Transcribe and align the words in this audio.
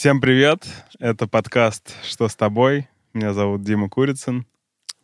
Всем 0.00 0.18
привет! 0.18 0.66
Это 0.98 1.28
подкаст 1.28 1.94
«Что 2.02 2.26
с 2.26 2.34
тобой?». 2.34 2.88
Меня 3.12 3.34
зовут 3.34 3.62
Дима 3.62 3.90
Курицын. 3.90 4.46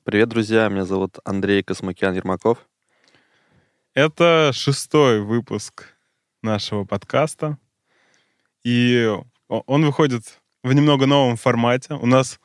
Привет, 0.04 0.30
друзья! 0.30 0.70
Меня 0.70 0.86
зовут 0.86 1.18
Андрей 1.22 1.62
Космокян-Ермаков. 1.62 2.56
Это 3.92 4.52
шестой 4.54 5.20
выпуск 5.20 5.88
нашего 6.40 6.84
подкаста. 6.86 7.58
И 8.64 9.14
он 9.48 9.84
выходит 9.84 10.40
в 10.62 10.72
немного 10.72 11.04
новом 11.04 11.36
формате. 11.36 11.92
У 11.92 12.06
нас 12.06 12.40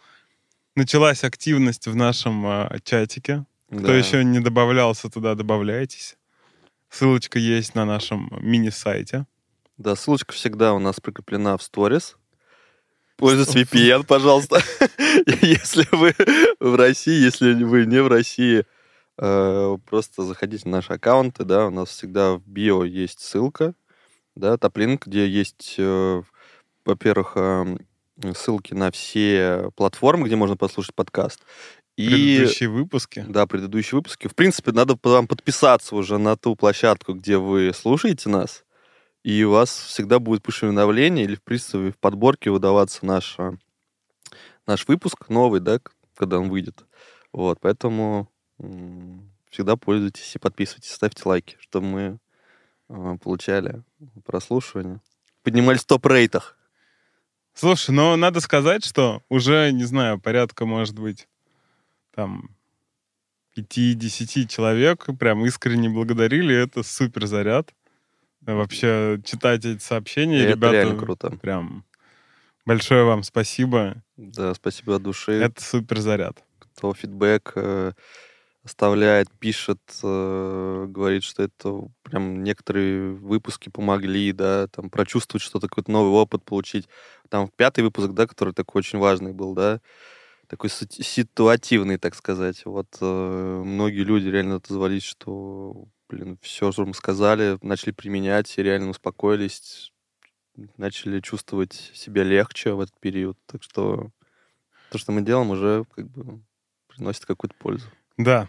началась 0.75 1.23
активность 1.23 1.87
в 1.87 1.95
нашем 1.95 2.45
э, 2.45 2.79
чатике. 2.83 3.45
Кто 3.69 3.79
Да. 3.79 3.95
еще 3.95 4.25
не 4.25 4.41
добавлялся 4.41 5.09
туда, 5.09 5.35
добавляйтесь. 5.35 6.17
Ссылочка 6.89 7.39
есть 7.39 7.75
на 7.75 7.85
нашем 7.85 8.29
мини-сайте. 8.41 9.25
Да, 9.77 9.95
ссылочка 9.95 10.33
всегда 10.33 10.73
у 10.73 10.79
нас 10.79 10.99
прикреплена 10.99 11.55
в 11.55 11.63
сторис. 11.63 12.17
Пользуйтесь 13.21 13.53
VPN, 13.53 14.03
пожалуйста. 14.03 14.63
Если 15.41 15.87
вы 15.91 16.15
в 16.59 16.75
России, 16.75 17.23
если 17.23 17.53
вы 17.53 17.85
не 17.85 18.01
в 18.01 18.07
России, 18.07 18.65
э, 19.19 19.77
просто 19.87 20.23
заходите 20.23 20.67
на 20.67 20.77
наши 20.77 20.93
аккаунты, 20.93 21.43
да, 21.43 21.67
у 21.67 21.69
нас 21.69 21.89
всегда 21.89 22.33
в 22.33 22.47
био 22.47 22.83
есть 22.83 23.19
ссылка, 23.19 23.75
да, 24.35 24.57
топлинк, 24.57 25.05
где 25.05 25.27
есть, 25.27 25.75
э, 25.77 26.23
во-первых, 26.83 27.33
э, 27.35 27.77
ссылки 28.35 28.73
на 28.73 28.89
все 28.89 29.69
платформы, 29.75 30.25
где 30.25 30.35
можно 30.35 30.57
послушать 30.57 30.95
подкаст. 30.95 31.41
И 31.97 32.07
Предыдущие 32.07 32.69
выпуски. 32.69 33.23
Да, 33.27 33.45
предыдущие 33.45 33.97
выпуски. 33.97 34.29
В 34.29 34.33
принципе, 34.33 34.71
надо 34.71 34.97
вам 35.03 35.27
подписаться 35.27 35.95
уже 35.95 36.17
на 36.17 36.37
ту 36.37 36.55
площадку, 36.55 37.13
где 37.13 37.37
вы 37.37 37.71
слушаете 37.75 38.29
нас, 38.29 38.63
и 39.23 39.43
у 39.43 39.51
вас 39.51 39.69
всегда 39.69 40.19
будет 40.19 40.43
пуш-уведомление 40.43 41.25
или, 41.25 41.35
в 41.35 41.43
принципе, 41.43 41.91
в 41.91 41.97
подборке 41.97 42.49
выдаваться 42.49 43.05
наш, 43.05 43.35
а, 43.39 43.53
наш 44.65 44.87
выпуск 44.87 45.29
новый, 45.29 45.59
да, 45.59 45.79
когда 46.15 46.39
он 46.39 46.49
выйдет. 46.49 46.85
Вот, 47.31 47.59
поэтому 47.61 48.29
всегда 49.49 49.75
пользуйтесь 49.75 50.35
и 50.35 50.39
подписывайтесь, 50.39 50.91
ставьте 50.91 51.21
лайки, 51.25 51.57
чтобы 51.59 51.87
мы 51.87 52.19
а, 52.89 53.17
получали 53.17 53.83
прослушивание. 54.25 55.01
Поднимались 55.43 55.81
в 55.81 55.87
топ-рейтах. 55.87 56.57
Слушай, 57.53 57.91
ну 57.91 58.15
надо 58.15 58.39
сказать, 58.39 58.85
что 58.85 59.21
уже, 59.29 59.71
не 59.71 59.83
знаю, 59.83 60.19
порядка, 60.19 60.65
может 60.65 60.97
быть, 60.97 61.27
там 62.15 62.55
5-10 63.57 64.47
человек 64.47 65.07
прям 65.19 65.45
искренне 65.45 65.89
благодарили. 65.89 66.55
Это 66.55 66.83
супер 66.83 67.27
заряд. 67.27 67.73
Вообще 68.45 69.21
читать 69.23 69.65
эти 69.65 69.81
сообщения, 69.81 70.39
И 70.39 70.43
это 70.43 70.51
ребята, 70.53 70.73
реально 70.73 70.97
круто. 70.97 71.29
прям 71.41 71.85
большое 72.65 73.03
вам 73.03 73.23
спасибо. 73.23 74.01
Да, 74.17 74.53
спасибо 74.53 74.95
от 74.95 75.03
души. 75.03 75.33
Это 75.33 75.63
супер 75.63 75.99
заряд. 75.99 76.43
кто 76.59 76.93
фидбэк 76.93 77.51
э, 77.55 77.91
оставляет, 78.63 79.29
пишет, 79.39 79.79
э, 80.03 80.85
говорит, 80.87 81.23
что 81.23 81.43
это 81.43 81.87
прям 82.03 82.43
некоторые 82.43 83.13
выпуски 83.13 83.69
помогли, 83.69 84.31
да, 84.31 84.67
там 84.67 84.89
прочувствовать 84.89 85.43
что-то, 85.43 85.67
какой-то 85.67 85.91
новый 85.91 86.11
опыт 86.11 86.43
получить. 86.43 86.87
Там 87.29 87.49
пятый 87.55 87.83
выпуск, 87.83 88.11
да, 88.11 88.27
который 88.27 88.53
такой 88.53 88.79
очень 88.79 88.99
важный 88.99 89.33
был, 89.33 89.53
да, 89.53 89.79
такой 90.47 90.69
ситуативный, 90.69 91.97
так 91.97 92.13
сказать. 92.15 92.65
Вот 92.65 92.87
э, 92.99 93.61
многие 93.65 94.03
люди 94.03 94.27
реально 94.27 94.55
отозвались, 94.55 95.03
что, 95.03 95.85
блин, 96.11 96.37
все, 96.41 96.71
что 96.71 96.85
мы 96.85 96.93
сказали, 96.93 97.57
начали 97.61 97.91
применять 97.91 98.57
и 98.57 98.63
реально 98.63 98.89
успокоились, 98.89 99.93
начали 100.77 101.21
чувствовать 101.21 101.73
себя 101.93 102.23
легче 102.23 102.73
в 102.73 102.81
этот 102.81 102.99
период. 102.99 103.37
Так 103.45 103.63
что 103.63 104.11
то, 104.91 104.97
что 104.97 105.13
мы 105.13 105.21
делаем, 105.21 105.49
уже 105.49 105.85
как 105.95 106.09
бы 106.09 106.41
приносит 106.87 107.25
какую-то 107.25 107.55
пользу. 107.55 107.87
Да. 108.17 108.47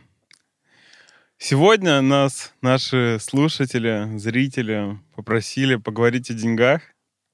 Сегодня 1.39 2.01
нас 2.01 2.53
наши 2.61 3.19
слушатели, 3.21 4.19
зрители 4.19 4.99
попросили 5.15 5.77
поговорить 5.77 6.31
о 6.31 6.35
деньгах. 6.35 6.83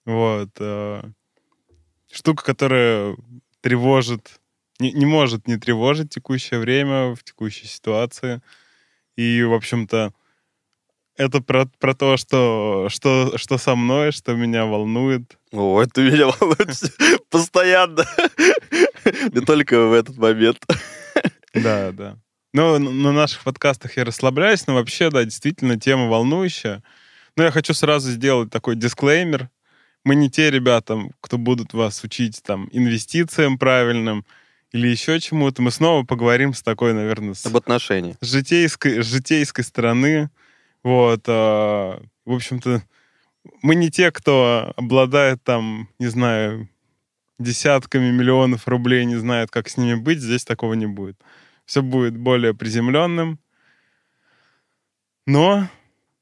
Вот. 0.05 0.51
э, 0.59 1.03
Штука, 2.11 2.45
которая 2.45 3.17
тревожит, 3.61 4.41
не, 4.79 4.93
не 4.93 5.05
может 5.05 5.47
не 5.47 5.59
тревожить 5.59 6.11
текущее 6.11 6.61
время, 6.61 7.15
в 7.15 7.23
текущей 7.23 7.67
ситуации. 7.67 8.41
И, 9.19 9.43
в 9.43 9.53
общем-то, 9.53 10.13
это 11.17 11.41
про, 11.41 11.67
про 11.81 11.93
то, 11.93 12.17
что, 12.17 12.87
что, 12.89 13.37
что 13.37 13.59
со 13.59 13.75
мной, 13.75 14.13
что 14.13 14.35
меня 14.35 14.65
волнует. 14.65 15.37
О, 15.51 15.83
это 15.83 16.03
меня 16.03 16.29
волнует 16.29 17.27
постоянно. 17.31 18.05
Не 19.33 19.41
только 19.45 19.87
в 19.87 19.93
этот 19.93 20.17
момент. 20.19 20.65
Да, 21.53 21.91
да. 21.91 22.17
Ну, 22.53 22.79
на 22.79 23.11
наших 23.11 23.43
подкастах 23.43 23.97
я 23.97 24.05
расслабляюсь, 24.05 24.69
но 24.69 24.75
вообще, 24.75 25.11
да, 25.11 25.25
действительно, 25.25 25.81
тема 25.81 26.07
волнующая. 26.07 26.85
Но 27.35 27.43
я 27.43 27.51
хочу 27.51 27.75
сразу 27.75 28.13
сделать 28.13 28.53
такой 28.53 28.77
дисклеймер. 28.77 29.51
Мы 30.05 30.15
не 30.15 30.31
те 30.31 30.49
ребята, 30.49 30.97
кто 31.21 31.39
будут 31.39 31.73
вас 31.73 32.05
учить 32.05 32.41
там 32.45 32.69
инвестициям 32.71 33.59
правильным 33.59 34.25
или 34.73 34.89
еще 34.89 35.19
чему-то. 35.21 35.63
Мы 35.63 35.71
снова 35.71 36.05
поговорим 36.05 36.53
с 36.55 36.63
такой, 36.63 36.93
наверное, 36.93 37.35
с, 37.35 37.47
Об 37.47 37.57
отношении. 37.57 38.17
с 38.21 38.27
житейской, 38.31 39.03
с 39.03 39.07
житейской 39.07 39.63
стороны. 39.65 40.31
Вот. 40.83 41.23
а, 41.27 42.03
в 42.25 42.33
общем-то, 42.33 42.83
мы 43.63 43.75
не 43.75 43.91
те, 43.91 44.11
кто 44.13 44.73
обладает 44.77 45.43
там, 45.43 45.89
не 45.99 46.07
знаю, 46.09 46.69
десятками 47.39 48.11
миллионов 48.11 48.69
рублей, 48.69 49.05
не 49.05 49.17
знает, 49.17 49.51
как 49.51 49.69
с 49.69 49.77
ними 49.77 49.95
быть. 49.95 50.21
Здесь 50.21 50.45
такого 50.45 50.75
не 50.75 50.87
будет. 50.87 51.17
Все 51.65 51.83
будет 51.83 52.17
более 52.17 52.53
приземленным. 52.55 53.39
Но 55.27 55.69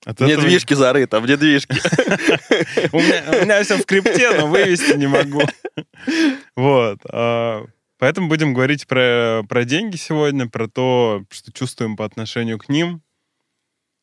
от 0.05 0.19
В 0.21 0.23
этого- 0.23 0.43
недвижке 0.43 0.77
зарыто, 0.77 1.21
в 1.21 1.27
недвижке. 1.29 1.75
у 2.93 2.99
меня, 2.99 3.63
все 3.65 3.77
в 3.77 3.85
крипте, 3.87 4.31
но 4.39 4.47
вывести 4.49 4.97
не 4.97 5.07
могу. 5.09 5.43
Вот. 6.57 6.99
Поэтому 7.99 8.29
будем 8.29 8.53
говорить 8.53 8.87
про, 8.87 9.43
про 9.49 9.65
деньги 9.65 9.97
сегодня, 9.97 10.49
про 10.49 10.69
то, 10.69 11.25
что 11.31 11.53
чувствуем 11.53 11.97
по 11.97 12.05
отношению 12.05 12.59
к 12.59 12.69
ним. 12.69 13.03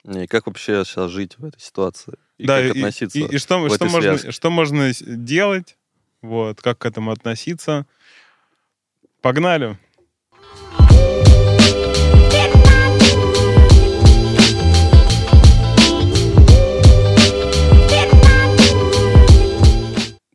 И 0.06 0.28
как 0.28 0.48
вообще 0.48 0.84
сейчас 0.84 1.12
жить 1.12 1.38
в 1.38 1.46
этой 1.46 1.60
ситуации? 1.60 2.14
И 2.38 2.46
да, 2.48 2.58
как 2.58 2.76
и, 2.76 2.80
относиться? 2.80 3.20
и- 3.20 3.36
и 3.36 3.38
что, 3.38 3.60
в 3.60 3.68
что, 3.68 3.76
этой 3.76 3.90
можно, 3.92 4.02
связке? 4.18 4.32
что 4.32 4.50
можно 4.50 4.92
делать, 5.00 5.78
вот, 6.22 6.62
как 6.62 6.80
к 6.80 6.86
этому 6.86 7.12
относиться. 7.12 7.86
Погнали. 9.22 9.78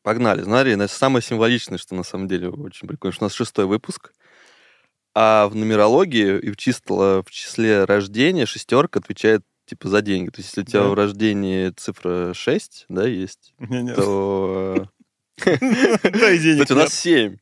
Погнали. 0.09 0.43
Смотри, 0.43 0.73
это 0.73 0.89
самое 0.89 1.23
символичное, 1.23 1.77
что 1.77 1.95
на 1.95 2.03
самом 2.03 2.29
деле 2.29 2.49
очень 2.49 2.89
прикольно, 2.89 3.13
что 3.13 3.25
у 3.25 3.27
нас 3.27 3.35
шестой 3.35 3.67
выпуск, 3.67 4.15
а 5.15 5.47
в 5.49 5.55
нумерологии 5.55 6.39
и 6.39 6.51
в, 6.51 6.57
число, 6.57 7.23
в 7.23 7.31
числе 7.31 7.85
рождения 7.85 8.47
шестерка 8.47 9.01
отвечает 9.01 9.43
типа 9.67 9.87
за 9.91 10.01
деньги. 10.01 10.31
То 10.31 10.39
есть, 10.39 10.49
если 10.49 10.63
у 10.63 10.65
тебя 10.65 10.81
Да. 10.85 10.89
в 10.89 10.95
рождении 10.95 11.69
цифра 11.77 12.33
6, 12.33 12.87
да, 12.89 13.07
есть, 13.07 13.53
то... 13.97 14.89
Да, 15.45 16.31
и 16.31 16.39
денег 16.39 16.63
Кстати, 16.63 16.73
у 16.73 16.77
нас. 16.77 16.95
7. 16.95 17.37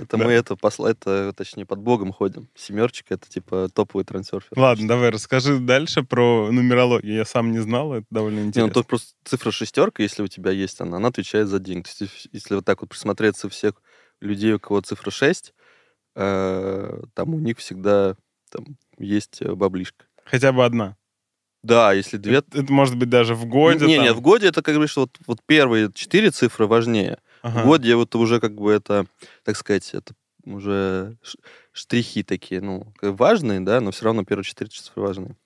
Это 0.00 0.16
мы 0.16 0.32
это 0.32 0.56
посла, 0.56 0.90
это, 0.90 1.32
точнее, 1.36 1.66
под 1.66 1.80
Богом 1.80 2.12
ходим. 2.12 2.48
Семерочка 2.54 3.14
это 3.14 3.28
типа 3.28 3.68
топовый 3.72 4.04
трансерфер. 4.04 4.58
Ладно, 4.58 4.88
давай 4.88 5.10
расскажи 5.10 5.58
дальше 5.58 6.02
про 6.02 6.50
нумерологию. 6.50 7.14
Я 7.14 7.24
сам 7.24 7.52
не 7.52 7.58
знал, 7.58 7.94
это 7.94 8.06
довольно 8.10 8.36
Не, 8.36 8.42
ну 8.42 8.48
интересно. 8.48 8.74
только 8.74 8.88
просто 8.88 9.14
цифра 9.24 9.50
шестерка, 9.50 10.02
если 10.02 10.22
у 10.22 10.28
тебя 10.28 10.50
есть 10.50 10.80
она, 10.80 10.98
она 10.98 11.08
отвечает 11.08 11.48
за 11.48 11.58
деньги. 11.58 11.84
То 11.84 12.04
есть, 12.04 12.28
если 12.32 12.54
вот 12.54 12.64
так 12.64 12.80
вот 12.80 12.90
присмотреться 12.90 13.48
всех 13.48 13.74
людей, 14.20 14.52
у 14.52 14.60
кого 14.60 14.80
цифра 14.80 15.10
6, 15.10 15.54
э, 16.16 17.02
там 17.14 17.34
у 17.34 17.38
них 17.38 17.58
всегда 17.58 18.16
там 18.50 18.64
есть 18.98 19.40
э, 19.40 19.54
баблишка. 19.54 20.06
Хотя 20.24 20.52
бы 20.52 20.64
одна. 20.64 20.96
Да, 21.62 21.92
если 21.92 22.16
две... 22.18 22.36
Это, 22.36 22.60
это 22.60 22.72
может 22.72 22.96
быть 22.96 23.08
даже 23.08 23.34
в 23.34 23.46
годе. 23.46 23.86
не, 23.86 23.96
там. 23.96 24.04
нет, 24.04 24.16
в 24.16 24.20
годе 24.20 24.48
это 24.48 24.62
как 24.62 24.74
говоришь, 24.74 24.92
что 24.92 25.02
вот, 25.02 25.18
вот 25.26 25.38
первые 25.44 25.90
четыре 25.92 26.30
цифры 26.30 26.66
важнее. 26.66 27.18
Ага. 27.42 27.62
В 27.62 27.64
годе 27.66 27.94
вот 27.96 28.14
уже 28.14 28.40
как 28.40 28.54
бы 28.54 28.72
это, 28.72 29.06
так 29.44 29.56
сказать, 29.56 29.90
это 29.94 30.14
уже 30.44 31.16
штрихи 31.72 32.22
такие, 32.22 32.60
ну, 32.60 32.92
важные, 33.02 33.60
да, 33.60 33.80
но 33.80 33.90
все 33.90 34.06
равно 34.06 34.24
первые 34.24 34.44
четыре 34.44 34.70
цифры 34.70 35.02
важные. 35.02 35.36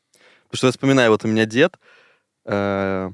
Потому 0.44 0.58
что 0.58 0.66
я 0.68 0.72
вспоминаю, 0.72 1.10
вот 1.10 1.24
у 1.24 1.28
меня 1.28 1.46
дед, 1.46 1.78
э, 2.44 3.10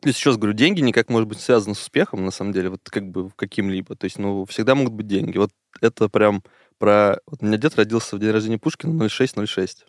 то 0.00 0.08
есть 0.08 0.18
еще 0.18 0.30
раз 0.30 0.36
говорю, 0.36 0.52
деньги 0.52 0.80
никак 0.80 1.08
может 1.08 1.28
быть 1.28 1.40
связаны 1.40 1.74
с 1.74 1.80
успехом, 1.80 2.24
на 2.24 2.30
самом 2.30 2.52
деле, 2.52 2.68
вот 2.68 2.80
как 2.84 3.08
бы 3.10 3.30
каким-либо. 3.30 3.96
То 3.96 4.04
есть, 4.04 4.18
ну, 4.18 4.44
всегда 4.44 4.74
могут 4.74 4.92
быть 4.92 5.06
деньги. 5.06 5.38
Вот 5.38 5.50
это 5.80 6.08
прям 6.08 6.42
про... 6.78 7.18
Вот 7.26 7.42
у 7.42 7.46
меня 7.46 7.56
дед 7.56 7.76
родился 7.76 8.16
в 8.16 8.20
день 8.20 8.30
рождения 8.30 8.58
Пушкина 8.58 9.08
0606. 9.08 9.86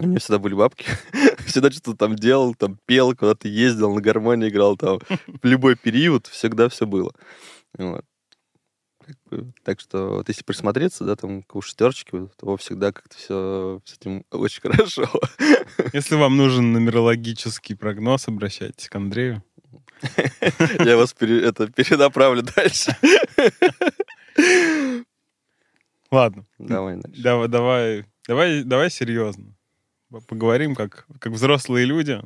У 0.00 0.06
меня 0.06 0.18
всегда 0.18 0.38
были 0.38 0.54
бабки. 0.54 0.86
всегда 1.46 1.70
что-то 1.70 1.94
там 1.94 2.16
делал, 2.16 2.54
там 2.54 2.78
пел, 2.86 3.14
куда-то 3.14 3.48
ездил, 3.48 3.94
на 3.94 4.00
гармонии 4.00 4.48
играл 4.48 4.76
там. 4.76 4.98
В 5.26 5.44
любой 5.46 5.76
период 5.76 6.26
всегда 6.26 6.70
все 6.70 6.86
было. 6.86 7.12
Вот. 7.76 8.04
Так 9.62 9.80
что 9.80 10.16
вот 10.16 10.28
если 10.28 10.42
присмотреться, 10.42 11.04
да, 11.04 11.16
там 11.16 11.42
к 11.42 11.62
шестерочке, 11.62 12.28
то 12.38 12.56
всегда 12.56 12.92
как-то 12.92 13.16
все 13.16 13.80
с 13.84 13.98
этим 13.98 14.24
очень 14.30 14.62
хорошо. 14.62 15.06
Если 15.92 16.14
вам 16.14 16.36
нужен 16.36 16.72
нумерологический 16.72 17.76
прогноз, 17.76 18.26
обращайтесь 18.26 18.88
к 18.88 18.96
Андрею. 18.96 19.42
Я 20.78 20.96
вас 20.96 21.12
пере, 21.12 21.42
это 21.42 21.66
перенаправлю 21.66 22.42
дальше. 22.42 22.96
Ладно. 26.10 26.46
Давай 26.58 26.96
дальше. 26.96 27.22
Давай, 27.22 27.48
давай, 27.48 28.04
давай, 28.26 28.62
давай 28.62 28.90
серьезно. 28.90 29.54
Поговорим 30.26 30.74
как, 30.74 31.06
как 31.20 31.32
взрослые 31.32 31.86
люди. 31.86 32.20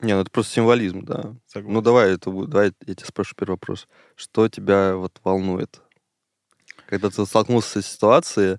Не, 0.00 0.14
ну 0.14 0.20
это 0.20 0.30
просто 0.30 0.52
символизм, 0.52 1.04
да. 1.04 1.34
Согласен. 1.46 1.72
Ну 1.72 1.80
давай, 1.80 2.14
это, 2.14 2.30
будет- 2.30 2.50
давай 2.50 2.72
я 2.86 2.94
тебя 2.94 3.06
спрошу 3.06 3.34
первый 3.34 3.52
вопрос. 3.52 3.88
Что 4.14 4.48
тебя 4.48 4.94
вот 4.96 5.18
волнует? 5.24 5.80
Когда 6.86 7.10
ты 7.10 7.24
столкнулся 7.26 7.82
с 7.82 7.86
ситуацией, 7.86 8.58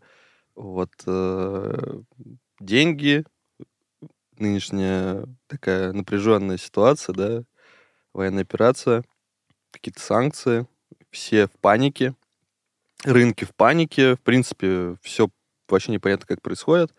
вот 0.55 0.91
э, 1.05 2.01
деньги, 2.59 3.23
нынешняя 4.37 5.25
такая 5.47 5.93
напряженная 5.93 6.57
ситуация, 6.57 7.13
да, 7.13 7.43
военная 8.13 8.43
операция, 8.43 9.03
какие-то 9.71 10.01
санкции, 10.01 10.67
все 11.11 11.47
в 11.47 11.51
панике, 11.51 12.15
рынки 13.03 13.45
в 13.45 13.55
панике, 13.55 14.15
в 14.15 14.21
принципе, 14.21 14.97
все 15.01 15.29
вообще 15.67 15.91
непонятно, 15.91 16.25
как 16.27 16.41
происходит. 16.41 16.93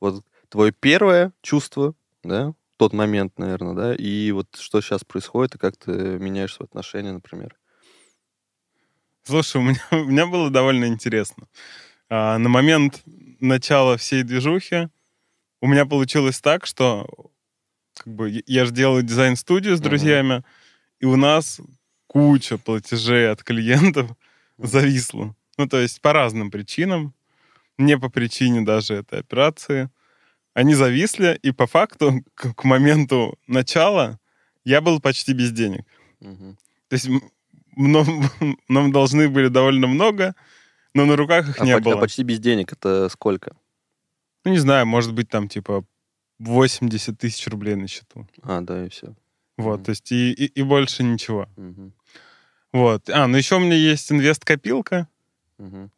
Вот 0.00 0.24
твое 0.54 0.70
первое 0.70 1.32
чувство, 1.42 1.96
да, 2.22 2.54
тот 2.76 2.92
момент, 2.92 3.40
наверное, 3.40 3.74
да, 3.74 3.92
и 3.96 4.30
вот 4.30 4.46
что 4.56 4.80
сейчас 4.80 5.02
происходит, 5.02 5.56
и 5.56 5.58
как 5.58 5.76
ты 5.76 5.90
меняешь 5.90 6.54
свои 6.54 6.66
отношения, 6.66 7.10
например. 7.10 7.56
Слушай, 9.24 9.56
у 9.56 9.64
меня, 9.64 9.80
у 9.90 10.04
меня 10.04 10.26
было 10.26 10.50
довольно 10.50 10.84
интересно. 10.84 11.48
А, 12.08 12.38
на 12.38 12.48
момент 12.48 13.02
начала 13.40 13.96
всей 13.96 14.22
движухи 14.22 14.90
у 15.60 15.66
меня 15.66 15.86
получилось 15.86 16.40
так, 16.40 16.66
что 16.66 17.04
как 17.96 18.14
бы 18.14 18.42
я- 18.46 18.64
же 18.64 18.70
делаю 18.72 19.02
дизайн-студию 19.02 19.76
с 19.76 19.80
друзьями, 19.80 20.44
и 21.00 21.06
у 21.06 21.16
нас 21.16 21.60
куча 22.06 22.58
платежей 22.58 23.28
от 23.28 23.42
клиентов 23.42 24.08
Мгм. 24.56 24.68
зависла. 24.68 25.34
Ну, 25.58 25.66
то 25.66 25.78
есть 25.80 26.00
по 26.00 26.12
разным 26.12 26.52
причинам, 26.52 27.12
не 27.76 27.98
по 27.98 28.08
причине 28.08 28.60
даже 28.60 28.94
этой 28.94 29.18
операции. 29.18 29.90
Они 30.54 30.74
зависли, 30.74 31.38
и 31.42 31.50
по 31.52 31.66
факту 31.66 32.22
к, 32.34 32.54
к 32.54 32.64
моменту 32.64 33.38
начала 33.46 34.18
я 34.64 34.80
был 34.80 35.00
почти 35.00 35.32
без 35.34 35.52
денег. 35.52 35.84
Мгм. 36.20 36.56
То 36.88 36.94
есть 36.96 37.08
нам, 37.76 38.06
нам 38.68 38.92
должны 38.92 39.28
были 39.28 39.48
довольно 39.48 39.86
много, 39.86 40.34
но 40.94 41.04
на 41.04 41.16
руках 41.16 41.48
их 41.48 41.60
А, 41.60 41.64
не 41.64 41.72
по- 41.72 41.78
а 41.78 41.80
было. 41.80 42.00
почти 42.00 42.22
без 42.22 42.38
денег 42.38 42.72
это 42.72 43.08
сколько? 43.08 43.56
Ну, 44.44 44.52
не 44.52 44.58
знаю, 44.58 44.86
может 44.86 45.12
быть, 45.12 45.28
там 45.28 45.48
типа 45.48 45.84
80 46.38 47.18
тысяч 47.18 47.46
рублей 47.48 47.74
на 47.74 47.88
счету. 47.88 48.26
А, 48.42 48.60
да, 48.60 48.84
и 48.86 48.88
все. 48.88 49.14
Вот, 49.56 49.76
Мгм. 49.76 49.84
то 49.84 49.90
есть 49.90 50.12
и, 50.12 50.32
и, 50.32 50.46
и 50.46 50.62
больше 50.62 51.02
ничего. 51.02 51.48
Вот. 52.72 53.08
А, 53.10 53.26
ну 53.26 53.36
еще 53.36 53.56
у 53.56 53.60
меня 53.60 53.76
есть 53.76 54.10
инвест-копилка. 54.10 55.08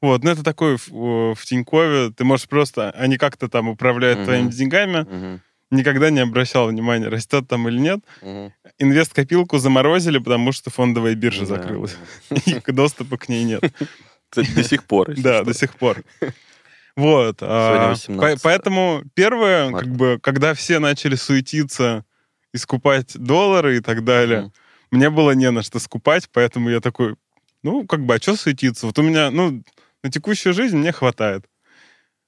Вот, 0.03 0.23
ну 0.25 0.31
это 0.31 0.45
такой 0.45 0.77
в, 0.77 1.35
в 1.35 1.45
Тинькове, 1.45 2.11
ты 2.13 2.25
можешь 2.25 2.49
просто, 2.49 2.91
они 2.91 3.17
как-то 3.17 3.49
там 3.49 3.69
управляют 3.69 4.19
Мгм. 4.19 4.25
твоими 4.27 4.51
деньгами, 4.51 5.07
никогда 5.71 6.11
не 6.11 6.21
обращал 6.21 6.69
внимания, 6.69 7.09
растет 7.09 7.49
там 7.49 7.69
или 7.69 7.79
нет. 7.79 8.01
Инвест-копилку 8.79 9.59
заморозили, 9.59 10.19
потому 10.19 10.53
что 10.53 10.71
фондовая 10.71 11.15
биржа 11.15 11.47
закрылась, 11.47 11.97
и 12.47 12.61
доступа 12.73 13.17
к 13.17 13.29
ней 13.29 13.45
нет. 13.45 13.63
Кстати, 14.29 14.51
до 14.55 14.63
сих 14.65 14.85
пор. 14.85 15.15
Да, 15.17 15.43
до 15.45 15.55
сих 15.55 15.75
пор. 15.77 16.03
Вот. 16.97 17.39
а, 17.41 17.91
18, 17.91 18.17
по- 18.37 18.43
Поэтому 18.43 19.03
первое, 19.15 19.73
как 19.73 19.89
бы, 19.89 20.19
когда 20.23 20.55
все 20.55 20.79
начали 20.79 21.15
суетиться 21.15 22.05
и 22.53 22.59
скупать 22.59 23.17
доллары 23.19 23.77
и 23.79 23.81
так 23.81 24.05
далее, 24.05 24.53
мне 24.91 25.11
было 25.11 25.33
не 25.33 25.51
на 25.51 25.63
что 25.63 25.79
скупать, 25.79 26.29
поэтому 26.33 26.71
я 26.71 26.81
такой, 26.81 27.17
ну, 27.67 27.85
как 27.85 28.01
бы, 28.07 28.15
а 28.15 28.19
что 28.21 28.37
суетиться? 28.37 28.87
Вот 28.87 28.97
у 28.99 29.03
меня, 29.03 29.31
ну, 29.31 29.63
на 30.05 30.11
текущую 30.11 30.55
жизнь 30.55 30.77
мне 30.77 30.93
хватает. 30.93 31.45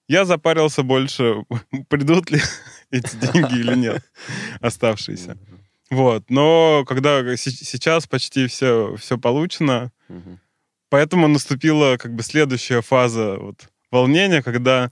Я 0.08 0.24
запарился 0.24 0.82
больше, 0.82 1.44
придут 1.88 2.30
ли 2.32 2.40
эти 2.90 3.14
деньги 3.16 3.60
или 3.60 3.76
нет, 3.76 4.02
оставшиеся. 4.60 5.38
Вот. 5.90 6.28
Но 6.28 6.84
когда 6.88 7.36
се- 7.36 7.50
сейчас 7.52 8.06
почти 8.08 8.46
все, 8.48 8.96
все 8.96 9.16
получено. 9.16 9.92
Поэтому 10.90 11.28
наступила 11.28 11.98
как 11.98 12.14
бы 12.14 12.22
следующая 12.22 12.80
фаза 12.80 13.36
вот, 13.38 13.68
волнения, 13.92 14.42
когда 14.42 14.90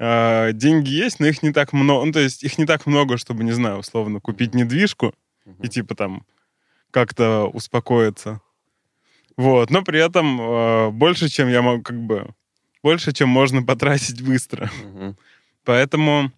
э, 0.00 0.52
деньги 0.52 0.90
есть, 0.90 1.20
но 1.20 1.26
их 1.26 1.42
не 1.42 1.52
так 1.52 1.72
много. 1.72 2.06
Ну, 2.06 2.12
то 2.12 2.20
есть 2.20 2.42
их 2.42 2.58
не 2.58 2.66
так 2.66 2.86
много, 2.86 3.18
чтобы, 3.18 3.44
не 3.44 3.52
знаю, 3.52 3.78
условно, 3.78 4.20
купить 4.20 4.54
недвижку 4.54 5.14
и 5.62 5.68
типа 5.68 5.94
там 5.94 6.24
как-то 6.90 7.44
успокоиться. 7.52 8.40
Вот, 9.36 9.70
но 9.70 9.82
при 9.82 10.04
этом 10.04 10.40
э, 10.40 10.90
больше, 10.90 11.28
чем 11.28 11.48
я 11.48 11.60
могу, 11.62 11.82
как 11.82 12.00
бы, 12.00 12.34
больше, 12.82 13.12
чем 13.12 13.28
можно 13.28 13.62
потратить 13.62 14.22
быстро. 14.22 14.70
Мгм. 14.82 15.16
Поэтому 15.64 16.32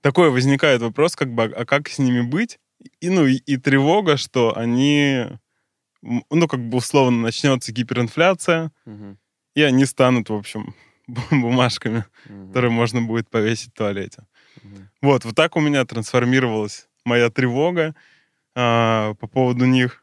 такой 0.00 0.30
возникает 0.30 0.82
вопрос, 0.82 1.16
как 1.16 1.32
бы, 1.32 1.44
а 1.44 1.64
как 1.64 1.88
с 1.88 1.98
ними 1.98 2.20
быть? 2.20 2.58
И, 3.00 3.08
ну, 3.08 3.26
и, 3.26 3.36
и 3.36 3.56
тревога, 3.56 4.16
что 4.16 4.56
они, 4.56 5.26
ну, 6.02 6.48
как 6.48 6.60
бы 6.60 6.78
условно 6.78 7.22
начнется 7.22 7.72
гиперинфляция, 7.72 8.72
Мгм. 8.84 9.18
и 9.54 9.62
они 9.62 9.86
станут, 9.86 10.28
в 10.28 10.34
общем, 10.34 10.74
бумажками, 11.30 12.04
Мгм. 12.26 12.48
которые 12.48 12.70
можно 12.70 13.00
будет 13.00 13.30
повесить 13.30 13.70
в 13.70 13.76
туалете. 13.78 14.26
Мгм. 14.62 14.90
Вот, 15.00 15.24
вот 15.24 15.34
так 15.34 15.56
у 15.56 15.60
меня 15.60 15.84
трансформировалась 15.84 16.88
моя 17.04 17.30
тревога 17.30 17.94
а, 18.54 19.14
по 19.14 19.26
поводу 19.26 19.64
них. 19.64 20.01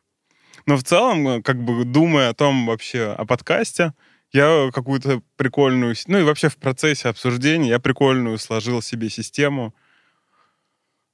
Но 0.65 0.77
в 0.77 0.83
целом, 0.83 1.27
э, 1.27 1.41
как 1.41 1.63
бы 1.63 1.85
думая 1.85 2.29
о 2.29 2.33
том 2.33 2.65
вообще, 2.67 3.15
о 3.17 3.25
подкасте, 3.25 3.93
я 4.31 4.69
какую-то 4.73 5.21
прикольную, 5.37 5.95
ну 6.07 6.19
и 6.19 6.23
вообще 6.23 6.49
в 6.49 6.57
процессе 6.57 7.09
обсуждения 7.09 7.69
я 7.69 7.79
прикольную 7.79 8.37
сложил 8.37 8.81
себе 8.81 9.09
систему 9.09 9.73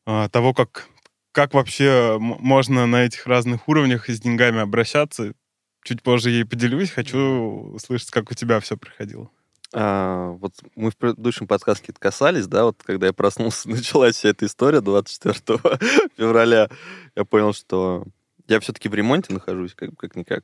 а, 0.06 0.28
того, 0.30 0.54
как, 0.54 0.88
как 1.32 1.54
вообще 1.54 2.18
можно 2.20 2.86
на 2.86 3.06
этих 3.06 3.26
разных 3.26 3.68
уровнях 3.68 4.10
с 4.10 4.20
деньгами 4.20 4.60
обращаться. 4.60 5.34
Чуть 5.84 6.04
позже 6.04 6.32
ей 6.32 6.46
поделюсь, 6.46 6.92
хочу 6.92 7.20
услышать, 7.74 8.12
как 8.12 8.32
у 8.32 8.34
тебя 8.34 8.60
все 8.60 8.76
проходило. 8.76 9.30
А, 9.74 10.32
вот 10.32 10.54
мы 10.76 10.92
в 10.92 10.98
предыдущем 10.98 11.48
подкасте 11.48 11.88
это 11.90 12.00
касались, 12.00 12.48
да, 12.48 12.66
вот 12.66 12.82
когда 12.84 13.08
я 13.08 13.14
проснулся, 13.14 13.70
началась 13.70 14.16
вся 14.16 14.30
эта 14.30 14.46
история 14.46 14.82
24 14.82 15.60
февраля, 16.18 16.70
я 17.16 17.26
понял, 17.26 17.54
что 17.54 18.06
я 18.48 18.60
все-таки 18.60 18.90
в 18.90 18.94
ремонте 18.94 19.34
нахожусь, 19.34 19.74
как, 19.74 19.96
как-никак. 19.98 20.44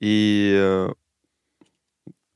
И, 0.00 0.52
э, 0.54 0.92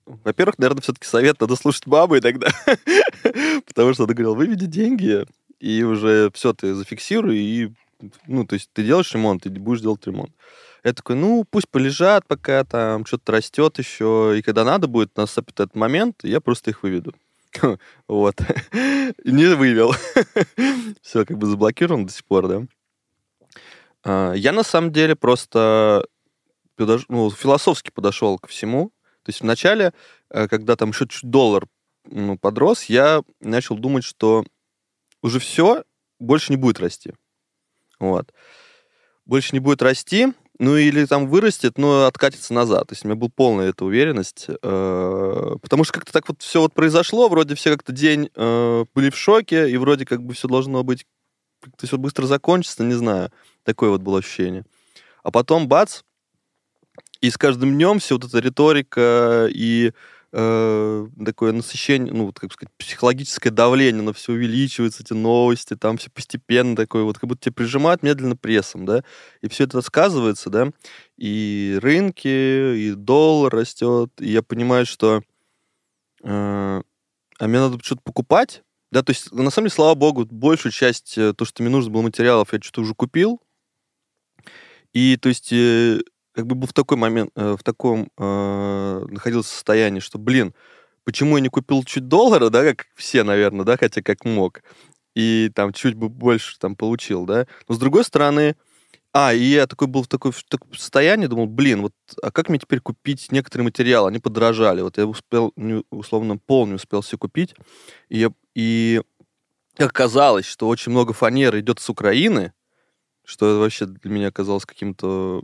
во-первых, 0.06 0.58
наверное, 0.58 0.82
все-таки 0.82 1.06
совет 1.06 1.40
надо 1.40 1.56
слушать 1.56 1.86
мамы 1.86 2.20
тогда, 2.20 2.48
потому 3.66 3.92
что 3.94 4.04
она 4.04 4.14
говорила, 4.14 4.34
выведи 4.34 4.66
деньги, 4.66 5.26
и 5.58 5.82
уже 5.82 6.30
все, 6.32 6.52
ты 6.54 6.74
зафиксируй, 6.74 7.36
и, 7.36 7.72
ну, 8.26 8.46
то 8.46 8.54
есть 8.54 8.70
ты 8.72 8.82
делаешь 8.82 9.12
ремонт, 9.12 9.42
ты 9.42 9.50
будешь 9.50 9.82
делать 9.82 10.06
ремонт. 10.06 10.32
Я 10.82 10.94
такой, 10.94 11.16
ну, 11.16 11.44
пусть 11.48 11.68
полежат, 11.68 12.26
пока 12.26 12.64
там 12.64 13.04
что-то 13.04 13.32
растет 13.32 13.78
еще, 13.78 14.34
и 14.38 14.42
когда 14.42 14.64
надо 14.64 14.86
будет, 14.88 15.14
наступит 15.16 15.60
этот 15.60 15.76
момент, 15.76 16.20
я 16.22 16.40
просто 16.40 16.70
их 16.70 16.82
выведу. 16.82 17.14
Вот. 18.08 18.36
Не 19.24 19.54
вывел. 19.54 19.92
Все 21.02 21.24
как 21.24 21.36
бы 21.36 21.46
заблокировано 21.46 22.06
до 22.06 22.12
сих 22.12 22.24
пор, 22.24 22.48
да. 22.48 22.62
А, 24.04 24.32
Я 24.32 24.52
на 24.52 24.62
самом 24.62 24.92
деле 24.92 25.16
просто 25.16 26.06
ну, 27.08 27.30
философски 27.30 27.90
подошел 27.90 28.38
ко 28.38 28.48
всему. 28.48 28.90
То 29.22 29.30
есть 29.30 29.42
вначале, 29.42 29.92
э, 30.30 30.48
когда 30.48 30.76
там 30.76 30.90
еще 30.90 31.06
чуть 31.06 31.28
доллар 31.28 31.66
ну, 32.04 32.38
подрос, 32.38 32.84
я 32.84 33.22
начал 33.40 33.76
думать, 33.76 34.04
что 34.04 34.44
уже 35.22 35.38
все, 35.38 35.84
больше 36.18 36.52
не 36.52 36.56
будет 36.56 36.80
расти. 36.80 37.12
Вот. 37.98 38.32
Больше 39.26 39.50
не 39.52 39.60
будет 39.60 39.82
расти, 39.82 40.32
ну 40.58 40.76
или 40.76 41.04
там 41.04 41.28
вырастет, 41.28 41.76
но 41.78 42.06
откатится 42.06 42.54
назад. 42.54 42.88
То 42.88 42.92
есть 42.94 43.04
у 43.04 43.08
меня 43.08 43.16
была 43.16 43.30
полная 43.34 43.68
эта 43.68 43.84
уверенность. 43.84 44.46
э, 44.48 45.56
Потому 45.62 45.84
что 45.84 45.92
как-то 45.92 46.12
так 46.12 46.28
вот 46.28 46.40
все 46.42 46.60
вот 46.60 46.72
произошло, 46.72 47.28
вроде 47.28 47.54
все 47.54 47.70
как-то 47.70 47.92
день 47.92 48.30
э, 48.34 48.84
были 48.94 49.10
в 49.10 49.16
шоке, 49.16 49.70
и 49.70 49.76
вроде 49.76 50.06
как 50.06 50.22
бы 50.22 50.32
все 50.34 50.48
должно 50.48 50.82
быть, 50.82 51.06
как-то 51.60 51.86
все 51.86 51.98
быстро 51.98 52.26
закончится, 52.26 52.82
не 52.84 52.94
знаю. 52.94 53.30
Такое 53.64 53.90
вот 53.90 54.02
было 54.02 54.18
ощущение. 54.18 54.64
А 55.22 55.30
потом 55.30 55.68
бац, 55.68 56.02
и 57.20 57.30
с 57.30 57.36
каждым 57.36 57.74
днем 57.74 57.98
все 57.98 58.14
вот 58.16 58.24
эта 58.24 58.38
риторика 58.38 59.48
и 59.50 59.92
э, 60.32 61.06
такое 61.24 61.52
насыщение, 61.52 62.12
ну, 62.12 62.32
как 62.32 62.52
сказать, 62.52 62.72
психологическое 62.78 63.50
давление, 63.50 64.00
оно 64.00 64.12
все 64.12 64.32
увеличивается, 64.32 65.02
эти 65.02 65.12
новости, 65.12 65.76
там 65.76 65.98
все 65.98 66.10
постепенно 66.10 66.76
такое, 66.76 67.02
вот 67.02 67.18
как 67.18 67.28
будто 67.28 67.42
тебя 67.42 67.52
прижимают 67.52 68.02
медленно 68.02 68.36
прессом, 68.36 68.86
да, 68.86 69.04
и 69.42 69.48
все 69.48 69.64
это 69.64 69.80
сказывается, 69.82 70.48
да, 70.50 70.70
и 71.16 71.78
рынки, 71.82 72.28
и 72.76 72.94
доллар 72.94 73.52
растет, 73.54 74.10
и 74.18 74.30
я 74.30 74.42
понимаю, 74.42 74.86
что 74.86 75.22
э, 76.22 76.82
а 77.40 77.46
мне 77.46 77.58
надо 77.58 77.78
что-то 77.82 78.02
покупать, 78.02 78.62
да, 78.90 79.02
то 79.02 79.10
есть, 79.10 79.32
на 79.32 79.50
самом 79.50 79.66
деле, 79.66 79.74
слава 79.74 79.94
богу, 79.94 80.26
большую 80.26 80.72
часть, 80.72 81.16
э, 81.18 81.32
то, 81.32 81.44
что 81.44 81.62
мне 81.62 81.70
нужно 81.70 81.90
было 81.90 82.02
материалов, 82.02 82.52
я 82.52 82.60
что-то 82.60 82.82
уже 82.82 82.94
купил, 82.94 83.40
и, 84.92 85.16
то 85.16 85.28
есть, 85.28 85.52
э, 85.52 86.00
как 86.32 86.46
бы 86.46 86.54
был 86.54 86.66
в 86.66 86.72
такой 86.72 86.96
момент, 86.96 87.30
э, 87.36 87.56
в 87.58 87.62
таком 87.62 88.10
э, 88.18 89.06
находился 89.08 89.50
состоянии, 89.50 90.00
что, 90.00 90.18
блин, 90.18 90.54
почему 91.04 91.36
я 91.36 91.42
не 91.42 91.48
купил 91.48 91.82
чуть 91.84 92.08
доллара, 92.08 92.50
да, 92.50 92.64
как 92.64 92.86
все, 92.94 93.22
наверное, 93.22 93.64
да, 93.64 93.76
хотя 93.76 94.02
как 94.02 94.24
мог, 94.24 94.62
и 95.14 95.50
там 95.54 95.72
чуть 95.72 95.94
бы 95.94 96.08
больше 96.08 96.58
там 96.58 96.76
получил, 96.76 97.24
да. 97.24 97.46
Но 97.68 97.74
с 97.74 97.78
другой 97.78 98.04
стороны, 98.04 98.56
а, 99.12 99.34
и 99.34 99.42
я 99.42 99.66
такой 99.66 99.88
был 99.88 100.04
в, 100.04 100.08
такой, 100.08 100.30
в 100.30 100.42
таком 100.44 100.72
состоянии, 100.74 101.26
думал, 101.26 101.46
блин, 101.46 101.82
вот, 101.82 101.92
а 102.22 102.30
как 102.30 102.48
мне 102.48 102.58
теперь 102.60 102.80
купить 102.80 103.32
некоторые 103.32 103.64
материалы? 103.64 104.08
Они 104.08 104.20
подорожали. 104.20 104.82
Вот 104.82 104.98
я 104.98 105.06
успел, 105.06 105.52
условно, 105.90 106.36
пол 106.38 106.66
не 106.68 106.74
успел 106.74 107.00
все 107.00 107.18
купить. 107.18 107.54
И, 108.08 108.18
я, 108.20 108.30
и 108.54 109.00
оказалось, 109.78 110.46
что 110.46 110.68
очень 110.68 110.92
много 110.92 111.12
фанеры 111.12 111.60
идет 111.60 111.80
с 111.80 111.88
Украины, 111.88 112.52
что 113.24 113.60
вообще 113.60 113.86
для 113.86 114.10
меня 114.10 114.28
оказалось 114.28 114.64
каким-то 114.64 115.42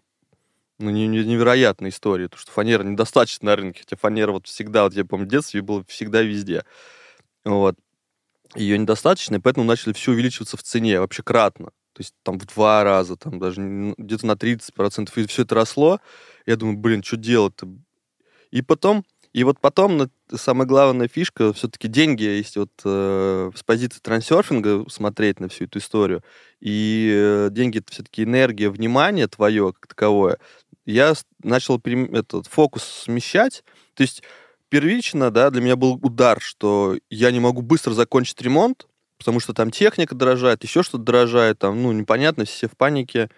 ну, 0.78 0.90
невероятной 0.90 1.90
историей, 1.90 2.28
потому 2.28 2.40
что 2.40 2.52
фанера 2.52 2.82
недостаточно 2.82 3.46
на 3.46 3.56
рынке, 3.56 3.80
хотя 3.80 3.96
фанера 3.96 4.32
вот 4.32 4.46
всегда, 4.46 4.84
вот 4.84 4.94
я 4.94 5.04
помню, 5.04 5.26
в 5.26 5.30
детстве 5.30 5.62
была 5.62 5.82
всегда 5.88 6.22
везде. 6.22 6.64
Вот. 7.44 7.76
Ее 8.54 8.78
недостаточно, 8.78 9.36
и 9.36 9.38
поэтому 9.38 9.64
начали 9.64 9.92
все 9.92 10.12
увеличиваться 10.12 10.56
в 10.56 10.62
цене, 10.62 11.00
вообще 11.00 11.22
кратно. 11.22 11.66
То 11.92 12.00
есть 12.00 12.14
там 12.22 12.38
в 12.38 12.44
два 12.44 12.84
раза, 12.84 13.16
там 13.16 13.38
даже 13.38 13.94
где-то 13.96 14.26
на 14.26 14.32
30%, 14.32 15.10
и 15.16 15.26
все 15.26 15.42
это 15.42 15.54
росло. 15.54 16.00
Я 16.44 16.56
думаю, 16.56 16.76
блин, 16.76 17.02
что 17.02 17.16
делать-то? 17.16 17.68
И 18.50 18.62
потом, 18.62 19.04
и 19.36 19.44
вот 19.44 19.60
потом 19.60 20.10
самая 20.34 20.66
главная 20.66 21.08
фишка, 21.08 21.52
все-таки 21.52 21.88
деньги, 21.88 22.22
если 22.22 22.60
вот 22.60 22.70
э, 22.86 23.50
с 23.54 23.62
позиции 23.62 24.00
трансерфинга 24.00 24.88
смотреть 24.88 25.40
на 25.40 25.50
всю 25.50 25.64
эту 25.64 25.78
историю, 25.78 26.24
и 26.58 27.12
э, 27.14 27.48
деньги 27.50 27.80
это 27.80 27.92
все-таки 27.92 28.22
энергия, 28.22 28.70
внимание 28.70 29.28
твое 29.28 29.74
как 29.74 29.88
таковое, 29.88 30.38
я 30.86 31.12
начал 31.42 31.78
этот 31.78 32.46
фокус 32.46 32.82
смещать. 32.82 33.62
То 33.92 34.04
есть 34.04 34.22
первично, 34.70 35.30
да, 35.30 35.50
для 35.50 35.60
меня 35.60 35.76
был 35.76 36.00
удар, 36.02 36.40
что 36.40 36.96
я 37.10 37.30
не 37.30 37.38
могу 37.38 37.60
быстро 37.60 37.92
закончить 37.92 38.40
ремонт, 38.40 38.86
потому 39.18 39.38
что 39.40 39.52
там 39.52 39.70
техника 39.70 40.14
дорожает, 40.14 40.64
еще 40.64 40.82
что-то 40.82 41.04
дорожает, 41.04 41.58
там, 41.58 41.82
ну, 41.82 41.92
непонятно, 41.92 42.46
все 42.46 42.68
в 42.68 42.76
панике. 42.78 43.28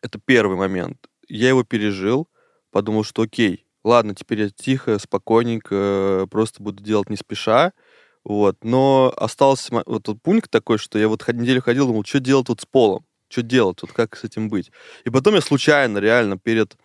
Это 0.00 0.20
первый 0.24 0.56
момент. 0.56 1.08
Я 1.26 1.48
его 1.48 1.64
пережил, 1.64 2.28
подумал, 2.70 3.02
что 3.02 3.22
окей, 3.22 3.64
ладно, 3.84 4.14
теперь 4.14 4.42
я 4.42 4.50
тихо, 4.50 4.98
спокойненько, 4.98 6.26
просто 6.30 6.62
буду 6.62 6.82
делать 6.82 7.10
не 7.10 7.16
спеша, 7.16 7.72
вот. 8.24 8.56
Но 8.62 9.12
остался 9.16 9.82
вот 9.86 10.04
тот 10.04 10.22
пункт 10.22 10.50
такой, 10.50 10.78
что 10.78 10.98
я 10.98 11.08
вот 11.08 11.26
неделю 11.28 11.62
ходил, 11.62 11.86
думал, 11.86 12.04
что 12.04 12.20
делать 12.20 12.46
тут 12.48 12.60
с 12.60 12.66
полом, 12.66 13.04
что 13.28 13.42
делать, 13.42 13.78
тут 13.78 13.92
как 13.92 14.16
с 14.16 14.24
этим 14.24 14.48
быть. 14.48 14.70
И 15.04 15.10
потом 15.10 15.34
я 15.34 15.40
случайно, 15.40 15.98
реально, 15.98 16.38
перед 16.38 16.76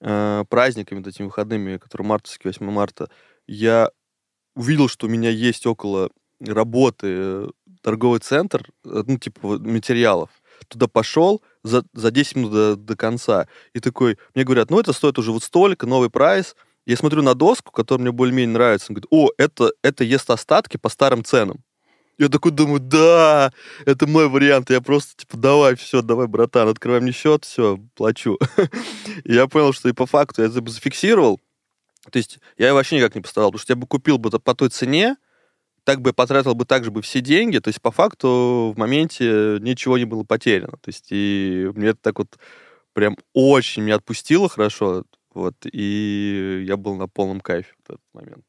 э, 0.00 0.44
праздниками, 0.48 0.98
вот 0.98 1.08
этими 1.08 1.26
выходными, 1.26 1.78
которые 1.78 2.06
мартовские, 2.06 2.52
8 2.52 2.70
марта, 2.70 3.08
я 3.46 3.90
увидел, 4.54 4.88
что 4.88 5.06
у 5.06 5.10
меня 5.10 5.30
есть 5.30 5.66
около 5.66 6.10
работы 6.40 7.06
э, 7.08 7.48
торговый 7.82 8.20
центр, 8.20 8.68
э, 8.84 9.02
ну, 9.06 9.18
типа 9.18 9.58
материалов. 9.58 10.30
Туда 10.68 10.88
пошел 10.88 11.42
за, 11.62 11.84
за 11.92 12.10
10 12.10 12.36
минут 12.36 12.52
до, 12.52 12.76
до 12.76 12.96
конца. 12.96 13.46
И 13.74 13.80
такой, 13.80 14.18
мне 14.34 14.44
говорят, 14.44 14.70
ну, 14.70 14.80
это 14.80 14.92
стоит 14.92 15.18
уже 15.18 15.32
вот 15.32 15.42
столько, 15.42 15.86
новый 15.86 16.10
прайс. 16.10 16.56
Я 16.86 16.96
смотрю 16.96 17.22
на 17.22 17.34
доску, 17.34 17.72
которая 17.72 18.02
мне 18.02 18.12
более-менее 18.12 18.54
нравится. 18.54 18.86
Он 18.90 18.94
говорит, 18.94 19.08
о, 19.10 19.30
это, 19.38 19.72
это 19.82 20.04
ест 20.04 20.30
остатки 20.30 20.76
по 20.76 20.88
старым 20.88 21.24
ценам. 21.24 21.62
Я 22.18 22.28
такой 22.28 22.52
думаю, 22.52 22.80
да, 22.80 23.52
это 23.86 24.06
мой 24.06 24.28
вариант. 24.28 24.70
Я 24.70 24.80
просто, 24.80 25.16
типа, 25.16 25.36
давай, 25.36 25.76
все, 25.76 26.02
давай, 26.02 26.26
братан, 26.26 26.68
открывай 26.68 27.00
мне 27.00 27.12
счет, 27.12 27.44
все, 27.44 27.78
плачу. 27.94 28.38
и 29.24 29.32
я 29.32 29.46
понял, 29.48 29.72
что 29.72 29.88
и 29.88 29.92
по 29.92 30.06
факту 30.06 30.42
я 30.42 30.48
это 30.48 30.70
зафиксировал. 30.70 31.40
То 32.10 32.18
есть 32.18 32.38
я 32.58 32.74
вообще 32.74 32.96
никак 32.96 33.14
не 33.14 33.20
поставил, 33.20 33.48
потому 33.48 33.62
что 33.62 33.72
я 33.72 33.76
бы 33.76 33.86
купил 33.86 34.18
бы 34.18 34.30
по 34.30 34.54
той 34.54 34.68
цене, 34.68 35.16
так 35.84 36.00
бы 36.00 36.12
потратил 36.12 36.54
бы 36.54 36.64
также 36.64 36.90
бы 36.90 37.02
все 37.02 37.20
деньги, 37.20 37.58
то 37.58 37.68
есть 37.68 37.80
по 37.80 37.90
факту 37.90 38.72
в 38.74 38.78
моменте 38.78 39.58
ничего 39.60 39.98
не 39.98 40.04
было 40.04 40.24
потеряно. 40.24 40.76
То 40.80 40.88
есть 40.88 41.06
и 41.10 41.70
мне 41.74 41.88
это 41.88 42.00
так 42.00 42.18
вот 42.18 42.38
прям 42.92 43.16
очень 43.32 43.82
меня 43.82 43.96
отпустило 43.96 44.48
хорошо, 44.48 45.04
вот, 45.34 45.54
и 45.64 46.64
я 46.66 46.76
был 46.76 46.96
на 46.96 47.08
полном 47.08 47.40
кайфе 47.40 47.72
в 47.84 47.90
этот 47.90 48.02
момент. 48.12 48.44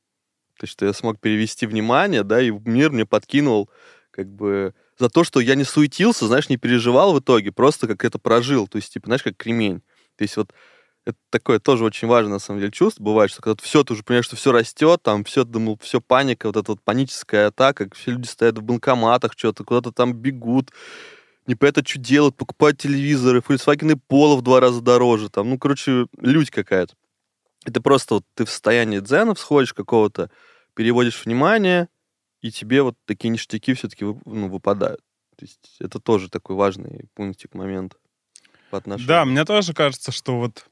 То 0.59 0.63
есть 0.63 0.73
что 0.73 0.85
я 0.85 0.93
смог 0.93 1.19
перевести 1.19 1.65
внимание, 1.65 2.23
да, 2.23 2.41
и 2.41 2.51
мир 2.51 2.91
мне 2.91 3.05
подкинул 3.05 3.69
как 4.11 4.27
бы 4.29 4.73
за 4.99 5.09
то, 5.09 5.23
что 5.23 5.39
я 5.39 5.55
не 5.55 5.63
суетился, 5.63 6.27
знаешь, 6.27 6.49
не 6.49 6.57
переживал 6.57 7.13
в 7.13 7.19
итоге, 7.19 7.51
просто 7.51 7.87
как 7.87 8.05
это 8.05 8.19
прожил, 8.19 8.67
то 8.67 8.77
есть, 8.77 8.93
типа, 8.93 9.07
знаешь, 9.07 9.23
как 9.23 9.35
кремень. 9.37 9.81
То 10.17 10.21
есть 10.21 10.37
вот 10.37 10.53
это 11.05 11.17
такое 11.29 11.60
тоже 11.60 11.83
очень 11.83 12.07
важное, 12.07 12.33
на 12.33 12.39
самом 12.39 12.60
деле, 12.60 12.72
чувство. 12.72 13.03
Бывает, 13.03 13.29
что 13.31 13.41
когда 13.41 13.62
все, 13.62 13.83
ты 13.83 13.93
уже 13.93 14.03
понимаешь, 14.03 14.25
что 14.25 14.36
все 14.36 14.51
растет, 14.51 15.01
там 15.03 15.24
все, 15.24 15.43
думал, 15.43 15.77
все 15.81 16.00
паника, 16.00 16.48
вот 16.48 16.57
эта 16.57 16.72
вот 16.72 16.81
паническая 16.81 17.48
атака, 17.48 17.89
все 17.93 18.12
люди 18.12 18.27
стоят 18.27 18.57
в 18.57 18.62
банкоматах, 18.62 19.33
что-то 19.36 19.63
куда-то 19.63 19.91
там 19.91 20.13
бегут, 20.13 20.72
не 21.45 21.55
понятно, 21.55 21.83
что 21.86 22.00
делать, 22.00 22.36
покупают 22.36 22.77
телевизоры, 22.77 23.39
Volkswagen 23.39 24.00
Polo 24.10 24.38
в 24.38 24.41
два 24.41 24.60
раза 24.60 24.81
дороже, 24.81 25.29
там, 25.29 25.50
ну, 25.50 25.60
короче, 25.60 26.07
людь 26.19 26.50
какая-то. 26.50 26.95
Это 27.65 27.81
просто 27.81 28.15
вот 28.15 28.25
ты 28.33 28.45
в 28.45 28.50
состоянии 28.50 29.00
дзена 29.00 29.36
всходишь 29.36 29.74
какого-то, 29.74 30.29
переводишь 30.74 31.25
внимание, 31.25 31.89
и 32.41 32.51
тебе 32.51 32.81
вот 32.81 32.95
такие 33.05 33.29
ништяки 33.29 33.74
все-таки 33.74 34.05
ну, 34.05 34.50
выпадают. 34.50 35.01
То 35.38 35.45
есть 35.45 35.77
это 35.79 36.00
тоже 36.00 36.29
такой 36.29 36.55
важный 36.55 37.05
пунктик, 37.13 37.55
момент 37.55 37.98
по 38.69 38.77
отношению. 38.77 39.07
Да, 39.07 39.25
мне 39.25 39.45
тоже 39.45 39.74
кажется, 39.74 40.12
что 40.12 40.38
вот 40.38 40.65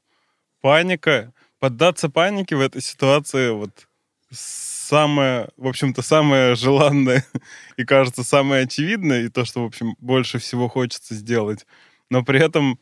паника, 0.62 1.34
поддаться 1.58 2.08
панике 2.08 2.56
в 2.56 2.60
этой 2.60 2.80
ситуации 2.80 3.50
вот 3.50 3.86
самое, 4.30 5.48
в 5.56 5.66
общем-то, 5.66 6.00
самое 6.00 6.54
желанное 6.54 7.26
и, 7.76 7.84
кажется, 7.84 8.24
самое 8.24 8.64
очевидное, 8.64 9.24
и 9.24 9.28
то, 9.28 9.44
что, 9.44 9.62
в 9.62 9.66
общем, 9.66 9.94
больше 9.98 10.38
всего 10.38 10.68
хочется 10.68 11.14
сделать, 11.14 11.66
но 12.08 12.24
при 12.24 12.40
этом 12.40 12.78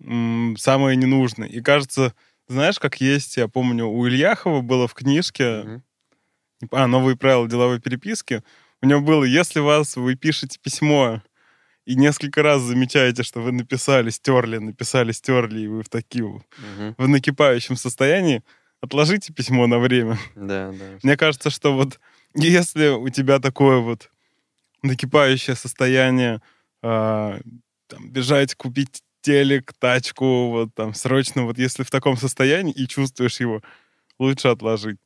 м- 0.00 0.56
самое 0.58 0.96
ненужное. 0.96 1.48
И, 1.48 1.62
кажется, 1.62 2.14
знаешь, 2.48 2.78
как 2.78 3.00
есть, 3.00 3.38
я 3.38 3.48
помню, 3.48 3.86
у 3.86 4.06
Ильяхова 4.06 4.60
было 4.60 4.86
в 4.86 4.94
книжке, 4.94 5.44
mm-hmm. 5.44 5.80
а, 6.72 6.86
«Новые 6.86 7.16
правила 7.16 7.48
деловой 7.48 7.80
переписки», 7.80 8.42
у 8.82 8.86
него 8.86 9.00
было, 9.00 9.22
если 9.22 9.60
вас, 9.60 9.96
вы 9.96 10.16
пишете 10.16 10.58
письмо 10.60 11.22
и 11.84 11.96
несколько 11.96 12.42
раз 12.42 12.62
замечаете, 12.62 13.22
что 13.22 13.40
вы 13.40 13.52
написали, 13.52 14.10
стерли, 14.10 14.58
написали, 14.58 15.12
стерли, 15.12 15.60
и 15.60 15.66
вы 15.66 15.82
в 15.82 15.88
таким, 15.88 16.36
угу. 16.36 16.94
в 16.96 17.08
накипающем 17.08 17.76
состоянии, 17.76 18.42
отложите 18.80 19.32
письмо 19.32 19.66
на 19.66 19.78
время. 19.78 20.18
Да, 20.34 20.72
да. 20.72 20.98
Мне 21.02 21.16
кажется, 21.16 21.50
что 21.50 21.74
вот 21.74 21.98
если 22.34 22.88
у 22.88 23.08
тебя 23.08 23.38
такое 23.38 23.78
вот 23.78 24.10
накипающее 24.82 25.56
состояние, 25.56 26.40
э, 26.82 27.40
там, 27.86 28.10
бежать 28.10 28.54
купить 28.54 29.02
телек, 29.20 29.72
тачку, 29.78 30.50
вот 30.50 30.74
там 30.74 30.94
срочно, 30.94 31.44
вот 31.44 31.58
если 31.58 31.84
в 31.84 31.90
таком 31.90 32.16
состоянии 32.16 32.72
и 32.72 32.88
чувствуешь 32.88 33.40
его, 33.40 33.62
лучше 34.18 34.48
отложить. 34.48 34.98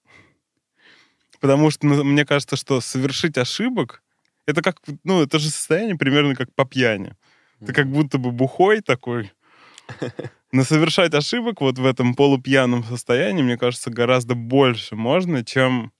Потому 1.40 1.70
что 1.70 1.86
ну, 1.86 2.02
мне 2.02 2.24
кажется, 2.24 2.56
что 2.56 2.80
совершить 2.80 3.36
ошибок 3.36 4.02
это 4.46 4.62
как, 4.62 4.80
ну, 5.04 5.22
это 5.22 5.38
же 5.38 5.50
состояние 5.50 5.96
примерно 5.96 6.34
как 6.34 6.54
по 6.54 6.64
пьяни. 6.64 7.14
Ты 7.64 7.72
как 7.72 7.90
будто 7.90 8.18
бы 8.18 8.32
бухой 8.32 8.80
такой. 8.80 9.32
Но 10.52 10.62
совершать 10.64 11.14
ошибок 11.14 11.60
вот 11.60 11.78
в 11.78 11.86
этом 11.86 12.14
полупьяном 12.14 12.84
состоянии, 12.84 13.42
мне 13.42 13.58
кажется, 13.58 13.90
гораздо 13.90 14.34
больше 14.34 14.94
можно, 14.94 15.44
чем 15.44 15.92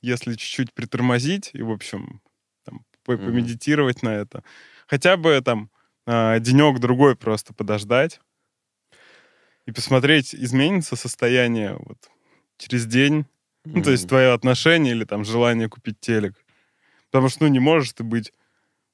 если 0.00 0.34
чуть-чуть 0.34 0.72
притормозить 0.74 1.50
и, 1.52 1.62
в 1.62 1.70
общем, 1.70 2.20
там, 2.64 2.84
помедитировать 3.04 4.02
на 4.02 4.14
это. 4.14 4.42
Хотя 4.86 5.16
бы 5.16 5.40
там 5.44 5.70
а, 6.06 6.38
денек-другой 6.38 7.16
просто 7.16 7.54
подождать 7.54 8.20
и 9.66 9.72
посмотреть, 9.72 10.34
изменится 10.34 10.96
состояние 10.96 11.76
вот 11.78 11.98
через 12.58 12.86
день. 12.86 13.26
Ну, 13.64 13.82
то 13.82 13.92
есть 13.92 14.08
твое 14.08 14.32
отношение 14.32 14.92
или 14.92 15.04
там 15.04 15.24
желание 15.24 15.68
купить 15.68 16.00
телек. 16.00 16.41
Потому 17.12 17.28
что, 17.28 17.44
ну, 17.44 17.48
не 17.48 17.60
можешь 17.60 17.92
ты 17.92 18.04
быть 18.04 18.32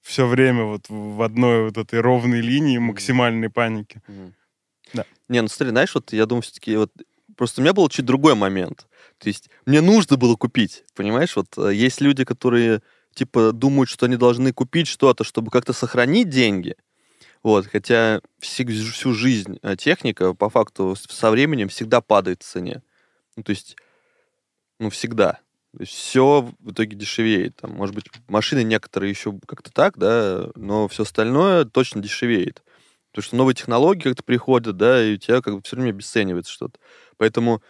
все 0.02 0.26
время 0.26 0.64
вот 0.64 0.86
в 0.88 1.22
одной 1.22 1.66
вот 1.66 1.78
этой 1.78 2.00
ровной 2.00 2.40
линии 2.40 2.76
максимальной 2.78 3.48
паники. 3.48 4.02
Mm. 4.08 4.32
Да. 4.92 5.04
Не, 5.28 5.42
ну 5.42 5.48
смотри, 5.48 5.70
знаешь, 5.70 5.94
вот 5.94 6.12
я 6.12 6.26
думаю, 6.26 6.42
все-таки 6.42 6.76
вот 6.76 6.92
просто 7.36 7.60
у 7.60 7.62
меня 7.62 7.72
был 7.72 7.88
чуть 7.88 8.04
другой 8.04 8.34
момент. 8.34 8.88
То 9.18 9.28
есть 9.28 9.50
мне 9.66 9.80
нужно 9.80 10.16
было 10.16 10.34
купить, 10.34 10.84
понимаешь? 10.96 11.36
Вот 11.36 11.46
э, 11.58 11.72
есть 11.72 12.00
люди, 12.00 12.24
которые 12.24 12.82
типа 13.14 13.52
думают, 13.52 13.88
что 13.88 14.06
они 14.06 14.16
должны 14.16 14.52
купить 14.52 14.88
что-то, 14.88 15.22
чтобы 15.22 15.52
как-то 15.52 15.72
сохранить 15.72 16.28
деньги. 16.28 16.74
Вот, 17.44 17.66
хотя 17.66 18.20
всю, 18.40 18.66
всю 18.66 19.12
жизнь 19.14 19.60
э, 19.62 19.76
техника 19.76 20.34
по 20.34 20.50
факту 20.50 20.96
со 20.96 21.30
временем 21.30 21.68
всегда 21.68 22.00
падает 22.00 22.42
в 22.42 22.46
цене. 22.46 22.82
Ну, 23.36 23.44
то 23.44 23.50
есть, 23.50 23.76
ну, 24.80 24.90
всегда. 24.90 25.38
Все 25.84 26.48
в 26.60 26.72
итоге 26.72 26.96
дешевеет. 26.96 27.56
Там, 27.56 27.72
может 27.72 27.94
быть, 27.94 28.06
машины 28.26 28.62
некоторые 28.64 29.10
еще 29.10 29.38
как-то 29.46 29.70
так, 29.70 29.98
да, 29.98 30.48
но 30.54 30.88
все 30.88 31.02
остальное 31.02 31.64
точно 31.64 32.00
дешевеет. 32.02 32.62
Потому 33.12 33.22
что 33.24 33.36
новые 33.36 33.54
технологии 33.54 34.02
как-то 34.02 34.22
приходят, 34.22 34.76
да, 34.76 35.02
и 35.04 35.14
у 35.14 35.16
тебя 35.18 35.40
как 35.42 35.54
бы 35.54 35.62
все 35.62 35.76
время 35.76 35.90
обесценивается 35.90 36.52
что-то. 36.52 36.78
Поэтому 37.16 37.62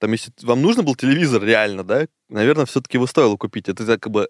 там, 0.00 0.12
если 0.12 0.32
вам 0.42 0.60
нужно 0.62 0.82
был 0.82 0.94
телевизор 0.96 1.42
реально, 1.42 1.82
да, 1.84 2.06
наверное, 2.28 2.66
все-таки 2.66 2.96
его 2.98 3.06
стоило 3.06 3.36
купить. 3.36 3.68
Это 3.68 3.84
как 3.98 4.10
бы 4.12 4.28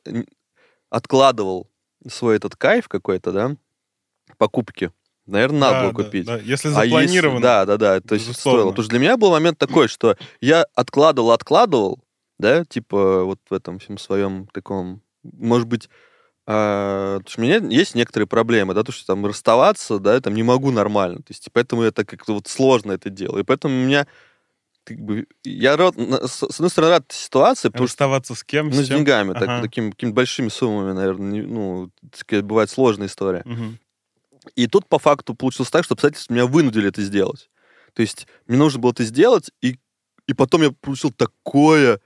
откладывал 0.90 1.70
свой 2.08 2.36
этот 2.36 2.56
кайф 2.56 2.88
какой-то, 2.88 3.32
да, 3.32 3.56
покупки. 4.38 4.92
Наверное, 5.26 5.60
надо 5.60 5.74
Да, 5.74 5.82
было 5.84 5.92
да, 5.92 6.04
купить. 6.04 6.26
да. 6.26 6.36
Если 6.38 6.68
А 6.68 6.72
запланировано. 6.72 7.34
если- 7.36 7.42
да, 7.42 7.64
да, 7.64 7.76
да. 7.78 8.00
То 8.00 8.14
есть 8.14 8.34
стоило. 8.38 8.68
Потому 8.70 8.82
что 8.82 8.90
для 8.90 8.98
меня 8.98 9.16
был 9.16 9.30
момент 9.30 9.58
такой, 9.58 9.88
что 9.88 10.16
я 10.40 10.66
откладывал, 10.74 11.30
откладывал, 11.32 12.03
да, 12.38 12.64
типа 12.64 13.24
вот 13.24 13.40
в 13.48 13.54
этом 13.54 13.78
всем 13.78 13.98
своем 13.98 14.46
таком, 14.52 15.02
может 15.22 15.66
быть, 15.66 15.88
а, 16.46 17.18
потому 17.18 17.30
что 17.30 17.40
у 17.40 17.44
меня 17.44 17.76
есть 17.76 17.94
некоторые 17.94 18.26
проблемы, 18.26 18.74
да, 18.74 18.82
то, 18.82 18.92
что 18.92 19.06
там 19.06 19.24
расставаться, 19.24 19.98
да, 19.98 20.20
там 20.20 20.34
не 20.34 20.42
могу 20.42 20.70
нормально. 20.70 21.18
То 21.18 21.30
есть, 21.30 21.48
поэтому 21.52 21.84
я 21.84 21.90
так 21.90 22.08
как-то 22.08 22.34
вот 22.34 22.46
сложно 22.48 22.92
это 22.92 23.08
делаю. 23.10 23.42
И 23.42 23.46
поэтому 23.46 23.74
у 23.74 23.84
меня 23.86 24.06
как 24.84 24.98
бы, 24.98 25.26
я 25.44 25.76
рад, 25.78 25.94
с 25.96 26.40
с 26.46 26.56
одной 26.56 26.68
стороны, 26.68 26.90
рад 26.92 27.04
ситуации, 27.10 27.68
потому 27.68 27.88
что 27.88 27.94
Расставаться 27.94 28.34
с 28.34 28.44
кем? 28.44 28.68
ну, 28.68 28.74
с 28.74 28.86
деньгами, 28.88 29.32
так, 29.32 29.48
Ага. 29.48 29.62
такими 29.62 29.90
какими-то 29.90 30.14
большими 30.14 30.48
суммами, 30.48 30.92
наверное, 30.92 31.30
не- 31.32 31.42
ну, 31.42 31.90
такая 32.16 32.42
бывает 32.42 32.68
сложная 32.68 33.06
история. 33.06 33.42
Мгм. 33.46 33.78
И 34.56 34.66
тут 34.66 34.86
по 34.86 34.98
факту 34.98 35.34
получилось 35.34 35.70
так, 35.70 35.84
что 35.84 35.94
обстоятельства 35.94 36.34
меня 36.34 36.46
вынудили 36.46 36.88
это 36.88 37.00
сделать. 37.00 37.48
То 37.94 38.02
есть 38.02 38.26
мне 38.46 38.58
нужно 38.58 38.78
было 38.80 38.90
это 38.90 39.04
сделать, 39.04 39.50
и, 39.62 39.78
и 40.26 40.34
потом 40.34 40.60
я 40.62 40.70
получил 40.72 41.10
такое, 41.12 42.00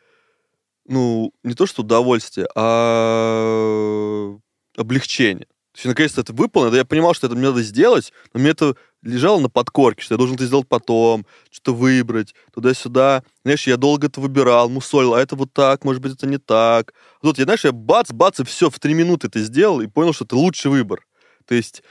ну, 0.88 1.32
не 1.44 1.54
то 1.54 1.66
что 1.66 1.82
удовольствие, 1.82 2.48
а 2.56 4.36
облегчение. 4.76 5.46
То 5.72 5.80
есть 5.80 5.86
наконец-то 5.86 6.22
это 6.22 6.32
выполнено, 6.32 6.74
я 6.74 6.84
понимал, 6.84 7.14
что 7.14 7.28
это 7.28 7.36
мне 7.36 7.48
надо 7.48 7.62
сделать, 7.62 8.12
но 8.32 8.40
мне 8.40 8.50
это 8.50 8.74
лежало 9.02 9.38
на 9.38 9.48
подкорке, 9.48 10.02
что 10.02 10.14
я 10.14 10.18
должен 10.18 10.34
это 10.34 10.46
сделать 10.46 10.66
потом, 10.66 11.24
что-то 11.50 11.72
выбрать, 11.74 12.34
туда-сюда. 12.52 13.22
Знаешь, 13.44 13.66
я 13.66 13.76
долго 13.76 14.08
это 14.08 14.20
выбирал, 14.20 14.68
мусолил, 14.70 15.14
а 15.14 15.20
это 15.20 15.36
вот 15.36 15.52
так, 15.52 15.84
может 15.84 16.02
быть, 16.02 16.14
это 16.14 16.26
не 16.26 16.38
так. 16.38 16.94
А 17.20 17.26
Тут, 17.26 17.38
я, 17.38 17.44
знаешь, 17.44 17.64
я 17.64 17.70
бац, 17.70 18.10
бац, 18.10 18.40
и 18.40 18.44
все, 18.44 18.70
в 18.70 18.80
три 18.80 18.94
минуты 18.94 19.28
это 19.28 19.40
сделал, 19.40 19.80
и 19.80 19.86
понял, 19.86 20.12
что 20.12 20.24
это 20.24 20.36
лучший 20.36 20.70
выбор. 20.70 21.06
То 21.44 21.54
есть 21.54 21.82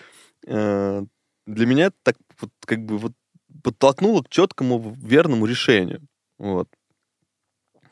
э, 0.46 1.04
для 1.46 1.66
меня 1.66 1.86
это 1.86 1.96
так 2.04 2.18
вот, 2.42 2.50
как 2.66 2.84
бы 2.84 2.98
вот 2.98 3.14
подтолкнуло 3.64 4.22
к 4.24 4.30
четкому 4.30 4.98
верному 5.00 5.46
решению. 5.46 6.02
Вот. 6.38 6.68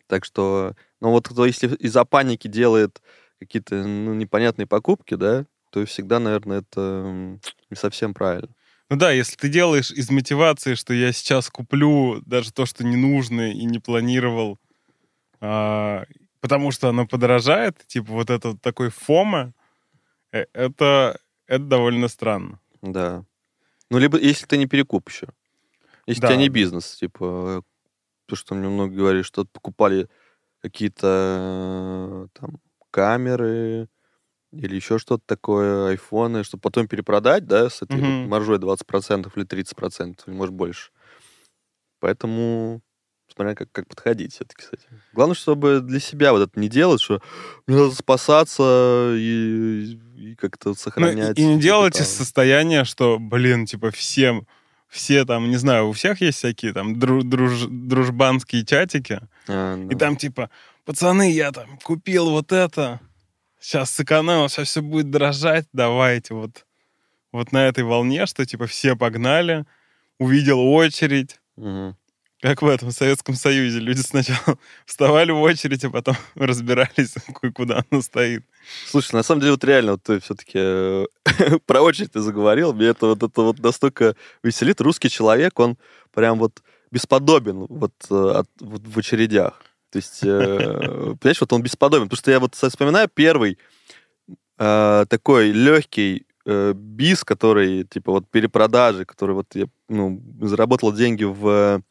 Так 0.08 0.26
что, 0.26 0.76
ну 1.02 1.12
вот 1.12 1.28
кто 1.28 1.46
если 1.46 1.68
из-за 1.76 2.06
паники 2.06 2.48
делает 2.48 3.02
какие-то 3.40 3.76
ну, 3.76 4.14
непонятные 4.14 4.68
покупки, 4.68 5.16
да, 5.16 5.46
то 5.72 5.86
всегда, 5.86 6.20
наверное, 6.20 6.60
это 6.60 7.40
не 7.70 7.76
совсем 7.76 8.14
правильно. 8.14 8.50
Ну 8.90 8.98
да, 8.98 9.12
если 9.12 9.36
ты 9.36 9.50
делаешь 9.50 9.92
из 9.92 10.10
мотивации, 10.10 10.76
что 10.76 10.94
я 10.94 11.12
сейчас 11.12 11.50
куплю 11.50 12.22
даже 12.26 12.54
то, 12.54 12.66
что 12.66 12.84
не 12.84 12.96
нужно 12.96 13.52
и 13.52 13.66
не 13.66 13.80
планировал, 13.80 14.60
а, 15.42 16.06
потому 16.40 16.72
что 16.72 16.90
оно 16.90 17.08
подорожает, 17.08 17.84
типа 17.88 18.12
вот 18.14 18.30
это 18.30 18.50
вот 18.50 18.62
такой 18.62 18.90
фома, 18.90 19.54
э, 20.32 20.46
это, 20.54 21.20
это 21.48 21.64
довольно 21.64 22.08
странно. 22.08 22.60
Да. 22.82 23.26
Ну, 23.90 23.98
либо 23.98 24.20
если 24.20 24.46
ты 24.46 24.58
не 24.58 24.68
перекуп 24.68 25.10
еще. 25.10 25.28
Если 26.08 26.22
Да, 26.22 26.28
у 26.28 26.32
тебя 26.32 26.40
не 26.42 26.50
бизнес, 26.50 26.96
типа, 26.96 27.64
то, 28.28 28.36
что 28.36 28.56
мне 28.56 28.70
много 28.70 28.96
говорили, 28.96 29.24
что 29.24 29.46
покупали 29.46 30.08
какие-то 30.70 32.28
э, 32.34 32.40
там 32.40 32.60
камеры 32.92 33.88
или 34.52 34.76
еще 34.76 34.98
что-то 35.00 35.24
такое, 35.26 35.90
айфоны, 35.90 36.44
чтобы 36.44 36.62
потом 36.62 36.88
перепродать, 36.88 37.46
да, 37.46 37.70
с 37.70 37.82
этой 37.82 38.02
Мгм. 38.02 38.30
маржой 38.30 38.58
20% 38.58 39.36
или 39.38 39.46
30%, 39.46 40.24
или 40.28 40.34
может 40.34 40.54
больше. 40.56 40.92
Поэтому 42.00 42.82
смотря 43.34 43.56
как, 43.56 43.72
как 43.72 43.88
подходить 43.88 44.34
все-таки, 44.34 44.62
кстати. 44.64 44.88
Главное, 45.14 45.36
чтобы 45.36 45.82
для 45.82 46.00
себя 46.00 46.32
вот 46.32 46.42
это 46.48 46.60
не 46.60 46.70
делать, 46.70 47.02
что 47.02 47.22
мне 47.68 47.78
надо 47.78 47.92
спасаться 47.96 49.14
и, 49.18 50.00
и 50.16 50.36
как-то 50.36 50.70
Ну, 50.70 50.74
и- 50.74 50.78
сохранять. 50.78 51.38
и, 51.40 51.46
не 51.46 51.60
делать 51.60 51.96
из 51.96 52.00
капитал. 52.08 52.18
состояния, 52.26 52.84
что, 52.86 53.18
блин, 53.20 53.66
типа 53.66 53.92
всем, 53.92 54.48
все 54.88 55.26
там, 55.26 55.50
не 55.50 55.58
знаю, 55.58 55.90
у 55.90 55.92
всех 55.92 56.22
есть 56.22 56.38
всякие 56.38 56.74
там 56.74 56.96
дру- 56.96 57.24
друж- 57.24 57.68
дружбанские 57.70 58.66
чатики, 58.66 59.20
А, 59.48 59.78
и 59.78 59.94
да. 59.94 59.98
там 59.98 60.16
типа, 60.18 60.50
пацаны, 60.86 61.32
я 61.32 61.52
там 61.52 61.78
купил 61.84 62.30
вот 62.30 62.52
это, 62.52 63.00
сейчас 63.60 63.92
сэкономил, 63.92 64.50
сейчас 64.50 64.68
все 64.70 64.82
будет 64.82 65.10
дорожать, 65.10 65.66
давайте 65.74 66.34
вот, 66.34 66.66
вот 67.32 67.52
на 67.52 67.68
этой 67.68 67.84
волне, 67.84 68.26
что 68.26 68.46
типа 68.46 68.68
все 68.68 68.96
погнали, 68.96 69.66
увидел 70.20 70.60
очередь, 70.60 71.40
Мгм. 71.58 71.96
как 72.42 72.62
в 72.62 72.68
этом 72.68 72.90
в 72.90 72.94
Советском 72.94 73.36
Союзе. 73.36 73.80
Люди 73.80 74.02
сначала 74.02 74.58
вставали 74.86 75.32
в 75.32 75.42
очередь, 75.42 75.84
а 75.86 75.90
потом 75.90 76.16
разбирались, 76.36 77.14
ку- 77.34 77.52
куда 77.52 77.84
она 77.90 78.02
стоит. 78.02 78.44
Слушай, 78.88 79.16
на 79.16 79.24
самом 79.24 79.42
деле, 79.42 79.54
вот 79.54 79.64
реально, 79.64 79.92
вот 79.94 80.04
ты 80.04 80.20
все-таки 80.20 81.08
про 81.66 81.82
очередь 81.82 82.12
ты 82.14 82.20
заговорил, 82.20 82.74
мне 82.74 82.88
это 82.88 83.08
вот, 83.08 83.24
это 83.24 83.42
вот 83.42 83.60
настолько 83.60 84.16
веселит. 84.44 84.82
Русский 84.82 85.10
человек, 85.10 85.60
он 85.60 85.78
прям 86.14 86.40
вот 86.40 86.62
бесподобен 86.96 87.66
вот, 87.70 87.94
э, 88.10 88.40
от- 88.40 88.62
вот 88.62 88.82
в 88.88 88.98
очередях. 88.98 89.62
То 89.92 89.98
есть, 89.98 90.22
э, 90.24 90.28
понимаешь, 91.20 91.42
вот 91.42 91.54
он 91.54 91.62
бесподобен. 91.62 92.06
Потому 92.06 92.18
что 92.18 92.32
я 92.32 92.40
вот 92.40 92.56
вспоминаю 92.56 93.10
первый 93.14 93.58
э, 94.58 95.06
такой 95.10 95.52
легкий 95.52 96.26
э, 96.46 96.74
бис, 96.74 97.24
который, 97.24 97.84
типа, 97.84 98.12
вот 98.12 98.30
перепродажи, 98.30 99.04
который 99.06 99.36
вот 99.36 99.48
я, 99.56 99.66
ну, 99.90 100.22
заработал 100.42 100.94
деньги 100.94 101.26
в 101.26 101.82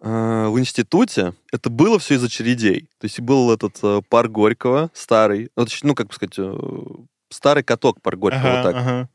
э, 0.00 0.48
в 0.48 0.58
институте, 0.58 1.32
это 1.52 1.70
было 1.70 1.98
все 1.98 2.14
из 2.14 2.24
очередей. 2.24 2.88
То 2.98 3.06
есть 3.06 3.20
был 3.20 3.50
этот 3.50 3.78
э, 3.82 4.00
парк 4.08 4.30
Горького, 4.30 4.90
старый, 4.92 5.50
ну, 5.56 5.66
ну, 5.82 5.94
как 5.94 6.08
бы 6.08 6.12
сказать, 6.14 6.38
э, 6.38 6.58
старый 7.30 7.62
каток 7.64 8.00
парк 8.02 8.18
Горького, 8.18 8.50
вот 8.50 8.58
Ага, 8.58 8.62
так. 8.62 8.76
ага. 8.76 9.08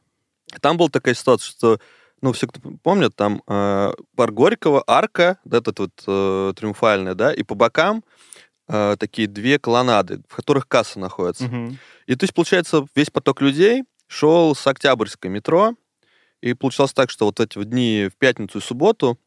Там 0.61 0.77
была 0.77 0.89
такая 0.89 1.13
ситуация, 1.15 1.49
что, 1.49 1.79
ну, 2.23 2.31
все, 2.31 2.47
кто 2.47 2.61
помнит, 2.81 3.13
там 3.17 3.43
э, 3.47 3.93
парк 4.15 4.33
Горького, 4.33 4.81
арка, 4.87 5.39
да, 5.43 5.57
этот 5.57 5.77
вот 5.77 5.91
э, 6.07 6.53
триумфальная, 6.55 7.15
да, 7.15 7.33
и 7.33 7.43
по 7.43 7.53
бокам 7.53 8.01
э, 8.69 8.95
такие 8.97 9.27
две 9.27 9.59
колоннады, 9.59 10.21
в 10.29 10.35
которых 10.37 10.69
касса 10.69 10.99
находится. 10.99 11.43
Мгм. 11.43 11.77
И 12.07 12.15
то 12.15 12.23
есть, 12.23 12.33
получается, 12.33 12.85
весь 12.95 13.09
поток 13.09 13.41
людей 13.41 13.83
шел 14.07 14.55
с 14.55 14.65
Октябрьской 14.65 15.29
метро, 15.29 15.75
и 16.39 16.53
получалось 16.53 16.93
так, 16.93 17.09
что 17.09 17.25
вот 17.25 17.41
эти 17.41 17.57
вот 17.57 17.69
дни 17.69 18.07
в 18.09 18.17
пятницу 18.17 18.59
и 18.59 18.61
субботу 18.61 19.19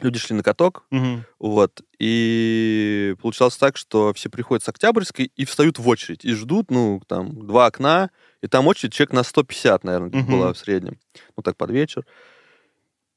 люди 0.00 0.18
шли 0.18 0.34
на 0.34 0.42
каток, 0.42 0.84
Мгм. 0.90 1.26
вот, 1.38 1.82
и 1.98 3.16
получалось 3.20 3.58
так, 3.58 3.76
что 3.76 4.14
все 4.14 4.30
приходят 4.30 4.64
с 4.64 4.68
Октябрьской 4.70 5.30
и 5.36 5.44
встают 5.44 5.78
в 5.78 5.86
очередь, 5.86 6.24
и 6.24 6.32
ждут, 6.32 6.70
ну, 6.70 7.02
там, 7.06 7.46
два 7.46 7.66
окна, 7.66 8.08
и 8.42 8.46
там 8.46 8.66
очередь 8.66 8.92
человек 8.92 9.12
на 9.12 9.22
150, 9.22 9.84
наверное, 9.84 10.10
Мгм. 10.10 10.30
была 10.32 10.52
в 10.52 10.58
среднем, 10.58 10.98
ну, 11.36 11.42
так, 11.42 11.56
под 11.56 11.70
вечер. 11.70 12.04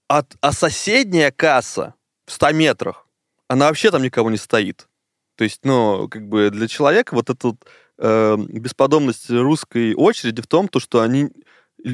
А, 0.10 0.24
а 0.42 0.52
соседняя 0.52 1.32
касса 1.32 1.94
в 2.26 2.32
100 2.32 2.52
метрах, 2.52 3.08
она 3.48 3.68
вообще 3.68 3.92
там 3.92 4.04
никого 4.04 4.30
не 4.30 4.38
стоит. 4.38 4.88
То 5.36 5.44
есть, 5.44 5.62
ну, 5.64 6.08
как 6.10 6.28
бы 6.28 6.50
для 6.50 6.68
человека 6.68 7.16
вот 7.16 7.30
эта 7.30 7.56
э, 7.98 8.38
бесподобность 8.50 9.30
русской 9.30 9.94
очереди 9.94 10.42
в 10.42 10.48
том, 10.48 10.68
то, 10.68 10.80
что 10.80 11.02
они... 11.02 11.30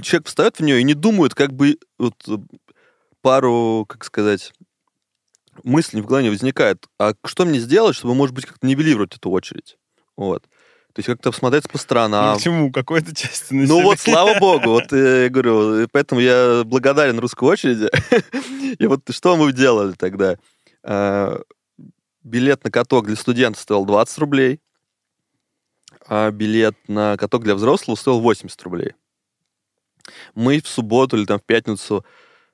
Человек 0.01 0.27
встает 0.27 0.57
в 0.57 0.63
нее 0.63 0.81
и 0.81 0.83
не 0.83 0.93
думает, 0.95 1.33
как 1.33 1.53
бы 1.53 1.77
вот 1.97 2.15
э, 2.27 2.37
пару, 3.21 3.85
как 3.87 4.03
сказать, 4.03 4.53
мыслей 5.63 6.01
в 6.01 6.05
голове 6.05 6.25
не 6.25 6.29
возникает. 6.29 6.87
А 6.99 7.13
что 7.25 7.45
мне 7.45 7.59
сделать, 7.59 7.95
чтобы, 7.95 8.15
может 8.15 8.35
быть, 8.35 8.45
как-то 8.45 8.67
нивелировать 8.67 9.15
эту 9.15 9.29
очередь? 9.29 9.77
Вот. 10.15 10.43
То 10.97 11.01
есть 11.01 11.07
как-то 11.09 11.29
посмотреть 11.29 11.65
по 11.65 11.73
Ну, 11.73 11.79
сторонам. 11.79 12.35
Почему? 12.37 12.71
Какой-то 12.71 13.15
части 13.15 13.53
Ну 13.53 13.61
населения. 13.61 13.83
вот, 13.83 13.99
слава 13.99 14.33
богу, 14.39 14.71
вот 14.71 14.91
э, 14.91 15.25
я 15.25 15.29
говорю, 15.29 15.83
и 15.83 15.85
поэтому 15.85 16.19
я 16.19 16.63
благодарен 16.65 17.19
русской 17.19 17.43
очереди. 17.43 17.87
И 18.81 18.87
вот 18.87 19.01
что 19.11 19.37
мы 19.37 19.53
делали 19.53 19.91
тогда? 19.91 20.37
А, 20.81 21.39
Билет 22.23 22.63
на 22.63 22.71
каток 22.71 23.05
для 23.05 23.15
студента 23.15 23.59
стоил 23.59 23.85
20 23.85 24.17
рублей, 24.17 24.59
а 26.07 26.31
билет 26.31 26.75
на 26.87 27.15
каток 27.15 27.43
для 27.43 27.53
взрослого 27.53 27.95
стоил 27.95 28.19
80 28.19 28.59
рублей. 28.63 28.93
Мы 30.33 30.59
в 30.61 30.67
субботу 30.67 31.15
или 31.15 31.25
там 31.25 31.37
в 31.37 31.43
пятницу 31.43 32.03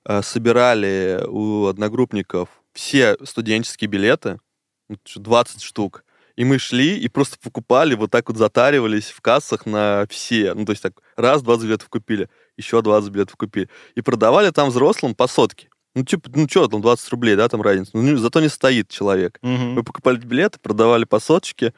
а, 0.03 0.21
собирали 0.21 1.23
у 1.29 1.67
одногруппников 1.67 2.49
все 2.73 3.15
студенческие 3.23 3.87
билеты, 3.87 4.41
ну, 4.89 4.97
20 5.15 5.61
штук, 5.61 6.02
и 6.35 6.45
мы 6.45 6.57
шли 6.57 6.97
и 6.97 7.07
просто 7.07 7.37
покупали, 7.41 7.95
вот 7.95 8.11
так 8.11 8.27
вот 8.27 8.37
затаривались 8.37 9.09
в 9.09 9.21
кассах 9.21 9.65
на 9.65 10.05
все. 10.09 10.53
Ну, 10.53 10.65
то 10.65 10.71
есть 10.71 10.81
так, 10.81 10.93
раз 11.15 11.41
20 11.41 11.65
билетов 11.65 11.89
купили, 11.89 12.29
еще 12.57 12.81
20 12.81 13.11
билетов 13.11 13.35
купили. 13.35 13.69
И 13.95 14.01
продавали 14.01 14.49
там 14.49 14.69
взрослым 14.69 15.15
по 15.15 15.27
сотке. 15.27 15.69
Ну, 15.95 16.03
типа, 16.03 16.29
ну 16.33 16.47
что, 16.49 16.67
там 16.67 16.81
20 16.81 17.09
рублей, 17.09 17.35
да, 17.35 17.47
там 17.47 17.61
разница. 17.61 17.91
Ну, 17.93 18.17
зато 18.17 18.41
не 18.41 18.49
стоит 18.49 18.89
человек. 18.89 19.37
Мгм. 19.43 19.73
Мы 19.73 19.83
покупали 19.83 20.17
билеты, 20.17 20.57
продавали 20.59 21.05
по 21.05 21.19
соточке, 21.19 21.73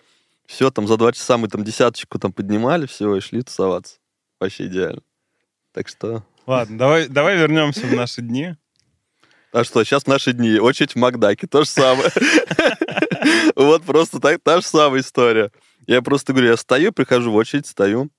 все, 0.46 0.72
там 0.72 0.88
за 0.88 0.96
два 0.98 1.12
часа 1.12 1.38
мы 1.38 1.48
там 1.48 1.64
десяточку 1.64 2.20
там 2.20 2.32
поднимали, 2.32 2.86
все, 2.86 3.14
и 3.16 3.20
шли 3.20 3.42
тусоваться. 3.42 3.98
Вообще 4.40 4.68
идеально. 4.68 5.02
Так 5.74 5.90
что... 5.90 6.24
Ладно, 6.46 6.78
давай, 6.78 7.08
давай 7.08 7.38
вернемся 7.38 7.82
в 7.88 7.94
наши 7.94 8.22
дни. 8.22 8.56
А 9.52 9.64
что, 9.64 9.84
сейчас 9.84 10.04
в 10.04 10.08
наши 10.08 10.32
дни 10.32 10.60
очередь 10.60 10.94
в 10.94 10.96
Макдаке, 10.98 11.48
то 11.48 11.64
же 11.64 11.70
самое. 11.70 12.10
Вот 13.56 13.84
просто 13.84 14.20
так, 14.20 14.42
та 14.44 14.62
же 14.62 14.68
самая 14.68 15.02
история. 15.02 15.52
Я 15.88 16.02
просто 16.02 16.34
говорю, 16.34 16.50
я 16.50 16.58
стою, 16.58 16.92
прихожу 16.92 17.32
в 17.32 17.36
очередь, 17.36 17.68
стою. 17.68 18.10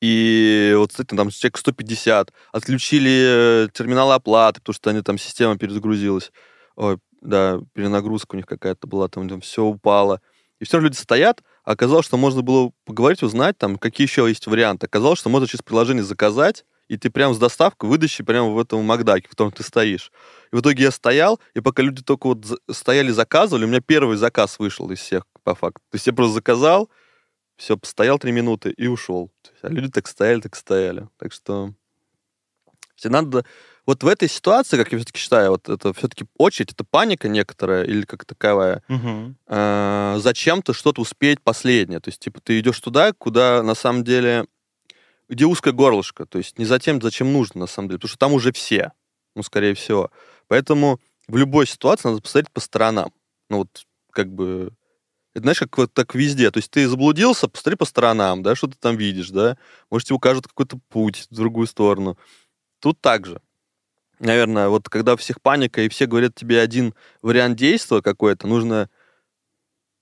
И 0.00 0.74
вот, 0.76 0.90
кстати, 0.90 1.14
там 1.14 1.30
человек 1.30 1.56
150. 1.56 2.32
Отключили 2.52 3.64
э, 3.64 3.68
терминал 3.72 4.12
оплаты, 4.12 4.60
потому 4.60 4.74
что 4.74 4.90
они 4.90 5.00
там, 5.00 5.16
система 5.16 5.56
перезагрузилась. 5.56 6.30
Ой, 6.76 6.98
да, 7.22 7.60
перенагрузка 7.72 8.34
у 8.34 8.36
них 8.36 8.46
какая-то 8.46 8.86
была, 8.86 9.08
там, 9.08 9.28
там 9.28 9.40
все 9.40 9.64
упало. 9.64 10.20
И 10.60 10.64
все 10.64 10.78
люди 10.78 10.96
стоят, 10.96 11.42
оказалось, 11.64 12.06
что 12.06 12.16
можно 12.16 12.42
было 12.42 12.72
поговорить, 12.84 13.22
узнать, 13.22 13.56
там, 13.58 13.76
какие 13.76 14.06
еще 14.06 14.28
есть 14.28 14.46
варианты. 14.46 14.86
Оказалось, 14.86 15.18
что 15.18 15.30
можно 15.30 15.48
через 15.48 15.62
приложение 15.62 16.04
заказать, 16.04 16.64
и 16.88 16.96
ты 16.96 17.10
прям 17.10 17.34
с 17.34 17.38
доставкой 17.38 17.88
выдачи 17.88 18.22
прямо 18.22 18.50
в 18.50 18.58
этом 18.58 18.84
Макдаке, 18.84 19.26
в 19.26 19.30
котором 19.30 19.52
ты 19.52 19.62
стоишь. 19.62 20.12
И 20.52 20.56
в 20.56 20.60
итоге 20.60 20.84
я 20.84 20.90
стоял, 20.90 21.40
и 21.54 21.60
пока 21.60 21.82
люди 21.82 22.02
только 22.02 22.26
вот 22.26 22.44
стояли, 22.70 23.10
заказывали, 23.10 23.64
у 23.64 23.68
меня 23.68 23.80
первый 23.80 24.16
заказ 24.16 24.58
вышел 24.58 24.90
из 24.90 24.98
всех, 24.98 25.24
по 25.42 25.54
факту. 25.54 25.80
То 25.90 25.96
есть 25.96 26.06
я 26.06 26.12
просто 26.12 26.34
заказал, 26.34 26.90
все, 27.56 27.76
постоял 27.76 28.18
три 28.18 28.32
минуты 28.32 28.70
и 28.70 28.86
ушел. 28.86 29.30
Есть, 29.44 29.62
а 29.62 29.68
люди 29.68 29.88
так 29.88 30.08
стояли, 30.08 30.40
так 30.40 30.56
стояли. 30.56 31.08
Так 31.18 31.32
что 31.32 31.72
все 32.96 33.08
надо... 33.08 33.44
Вот 33.86 34.02
в 34.02 34.06
этой 34.06 34.30
ситуации, 34.30 34.78
как 34.78 34.92
я 34.92 34.98
все-таки 34.98 35.18
считаю, 35.18 35.50
вот 35.50 35.68
это 35.68 35.92
все-таки 35.92 36.24
очередь, 36.38 36.72
это 36.72 36.84
паника 36.84 37.28
некоторая 37.28 37.84
или 37.84 38.02
как 38.06 38.24
таковая, 38.24 38.82
э, 38.88 40.16
зачем-то 40.18 40.72
что-то 40.72 41.02
успеть 41.02 41.42
последнее. 41.42 42.00
То 42.00 42.08
есть, 42.08 42.20
типа, 42.20 42.40
ты 42.40 42.58
идешь 42.60 42.80
туда, 42.80 43.12
куда 43.12 43.62
на 43.62 43.74
самом 43.74 44.02
деле, 44.02 44.46
где 45.28 45.46
узкое 45.46 45.72
горлышко. 45.72 46.26
То 46.26 46.38
есть 46.38 46.58
не 46.58 46.64
за 46.64 46.78
тем, 46.78 47.00
зачем 47.00 47.32
нужно, 47.32 47.60
на 47.60 47.66
самом 47.66 47.88
деле. 47.88 47.98
Потому 47.98 48.08
что 48.08 48.18
там 48.18 48.32
уже 48.32 48.52
все, 48.52 48.92
ну, 49.34 49.42
скорее 49.42 49.74
всего. 49.74 50.10
Поэтому 50.48 51.00
в 51.28 51.36
любой 51.36 51.66
ситуации 51.66 52.08
надо 52.08 52.20
посмотреть 52.20 52.52
по 52.52 52.60
сторонам. 52.60 53.12
Ну, 53.50 53.58
вот, 53.58 53.86
как 54.10 54.32
бы... 54.32 54.72
Это, 55.34 55.42
знаешь, 55.42 55.58
как 55.58 55.76
вот 55.78 55.92
так 55.92 56.14
везде. 56.14 56.50
То 56.50 56.58
есть 56.58 56.70
ты 56.70 56.86
заблудился, 56.86 57.48
посмотри 57.48 57.76
по 57.76 57.84
сторонам, 57.84 58.42
да, 58.42 58.54
что 58.54 58.68
ты 58.68 58.76
там 58.78 58.96
видишь, 58.96 59.30
да. 59.30 59.56
Может, 59.90 60.08
тебе 60.08 60.16
укажут 60.16 60.46
какой-то 60.46 60.78
путь 60.88 61.26
в 61.30 61.34
другую 61.34 61.66
сторону. 61.66 62.16
Тут 62.78 63.00
так 63.00 63.26
же. 63.26 63.40
Наверное, 64.20 64.68
вот 64.68 64.88
когда 64.88 65.16
всех 65.16 65.42
паника, 65.42 65.82
и 65.82 65.88
все 65.88 66.06
говорят 66.06 66.36
тебе 66.36 66.60
один 66.60 66.94
вариант 67.20 67.56
действия 67.56 68.00
какой-то, 68.00 68.46
нужно, 68.46 68.88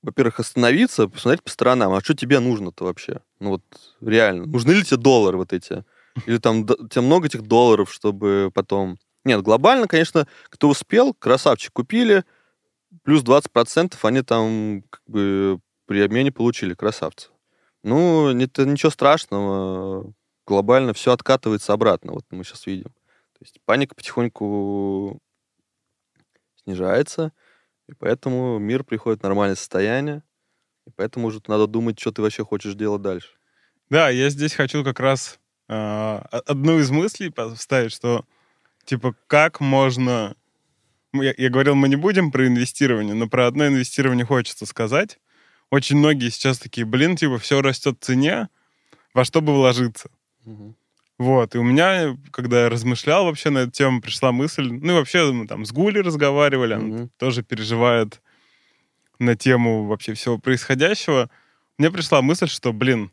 во-первых, 0.02 0.40
остановиться, 0.40 1.08
посмотреть 1.08 1.42
по 1.42 1.50
сторонам. 1.50 1.92
А 1.92 2.00
что 2.00 2.14
тебе 2.14 2.40
нужно-то 2.40 2.84
вообще? 2.84 3.20
Ну 3.40 3.50
вот 3.50 3.62
реально. 4.00 4.46
Нужны 4.46 4.72
ли 4.72 4.84
тебе 4.84 4.96
доллары 4.96 5.36
вот 5.36 5.52
эти? 5.52 5.84
Или 6.26 6.38
там 6.38 6.66
тебе 6.66 7.00
много 7.00 7.26
этих 7.26 7.42
долларов, 7.42 7.92
чтобы 7.92 8.50
потом... 8.52 8.98
Нет, 9.24 9.42
глобально, 9.42 9.86
конечно, 9.86 10.26
кто 10.48 10.68
успел, 10.68 11.14
красавчик 11.14 11.72
купили, 11.72 12.24
плюс 13.04 13.22
20% 13.22 13.96
они 14.02 14.22
там 14.22 14.82
как 14.90 15.02
бы 15.06 15.60
при 15.86 16.02
обмене 16.02 16.32
получили, 16.32 16.74
красавцы. 16.74 17.28
Ну, 17.84 18.28
это 18.36 18.66
ничего 18.66 18.90
страшного. 18.90 20.12
Глобально 20.44 20.92
все 20.92 21.12
откатывается 21.12 21.72
обратно, 21.72 22.12
вот 22.12 22.24
мы 22.30 22.42
сейчас 22.42 22.66
видим. 22.66 22.90
То 23.32 23.38
есть 23.40 23.60
паника 23.64 23.94
потихоньку 23.94 25.20
снижается, 26.64 27.32
и 27.88 27.94
поэтому 27.98 28.58
мир 28.58 28.84
приходит 28.84 29.20
в 29.20 29.24
нормальное 29.24 29.56
состояние, 29.56 30.22
и 30.86 30.90
поэтому 30.94 31.28
уже 31.28 31.40
надо 31.46 31.66
думать, 31.66 31.98
что 31.98 32.12
ты 32.12 32.22
вообще 32.22 32.44
хочешь 32.44 32.74
делать 32.74 33.02
дальше. 33.02 33.28
Да, 33.90 34.08
я 34.08 34.30
здесь 34.30 34.54
хочу 34.54 34.84
как 34.84 35.00
раз 35.00 35.38
о- 35.68 36.26
одну 36.46 36.78
из 36.78 36.90
мыслей 36.90 37.30
поставить, 37.30 37.92
что 37.92 38.24
типа 38.84 39.14
как 39.26 39.60
можно... 39.60 40.34
Ну, 41.12 41.22
Я, 41.22 41.34
я 41.36 41.50
говорил, 41.50 41.74
мы 41.74 41.88
не 41.88 41.96
будем 41.96 42.30
про 42.32 42.46
инвестирование, 42.46 43.14
но 43.14 43.28
про 43.28 43.46
одно 43.46 43.66
инвестирование 43.66 44.24
хочется 44.24 44.64
сказать. 44.64 45.18
Очень 45.70 45.98
многие 45.98 46.30
сейчас 46.30 46.58
такие, 46.58 46.86
блин, 46.86 47.16
типа, 47.16 47.38
все 47.38 47.60
растет 47.60 47.96
в 48.00 48.04
цене, 48.04 48.48
во 49.14 49.24
что 49.24 49.40
бы 49.40 49.54
вложиться. 49.54 50.10
Вот, 51.18 51.54
и 51.54 51.58
у 51.58 51.62
меня, 51.62 52.16
когда 52.32 52.62
я 52.62 52.68
размышлял 52.68 53.26
вообще 53.26 53.50
на 53.50 53.58
эту 53.60 53.70
тему, 53.70 54.00
пришла 54.00 54.32
мысль, 54.32 54.68
ну 54.72 54.92
и 54.92 54.96
вообще 54.96 55.30
мы 55.30 55.46
там 55.46 55.64
с 55.64 55.72
Гули 55.72 55.98
разговаривали, 55.98 56.74
она 56.74 56.84
Мгм. 56.84 57.10
тоже 57.18 57.42
переживает 57.42 58.20
на 59.18 59.36
тему 59.36 59.86
вообще 59.86 60.14
всего 60.14 60.38
происходящего. 60.38 61.30
Мне 61.78 61.90
пришла 61.90 62.22
мысль, 62.22 62.48
что, 62.48 62.72
блин, 62.72 63.12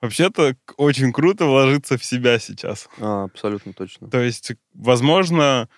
вообще-то 0.00 0.54
очень 0.76 1.12
круто 1.12 1.46
вложиться 1.46 1.98
в 1.98 2.04
себя 2.04 2.38
сейчас. 2.38 2.88
А, 3.00 3.24
абсолютно 3.24 3.72
точно. 3.72 4.08
То 4.08 4.20
есть, 4.20 4.52
возможно, 4.74 5.68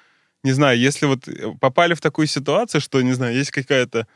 не 0.43 0.53
знаю, 0.53 0.79
если 0.79 1.07
вот 1.07 1.29
э, 1.29 1.53
попали 1.61 1.95
в 1.95 2.01
такую 2.01 2.27
ситуацию, 2.27 2.81
что, 2.83 3.01
не 3.01 3.13
знаю, 3.13 3.35
есть 3.35 3.51
какая-то 3.53 4.07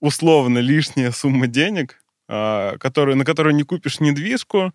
условно 0.00 0.58
лишняя 0.58 1.10
сумма 1.10 1.46
денег, 1.48 2.00
а, 2.28 2.78
которую, 2.78 3.16
на 3.16 3.24
которую 3.24 3.54
не 3.54 3.64
купишь 3.64 4.00
недвижку, 4.00 4.72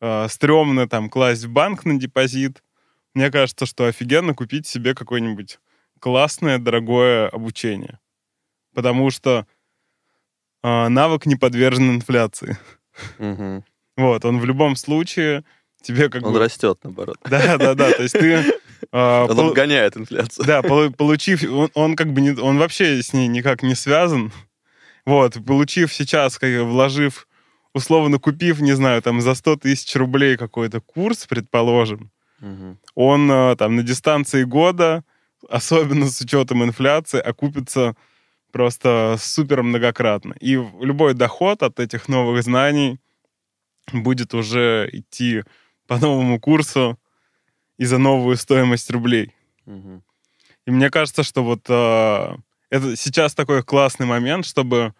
а, 0.00 0.28
стрёмно 0.28 0.88
там 0.88 1.08
класть 1.08 1.44
в 1.44 1.50
банк 1.50 1.84
на 1.84 1.98
депозит. 1.98 2.62
Мне 3.14 3.30
кажется, 3.30 3.66
что 3.66 3.86
офигенно 3.86 4.34
купить 4.34 4.66
себе 4.66 4.94
какое-нибудь 4.94 5.58
классное, 6.00 6.58
дорогое 6.58 7.28
обучение. 7.28 7.98
Потому 8.74 9.10
что 9.10 9.46
а, 10.62 10.88
навык 10.88 11.26
не 11.26 11.36
подвержен 11.36 11.90
инфляции. 11.90 12.58
Вот, 13.96 14.24
он 14.24 14.40
в 14.40 14.44
любом 14.44 14.76
случае 14.76 15.44
тебе 15.80 16.08
как 16.08 16.24
Он 16.24 16.32
бы... 16.32 16.38
растет, 16.38 16.78
наоборот. 16.82 17.18
Да, 17.28 17.56
да, 17.58 17.74
да. 17.74 17.92
То 17.92 18.02
есть 18.02 18.18
ты... 18.18 18.54
а, 18.90 19.26
Он 19.26 19.36
пол- 19.36 19.48
обгоняет 19.50 19.96
инфляцию. 19.96 20.46
Да, 20.46 20.62
полу- 20.62 20.90
получив... 20.90 21.44
Он, 21.44 21.70
он 21.74 21.96
как 21.96 22.12
бы 22.12 22.20
не... 22.20 22.30
Он 22.30 22.58
вообще 22.58 23.02
с 23.02 23.12
ней 23.12 23.28
никак 23.28 23.62
не 23.62 23.74
связан. 23.74 24.32
Вот, 25.06 25.34
получив 25.44 25.92
сейчас, 25.92 26.38
как, 26.38 26.62
вложив, 26.62 27.28
условно 27.74 28.18
купив, 28.18 28.60
не 28.60 28.72
знаю, 28.72 29.02
там 29.02 29.20
за 29.20 29.34
100 29.34 29.56
тысяч 29.56 29.94
рублей 29.96 30.36
какой-то 30.36 30.80
курс, 30.80 31.26
предположим, 31.26 32.10
Мгм. 32.40 32.78
он 32.94 33.30
а, 33.30 33.56
там 33.56 33.76
на 33.76 33.82
дистанции 33.82 34.44
года, 34.44 35.04
особенно 35.48 36.06
с 36.06 36.20
учетом 36.20 36.62
инфляции, 36.62 37.20
окупится 37.20 37.94
просто 38.52 39.16
супер 39.18 39.62
многократно. 39.62 40.34
И 40.40 40.52
любой 40.80 41.14
доход 41.14 41.62
от 41.62 41.80
этих 41.80 42.08
новых 42.08 42.42
знаний 42.42 42.98
будет 43.92 44.34
уже 44.34 44.88
идти 44.92 45.42
по 45.86 45.98
новому 45.98 46.40
курсу 46.40 46.98
и 47.76 47.84
за 47.84 47.98
новую 47.98 48.36
стоимость 48.36 48.90
рублей. 48.90 49.34
Мгм. 49.66 50.02
И 50.66 50.70
мне 50.70 50.90
кажется, 50.90 51.22
что 51.24 51.42
вот 51.42 51.66
а, 51.68 52.36
это 52.70 52.96
сейчас 52.96 53.34
такой 53.34 53.62
классный 53.62 54.06
момент, 54.06 54.46
чтобы 54.46 54.94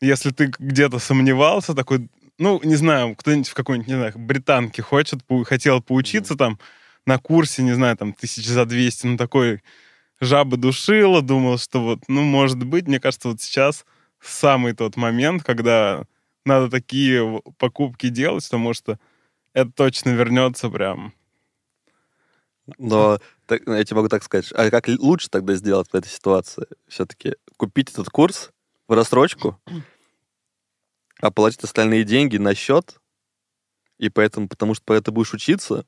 если 0.00 0.30
ты 0.30 0.52
где-то 0.58 0.98
сомневался, 0.98 1.74
такой, 1.74 2.08
ну, 2.38 2.60
не 2.62 2.76
знаю, 2.76 3.14
кто-нибудь 3.16 3.48
в 3.48 3.54
какой-нибудь, 3.54 3.88
не 3.88 3.94
знаю, 3.94 4.12
британке 4.16 4.82
хочет, 4.82 5.20
пу- 5.28 5.44
хотел 5.44 5.82
поучиться 5.82 6.36
там 6.36 6.58
на 7.06 7.18
курсе, 7.18 7.62
не 7.62 7.72
знаю, 7.72 7.96
там, 7.96 8.12
тысяч 8.12 8.46
за 8.46 8.64
200, 8.64 9.06
ну, 9.06 9.16
такой 9.16 9.62
жабы 10.20 10.56
душила, 10.56 11.22
думал, 11.22 11.58
что 11.58 11.82
вот, 11.82 12.00
ну, 12.08 12.22
может 12.22 12.62
быть, 12.62 12.86
мне 12.86 13.00
кажется, 13.00 13.28
вот 13.28 13.40
сейчас 13.40 13.84
самый 14.20 14.72
тот 14.74 14.96
момент, 14.96 15.42
когда 15.42 16.04
надо 16.44 16.70
такие 16.70 17.42
покупки 17.58 18.08
делать, 18.08 18.44
потому 18.44 18.74
что 18.74 18.98
это 19.52 19.70
точно 19.72 20.10
вернется 20.10 20.68
прям. 20.70 21.12
Но 22.78 23.18
так- 23.46 23.62
я 23.66 23.82
тебе 23.84 23.96
могу 23.96 24.08
так 24.08 24.22
сказать. 24.22 24.52
А 24.54 24.70
как 24.70 24.88
лучше 24.88 25.28
тогда 25.30 25.54
сделать 25.54 25.88
в 25.90 25.94
этой 25.94 26.08
ситуации? 26.08 26.66
Все-таки 26.86 27.34
купить 27.56 27.90
этот 27.90 28.10
курс 28.10 28.50
в 28.88 28.92
рассрочку, 28.94 29.60
а 31.20 31.30
положить 31.30 31.62
остальные 31.62 32.04
деньги 32.04 32.38
на 32.38 32.54
счет, 32.54 32.98
и 33.98 34.08
поэтому, 34.08 34.48
потому 34.48 34.74
что 34.74 34.84
пока 34.84 35.00
ты 35.02 35.10
будешь 35.10 35.34
учиться, 35.34 35.84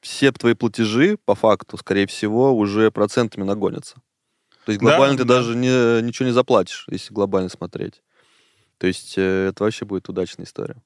все 0.00 0.30
твои 0.30 0.54
платежи, 0.54 1.16
по 1.24 1.34
факту, 1.34 1.76
скорее 1.76 2.06
всего, 2.06 2.52
уже 2.56 2.90
процентами 2.90 3.44
нагонятся. 3.44 3.96
То 4.64 4.72
есть 4.72 4.80
Да, 4.80 4.88
глобально 4.90 5.16
ты 5.16 5.24
да. 5.24 5.34
даже 5.36 5.56
не, 5.56 6.02
ничего 6.02 6.26
не 6.26 6.32
заплатишь, 6.34 6.84
если 6.88 7.12
глобально 7.14 7.48
смотреть. 7.48 8.02
То 8.76 8.86
есть 8.86 9.16
э, 9.16 9.48
это 9.48 9.64
вообще 9.64 9.84
будет 9.86 10.08
удачная 10.08 10.44
история. 10.46 10.76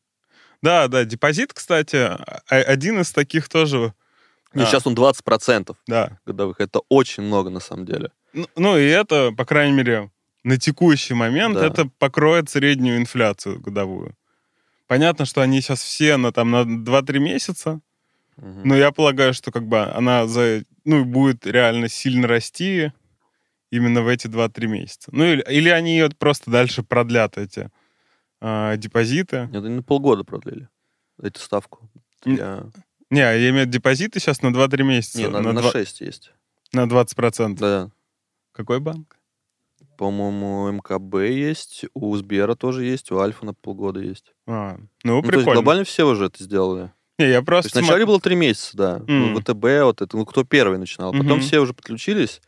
Да, 0.63 0.89
да, 0.89 1.05
депозит, 1.05 1.53
кстати, 1.53 1.97
а- 1.97 2.43
один 2.49 3.01
из 3.01 3.11
таких 3.13 3.49
тоже, 3.49 3.93
Не, 4.55 4.63
А. 4.63 4.67
сейчас 4.67 4.87
он 4.87 4.95
20% 4.95 5.77
да, 5.87 6.19
годовых. 6.27 6.61
Это 6.61 6.81
очень 6.89 7.23
много, 7.23 7.51
на 7.51 7.61
самом 7.61 7.85
деле. 7.87 8.13
Ну, 8.33 8.47
ну 8.55 8.79
и 8.79 8.85
это, 8.85 9.33
по 9.33 9.45
крайней 9.45 9.75
мере, 9.77 10.11
на 10.45 10.57
текущий 10.59 11.15
момент 11.15 11.55
Да. 11.55 11.67
это 11.67 11.89
покроет 11.99 12.51
среднюю 12.51 12.99
инфляцию 12.99 13.61
годовую. 13.61 14.17
Понятно, 14.87 15.25
что 15.25 15.41
они 15.41 15.61
сейчас 15.61 15.83
все 15.83 16.17
на, 16.17 16.33
там, 16.33 16.51
на 16.51 16.63
2-3 16.65 17.19
месяца, 17.19 17.81
Мгм. 18.37 18.63
но 18.69 18.77
я 18.77 18.91
полагаю, 18.93 19.33
что 19.35 19.51
как 19.53 19.67
бы 19.67 19.81
она 19.83 20.27
за, 20.27 20.65
ну, 20.85 21.05
будет 21.05 21.47
реально 21.47 21.89
сильно 21.89 22.27
расти 22.29 22.93
именно 23.71 24.03
в 24.03 24.09
эти 24.09 24.27
2-3 24.27 24.67
месяца. 24.67 25.11
Ну 25.13 25.25
или, 25.25 25.43
или 25.49 25.69
они 25.71 25.93
ее 25.97 26.11
просто 26.11 26.51
дальше 26.51 26.83
продлят, 26.83 27.39
эти 27.39 27.71
а, 28.41 28.77
депозиты. 28.77 29.49
Это 29.53 29.69
на 29.69 29.83
полгода 29.83 30.25
продлили 30.25 30.69
эту 31.23 31.41
ставку. 31.41 31.89
Н- 32.25 32.37
Я- 32.37 32.67
Не, 33.11 33.21
я 33.21 33.37
имею 33.51 33.55
в 33.55 33.61
виду 33.69 33.73
депозиты 33.73 34.19
сейчас 34.21 34.43
на 34.43 34.49
2-3 34.53 34.83
месяца. 34.83 35.19
Не, 35.19 35.29
на, 35.29 35.41
на, 35.41 35.53
на 35.53 35.61
два- 35.61 35.71
6 35.71 36.01
есть. 36.01 36.33
на 36.73 36.87
20%. 36.89 37.55
Да. 37.61 37.91
Какой 38.53 38.81
банк? 38.81 39.17
По-моему, 40.03 40.69
МКБ 40.73 41.15
есть, 41.31 41.85
у 41.95 42.17
Сбера 42.17 42.57
тоже 42.57 42.85
есть, 42.85 43.13
у 43.13 43.21
Альфа 43.21 43.47
на 43.47 43.55
полгода 43.55 44.01
есть. 44.01 44.35
А, 44.49 44.77
ну, 45.05 45.15
Ну, 45.15 45.21
то 45.23 45.27
есть 45.29 45.29
прикольно. 45.39 45.53
глобально 45.61 45.85
все 45.85 46.05
уже 46.05 46.25
это 46.25 46.43
сделали. 46.43 46.91
Не, 47.21 47.29
я 47.31 47.39
То 47.39 47.45
просто... 47.47 47.69
есть 47.69 47.77
вначале 47.77 48.05
было 48.05 48.21
три 48.21 48.35
месяца, 48.35 48.77
да. 48.77 48.99
Ну, 49.07 49.27
Мгм. 49.29 49.41
ВТБ, 49.43 49.65
вот 49.85 50.03
это, 50.03 50.17
ну, 50.17 50.27
кто 50.27 50.43
первый 50.43 50.79
начинал. 50.79 51.13
Потом 51.13 51.27
Мгм. 51.37 51.41
все 51.43 51.61
уже 51.61 51.73
подключились. 51.73 52.43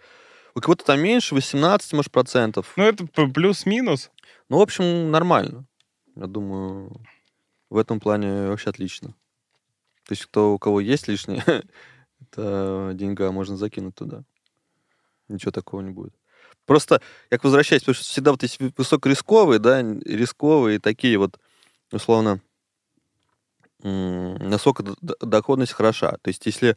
У 0.57 0.61
кого-то 0.61 0.85
там 0.85 0.99
меньше, 1.01 1.37
18, 1.37 1.93
может, 1.93 2.11
процентов. 2.11 2.73
Ну, 2.77 2.83
это 2.83 3.07
плюс-минус. 3.33 4.11
Ну, 4.49 4.59
в 4.59 4.61
общем, 4.61 5.13
нормально. 5.13 5.65
Я 6.17 6.27
думаю, 6.27 6.91
в 7.71 7.77
этом 7.77 8.01
плане 8.01 8.49
вообще 8.49 8.71
отлично. 8.71 9.11
То 10.09 10.11
есть, 10.13 10.25
кто, 10.27 10.55
у 10.55 10.59
кого 10.59 10.81
есть 10.81 11.07
лишнее, 11.07 11.45
это 12.21 12.91
деньга 12.95 13.31
можно 13.31 13.57
закинуть 13.57 13.95
туда. 13.95 14.25
Ничего 15.29 15.53
такого 15.53 15.83
не 15.83 15.91
будет. 15.91 16.15
Просто, 16.67 17.01
как 17.31 17.45
возвращаясь, 17.45 17.83
потому 17.83 17.95
что 17.95 18.05
всегда 18.05 18.31
вот 18.31 18.43
есть 18.43 18.59
вы- 18.61 18.73
высокорисковые, 18.77 19.59
да, 19.59 19.83
рисковые 19.83 20.79
такие 20.81 21.19
вот, 21.19 21.39
условно, 21.93 22.41
насколько 23.83 24.83
доходность 25.21 25.73
хороша. 25.73 26.13
То 26.23 26.29
есть, 26.29 26.47
если 26.47 26.77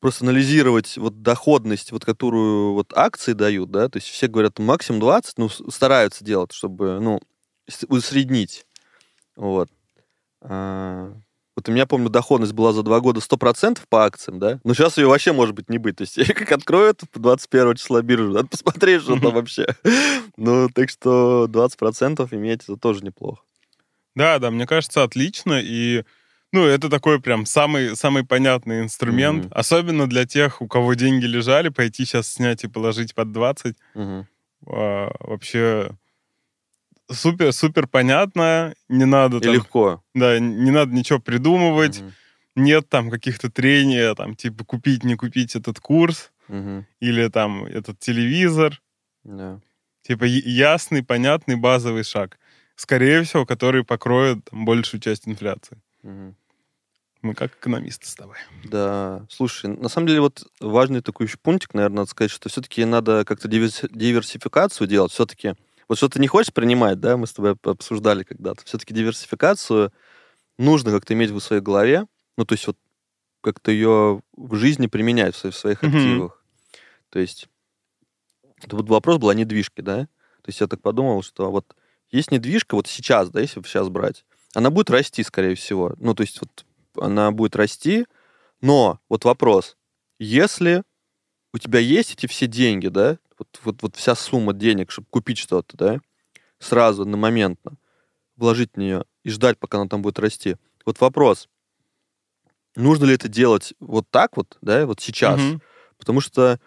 просто 0.00 0.24
анализировать 0.24 0.96
вот 0.96 1.22
доходность, 1.22 1.92
вот 1.92 2.04
которую 2.04 2.74
вот 2.74 2.92
акции 2.94 3.32
дают, 3.32 3.70
да, 3.70 3.88
то 3.88 3.98
есть 3.98 4.08
все 4.08 4.28
говорят 4.28 4.58
максимум 4.58 5.00
20, 5.00 5.38
ну, 5.38 5.48
стараются 5.48 6.24
делать, 6.24 6.52
чтобы, 6.52 7.00
ну, 7.00 7.20
усреднить. 7.88 8.66
Вот. 9.36 9.68
А, 10.42 11.14
вот 11.58 11.68
у 11.68 11.72
меня, 11.72 11.86
помню, 11.86 12.08
доходность 12.08 12.52
была 12.52 12.72
за 12.72 12.84
два 12.84 13.00
года 13.00 13.20
100% 13.20 13.80
по 13.88 14.04
акциям, 14.04 14.38
да, 14.38 14.60
но 14.62 14.74
сейчас 14.74 14.96
ее 14.96 15.08
вообще 15.08 15.32
может 15.32 15.56
быть 15.56 15.68
не 15.68 15.78
быть. 15.78 15.96
То 15.96 16.02
есть 16.02 16.16
я 16.16 16.26
как 16.26 16.52
открою 16.52 16.90
это 16.90 17.06
21 17.14 17.74
числа 17.74 18.00
биржу, 18.00 18.32
надо 18.32 18.46
посмотреть, 18.46 19.02
что 19.02 19.18
там 19.18 19.32
вообще. 19.34 19.66
Ну, 20.36 20.68
так 20.68 20.88
что 20.88 21.46
20% 21.48 22.28
иметь 22.32 22.62
это 22.62 22.76
тоже 22.76 23.02
неплохо. 23.04 23.42
Да, 24.14 24.38
да, 24.38 24.52
мне 24.52 24.68
кажется, 24.68 25.02
отлично. 25.02 25.60
И, 25.60 26.04
ну, 26.52 26.64
это 26.64 26.88
такой 26.88 27.20
прям 27.20 27.44
самый, 27.44 27.96
самый 27.96 28.24
понятный 28.24 28.82
инструмент. 28.82 29.46
Мгм. 29.46 29.52
Особенно 29.52 30.08
для 30.08 30.26
тех, 30.26 30.62
у 30.62 30.68
кого 30.68 30.94
деньги 30.94 31.24
лежали, 31.24 31.70
пойти 31.70 32.04
сейчас 32.04 32.28
снять 32.32 32.62
и 32.62 32.68
положить 32.68 33.16
под 33.16 33.32
20. 33.32 33.76
Мгм. 33.94 34.28
а, 34.66 35.10
вообще 35.20 35.90
супер, 37.10 37.52
супер 37.52 37.86
понятно. 37.86 38.74
Не 38.88 39.04
надо 39.04 39.38
И 39.38 39.40
там, 39.40 39.54
легко. 39.54 40.02
да, 40.14 40.38
не 40.38 40.70
надо 40.70 40.92
ничего 40.92 41.18
придумывать. 41.18 42.00
Мгм. 42.00 42.12
Нет 42.56 42.88
там 42.88 43.10
каких-то 43.10 43.50
трений, 43.50 44.14
там, 44.16 44.34
типа, 44.34 44.64
купить, 44.64 45.04
не 45.04 45.14
купить 45.14 45.54
этот 45.54 45.78
курс 45.80 46.32
Мгм. 46.48 46.86
или 47.00 47.28
там 47.28 47.64
этот 47.66 47.98
телевизор. 48.00 48.80
Да. 49.24 49.60
Типа 50.02 50.24
ясный, 50.24 51.04
понятный 51.04 51.56
базовый 51.56 52.02
шаг. 52.02 52.38
Скорее 52.74 53.22
всего, 53.22 53.44
который 53.46 53.84
покроет 53.84 54.44
там, 54.50 54.64
большую 54.64 55.00
часть 55.00 55.28
инфляции. 55.28 55.78
Мгм. 56.02 56.34
Мы 57.22 57.34
как 57.34 57.52
экономисты 57.56 58.06
с 58.06 58.14
тобой. 58.14 58.36
Да, 58.64 59.26
слушай, 59.28 59.66
на 59.68 59.88
самом 59.88 60.06
деле 60.06 60.20
вот 60.20 60.44
важный 60.60 61.00
такой 61.02 61.26
еще 61.26 61.36
пунктик, 61.36 61.74
наверное, 61.74 61.98
надо 61.98 62.10
сказать, 62.10 62.30
что 62.30 62.48
все-таки 62.48 62.84
надо 62.84 63.24
как-то 63.24 63.48
диверси- 63.48 63.88
диверсификацию 63.92 64.86
делать. 64.86 65.10
Все-таки 65.12 65.54
вот 65.88 65.98
что 65.98 66.08
ты 66.08 66.20
не 66.20 66.26
хочешь 66.26 66.52
принимать, 66.52 67.00
да, 67.00 67.16
мы 67.16 67.26
с 67.26 67.32
тобой 67.32 67.52
об- 67.52 67.68
обсуждали 67.68 68.22
когда-то. 68.22 68.64
Все-таки 68.64 68.94
диверсификацию 68.94 69.92
нужно 70.58 70.90
как-то 70.90 71.14
иметь 71.14 71.30
в 71.30 71.40
своей 71.40 71.62
голове, 71.62 72.06
ну 72.36 72.44
то 72.44 72.54
есть 72.54 72.66
вот 72.66 72.76
как-то 73.40 73.70
ее 73.70 74.22
в 74.36 74.54
жизни 74.56 74.86
применять 74.86 75.34
в 75.34 75.52
своих, 75.52 75.82
Мгм. 75.82 75.96
активах. 75.96 76.44
То 77.10 77.18
есть 77.18 77.48
это 78.62 78.76
вот 78.76 78.88
вопрос 78.88 79.18
был 79.18 79.28
о 79.30 79.34
недвижке, 79.34 79.82
да? 79.82 80.06
То 80.42 80.48
есть 80.48 80.60
я 80.60 80.66
так 80.66 80.80
подумал, 80.82 81.22
что 81.22 81.50
вот 81.50 81.76
есть 82.10 82.30
недвижка 82.30 82.74
вот 82.74 82.86
сейчас, 82.86 83.30
да, 83.30 83.40
если 83.40 83.62
сейчас 83.62 83.88
брать, 83.88 84.24
она 84.54 84.70
будет 84.70 84.90
расти, 84.90 85.22
скорее 85.22 85.54
всего. 85.54 85.94
Ну, 85.98 86.14
то 86.14 86.22
есть 86.22 86.40
вот 86.40 86.64
она 87.02 87.30
будет 87.30 87.54
расти, 87.54 88.06
но 88.60 88.98
вот 89.08 89.24
вопрос, 89.24 89.76
если 90.18 90.82
у 91.52 91.58
тебя 91.58 91.78
есть 91.78 92.12
эти 92.12 92.26
все 92.26 92.46
деньги, 92.46 92.88
да, 92.88 93.18
вот, 93.38 93.60
вот, 93.64 93.82
вот 93.82 93.96
вся 93.96 94.14
сумма 94.14 94.52
денег, 94.52 94.90
чтобы 94.90 95.08
купить 95.10 95.38
что-то, 95.38 95.76
да, 95.76 96.00
сразу, 96.58 97.04
на 97.04 97.16
моментно, 97.16 97.76
вложить 98.36 98.72
в 98.74 98.78
нее 98.78 99.04
и 99.24 99.30
ждать, 99.30 99.58
пока 99.58 99.78
она 99.78 99.88
там 99.88 100.02
будет 100.02 100.18
расти. 100.18 100.56
Вот 100.84 101.00
вопрос, 101.00 101.48
нужно 102.76 103.04
ли 103.06 103.14
это 103.14 103.28
делать 103.28 103.74
вот 103.80 104.08
так 104.10 104.36
вот, 104.36 104.56
да, 104.60 104.86
вот 104.86 105.00
сейчас? 105.00 105.40
Мгм. 105.40 105.62
Потому 105.98 106.20
что 106.20 106.60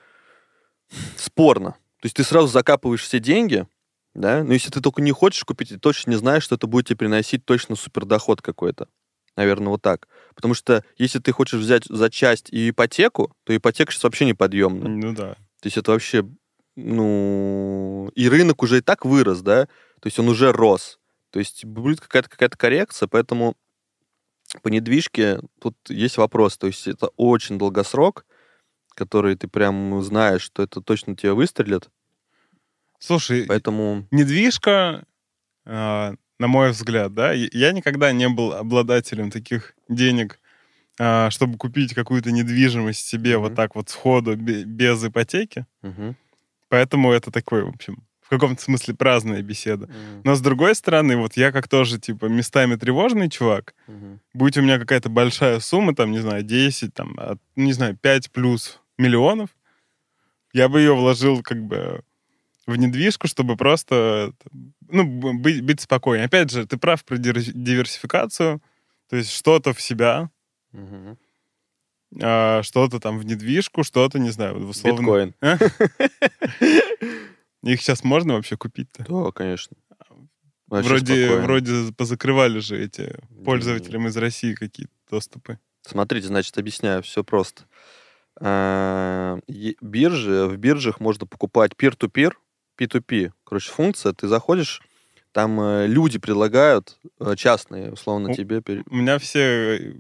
спорно. 1.15 1.71
То 2.01 2.05
есть 2.05 2.15
ты 2.15 2.23
сразу 2.23 2.47
закапываешь 2.47 3.03
все 3.03 3.19
деньги, 3.19 3.67
да, 4.13 4.43
но 4.43 4.53
если 4.53 4.71
ты 4.71 4.81
только 4.81 5.01
не 5.01 5.11
хочешь 5.11 5.43
купить, 5.43 5.69
ты 5.69 5.79
точно 5.79 6.11
не 6.11 6.17
знаешь, 6.17 6.43
что 6.43 6.55
это 6.55 6.67
будет 6.67 6.87
тебе 6.87 6.97
приносить 6.97 7.45
точно 7.45 7.75
супердоход 7.75 8.41
какой-то. 8.41 8.87
Наверное, 9.37 9.69
вот 9.69 9.81
так. 9.81 10.07
Потому 10.35 10.53
что 10.53 10.83
если 10.97 11.19
ты 11.19 11.31
хочешь 11.31 11.59
взять 11.59 11.85
за 11.85 12.09
часть 12.09 12.51
и 12.51 12.69
ипотеку, 12.69 13.35
то 13.43 13.55
ипотека 13.55 13.91
сейчас 13.91 14.03
вообще 14.03 14.25
неподъемна. 14.25 14.89
Ну 14.89 15.13
да. 15.13 15.33
То 15.61 15.67
есть 15.67 15.77
это 15.77 15.91
вообще, 15.91 16.27
ну, 16.75 18.09
и 18.15 18.27
рынок 18.27 18.63
уже 18.63 18.79
и 18.79 18.81
так 18.81 19.05
вырос, 19.05 19.41
да, 19.41 19.65
то 19.65 20.07
есть 20.07 20.19
он 20.19 20.27
уже 20.27 20.51
рос. 20.51 20.99
То 21.29 21.39
есть 21.39 21.63
будет 21.65 22.01
какая-то 22.01 22.29
какая-то 22.29 22.57
коррекция, 22.57 23.07
поэтому 23.07 23.55
по 24.61 24.67
недвижке 24.67 25.39
тут 25.59 25.75
есть 25.87 26.17
вопрос. 26.17 26.57
То 26.57 26.67
есть 26.67 26.87
это 26.87 27.07
очень 27.15 27.57
долгосрок, 27.57 28.25
который 28.95 29.35
ты 29.35 29.47
прям 29.47 30.01
знаешь, 30.03 30.41
что 30.41 30.63
это 30.63 30.81
точно 30.81 31.15
тебе 31.15 31.33
выстрелит. 31.33 31.89
Слушай, 32.99 33.45
Поэтому 33.47 34.07
недвижка, 34.11 35.05
а, 35.65 36.15
на 36.41 36.47
мой 36.47 36.71
взгляд, 36.71 37.13
да, 37.13 37.34
я- 37.34 37.71
никогда 37.71 38.12
не 38.12 38.27
был 38.27 38.54
обладателем 38.54 39.30
таких 39.30 39.75
денег, 39.88 40.39
а, 40.99 41.30
чтобы 41.30 41.56
купить 41.58 41.93
какую-то 41.93 42.32
недвижимость 42.32 43.06
себе 43.08 43.38
Мгм. 43.38 43.43
вот 43.43 43.56
так 43.56 43.75
вот 43.75 43.89
сходу, 43.89 44.36
бе- 44.36 44.63
без 44.63 45.04
ипотеки. 45.06 45.65
мгм. 45.84 46.15
Поэтому 46.69 47.12
это 47.12 47.32
такой, 47.32 47.63
в 47.63 47.69
общем, 47.69 47.97
в 48.21 48.30
каком-то 48.30 48.62
смысле 48.63 48.95
праздная 48.95 49.41
беседа. 49.43 49.86
Мгм. 49.88 50.21
Но 50.23 50.34
с 50.36 50.41
другой 50.41 50.73
стороны, 50.73 51.15
вот 51.17 51.38
я 51.38 51.51
как 51.51 51.67
тоже, 51.67 51.99
типа, 51.99 52.25
местами 52.25 52.75
тревожный 52.75 53.30
чувак, 53.30 53.75
Мгм. 53.88 54.19
будь 54.34 54.58
у 54.58 54.62
меня 54.63 54.80
какая-то 54.80 55.10
большая 55.10 55.60
сумма, 55.60 55.93
там, 55.93 56.12
не 56.12 56.19
знаю, 56.19 56.41
10, 56.43 56.93
там, 56.95 57.13
от, 57.19 57.39
не 57.56 57.73
знаю, 57.73 57.95
5 57.97 58.32
плюс 58.32 58.80
миллионов, 58.97 59.49
я 60.54 60.69
бы 60.69 60.80
ее 60.80 60.95
вложил 60.95 61.43
как 61.43 61.62
бы 61.62 62.01
в 62.71 62.77
недвижку, 62.77 63.27
чтобы 63.27 63.55
просто, 63.57 64.34
ну, 64.89 65.34
быть, 65.34 65.62
быть 65.63 65.81
спокойнее. 65.81 66.25
Опять 66.25 66.49
же, 66.51 66.65
ты 66.65 66.77
прав 66.77 67.03
про 67.05 67.17
диверсификацию, 67.17 68.62
то 69.10 69.15
есть 69.15 69.31
что-то 69.31 69.73
в 69.73 69.81
себя, 69.81 70.29
Мгм. 70.71 71.17
а, 72.21 72.63
что-то 72.63 72.99
там 72.99 73.19
в 73.19 73.25
недвижку, 73.25 73.84
что-то, 73.84 74.19
не 74.19 74.29
знаю, 74.31 74.60
в 74.65 74.69
условно... 74.69 75.01
Биткоин. 75.01 75.34
А? 75.41 75.57
Их 77.63 77.81
сейчас 77.81 78.03
можно 78.03 78.34
вообще 78.36 78.57
купить-то? 78.57 79.05
Да, 79.07 79.31
конечно. 79.31 79.77
Вообще 80.67 80.89
Вроде, 80.89 81.25
спокойно. 81.25 81.43
вроде 81.43 81.93
позакрывали 81.93 82.60
же 82.60 82.81
эти 82.81 83.13
пользователям 83.43 84.07
из 84.07 84.15
России 84.17 84.53
какие-то 84.53 84.93
доступы. 85.10 85.60
Смотрите, 85.81 86.27
значит, 86.27 86.57
объясняю, 86.57 87.03
все 87.03 87.23
просто. 87.23 87.63
А, 88.39 89.38
Биржи, 89.81 90.45
в 90.47 90.55
биржах 90.57 90.99
можно 91.01 91.25
покупать 91.25 91.73
peer-to-peer, 91.73 92.31
P2P, 92.85 93.31
короче, 93.43 93.71
функция. 93.71 94.13
Ты 94.13 94.27
заходишь, 94.27 94.81
там 95.31 95.59
э, 95.61 95.87
люди 95.87 96.17
предлагают, 96.17 96.97
э, 97.19 97.35
частные, 97.35 97.91
условно, 97.91 98.29
Ну, 98.29 98.33
тебе. 98.33 98.61
пере- 98.61 98.83
У 98.89 98.95
меня 98.95 99.19
все 99.19 99.77
э, 99.77 99.93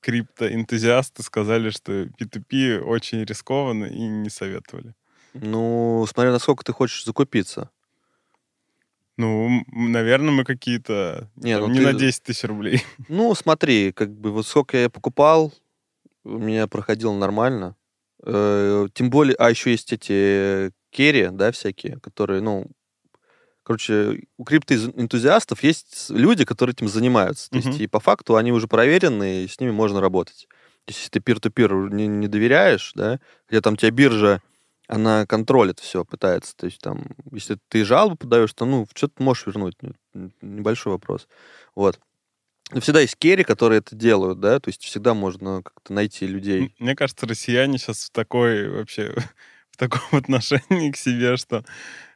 криптоэнтузиасты 0.00 1.22
сказали, 1.22 1.70
что 1.70 1.92
P2P 2.04 2.80
очень 2.80 3.24
рискованно 3.24 3.86
и 3.86 4.00
не 4.06 4.28
советовали. 4.30 4.94
Ну, 5.32 6.06
смотря 6.12 6.30
насколько 6.32 6.64
ты 6.64 6.72
хочешь 6.72 7.04
закупиться. 7.04 7.70
Ну, 9.16 9.62
наверное, 9.72 10.30
мы 10.30 10.44
какие-то... 10.44 11.30
Не, 11.36 11.54
там, 11.58 11.68
ну 11.68 11.72
не 11.72 11.78
ты- 11.80 11.84
на 11.92 11.94
10 11.94 12.22
тысяч 12.22 12.44
рублей. 12.44 12.82
Ну, 13.08 13.34
смотри, 13.34 13.92
как 13.92 14.10
бы 14.10 14.30
вот 14.30 14.46
сколько 14.46 14.76
я 14.76 14.90
покупал, 14.90 15.54
у 16.24 16.38
меня 16.38 16.66
проходило 16.66 17.14
нормально. 17.16 17.76
Э, 18.28 18.88
тем 18.92 19.08
более, 19.08 19.36
а 19.36 19.50
еще 19.50 19.70
есть 19.70 19.92
эти 19.92 20.72
керри, 20.90 21.28
да, 21.30 21.52
всякие, 21.52 22.00
которые, 22.00 22.40
ну, 22.40 22.66
короче, 23.62 24.24
у 24.36 24.44
криптоэнтузиастов 24.44 25.62
есть 25.62 26.10
люди, 26.10 26.44
которые 26.44 26.72
этим 26.72 26.88
занимаются. 26.88 27.48
То 27.50 27.58
есть, 27.58 27.80
и 27.80 27.86
по 27.86 28.00
факту 28.00 28.36
они 28.36 28.52
уже 28.52 28.66
проверены, 28.66 29.44
и 29.44 29.48
с 29.48 29.60
ними 29.60 29.70
можно 29.70 30.00
работать. 30.00 30.48
То 30.84 30.90
есть, 30.90 31.00
если 31.00 31.10
ты 31.12 31.20
пир-ту-пир 31.20 31.72
не, 31.90 32.08
не 32.08 32.26
доверяешь, 32.28 32.92
да, 32.94 33.20
хотя 33.46 33.60
там 33.60 33.76
тебя 33.76 33.90
биржа, 33.92 34.42
она 34.88 35.26
контролит 35.26 35.78
все, 35.80 36.04
пытается. 36.04 36.56
То 36.56 36.66
есть, 36.66 36.80
там, 36.80 37.06
если 37.32 37.58
ты 37.68 37.84
жалобу 37.84 38.16
подаешь, 38.16 38.52
то, 38.54 38.64
ну, 38.64 38.86
что 38.94 39.08
ты 39.08 39.22
можешь 39.22 39.46
вернуть? 39.46 39.74
Ну, 39.82 40.30
Небольшой 40.40 40.92
вопрос. 40.92 41.28
Вот. 41.74 42.00
Но 42.72 42.80
всегда 42.80 43.00
есть 43.00 43.16
керри, 43.16 43.44
которые 43.44 43.78
это 43.78 43.94
делают, 43.94 44.40
да, 44.40 44.58
то 44.58 44.68
есть 44.68 44.82
всегда 44.82 45.14
можно 45.14 45.62
как-то 45.62 45.92
найти 45.92 46.26
людей. 46.26 46.74
Мне 46.78 46.96
кажется, 46.96 47.26
россияне 47.26 47.78
сейчас 47.78 48.04
в 48.04 48.10
такой 48.10 48.68
вообще 48.68 49.14
в 49.70 49.76
таком 49.76 50.00
отношении 50.12 50.90
к 50.90 50.96
себе, 50.96 51.36
что 51.36 51.64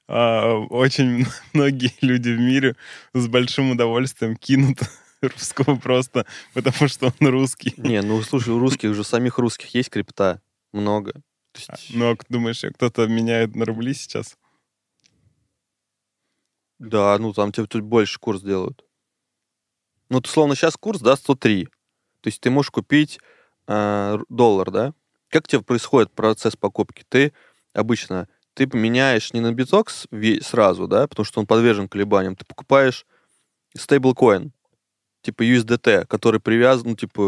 а, 0.09 0.57
очень 0.57 1.27
многие 1.53 1.93
люди 2.01 2.31
в 2.31 2.41
мире 2.41 2.77
с 3.15 3.29
большим 3.29 3.71
удовольствием 3.71 4.37
кинут 4.37 4.79
русского 5.23 5.77
просто, 5.77 6.27
потому 6.53 6.89
что 6.89 7.13
он 7.21 7.29
русский. 7.29 7.75
Не, 7.77 8.03
ну, 8.03 8.21
слушай, 8.23 8.51
у 8.51 8.59
русских 8.59 8.95
же, 8.95 9.05
самих 9.05 9.39
русских 9.39 9.73
есть 9.75 9.91
крипта 9.91 10.41
много. 10.73 11.13
А, 11.69 11.77
есть, 11.77 11.95
Ну, 11.95 12.11
а 12.11 12.17
думаешь, 12.29 12.65
кто-то 12.75 13.07
меняет 13.07 13.55
на 13.55 13.65
рубли 13.65 13.95
сейчас? 13.95 14.37
Да, 16.81 17.17
ну 17.19 17.33
там 17.35 17.53
тебе 17.53 17.67
тут 17.67 17.83
больше 17.83 18.19
курс 18.19 18.41
делают. 18.41 18.85
Ну, 20.11 20.17
вот, 20.17 20.27
условно, 20.27 20.57
сейчас 20.57 20.77
курс, 20.77 21.01
да, 21.01 21.17
103. 21.17 21.67
То 21.67 22.29
есть 22.29 22.41
ты 22.41 22.51
можешь 22.51 22.71
купить 22.71 23.21
э, 23.69 24.19
доллар, 24.29 24.71
да? 24.71 24.93
Как 25.29 25.47
тебе 25.47 25.63
происходит 25.63 26.13
процесс 26.13 26.57
покупки? 26.57 27.05
Ты 27.09 27.33
обычно, 27.73 28.29
ты 28.55 28.67
поменяешь 28.67 29.33
не 29.33 29.41
на 29.41 29.53
битокс 29.53 30.07
сразу, 30.43 30.89
да, 30.89 31.07
потому 31.07 31.25
что 31.25 31.41
он 31.41 31.47
подвержен 31.47 31.89
колебаниям. 31.89 32.35
Ты 32.35 32.45
покупаешь 32.45 33.07
стейблкоин, 33.77 34.53
типа 35.23 35.43
USDT, 35.45 36.07
который 36.07 36.41
привязан, 36.41 36.91
ну, 36.91 36.97
типа, 36.97 37.23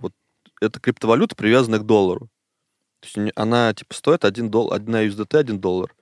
вот, 0.00 0.12
это 0.60 0.78
криптовалюта, 0.78 1.34
привязанная 1.34 1.78
к 1.78 1.86
доллару. 1.86 2.28
То 3.00 3.08
есть 3.20 3.32
она, 3.36 3.72
типа, 3.72 3.94
стоит 3.94 4.24
1 4.26 4.50
доллар, 4.50 4.76
одна 4.76 5.02
USDT 5.04 5.38
1 5.38 5.58
доллар. 5.58 5.94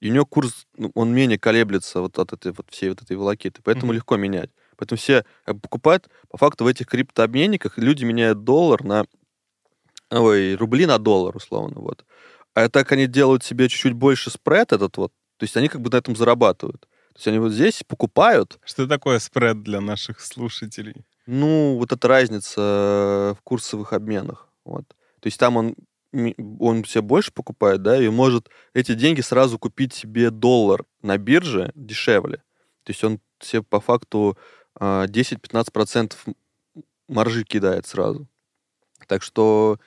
И 0.00 0.08
у 0.08 0.12
нее 0.12 0.24
курс, 0.24 0.66
ну, 0.76 0.90
он 0.94 1.12
менее 1.14 1.38
колеблется 1.38 2.00
вот 2.00 2.18
от 2.18 2.32
этой 2.32 2.52
вот 2.52 2.66
всей 2.70 2.88
вот 2.88 3.02
этой 3.02 3.16
волокиты, 3.16 3.60
поэтому 3.62 3.92
Мгм. 3.92 3.96
легко 3.96 4.16
менять. 4.16 4.50
Поэтому 4.82 4.98
все 4.98 5.24
бы 5.46 5.60
покупают, 5.60 6.08
по 6.28 6.38
факту 6.38 6.64
в 6.64 6.66
этих 6.66 6.86
криптообменниках 6.86 7.78
люди 7.78 8.04
меняют 8.04 8.42
доллар 8.42 8.82
на, 8.82 9.04
ой, 10.10 10.56
рубли 10.56 10.86
на 10.86 10.98
доллар, 10.98 11.36
условно, 11.36 11.80
вот. 11.80 12.04
А 12.54 12.68
так 12.68 12.90
они 12.90 13.06
делают 13.06 13.44
себе 13.44 13.68
чуть-чуть 13.68 13.92
больше 13.92 14.28
спред 14.30 14.72
этот 14.72 14.96
вот, 14.96 15.12
то 15.36 15.44
есть 15.44 15.56
они 15.56 15.68
как 15.68 15.82
бы 15.82 15.90
на 15.90 15.98
этом 15.98 16.16
зарабатывают. 16.16 16.80
То 16.80 17.18
есть 17.18 17.28
они 17.28 17.38
вот 17.38 17.52
здесь 17.52 17.84
покупают, 17.86 18.58
Что 18.64 18.88
такое 18.88 19.20
спред 19.20 19.62
для 19.62 19.80
наших 19.80 20.20
слушателей? 20.20 21.06
ну, 21.26 21.76
вот 21.78 21.92
эта 21.92 22.08
разница 22.08 22.60
э, 22.60 23.34
в 23.38 23.42
курсовых 23.44 23.92
обменах. 23.92 24.48
Вот. 24.64 24.88
То 25.20 25.26
есть 25.28 25.38
там 25.38 25.58
он, 25.58 25.76
он 26.58 26.84
себе 26.84 27.02
больше 27.02 27.30
покупает, 27.30 27.82
да, 27.82 28.02
и 28.02 28.08
может 28.08 28.50
эти 28.74 28.94
деньги 28.94 29.20
сразу 29.20 29.60
купить 29.60 29.94
себе 29.94 30.30
доллар 30.30 30.84
на 31.02 31.18
бирже 31.18 31.70
дешевле. 31.76 32.38
То 32.82 32.90
есть 32.90 33.04
он 33.04 33.20
себе 33.44 33.62
по 33.62 33.80
факту 33.80 34.36
10-15% 34.80 36.14
маржи 37.08 37.44
кидает 37.44 37.86
сразу. 37.86 38.26
Так 39.06 39.22
что 39.22 39.78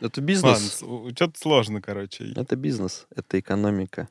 это 0.00 0.20
бизнес. 0.20 0.82
Ладно, 0.82 1.10
что-то 1.14 1.38
сложно, 1.38 1.80
короче. 1.80 2.32
Это 2.36 2.56
бизнес, 2.56 3.06
это 3.14 3.40
экономика. 3.40 4.08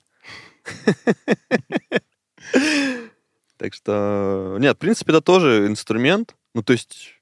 Так 3.57 3.73
что, 3.73 4.57
нет, 4.59 4.77
в 4.77 4.79
принципе, 4.79 5.11
это 5.11 5.21
тоже 5.21 5.65
инструмент. 5.65 6.35
Ну, 6.53 6.61
то 6.61 6.73
есть... 6.73 7.15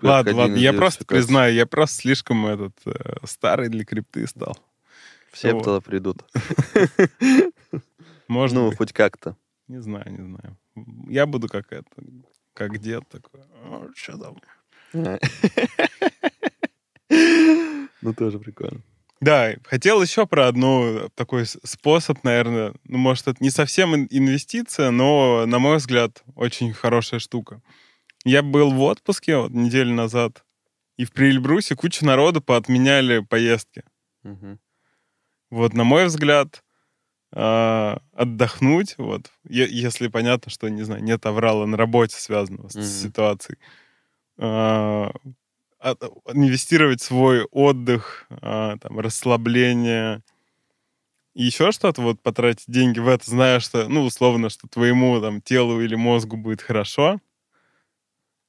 Ладно, 0.00 0.36
ладно, 0.36 0.54
я 0.54 0.72
просто 0.72 1.04
признаю, 1.04 1.54
я 1.54 1.66
просто 1.66 2.02
слишком 2.02 2.46
этот 2.46 2.72
э, 2.86 2.92
старый 3.24 3.68
для 3.68 3.84
крипты 3.84 4.28
стал. 4.28 4.56
Все 5.32 5.58
туда 5.58 5.80
придут. 5.80 6.18
Можно, 8.28 8.60
Ну, 8.60 8.76
хоть 8.76 8.92
как-то. 8.92 9.36
не 9.66 9.82
знаю, 9.82 10.08
не 10.08 10.22
знаю. 10.22 10.56
Я 11.08 11.26
буду 11.26 11.48
как 11.48 11.72
это, 11.72 11.88
как 12.54 12.78
дед 12.78 13.04
такой. 13.08 13.40
что 13.94 14.18
там? 14.18 14.36
Ну, 17.10 18.14
тоже 18.14 18.38
прикольно. 18.38 18.80
Да, 19.20 19.54
хотел 19.64 20.00
еще 20.00 20.26
про 20.26 20.46
одну 20.46 21.08
такой 21.16 21.44
с- 21.44 21.58
способ, 21.64 22.22
наверное, 22.22 22.74
ну, 22.84 22.98
может, 22.98 23.26
это 23.26 23.42
не 23.42 23.50
совсем 23.50 23.92
ин- 23.96 24.06
инвестиция, 24.10 24.92
но, 24.92 25.44
на 25.46 25.58
мой 25.58 25.78
взгляд, 25.78 26.22
очень 26.36 26.72
хорошая 26.72 27.18
штука. 27.18 27.60
Я 28.24 28.42
был 28.42 28.70
в 28.72 28.80
отпуске 28.80 29.36
вот, 29.38 29.50
неделю 29.50 29.92
назад, 29.92 30.44
и 30.96 31.04
в 31.04 31.10
Прильбрусе 31.10 31.74
куча 31.74 32.04
народу 32.06 32.40
поотменяли 32.40 33.18
поездки. 33.18 33.82
Мгм. 34.22 34.60
Вот, 35.50 35.72
на 35.74 35.82
мой 35.82 36.06
взгляд, 36.06 36.62
а, 36.62 36.67
отдохнуть, 37.32 38.94
вот, 38.98 39.30
если 39.44 40.08
понятно, 40.08 40.50
что, 40.50 40.68
не 40.68 40.82
знаю, 40.82 41.02
нет 41.02 41.24
аврала 41.26 41.66
на 41.66 41.76
работе, 41.76 42.16
связанного 42.16 42.68
с 42.68 42.74
Мгм. 42.74 42.84
ситуацией, 42.84 43.58
а, 44.38 45.12
от- 45.78 46.02
инвестировать 46.32 47.02
свой 47.02 47.44
отдых, 47.44 48.26
а, 48.30 48.76
там, 48.78 48.98
расслабление 49.00 50.22
и 51.34 51.44
еще 51.44 51.70
что-то, 51.70 52.02
вот, 52.02 52.20
потратить 52.20 52.64
деньги 52.66 52.98
в 52.98 53.08
это, 53.08 53.30
зная, 53.30 53.60
что, 53.60 53.88
ну, 53.88 54.02
условно, 54.04 54.48
что 54.48 54.66
твоему, 54.68 55.20
там, 55.20 55.40
телу 55.40 55.80
или 55.80 55.94
мозгу 55.94 56.36
будет 56.36 56.62
хорошо, 56.62 57.20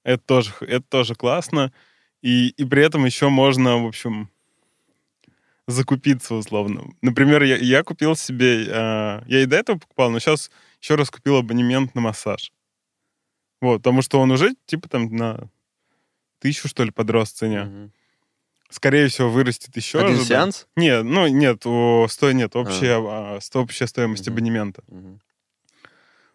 это 0.03 0.23
тоже, 0.25 0.53
это 0.61 0.85
тоже 0.87 1.15
классно. 1.15 1.71
И, 2.21 2.49
и 2.49 2.65
при 2.65 2.83
этом 2.83 3.05
еще 3.05 3.29
можно, 3.29 3.77
в 3.83 3.87
общем, 3.87 4.29
закупиться 5.69 6.33
условно. 6.35 6.89
Например, 7.01 7.43
я, 7.43 7.57
я 7.57 7.83
купил 7.83 8.15
себе... 8.15 8.65
э, 8.67 9.21
я 9.27 9.41
и 9.41 9.45
до 9.45 9.57
этого 9.57 9.77
покупал, 9.77 10.09
но 10.09 10.19
сейчас 10.19 10.49
еще 10.81 10.95
раз 10.95 11.09
купил 11.09 11.37
абонемент 11.37 11.95
на 11.95 12.01
массаж. 12.01 12.51
Вот, 13.61 13.77
потому 13.79 14.01
что 14.01 14.19
он 14.19 14.31
уже, 14.31 14.55
типа, 14.65 14.87
там, 14.89 15.15
на 15.15 15.49
тысячу, 16.39 16.67
что 16.67 16.83
ли, 16.83 16.91
подрос 16.91 17.31
в 17.31 17.35
цене. 17.35 17.63
Мгм. 17.63 17.91
Скорее 18.69 19.07
всего, 19.07 19.29
вырастет 19.29 19.75
еще. 19.75 19.99
Один 19.99 20.15
ожидаю. 20.19 20.25
сеанс? 20.25 20.67
Нет, 20.75 21.03
ну, 21.03 21.27
нет, 21.27 21.63
о, 21.65 22.07
сто, 22.09 22.31
нет, 22.31 22.55
общая, 22.55 22.97
а, 22.99 23.39
сто- 23.41 23.61
общая 23.63 23.87
стоимость 23.87 24.27
Мгм. 24.27 24.33
абонемента. 24.35 24.83
Мгм. 24.87 25.19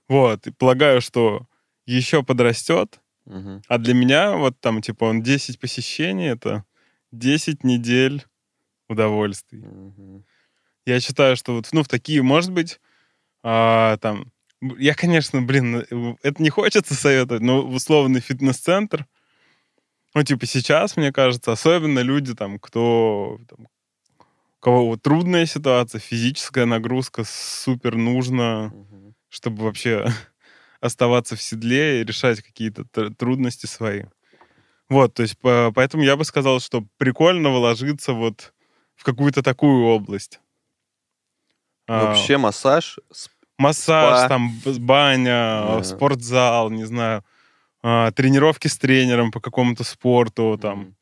Вот, 0.08 0.46
и 0.46 0.50
полагаю, 0.50 1.00
что 1.00 1.46
еще 1.86 2.22
подрастет, 2.22 3.00
Мгм. 3.24 3.62
а 3.68 3.78
для 3.78 3.94
меня 3.94 4.32
вот 4.36 4.58
там, 4.60 4.82
типа, 4.82 5.04
он 5.04 5.22
10 5.22 5.58
посещений, 5.58 6.28
это 6.28 6.64
10 7.12 7.64
недель 7.64 8.24
удовольствий. 8.88 9.60
Мгм. 9.60 10.24
Я 10.86 11.00
считаю, 11.00 11.36
что 11.36 11.54
вот, 11.54 11.68
ну, 11.72 11.82
в 11.82 11.88
такие, 11.88 12.22
может 12.22 12.52
быть, 12.52 12.80
а, 13.42 13.96
там, 13.98 14.32
я, 14.78 14.94
конечно, 14.94 15.42
блин, 15.42 15.76
э, 15.90 16.14
это 16.22 16.42
не 16.42 16.50
хочется 16.50 16.94
советовать, 16.94 17.42
но 17.42 17.62
условный 17.62 18.20
фитнес-центр, 18.20 19.06
ну, 20.14 20.22
типа, 20.22 20.46
сейчас, 20.46 20.96
мне 20.96 21.12
кажется, 21.12 21.52
особенно 21.52 21.98
люди, 21.98 22.34
там, 22.34 22.58
кто, 22.58 23.40
там, 23.48 23.66
у 23.66 24.60
кого 24.60 24.86
вот 24.86 25.02
трудная 25.02 25.44
ситуация, 25.46 25.98
физическая 25.98 26.66
нагрузка 26.66 27.24
супер 27.26 27.96
нужна, 27.96 28.72
Мгм. 28.72 29.14
чтобы 29.28 29.64
вообще 29.64 30.06
оставаться 30.80 31.36
в 31.36 31.42
седле 31.42 32.00
и 32.00 32.04
решать 32.04 32.40
какие-то 32.42 32.82
тр- 32.82 33.14
трудности 33.14 33.66
свои. 33.66 34.04
Вот, 34.88 35.14
то 35.14 35.22
есть 35.22 35.38
по- 35.38 35.72
поэтому 35.74 36.02
я 36.04 36.16
бы 36.16 36.24
сказал, 36.24 36.60
что 36.60 36.86
прикольно 36.98 37.50
вложиться 37.50 38.12
вот 38.12 38.53
в 38.96 39.04
какую-то 39.04 39.42
такую 39.42 39.84
область. 39.84 40.40
А, 41.86 42.06
Вообще 42.06 42.36
массаж. 42.38 42.98
массаж, 43.58 44.18
спа. 44.20 44.28
там 44.28 44.50
баня, 44.78 45.76
Да. 45.78 45.82
спортзал, 45.84 46.70
не 46.70 46.84
знаю, 46.84 47.24
а, 47.82 48.10
тренировки 48.12 48.68
с 48.68 48.78
тренером 48.78 49.30
по 49.30 49.40
какому-то 49.40 49.84
спорту, 49.84 50.58
там, 50.60 50.94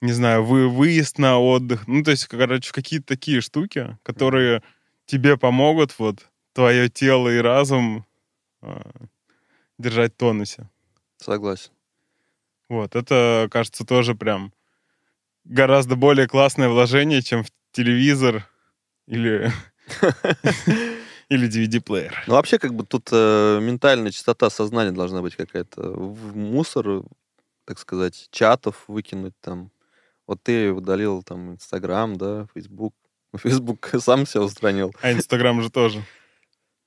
не 0.00 0.12
знаю, 0.12 0.44
вы, 0.44 0.68
выезд 0.68 1.18
на 1.18 1.38
отдых. 1.38 1.86
Ну, 1.86 2.02
то 2.02 2.12
есть, 2.12 2.26
короче, 2.26 2.72
какие-то 2.72 3.06
такие 3.06 3.40
штуки, 3.40 3.98
которые 4.02 4.62
тебе 5.06 5.36
помогут 5.36 5.98
вот 5.98 6.26
твое 6.54 6.88
тело 6.88 7.28
и 7.28 7.38
разум 7.38 8.06
а, 8.62 8.90
держать 9.78 10.14
в 10.14 10.16
тонусе. 10.16 10.68
Согласен. 11.18 11.70
Вот, 12.68 12.94
это, 12.96 13.48
кажется, 13.50 13.84
тоже 13.84 14.14
прям 14.14 14.52
гораздо 15.48 15.96
более 15.96 16.28
классное 16.28 16.68
вложение, 16.68 17.22
чем 17.22 17.42
в 17.42 17.48
телевизор 17.72 18.46
или, 19.06 19.50
или 21.28 21.48
DVD-плеер. 21.48 22.24
Ну, 22.26 22.34
вообще, 22.34 22.58
как 22.58 22.74
бы 22.74 22.84
тут 22.84 23.08
э, 23.10 23.58
ментальная 23.60 24.12
чистота 24.12 24.50
сознания 24.50 24.92
должна 24.92 25.22
быть 25.22 25.34
какая-то. 25.34 25.82
В 25.92 26.36
мусор, 26.36 27.02
так 27.64 27.78
сказать, 27.78 28.28
чатов 28.30 28.84
выкинуть 28.86 29.34
там, 29.40 29.70
Вот 30.26 30.42
ты 30.42 30.70
удалил 30.70 31.22
там 31.22 31.52
Инстаграм, 31.52 32.16
да, 32.16 32.46
Фейсбук. 32.54 32.94
Фейсбук 33.36 33.90
сам 34.00 34.26
себя 34.26 34.42
устранил. 34.42 34.94
А 35.00 35.12
Инстаграм 35.12 35.60
же 35.62 35.70
тоже. 35.70 36.04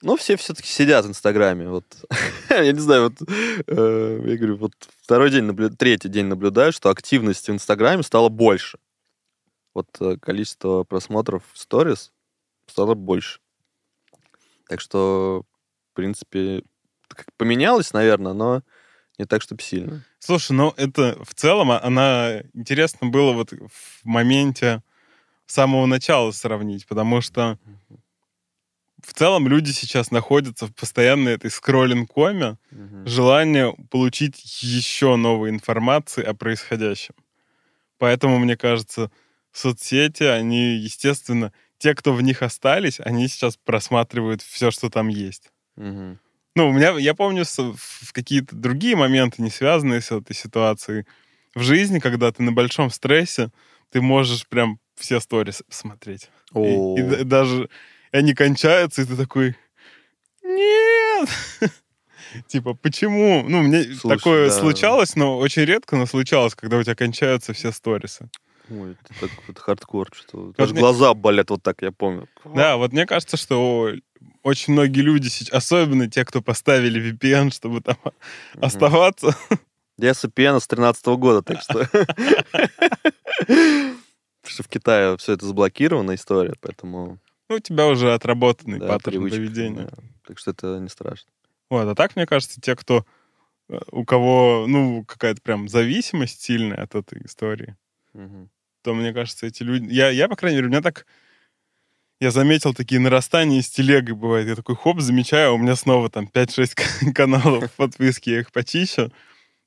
Ну, 0.02 0.16
все 0.16 0.36
все-таки 0.36 0.68
сидят 0.68 1.06
в 1.06 1.10
Инстаграме. 1.10 1.70
Вот. 1.70 1.86
я 2.50 2.72
не 2.72 2.80
знаю, 2.80 3.04
вот 3.04 3.30
э, 3.68 4.24
я 4.26 4.38
говорю, 4.38 4.58
вот 4.58 4.74
второй 5.02 5.30
день, 5.30 5.44
наблю... 5.44 5.70
третий 5.70 6.10
день 6.10 6.26
наблюдаю, 6.26 6.72
что 6.72 6.90
активность 6.90 7.48
в 7.48 7.52
Инстаграме 7.52 8.02
стало 8.04 8.30
больше. 8.30 8.80
Вот 9.74 9.88
э, 10.00 10.18
количество 10.18 10.84
просмотров 10.84 11.44
в 11.54 11.60
сторис 11.60 12.12
стало 12.68 12.96
больше. 12.96 13.40
Так 14.68 14.82
что, 14.82 15.44
в 15.92 15.96
принципе, 15.96 16.64
поменялось, 17.38 17.94
наверное, 17.94 18.34
но 18.34 18.64
не 19.18 19.26
так, 19.26 19.42
чтобы 19.42 19.62
сильно. 19.62 20.04
Слушай, 20.20 20.54
ну 20.54 20.74
это 20.78 21.18
в 21.24 21.36
целом, 21.36 21.72
а, 21.72 21.82
она 21.82 22.42
интересно 22.54 23.08
было 23.08 23.34
вот 23.34 23.52
в 23.52 24.06
моменте 24.06 24.82
самого 25.46 25.86
начала 25.86 26.32
сравнить, 26.32 26.88
потому 26.88 27.22
что 27.22 27.60
в 29.02 29.14
целом 29.14 29.48
люди 29.48 29.72
сейчас 29.72 30.12
находятся 30.12 30.68
в 30.68 30.74
постоянной 30.74 31.34
этой 31.34 31.50
скроллинг-коме, 31.50 32.58
угу. 32.72 33.06
желание 33.06 33.76
получить 33.90 34.64
еще 34.64 35.16
новой 35.16 35.50
информации 35.50 36.24
о 36.24 36.34
происходящем. 36.34 37.16
Поэтому, 37.98 38.40
мне 38.40 38.58
кажется, 38.58 39.12
соцсети, 39.52 40.24
они, 40.24 40.76
естественно, 40.76 41.52
те, 41.78 41.96
кто 41.96 42.14
в 42.14 42.22
них 42.22 42.42
остались, 42.42 43.00
они 43.00 43.28
сейчас 43.28 43.58
просматривают 43.58 44.42
все, 44.42 44.72
что 44.72 44.90
там 44.90 45.08
есть. 45.08 45.52
Угу. 45.78 46.18
Ну, 46.56 46.70
у 46.70 46.72
меня, 46.74 46.92
я 46.98 47.14
помню, 47.14 47.44
в 47.46 48.14
какие-то 48.14 48.56
другие 48.56 48.96
моменты, 48.96 49.42
не 49.42 49.50
связанные 49.50 50.02
с 50.02 50.12
этой 50.12 50.36
ситуацией, 50.36 51.06
в 51.56 51.62
жизни, 51.62 52.00
когда 52.00 52.32
ты 52.32 52.44
на 52.44 52.52
большом 52.52 52.90
стрессе, 52.90 53.50
ты 53.90 54.02
можешь 54.02 54.48
прям 54.48 54.80
все 54.96 55.20
сторис 55.20 55.64
посмотреть. 55.68 56.30
И, 56.56 57.00
и 57.00 57.24
даже 57.24 57.70
и 58.12 58.18
они 58.18 58.34
кончаются, 58.34 59.02
и 59.02 59.06
ты 59.06 59.16
такой, 59.16 59.56
нет! 60.44 61.30
Типа, 62.48 62.74
почему? 62.74 63.44
Ну, 63.48 63.62
мне 63.62 63.84
Слушай, 63.84 64.18
такое 64.18 64.50
да. 64.50 64.56
случалось, 64.56 65.16
но 65.16 65.38
очень 65.38 65.64
редко, 65.64 65.98
но 65.98 66.06
случалось, 66.06 66.56
когда 66.56 66.78
у 66.78 66.84
тебя 66.84 66.96
кончаются 66.96 67.54
все 67.54 67.72
сторисы. 67.72 68.30
Ой, 68.70 68.92
это 68.92 69.20
так 69.20 69.32
вот 69.48 69.60
хардкор, 69.60 70.10
что 70.14 70.54
даже 70.58 70.72
мне... 70.72 70.82
глаза 70.82 71.14
болят 71.14 71.50
вот 71.50 71.62
так, 71.62 71.82
я 71.82 71.92
помню. 71.92 72.30
Да, 72.46 72.78
вот 72.78 72.94
мне 72.94 73.06
кажется, 73.06 73.36
что 73.36 73.92
очень 74.44 74.74
многие 74.74 75.02
люди, 75.02 75.30
особенно 75.52 76.10
те, 76.10 76.24
кто 76.24 76.42
поставили 76.42 77.12
VPN, 77.12 77.52
чтобы 77.54 77.82
там 77.82 77.98
mm 78.06 78.14
оставаться. 78.62 79.36
Я 79.98 80.14
с 80.14 80.24
VPN 80.24 80.60
с 80.60 80.68
13 80.68 81.06
года, 81.18 81.42
так 81.42 81.62
что... 81.62 81.86
Потому 83.46 84.56
что 84.56 84.64
в 84.64 84.68
Китае 84.68 85.18
все 85.18 85.34
это 85.34 85.46
заблокирована 85.46 86.16
история, 86.16 86.54
поэтому... 86.60 87.20
Ну, 87.52 87.58
у 87.58 87.60
тебя 87.60 87.88
уже 87.88 88.14
отработанный 88.14 88.80
да, 88.80 88.88
паттерн 88.88 89.30
поведения. 89.30 89.90
Да. 89.92 89.98
Так 90.26 90.40
что 90.40 90.52
это 90.52 90.80
не 90.80 90.88
страшно. 90.88 91.30
Вот, 91.70 91.86
а 91.86 91.96
так, 91.96 92.16
мне 92.16 92.26
кажется, 92.26 92.62
те, 92.62 92.78
кто 92.78 93.06
э, 93.68 93.78
у 93.92 94.06
кого, 94.06 94.68
ну, 94.70 95.04
какая-то 95.04 95.42
прям 95.42 95.68
зависимость 95.68 96.42
сильная 96.42 96.84
от 96.84 96.96
этой 96.96 97.26
истории, 97.26 97.76
угу. 98.14 98.48
то, 98.84 98.94
мне 98.94 99.12
кажется, 99.12 99.48
эти 99.48 99.64
люди... 99.64 99.92
Я, 99.92 100.12
я, 100.12 100.30
по 100.30 100.38
крайней 100.38 100.60
мере, 100.60 100.68
у 100.68 100.70
меня 100.70 100.82
так... 100.82 101.06
Я 102.22 102.32
заметил 102.32 102.74
такие 102.74 103.02
нарастания 103.02 103.62
с 103.62 103.70
телегой 103.70 104.16
бывает. 104.16 104.48
Я 104.48 104.56
такой, 104.56 104.78
хоп, 104.78 105.02
замечаю, 105.02 105.50
а 105.50 105.54
у 105.54 105.58
меня 105.58 105.76
снова 105.76 106.10
там 106.10 106.30
5-6 106.34 107.12
каналов 107.14 107.70
в 107.70 107.76
подписке, 107.76 108.32
я 108.32 108.40
их 108.40 108.54
почищу. 108.54 109.12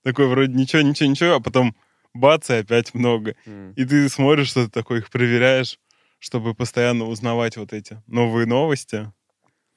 Такой 0.03 0.27
вроде 0.27 0.55
ничего, 0.55 0.81
ничего, 0.81 1.11
ничего, 1.11 1.35
а 1.35 1.41
потом 1.41 1.77
бац, 2.15 2.49
и 2.49 2.55
опять 2.55 2.95
много. 2.95 3.35
Mm. 3.45 3.75
И 3.77 3.85
ты 3.85 4.09
смотришь, 4.09 4.49
что 4.49 4.65
ты 4.65 4.71
такой 4.71 5.01
их 5.01 5.11
проверяешь 5.11 5.79
чтобы 6.19 6.55
постоянно 6.55 7.07
узнавать 7.07 7.57
вот 7.57 7.73
эти 7.73 8.03
новые 8.07 8.47
новости. 8.47 9.13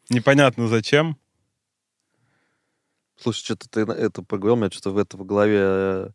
Непонятно 0.10 0.68
зачем. 0.68 1.18
Слушай, 3.18 3.44
что-то 3.44 3.70
ты 3.70 3.82
это 3.82 4.22
поговорил, 4.22 4.54
у 4.56 4.58
меня 4.58 4.72
что-то 4.72 4.92
в 4.92 4.98
это 4.98 5.18
в 5.18 5.26
голове 5.26 5.60
э, 5.60 6.10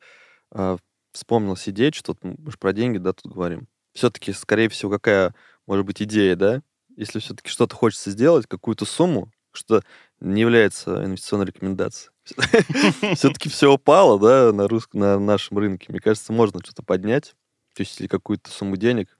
э, 0.52 0.76
вспомнилась 1.12 1.68
идея, 1.68 1.90
что 1.92 2.16
мы 2.22 2.50
же 2.50 2.58
про 2.58 2.72
деньги, 2.72 2.98
да, 2.98 3.12
тут 3.12 3.32
говорим. 3.32 3.66
Все-таки, 3.92 4.32
скорее 4.32 4.68
всего, 4.68 4.90
какая 4.92 5.34
может 5.66 5.84
быть 5.84 6.00
идея, 6.00 6.36
да? 6.36 6.62
Если 6.96 7.18
все-таки 7.18 7.48
что-то 7.50 7.74
хочется 7.74 8.10
сделать, 8.10 8.46
какую-то 8.46 8.84
сумму, 8.84 9.30
что 9.52 9.82
не 10.20 10.40
является 10.40 11.04
инвестиционной 11.04 11.46
рекомендацией. 11.46 12.12
Все-таки 13.16 13.48
все 13.48 13.72
упало, 13.72 14.18
да, 14.20 14.52
на, 14.52 14.68
русском, 14.68 15.00
на 15.00 15.18
нашем 15.18 15.58
рынке. 15.58 15.86
Мне 15.88 16.00
кажется, 16.00 16.32
можно 16.32 16.60
что-то 16.62 16.82
поднять. 16.82 17.34
То 17.74 17.82
есть, 17.82 18.06
какую-то 18.08 18.50
сумму 18.50 18.76
денег, 18.76 19.18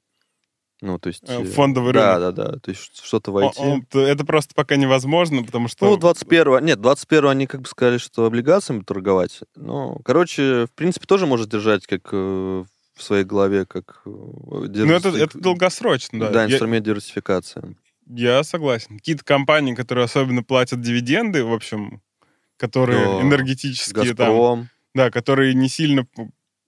ну, 0.83 0.99
то 0.99 1.09
есть... 1.09 1.23
Э, 1.29 1.45
фондовый 1.45 1.93
рынок. 1.93 2.19
Да, 2.19 2.33
да, 2.33 2.45
да. 2.51 2.59
То 2.59 2.71
есть 2.73 3.01
что-то 3.05 3.31
войти. 3.31 3.63
Это 3.93 4.27
просто 4.27 4.53
пока 4.55 4.75
невозможно, 4.75 5.45
потому 5.45 5.69
что... 5.69 5.87
Ну, 5.87 5.97
21-го... 5.97 6.59
Нет, 6.59 6.81
21-го 6.81 7.29
они 7.29 7.47
как 7.47 7.63
бы 7.63 7.69
сказали, 7.69 7.99
что 7.99 8.27
облигациями 8.27 8.83
торговать. 8.83 9.41
Ну, 9.55 10.01
короче, 10.05 10.67
в 10.67 10.73
принципе, 10.75 11.07
тоже 11.07 11.27
может 11.27 11.49
держать 11.49 11.87
как 11.87 12.09
э, 12.13 12.65
в 12.97 13.03
своей 13.03 13.23
голове, 13.23 13.65
как... 13.65 14.03
Э. 14.05 14.11
Ну, 14.11 14.93
это, 14.93 15.11
это 15.11 15.39
долгосрочно, 15.39 16.19
да. 16.19 16.31
Да, 16.31 16.47
инструмент 16.47 16.85
Я... 16.85 16.93
диверсификации. 16.93 17.77
Я 18.09 18.43
согласен. 18.43 18.99
Какие-то 18.99 19.25
компании, 19.25 19.77
которые 19.77 20.07
особенно 20.07 20.43
платят 20.43 20.81
дивиденды, 20.81 21.45
в 21.45 21.53
общем, 21.53 22.03
которые 22.57 23.05
да. 23.05 23.23
энергетические 23.23 24.15
Газпром. 24.15 24.59
там... 24.59 24.69
Да, 24.95 25.11
которые 25.13 25.55
не 25.55 25.69
сильно, 25.69 26.09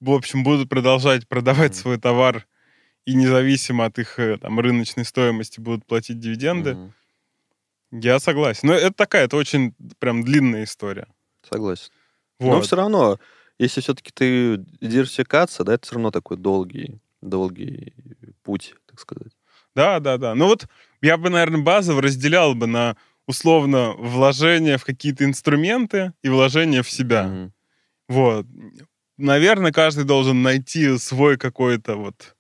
в 0.01 0.11
общем, 0.13 0.45
будут 0.45 0.69
продолжать 0.69 1.27
продавать 1.27 1.73
mm. 1.73 1.75
свой 1.75 1.99
товар 1.99 2.47
и 3.07 3.15
независимо 3.15 3.85
от 3.87 3.99
их 3.99 4.19
э, 4.19 4.39
там, 4.39 4.59
рыночной 4.61 5.05
стоимости 5.05 5.61
будут 5.61 5.85
платить 5.85 6.19
дивиденды. 6.19 6.71
Mm-hmm. 6.71 6.91
Я 8.03 8.19
согласен. 8.19 8.69
Но 8.69 8.75
это 8.75 8.93
такая, 8.93 9.25
это 9.25 9.37
очень 9.37 9.75
прям 9.99 10.25
длинная 10.25 10.65
история. 10.65 11.07
Согласен. 11.49 11.91
Вот. 12.41 12.57
Но 12.57 12.61
все 12.63 12.77
равно, 12.77 13.21
если 13.59 13.81
все-таки 13.81 14.11
ты 14.13 14.57
диверсификация, 14.81 15.65
да, 15.65 15.75
это 15.75 15.87
все 15.87 15.95
равно 15.95 16.11
такой 16.11 16.37
долгий, 16.37 16.99
долгий 17.21 17.93
путь, 18.43 18.75
так 18.87 18.99
сказать. 18.99 19.33
Да, 19.75 20.01
да, 20.01 20.19
да. 20.19 20.35
Ну 20.35 20.47
вот 20.47 20.67
я 21.03 21.17
бы, 21.17 21.31
наверное, 21.31 21.63
базово 21.63 22.03
разделял 22.03 22.55
бы 22.55 22.67
на 22.67 22.97
условно 23.27 23.93
вложение 23.93 24.79
в 24.79 24.85
какие-то 24.85 25.25
инструменты 25.25 26.13
и 26.23 26.29
вложение 26.29 26.83
в 26.83 26.91
себя. 26.91 27.25
Mm-hmm. 27.25 27.51
Вот. 28.09 28.47
Наверное, 29.17 29.73
каждый 29.73 30.05
должен 30.05 30.43
найти 30.43 30.99
свой 30.99 31.39
какой-то 31.39 31.97
вот 31.97 32.34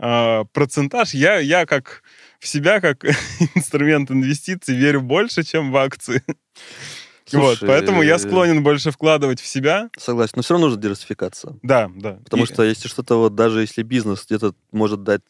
э, 0.00 0.44
процентаж. 0.52 1.14
Я, 1.14 1.38
я 1.38 1.66
как 1.66 2.02
в 2.38 2.46
себя, 2.46 2.80
как 2.80 3.04
инструмент 3.54 4.10
инвестиций, 4.10 4.76
верю 4.76 5.02
больше, 5.02 5.42
чем 5.42 5.70
в 5.70 5.76
акции. 5.76 6.22
Слушай, 7.26 7.60
вот, 7.60 7.68
поэтому 7.68 8.02
я 8.02 8.18
склонен 8.18 8.62
больше 8.64 8.90
вкладывать 8.90 9.40
в 9.40 9.46
себя. 9.46 9.88
Согласен, 9.96 10.32
но 10.36 10.42
все 10.42 10.54
равно 10.54 10.66
нужно 10.66 10.82
диверсификация. 10.82 11.54
Да, 11.62 11.88
да. 11.94 12.18
Потому 12.24 12.42
и... 12.42 12.46
что 12.46 12.64
если 12.64 12.88
что-то 12.88 13.16
вот, 13.16 13.36
даже 13.36 13.60
если 13.60 13.82
бизнес 13.82 14.26
где-то 14.26 14.54
может 14.72 15.04
дать 15.04 15.22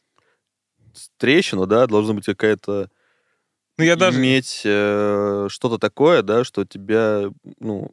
трещину, 1.18 1.66
да, 1.66 1.86
должна 1.86 2.14
быть 2.14 2.24
какая-то 2.24 2.88
ну, 3.76 3.84
я 3.84 3.96
даже... 3.96 4.18
иметь 4.18 4.62
э, 4.64 5.48
что-то 5.50 5.78
такое, 5.78 6.22
да, 6.22 6.44
что 6.44 6.64
тебя, 6.64 7.30
ну, 7.60 7.90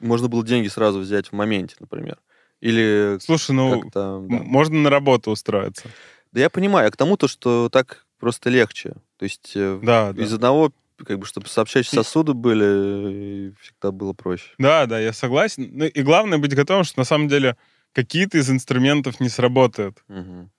можно 0.00 0.28
было 0.28 0.44
деньги 0.44 0.68
сразу 0.68 0.98
взять 1.00 1.28
в 1.28 1.32
моменте, 1.32 1.76
например. 1.78 2.18
Или 2.60 3.18
Слушай, 3.20 3.52
ну, 3.52 3.82
да. 3.94 4.18
можно 4.18 4.78
на 4.80 4.90
работу 4.90 5.30
устроиться. 5.30 5.88
Да 6.32 6.40
я 6.40 6.50
понимаю, 6.50 6.88
а 6.88 6.90
к 6.90 6.96
тому 6.96 7.16
то, 7.16 7.28
что 7.28 7.68
так 7.68 8.06
просто 8.18 8.50
легче. 8.50 8.94
То 9.16 9.24
есть 9.24 9.52
э, 9.54 9.80
да, 9.82 10.10
из 10.16 10.30
да. 10.30 10.36
одного, 10.36 10.72
как 11.04 11.18
бы, 11.18 11.26
чтобы 11.26 11.48
сообщающие 11.48 12.02
сосуды 12.02 12.34
были, 12.34 13.54
всегда 13.60 13.90
было 13.92 14.12
проще. 14.12 14.50
Да, 14.58 14.86
да, 14.86 14.98
я 15.00 15.12
согласен. 15.12 15.70
Ну 15.72 15.84
и 15.84 16.02
главное 16.02 16.38
быть 16.38 16.54
готовым, 16.54 16.84
что 16.84 17.00
на 17.00 17.04
самом 17.04 17.28
деле 17.28 17.56
какие-то 17.92 18.38
из 18.38 18.50
инструментов 18.50 19.20
не 19.20 19.28
сработают. 19.28 20.02
Угу. 20.08 20.50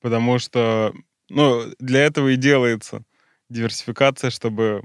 Потому 0.00 0.38
что, 0.38 0.94
ну, 1.28 1.64
для 1.78 2.04
этого 2.04 2.28
и 2.28 2.36
делается 2.36 3.02
диверсификация, 3.48 4.30
чтобы... 4.30 4.82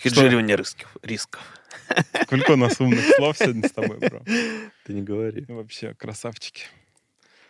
Хеджирование 0.00 0.56
что... 0.56 0.62
рисков. 0.62 0.96
рисков. 1.02 1.40
Сколько 2.24 2.52
у 2.52 2.56
нас 2.56 2.80
умных 2.80 3.04
слов 3.16 3.38
сегодня 3.38 3.68
с 3.68 3.72
тобой, 3.72 3.98
бро. 3.98 4.22
Ты 4.84 4.92
не 4.92 5.02
говори. 5.02 5.44
Вообще, 5.48 5.94
красавчики. 5.94 6.64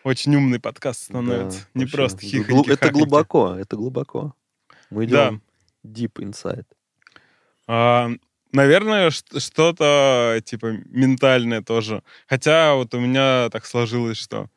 Очень 0.07 0.37
умный 0.37 0.61
подкаст 0.61 1.03
становится. 1.03 1.63
Да, 1.63 1.67
не 1.75 1.83
вообще. 1.83 1.97
просто 1.97 2.21
хихоньки 2.21 2.71
Это 2.71 2.93
глубоко, 2.93 3.57
это 3.57 3.75
глубоко. 3.75 4.37
Мы 4.89 5.07
идем 5.07 5.43
да. 5.83 5.91
deep 5.91 6.13
inside. 6.21 6.65
А, 7.67 8.11
наверное, 8.53 9.11
что-то 9.11 10.41
типа 10.45 10.67
ментальное 10.85 11.61
тоже. 11.61 12.05
Хотя 12.29 12.77
вот 12.77 12.95
у 12.95 13.01
меня 13.01 13.49
так 13.51 13.67
сложилось, 13.67 14.17
что 14.17 14.49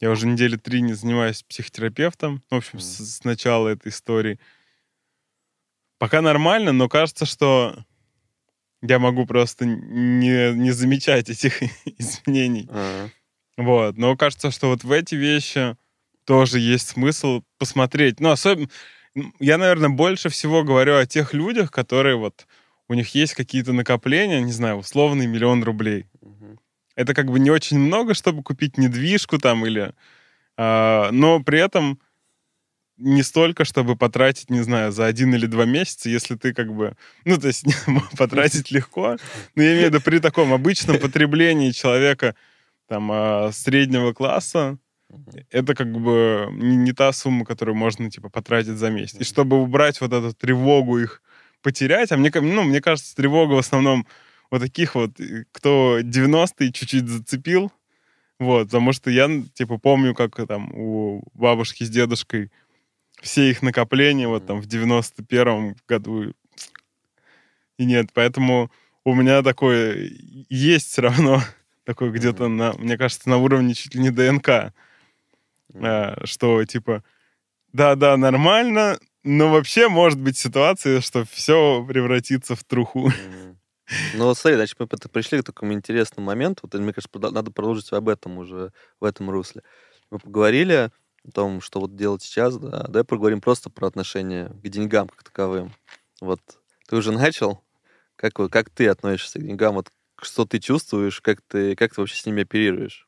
я 0.00 0.10
уже 0.10 0.26
недели 0.26 0.56
три 0.56 0.80
не 0.80 0.94
занимаюсь 0.94 1.44
психотерапевтом. 1.44 2.42
В 2.50 2.56
общем, 2.56 2.80
mm. 2.80 2.82
с, 2.82 3.18
с 3.18 3.22
начала 3.22 3.68
этой 3.68 3.90
истории. 3.90 4.40
Пока 5.98 6.22
нормально, 6.22 6.72
но 6.72 6.88
кажется, 6.88 7.24
что 7.24 7.76
я 8.80 8.98
могу 8.98 9.26
просто 9.26 9.64
не, 9.64 10.52
не 10.54 10.72
замечать 10.72 11.30
этих 11.30 11.62
изменений. 11.98 12.64
Uh-huh. 12.64 13.10
Вот. 13.56 13.96
Но 13.98 14.16
кажется, 14.16 14.50
что 14.50 14.68
вот 14.68 14.84
в 14.84 14.92
эти 14.92 15.14
вещи 15.14 15.76
тоже 16.24 16.58
есть 16.58 16.88
смысл 16.88 17.42
посмотреть. 17.58 18.20
Ну, 18.20 18.30
особенно... 18.30 18.68
Я, 19.38 19.58
наверное, 19.58 19.90
больше 19.90 20.30
всего 20.30 20.64
говорю 20.64 20.96
о 20.96 21.06
тех 21.06 21.34
людях, 21.34 21.70
которые 21.70 22.16
вот... 22.16 22.46
У 22.88 22.94
них 22.94 23.14
есть 23.14 23.34
какие-то 23.34 23.72
накопления, 23.72 24.40
не 24.40 24.52
знаю, 24.52 24.76
условный 24.76 25.26
миллион 25.26 25.62
рублей. 25.62 26.06
Мгм. 26.20 26.58
Это 26.94 27.14
как 27.14 27.30
бы 27.30 27.38
не 27.38 27.50
очень 27.50 27.78
много, 27.78 28.12
чтобы 28.14 28.42
купить 28.42 28.76
недвижку 28.76 29.38
там 29.38 29.64
или... 29.64 29.94
а, 30.56 31.10
но 31.10 31.42
при 31.42 31.60
этом 31.60 32.00
не 32.98 33.22
столько, 33.22 33.64
чтобы 33.64 33.96
потратить, 33.96 34.50
не 34.50 34.60
знаю, 34.60 34.92
за 34.92 35.06
один 35.06 35.34
или 35.34 35.46
два 35.46 35.64
месяца, 35.64 36.08
если 36.08 36.36
ты 36.36 36.54
как 36.54 36.72
бы... 36.72 36.96
Ну, 37.24 37.38
то 37.38 37.48
есть 37.48 37.64
потратить 38.18 38.70
легко, 38.70 39.16
но 39.54 39.62
я 39.62 39.72
имею 39.72 39.90
в 39.90 39.94
виду 39.94 40.00
при 40.00 40.18
таком 40.18 40.52
обычном 40.52 40.98
потреблении 40.98 41.70
человека 41.70 42.34
там 42.92 43.10
а, 43.10 43.50
среднего 43.52 44.12
класса, 44.12 44.76
это 45.50 45.74
как 45.74 45.90
бы 45.92 46.48
не, 46.52 46.76
не 46.76 46.92
та 46.92 47.10
сумма, 47.12 47.46
которую 47.46 47.74
можно, 47.74 48.10
типа, 48.10 48.28
потратить 48.28 48.76
за 48.76 48.90
месяц. 48.90 49.18
И 49.18 49.24
чтобы 49.24 49.62
убрать 49.62 49.98
вот 50.02 50.12
эту 50.12 50.34
тревогу 50.34 50.98
их 50.98 51.22
потерять, 51.62 52.12
а 52.12 52.18
мне, 52.18 52.30
ну, 52.34 52.64
мне 52.64 52.82
кажется, 52.82 53.16
тревога 53.16 53.54
в 53.54 53.58
основном 53.58 54.06
вот 54.50 54.60
таких 54.60 54.94
вот, 54.94 55.12
кто 55.52 56.00
90-е 56.00 56.70
чуть-чуть 56.70 57.08
зацепил, 57.08 57.72
вот, 58.38 58.66
потому 58.66 58.92
что 58.92 59.10
я, 59.10 59.26
типа, 59.54 59.78
помню, 59.78 60.14
как 60.14 60.46
там 60.46 60.70
у 60.74 61.22
бабушки 61.32 61.84
с 61.84 61.88
дедушкой 61.88 62.52
все 63.22 63.48
их 63.48 63.62
накопления 63.62 64.28
вот 64.28 64.44
там 64.44 64.60
в 64.60 64.66
91-м 64.66 65.76
году. 65.88 66.34
И 67.78 67.86
нет, 67.86 68.10
поэтому 68.12 68.70
у 69.02 69.14
меня 69.14 69.42
такое 69.42 70.10
есть 70.50 70.88
все 70.88 71.00
равно 71.00 71.40
такое 71.84 72.10
где-то, 72.10 72.48
на, 72.48 72.72
мне 72.74 72.96
кажется, 72.96 73.28
на 73.28 73.38
уровне 73.38 73.74
чуть 73.74 73.94
ли 73.94 74.00
не 74.00 74.10
ДНК, 74.10 74.72
а, 75.74 76.24
что 76.24 76.64
типа, 76.64 77.02
да-да, 77.72 78.16
нормально, 78.16 78.98
но 79.24 79.50
вообще 79.50 79.88
может 79.88 80.20
быть 80.20 80.36
ситуация, 80.36 81.00
что 81.00 81.24
все 81.24 81.84
превратится 81.86 82.56
в 82.56 82.64
труху. 82.64 83.08
Мгм. 83.08 83.58
Ну, 84.14 84.24
вот 84.24 84.38
смотри, 84.38 84.56
значит, 84.56 84.78
мы 84.78 84.86
пришли 84.86 85.40
к 85.40 85.44
такому 85.44 85.72
интересному 85.72 86.26
моменту. 86.26 86.62
Вот, 86.62 86.74
мне 86.80 86.92
кажется, 86.92 87.18
надо 87.18 87.50
продолжить 87.50 87.92
об 87.92 88.08
этом 88.08 88.38
уже, 88.38 88.72
в 89.00 89.04
этом 89.04 89.30
русле. 89.30 89.62
Мы 90.10 90.18
поговорили 90.18 90.90
о 91.26 91.30
том, 91.30 91.60
что 91.60 91.80
вот 91.80 91.94
делать 91.94 92.22
сейчас, 92.22 92.56
да. 92.56 92.84
Давай 92.84 93.04
поговорим 93.04 93.40
просто 93.40 93.70
про 93.70 93.86
отношение 93.86 94.48
к 94.48 94.68
деньгам 94.68 95.08
как 95.08 95.22
таковым. 95.22 95.72
Вот 96.20 96.40
ты 96.88 96.96
уже 96.96 97.12
начал? 97.12 97.62
Как, 98.16 98.38
вот- 98.38 98.52
как 98.52 98.70
ты 98.70 98.88
относишься 98.88 99.38
к 99.38 99.42
деньгам? 99.42 99.74
Вот 99.74 99.90
что 100.24 100.44
ты 100.44 100.58
чувствуешь, 100.58 101.20
как 101.20 101.40
ты, 101.42 101.74
как 101.76 101.94
ты 101.94 102.00
вообще 102.00 102.16
с 102.16 102.26
ними 102.26 102.42
оперируешь? 102.42 103.06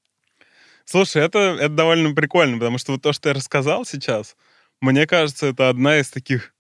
Слушай, 0.85 1.23
это, 1.23 1.39
это 1.59 1.69
довольно 1.71 2.15
прикольно, 2.15 2.59
потому 2.59 2.79
что 2.79 2.93
вот 2.93 3.03
то, 3.03 3.13
что 3.13 3.31
я 3.31 3.35
рассказал 3.35 3.85
сейчас, 3.85 4.37
мне 4.81 5.07
кажется, 5.07 5.47
это 5.47 5.69
одна 5.71 5.99
из 5.99 6.11
таких 6.11 6.53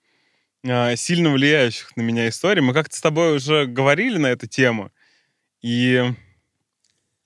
а, 0.66 0.96
сильно 0.96 1.30
влияющих 1.30 1.94
на 1.96 2.00
меня 2.00 2.28
историй. 2.28 2.62
Мы 2.62 2.72
как-то 2.72 2.96
с 2.96 3.00
тобой 3.00 3.36
уже 3.36 3.66
говорили 3.66 4.16
на 4.16 4.28
эту 4.28 4.46
тему, 4.46 4.90
и 5.60 6.02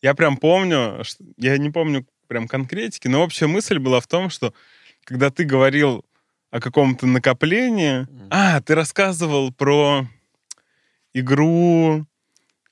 я 0.03 0.15
прям 0.15 0.37
помню, 0.37 1.05
что- 1.05 1.25
я 1.37 1.57
не 1.59 1.71
помню 1.71 2.07
прям 2.27 2.49
конкретики, 2.49 3.07
но 3.09 3.23
общая 3.23 3.47
мысль 3.47 3.79
была 3.79 4.01
в 4.01 4.07
том, 4.09 4.29
что 4.29 4.53
когда 5.05 5.31
ты 5.31 5.45
говорил 5.45 6.05
о 6.51 6.61
каком-то 6.61 7.07
накоплении, 7.07 8.01
Мгм. 8.01 8.29
а, 8.31 8.61
ты 8.61 8.75
рассказывал 8.75 9.53
про 9.53 10.07
игру, 11.15 12.07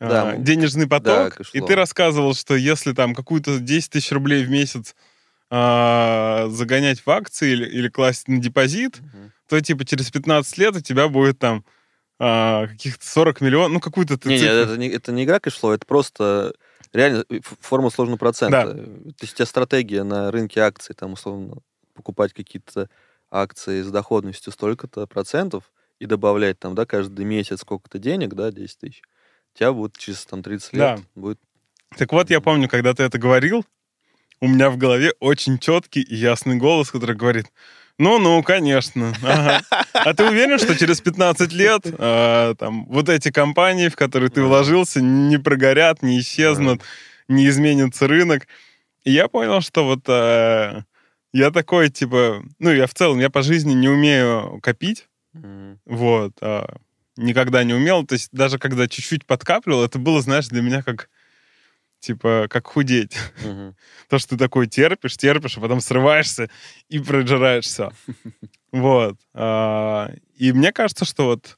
Да, 0.00 0.34
м, 0.34 0.44
денежный 0.44 0.86
поток, 0.88 1.34
и 1.34 1.38
Cashflow. 1.38 1.68
ты 1.68 1.74
рассказывал, 1.74 2.34
что 2.34 2.54
если 2.54 2.92
там 2.92 3.14
какую-то 3.14 3.58
10 3.58 3.90
тысяч 3.90 4.12
рублей 4.12 4.44
в 4.44 4.50
месяц 4.50 4.94
а, 5.50 6.48
загонять 6.50 7.00
в 7.04 7.08
акции 7.10 7.52
или, 7.52 7.66
или 7.66 7.88
класть 7.88 8.28
на 8.28 8.38
депозит, 8.38 9.00
Мгм. 9.00 9.32
то 9.48 9.60
типа 9.60 9.84
через 9.84 10.10
15 10.10 10.58
лет 10.58 10.76
у 10.76 10.80
тебя 10.80 11.08
будет 11.08 11.38
там 11.38 11.64
а, 12.18 12.66
каких-то 12.66 13.06
40 13.06 13.40
миллионов, 13.40 13.72
ну 13.72 13.80
какую-то 13.80 14.18
ты 14.18 14.28
Не, 14.30 14.34
не, 14.36 14.40
цифру. 14.40 14.62
это 14.64 14.76
не, 14.76 14.88
это 14.88 15.12
не 15.12 15.24
игра 15.24 15.38
Cashflow, 15.40 15.72
это 15.72 15.86
просто 15.86 16.54
реально 16.92 17.24
э, 17.30 17.40
форма 17.42 17.90
сложного 17.90 18.18
процента. 18.18 18.74
То 18.74 19.14
есть 19.22 19.34
у 19.34 19.36
тебя 19.36 19.46
стратегия 19.46 20.02
на 20.02 20.30
рынке 20.30 20.60
акций, 20.60 20.94
там, 20.94 21.12
условно, 21.12 21.58
покупать 21.94 22.32
какие-то 22.32 22.88
акции 23.30 23.82
с 23.82 23.90
доходностью 23.90 24.52
столько-то 24.52 25.06
процентов 25.06 25.72
и 25.98 26.06
добавлять 26.06 26.58
там, 26.58 26.74
да, 26.74 26.86
каждый 26.86 27.24
месяц 27.24 27.60
сколько-то 27.60 27.98
денег, 27.98 28.34
да, 28.34 28.50
10 28.50 28.78
тысяч, 28.78 29.02
тебя 29.56 29.72
будет 29.72 29.96
через 29.96 30.24
там 30.26 30.42
30 30.42 30.72
лет 30.72 30.80
Да. 30.80 30.98
будет... 31.14 31.38
Так 31.96 32.12
вот, 32.12 32.30
я 32.30 32.40
помню, 32.40 32.68
когда 32.68 32.94
ты 32.94 33.02
это 33.04 33.18
говорил, 33.18 33.64
у 34.40 34.48
меня 34.48 34.70
в 34.70 34.76
голове 34.76 35.12
очень 35.20 35.58
четкий 35.58 36.02
и 36.02 36.14
ясный 36.14 36.56
голос, 36.56 36.90
который 36.90 37.16
говорит, 37.16 37.46
ну-ну, 37.98 38.42
конечно. 38.42 39.14
ага. 39.22 39.62
А 39.94 40.12
ты 40.14 40.24
уверен, 40.24 40.58
что 40.58 40.76
через 40.76 41.00
15 41.00 41.52
лет 41.52 41.82
а, 41.98 42.54
там, 42.56 42.84
вот 42.86 43.08
эти 43.08 43.30
компании, 43.30 43.88
в 43.88 43.96
которые 43.96 44.28
ты 44.28 44.42
вложился, 44.42 45.00
не 45.00 45.38
прогорят, 45.38 46.02
не 46.02 46.20
исчезнут, 46.20 46.82
не 47.28 47.48
изменится 47.48 48.06
рынок? 48.06 48.46
И 49.04 49.12
я 49.12 49.28
понял, 49.28 49.62
что 49.62 49.84
вот 49.86 50.00
а, 50.08 50.82
я 51.32 51.50
такой, 51.50 51.88
типа, 51.88 52.42
ну, 52.58 52.70
я 52.70 52.86
в 52.86 52.92
целом, 52.92 53.18
я 53.20 53.30
по 53.30 53.40
жизни 53.42 53.72
не 53.72 53.88
умею 53.88 54.60
копить, 54.62 55.08
вот, 55.86 56.32
а, 56.42 56.76
никогда 57.16 57.64
не 57.64 57.74
умел. 57.74 58.04
То 58.06 58.14
есть 58.14 58.28
даже 58.32 58.58
когда 58.58 58.88
чуть-чуть 58.88 59.26
подкапливал, 59.26 59.84
это 59.84 59.98
было, 59.98 60.20
знаешь, 60.22 60.48
для 60.48 60.62
меня 60.62 60.82
как, 60.82 61.08
типа, 62.00 62.46
как 62.48 62.66
худеть. 62.66 63.16
Мгм. 63.44 63.74
То, 64.08 64.18
что 64.18 64.30
ты 64.30 64.36
такой 64.36 64.66
терпишь, 64.66 65.16
терпишь, 65.16 65.56
а 65.58 65.60
потом 65.60 65.80
срываешься 65.80 66.50
и 66.88 66.98
прожираешь 66.98 67.64
все. 67.64 67.90
Вот. 68.72 69.16
А, 69.32 70.10
И 70.36 70.52
мне 70.52 70.70
кажется, 70.72 71.04
что 71.06 71.26
вот 71.26 71.56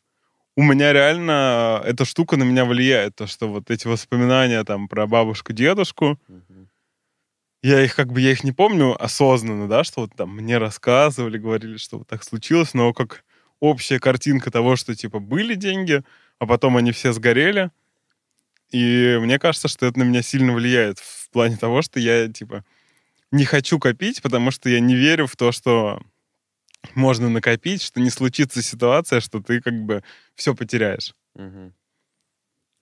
у 0.56 0.62
меня 0.62 0.92
реально 0.92 1.82
эта 1.84 2.04
штука 2.04 2.36
на 2.36 2.44
меня 2.44 2.64
влияет. 2.64 3.16
То, 3.16 3.26
что 3.26 3.48
вот 3.48 3.70
эти 3.70 3.86
воспоминания 3.88 4.62
там 4.64 4.88
про 4.88 5.06
бабушку, 5.06 5.52
дедушку, 5.52 6.18
я 7.62 7.82
их 7.82 7.96
как 7.96 8.12
бы, 8.12 8.20
я 8.20 8.30
их 8.30 8.44
не 8.44 8.52
помню 8.52 9.02
осознанно, 9.02 9.68
да, 9.68 9.82
что 9.84 10.02
вот 10.02 10.14
там 10.14 10.30
мне 10.36 10.58
рассказывали, 10.58 11.38
говорили, 11.38 11.76
что 11.76 11.98
вот 11.98 12.06
так 12.06 12.22
случилось, 12.22 12.72
но 12.74 12.92
как 12.92 13.24
общая 13.60 13.98
картинка 13.98 14.50
того, 14.50 14.76
что 14.76 14.94
типа 14.94 15.18
были 15.18 15.54
деньги, 15.54 16.02
а 16.38 16.46
потом 16.46 16.76
они 16.76 16.92
все 16.92 17.12
сгорели. 17.12 17.70
И 18.70 19.18
мне 19.20 19.38
кажется, 19.38 19.68
что 19.68 19.86
это 19.86 19.98
на 19.98 20.04
меня 20.04 20.22
сильно 20.22 20.52
влияет 20.52 20.98
в 20.98 21.30
плане 21.30 21.56
того, 21.56 21.82
что 21.82 21.98
я 22.00 22.28
типа 22.28 22.64
не 23.30 23.44
хочу 23.44 23.78
копить, 23.78 24.22
потому 24.22 24.50
что 24.50 24.68
я 24.68 24.80
не 24.80 24.94
верю 24.94 25.26
в 25.26 25.36
то, 25.36 25.52
что 25.52 26.00
можно 26.94 27.28
накопить, 27.28 27.82
что 27.82 28.00
не 28.00 28.10
случится 28.10 28.62
ситуация, 28.62 29.20
что 29.20 29.40
ты 29.40 29.60
как 29.60 29.74
бы 29.74 30.02
все 30.34 30.54
потеряешь. 30.54 31.14
Мгм. 31.34 31.74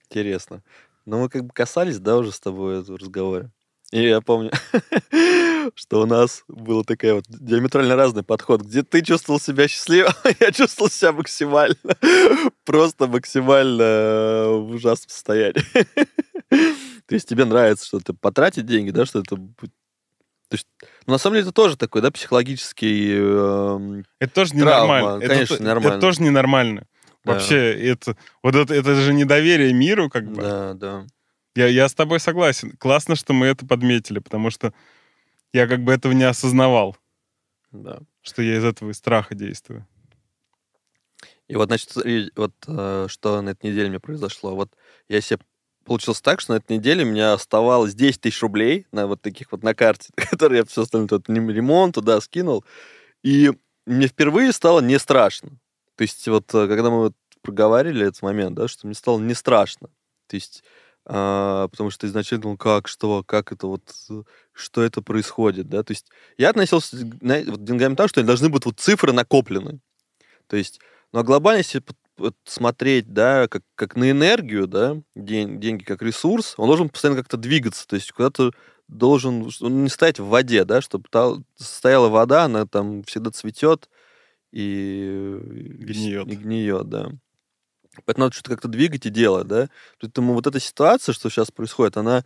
Интересно. 0.09 0.63
Ну, 1.05 1.21
мы 1.21 1.29
как 1.29 1.45
бы 1.45 1.53
касались, 1.53 1.99
да, 1.99 2.17
уже 2.17 2.31
с 2.31 2.39
тобой 2.39 2.81
этого 2.81 2.97
разговора. 2.97 3.51
И 3.91 4.03
я 4.03 4.19
помню, 4.19 4.51
что 5.75 6.01
у 6.01 6.05
нас 6.05 6.43
был 6.49 6.83
такой 6.83 7.13
вот 7.13 7.25
диаметрально 7.29 7.95
разный 7.95 8.23
подход, 8.23 8.61
где 8.61 8.83
ты 8.83 9.01
чувствовал 9.01 9.39
себя 9.39 9.67
счастливым, 9.67 10.11
а 10.23 10.29
я 10.39 10.51
чувствовал 10.51 10.89
себя 10.91 11.13
максимально, 11.13 11.75
просто 12.65 13.07
максимально 13.07 13.81
э, 13.81 14.47
в 14.57 14.71
ужасном 14.71 15.09
состоянии. 15.09 15.63
То 16.49 17.15
есть 17.15 17.29
тебе 17.29 17.45
нравится 17.45 17.85
что-то 17.85 18.13
потратить 18.13 18.65
деньги, 18.65 18.91
да, 18.91 19.05
что 19.05 19.19
это. 19.19 19.37
То 19.37 20.53
есть, 20.53 20.67
ну, 21.05 21.13
на 21.13 21.17
самом 21.17 21.35
деле, 21.35 21.43
это 21.43 21.53
тоже 21.53 21.75
такой, 21.77 22.01
да, 22.01 22.09
психологический... 22.09 23.15
эм, 23.17 24.05
Это 24.19 24.33
тоже 24.33 24.51
Травма, 24.51 24.95
ненормально. 24.95 25.23
Это 25.23 25.33
конечно, 25.33 25.57
то- 25.57 25.63
нормально. 25.63 25.93
Это 25.93 26.01
тоже 26.01 26.21
ненормально. 26.21 26.87
да, 27.25 27.33
Вообще, 27.33 27.73
это, 27.73 28.15
вот 28.41 28.55
это, 28.55 28.73
это 28.73 28.95
же 28.95 29.13
недоверие 29.13 29.73
миру, 29.73 30.09
как 30.09 30.25
бы. 30.25 30.41
Да, 30.41 30.73
да. 30.73 31.05
Я, 31.57 31.65
я 31.65 31.89
с 31.89 31.95
тобой 31.95 32.19
согласен. 32.19 32.77
Классно, 32.77 33.15
что 33.15 33.33
мы 33.33 33.47
это 33.47 33.65
подметили, 33.65 34.19
потому 34.19 34.51
что 34.51 34.75
я 35.53 35.65
как 35.65 35.83
бы 35.83 35.91
этого 35.91 36.11
не 36.11 36.23
осознавал, 36.23 36.95
Да. 37.71 38.01
что 38.21 38.43
я 38.43 38.57
из 38.57 38.63
этого 38.63 38.91
из 38.91 38.97
страха 38.97 39.33
действую. 39.33 39.87
И 41.47 41.55
вот, 41.55 41.69
значит, 41.69 41.93
вот 42.35 42.53
э, 42.67 43.07
что 43.09 43.41
на 43.41 43.49
этой 43.49 43.71
неделе 43.71 43.89
мне 43.89 43.99
произошло. 43.99 44.53
Вот 44.53 44.69
я 45.09 45.19
себе 45.19 45.39
получилось 45.83 46.21
так, 46.21 46.41
что 46.41 46.53
на 46.53 46.57
этой 46.57 46.77
неделе 46.77 47.03
у 47.03 47.07
меня 47.07 47.33
оставалось 47.33 47.95
10 47.95 48.21
тысяч 48.21 48.39
рублей 48.43 48.85
на 48.91 49.07
вот 49.07 49.23
таких 49.23 49.51
вот 49.51 49.63
на 49.63 49.73
карте, 49.73 50.13
которые 50.15 50.59
я 50.59 50.65
все 50.65 50.83
остальное 50.83 51.07
тут 51.07 51.27
ремонт 51.27 51.95
туда 51.95 52.21
скинул. 52.21 52.65
И 53.23 53.51
мне 53.87 54.05
впервые 54.05 54.51
стало 54.51 54.81
не 54.81 54.99
страшно. 54.99 55.57
То 55.95 56.03
есть 56.03 56.27
вот 56.27 56.53
э, 56.53 56.67
когда 56.67 56.91
мы 56.91 56.97
вот 56.99 57.15
проговорили 57.41 58.05
этот 58.05 58.21
момент, 58.21 58.53
да, 58.53 58.67
что 58.67 58.85
мне 58.85 58.93
стало 58.93 59.19
не 59.19 59.33
страшно. 59.33 59.89
То 60.27 60.35
есть 60.35 60.63
а, 61.09 61.67
потому 61.69 61.89
что 61.91 62.07
изначально 62.07 62.43
думал, 62.43 62.57
как, 62.57 62.87
что, 62.89 63.23
как 63.23 63.51
это 63.53 63.67
вот, 63.67 63.83
э, 64.09 64.23
что 64.53 64.81
это 64.83 65.01
происходит, 65.01 65.69
да, 65.69 65.83
то 65.83 65.91
есть 65.91 66.07
я 66.37 66.49
относился 66.49 66.97
на- 67.21 67.43
вот, 67.45 67.59
к 67.61 67.63
деньгам 67.63 67.95
так, 67.95 68.09
что 68.09 68.19
они 68.19 68.27
должны 68.27 68.49
быть 68.49 68.65
вот 68.65 68.79
цифры 68.79 69.13
накоплены, 69.13 69.79
то 70.47 70.57
есть, 70.57 70.79
ну, 71.13 71.19
а 71.21 71.23
глобально, 71.23 71.59
если 71.59 71.83
смотреть, 72.45 73.13
да, 73.13 73.47
как, 73.47 73.63
как 73.75 73.95
на 73.95 74.11
энергию, 74.11 74.67
да, 74.67 74.97
день- 75.15 75.59
деньги 75.59 75.83
как 75.83 76.01
ресурс, 76.01 76.55
он 76.57 76.67
должен 76.67 76.89
постоянно 76.89 77.19
как-то 77.21 77.37
двигаться, 77.37 77.87
то 77.87 77.95
есть 77.95 78.11
куда-то 78.11 78.51
должен 78.87 79.49
он 79.61 79.83
не 79.83 79.89
стоять 79.89 80.19
в 80.19 80.27
воде, 80.27 80.65
да, 80.65 80.81
чтобы 80.81 81.05
та, 81.09 81.33
стояла 81.57 82.09
вода, 82.09 82.45
она 82.45 82.65
там 82.65 83.03
всегда 83.03 83.31
цветет 83.31 83.89
и 84.51 85.37
Гниет. 85.79 86.27
И 86.27 86.35
гниет, 86.35 86.89
да. 86.89 87.11
Поэтому 88.05 88.25
надо 88.25 88.35
что-то 88.35 88.51
как-то 88.51 88.67
двигать 88.67 89.05
и 89.05 89.09
делать, 89.09 89.47
да. 89.47 89.69
Поэтому 89.99 90.33
вот 90.33 90.47
эта 90.47 90.59
ситуация, 90.59 91.13
что 91.13 91.29
сейчас 91.29 91.51
происходит, 91.51 91.97
она 91.97 92.23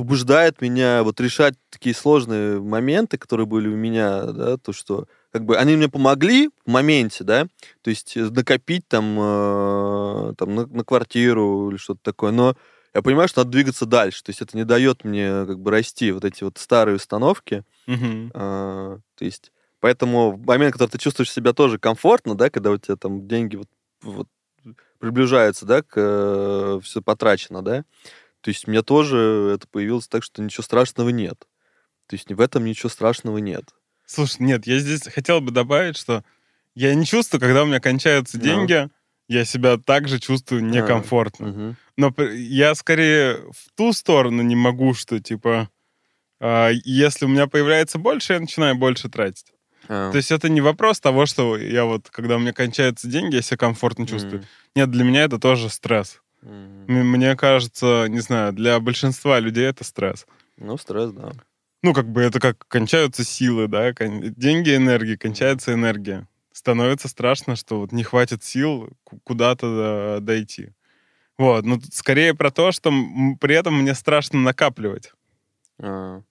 побуждает 0.00 0.62
меня 0.62 1.02
вот 1.02 1.20
решать 1.20 1.54
такие 1.68 1.94
сложные 1.94 2.58
моменты, 2.58 3.18
которые 3.18 3.46
были 3.46 3.68
у 3.68 3.76
меня, 3.76 4.22
да, 4.32 4.56
то, 4.56 4.72
что 4.72 5.06
как 5.30 5.44
бы 5.44 5.58
они 5.58 5.76
мне 5.76 5.90
помогли 5.90 6.48
в 6.64 6.70
моменте, 6.70 7.22
да, 7.22 7.46
то 7.82 7.90
есть 7.90 8.16
э, 8.16 8.22
накопить 8.30 8.88
там, 8.88 9.18
э, 9.20 10.34
там 10.38 10.54
на, 10.54 10.66
на 10.66 10.84
квартиру 10.84 11.70
или 11.70 11.76
что-то 11.76 12.00
такое, 12.02 12.32
но 12.32 12.56
я 12.94 13.02
понимаю, 13.02 13.28
что 13.28 13.40
надо 13.40 13.50
двигаться 13.50 13.84
дальше, 13.84 14.22
то 14.22 14.30
есть 14.30 14.40
это 14.40 14.56
не 14.56 14.64
дает 14.64 15.04
мне 15.04 15.44
как 15.46 15.60
бы 15.60 15.70
расти, 15.70 16.12
вот 16.12 16.24
эти 16.24 16.44
вот 16.44 16.56
старые 16.56 16.96
установки, 16.96 17.62
Мгм. 17.86 18.30
а, 18.34 19.00
то 19.16 19.24
есть 19.26 19.52
поэтому 19.80 20.32
в 20.32 20.46
момент, 20.46 20.72
когда 20.72 20.88
ты 20.88 20.96
чувствуешь 20.96 21.30
себя 21.30 21.52
тоже 21.52 21.78
комфортно, 21.78 22.34
да, 22.34 22.48
когда 22.48 22.70
у 22.70 22.78
тебя 22.78 22.96
там 22.96 23.28
деньги 23.28 23.56
вот, 23.56 23.68
вот 24.02 24.28
приближаются, 25.00 25.66
да, 25.66 25.82
к 25.82 26.80
все 26.82 27.02
потрачено, 27.02 27.62
да, 27.62 27.84
то 28.40 28.48
есть 28.50 28.68
у 28.68 28.70
меня 28.70 28.82
тоже 28.82 29.52
это 29.56 29.66
появилось 29.66 30.06
так, 30.08 30.22
что 30.22 30.42
ничего 30.42 30.62
страшного 30.62 31.08
нет. 31.08 31.46
То 32.06 32.14
есть 32.16 32.30
в 32.30 32.40
этом 32.40 32.64
ничего 32.64 32.88
страшного 32.88 33.38
нет. 33.38 33.64
Слушай, 34.06 34.42
нет, 34.42 34.66
я 34.66 34.78
здесь 34.78 35.02
хотел 35.02 35.40
бы 35.40 35.50
добавить, 35.50 35.96
что 35.96 36.24
я 36.74 36.94
не 36.94 37.04
чувствую, 37.06 37.40
когда 37.40 37.62
у 37.62 37.66
меня 37.66 37.80
кончаются 37.80 38.36
Ну. 38.38 38.42
деньги, 38.44 38.88
я 39.28 39.44
себя 39.44 39.76
также 39.78 40.18
чувствую 40.18 40.64
некомфортно. 40.64 41.46
Мгм. 41.46 41.76
Но 41.96 42.10
пр- 42.10 42.30
я 42.32 42.74
скорее 42.74 43.36
в 43.52 43.70
ту 43.76 43.92
сторону 43.92 44.42
не 44.42 44.56
могу, 44.56 44.94
что 44.94 45.20
типа, 45.20 45.68
а, 46.40 46.70
если 46.70 47.26
у 47.26 47.28
меня 47.28 47.46
появляется 47.46 47.98
больше, 47.98 48.32
я 48.32 48.40
начинаю 48.40 48.74
больше 48.74 49.08
тратить. 49.08 49.52
А, 49.92 50.12
То 50.12 50.18
есть 50.18 50.30
это 50.30 50.48
не 50.48 50.60
вопрос 50.60 51.00
того, 51.00 51.26
что 51.26 51.56
я 51.56 51.84
вот, 51.84 52.08
когда 52.10 52.36
у 52.36 52.38
меня 52.38 52.52
кончаются 52.52 53.08
деньги, 53.08 53.34
я 53.34 53.42
себя 53.42 53.56
комфортно 53.56 54.06
чувствую. 54.06 54.42
м, 54.42 54.46
Нет, 54.76 54.90
для 54.92 55.02
меня 55.02 55.24
это 55.24 55.40
тоже 55.40 55.68
стресс. 55.68 56.20
М- 56.42 57.10
Мне 57.10 57.34
кажется, 57.36 58.06
не 58.08 58.20
знаю, 58.20 58.52
для 58.52 58.78
большинства 58.78 59.40
людей 59.40 59.64
это 59.66 59.82
стресс. 59.82 60.26
Ну, 60.56 60.76
стресс, 60.78 61.10
да. 61.10 61.32
Ну, 61.82 61.92
как 61.92 62.08
бы 62.08 62.20
это 62.20 62.38
как 62.38 62.66
кончаются 62.68 63.24
силы, 63.24 63.66
да, 63.66 63.92
кон- 63.92 64.32
деньги, 64.34 64.76
энергия, 64.76 65.16
кончается 65.18 65.72
энергия. 65.72 66.28
Становится 66.52 67.08
страшно, 67.08 67.56
что 67.56 67.80
вот 67.80 67.90
не 67.92 68.04
хватит 68.04 68.44
сил 68.44 68.90
ку- 69.02 69.18
куда-то 69.24 70.18
э, 70.18 70.20
дойти. 70.20 70.70
Вот, 71.38 71.64
ну, 71.64 71.80
тут 71.80 71.94
скорее 71.94 72.34
про 72.34 72.50
то, 72.50 72.70
что 72.70 72.92
при 73.40 73.56
этом 73.56 73.74
мне 73.82 73.94
страшно 73.94 74.38
накапливать. 74.40 75.12
А. 75.82 76.22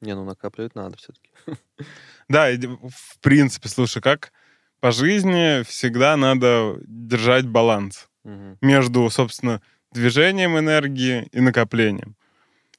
Не, 0.00 0.14
ну 0.14 0.24
накапливать 0.24 0.74
надо 0.74 0.96
все-таки. 0.96 1.30
Да, 2.28 2.48
в 2.52 3.18
принципе, 3.20 3.68
слушай, 3.68 4.00
как 4.00 4.32
по 4.78 4.92
жизни 4.92 5.64
всегда 5.64 6.16
надо 6.16 6.76
держать 6.86 7.48
баланс 7.48 8.08
между, 8.60 9.10
собственно, 9.10 9.60
движением 9.92 10.56
энергии 10.56 11.28
и 11.32 11.40
накоплением. 11.40 12.14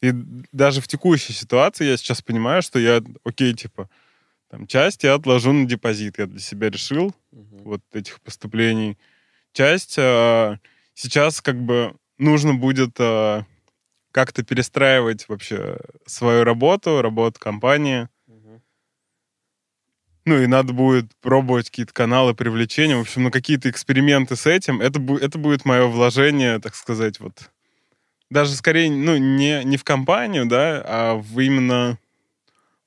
И 0.01 0.11
даже 0.51 0.81
в 0.81 0.87
текущей 0.87 1.33
ситуации 1.33 1.85
я 1.85 1.97
сейчас 1.97 2.21
понимаю, 2.21 2.61
что 2.61 2.79
я, 2.79 3.01
окей, 3.23 3.53
типа, 3.53 3.89
там, 4.49 4.67
часть 4.67 5.03
я 5.03 5.13
отложу 5.13 5.53
на 5.53 5.65
депозит, 5.65 6.17
я 6.17 6.25
для 6.25 6.39
себя 6.39 6.69
решил, 6.69 7.13
вот 7.31 7.81
этих 7.93 8.19
поступлений. 8.21 8.97
Часть 9.53 9.95
а, 9.97 10.57
сейчас 10.93 11.41
как 11.41 11.61
бы 11.61 11.95
нужно 12.17 12.53
будет 12.53 12.95
а, 12.99 13.45
как-то 14.11 14.43
перестраивать 14.43 15.27
вообще 15.27 15.77
свою 16.05 16.43
работу, 16.43 17.01
работу 17.01 17.39
компании. 17.39 18.07
Ну 20.25 20.39
и 20.39 20.45
надо 20.45 20.73
будет 20.73 21.15
пробовать 21.21 21.69
какие-то 21.69 21.93
каналы 21.93 22.35
привлечения. 22.35 22.95
В 22.95 23.01
общем, 23.01 23.23
ну 23.23 23.31
какие-то 23.31 23.69
эксперименты 23.69 24.35
с 24.35 24.45
этим. 24.45 24.79
Это, 24.79 24.99
бу- 24.99 25.19
это 25.19 25.39
будет 25.39 25.65
мое 25.65 25.87
вложение, 25.87 26.59
так 26.59 26.75
сказать, 26.75 27.19
вот. 27.19 27.49
Даже 28.29 28.55
скорее, 28.55 28.89
ну, 28.89 29.17
не, 29.17 29.63
не 29.65 29.75
в 29.77 29.83
компанию, 29.83 30.45
да, 30.45 30.81
а 30.85 31.15
в 31.15 31.39
именно 31.39 31.97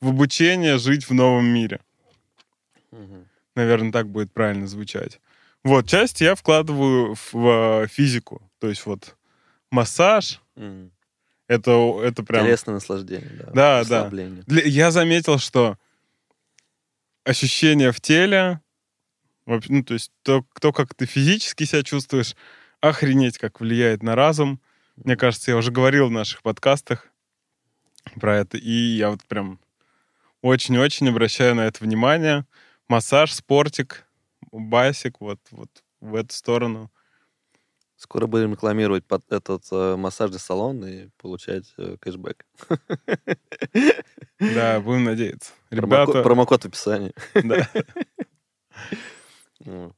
в 0.01 0.09
обучение 0.09 0.79
жить 0.79 1.09
в 1.09 1.13
новом 1.13 1.47
мире. 1.47 1.81
Наверное, 3.55 3.93
так 3.93 4.09
будет 4.09 4.33
правильно 4.33 4.67
звучать. 4.67 5.21
Вот, 5.65 5.87
часть 5.89 6.21
я 6.21 6.35
вкладываю 6.35 7.15
в, 7.15 7.33
в 7.33 7.89
физику. 7.89 8.43
То 8.59 8.69
есть 8.69 8.87
вот 8.87 9.17
массаж, 9.71 10.41
это, 11.55 12.01
это 12.03 12.23
прям... 12.23 12.45
Телесное 12.45 12.75
наслаждение, 12.75 13.45
да. 13.53 13.83
Да, 13.83 13.85
да. 13.85 14.09
Для- 14.09 14.63
я 14.65 14.91
заметил, 14.91 15.39
что 15.39 15.79
ощущения 17.25 17.93
в 17.93 18.01
теле, 18.01 18.61
ну, 19.47 19.83
то 19.83 19.95
есть 19.95 20.13
то, 20.23 20.45
то, 20.61 20.73
как 20.73 20.95
ты 20.95 21.07
физически 21.07 21.65
себя 21.65 21.83
чувствуешь, 21.83 22.35
охренеть, 22.81 23.39
как 23.39 23.61
влияет 23.61 24.03
на 24.03 24.15
разум. 24.15 24.61
Мне 24.97 25.17
кажется, 25.17 25.51
я 25.51 25.57
уже 25.57 25.73
говорил 25.73 26.09
в 26.09 26.13
наших 26.13 26.43
подкастах 26.43 27.09
про 28.21 28.37
это, 28.37 28.59
и 28.59 28.71
я 28.71 29.11
вот 29.11 29.25
прям 29.25 29.59
очень-очень 30.43 31.09
обращаю 31.09 31.55
на 31.55 31.63
это 31.67 31.83
внимание. 31.83 32.45
Массаж, 32.89 33.33
спортик, 33.33 34.07
басик, 34.53 35.21
вот, 35.21 35.41
вот 35.51 35.71
в 36.01 36.15
эту 36.15 36.35
сторону. 36.35 36.91
Скоро 37.97 38.27
будем 38.27 38.53
рекламировать 38.53 39.07
под 39.07 39.31
этот 39.33 39.65
э, 39.71 39.97
массажный 39.97 40.41
салон 40.41 40.85
и 40.85 41.09
получать 41.17 41.73
э, 41.79 41.97
кэшбэк. 42.01 42.45
Да, 44.39 44.81
будем 44.81 45.05
надеяться. 45.05 45.53
Ребята, 45.71 46.23
Промокод 46.23 46.63
в 46.63 46.67
описании. 46.67 47.13
да. 47.35 47.69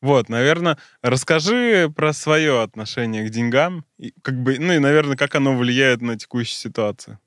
Вот, 0.00 0.28
наверное, 0.28 0.78
расскажи 1.02 1.92
про 1.94 2.12
свое 2.12 2.62
отношение 2.62 3.26
к 3.26 3.30
деньгам, 3.30 3.84
и 3.96 4.12
как 4.22 4.40
бы, 4.40 4.56
ну 4.58 4.72
и, 4.74 4.78
наверное, 4.78 5.16
как 5.16 5.34
оно 5.34 5.56
влияет 5.56 6.02
на 6.02 6.16
текущую 6.16 6.56
ситуацию. 6.56 7.18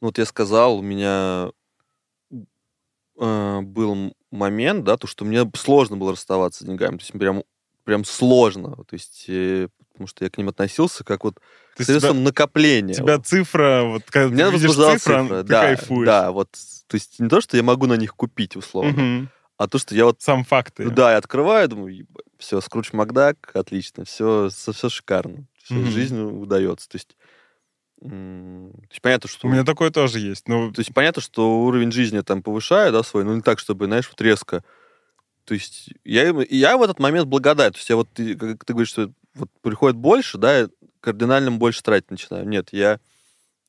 Ну, 0.00 0.08
вот 0.08 0.16
я 0.16 0.24
сказал, 0.24 0.78
у 0.78 0.82
меня 0.82 1.50
э, 3.20 3.60
был 3.60 4.14
момент, 4.30 4.84
да, 4.84 4.96
то, 4.96 5.06
что 5.06 5.26
мне 5.26 5.50
сложно 5.54 5.98
было 5.98 6.12
расставаться 6.12 6.64
с 6.64 6.66
деньгами. 6.66 6.96
То 6.96 7.02
есть 7.02 7.12
прям, 7.12 7.42
прям 7.88 8.04
сложно. 8.04 8.76
То 8.84 8.92
есть, 8.92 9.24
э, 9.28 9.68
потому 9.92 10.08
что 10.08 10.22
я 10.22 10.28
к 10.28 10.36
ним 10.36 10.50
относился 10.50 11.04
как 11.04 11.24
вот 11.24 11.40
к 11.74 11.82
средствам 11.82 12.22
накопления. 12.22 12.92
тебя 12.92 13.18
цифра, 13.18 13.82
вот 13.84 14.02
когда 14.10 14.28
Меня 14.28 14.48
ты 14.48 14.52
видишь 14.58 14.74
цифру, 14.74 14.94
цифра, 14.98 15.42
ты 15.42 15.48
да, 15.48 15.60
кайфуешь. 15.62 16.04
да, 16.06 16.30
вот, 16.30 16.50
то 16.86 16.94
есть 16.94 17.18
не 17.18 17.30
то, 17.30 17.40
что 17.40 17.56
я 17.56 17.62
могу 17.62 17.86
на 17.86 17.94
них 17.94 18.14
купить 18.14 18.56
условно, 18.56 18.92
Мгм. 18.92 19.30
а 19.56 19.68
то, 19.68 19.78
что 19.78 19.94
я 19.94 20.04
вот, 20.04 20.20
Сам 20.20 20.44
факт. 20.44 20.74
ну 20.76 20.90
да, 20.90 21.12
я 21.12 21.16
открываю, 21.16 21.66
думаю, 21.66 22.06
все, 22.36 22.60
Скрудж 22.60 22.90
Макдак, 22.92 23.52
отлично, 23.54 24.04
все, 24.04 24.50
все 24.50 24.90
шикарно, 24.90 25.46
все, 25.62 25.76
Мгм. 25.76 25.86
жизнь 25.86 26.20
удается, 26.20 26.90
то 26.90 26.96
есть, 26.96 27.16
то 28.02 28.06
есть 28.90 29.00
понятно, 29.00 29.30
что... 29.30 29.48
У 29.48 29.50
меня 29.50 29.64
такое 29.64 29.90
тоже 29.90 30.18
есть. 30.18 30.46
Ну, 30.46 30.70
То 30.72 30.80
есть 30.80 30.92
понятно, 30.92 31.22
что 31.22 31.62
уровень 31.62 31.90
жизни 31.90 32.20
там 32.20 32.42
повышаю, 32.42 32.92
да, 32.92 33.02
свой, 33.02 33.24
но 33.24 33.34
не 33.34 33.40
так, 33.40 33.58
чтобы, 33.58 33.86
знаешь, 33.86 34.08
вот 34.08 34.20
резко. 34.20 34.62
То 35.48 35.54
есть 35.54 35.88
я, 36.04 36.28
я 36.50 36.76
в 36.76 36.82
этот 36.82 36.98
момент 36.98 37.26
благодарен. 37.26 37.72
То 37.72 37.78
есть 37.78 37.88
я 37.88 37.96
вот, 37.96 38.06
ты- 38.12 38.36
как 38.36 38.66
ты 38.66 38.74
говоришь, 38.74 38.90
что 38.90 39.10
вот 39.32 39.48
приходит 39.62 39.96
больше, 39.96 40.36
да, 40.36 40.58
я 40.58 40.68
кардинально 41.00 41.50
больше 41.52 41.82
тратить 41.82 42.10
начинаю. 42.10 42.46
Нет, 42.46 42.68
я 42.72 43.00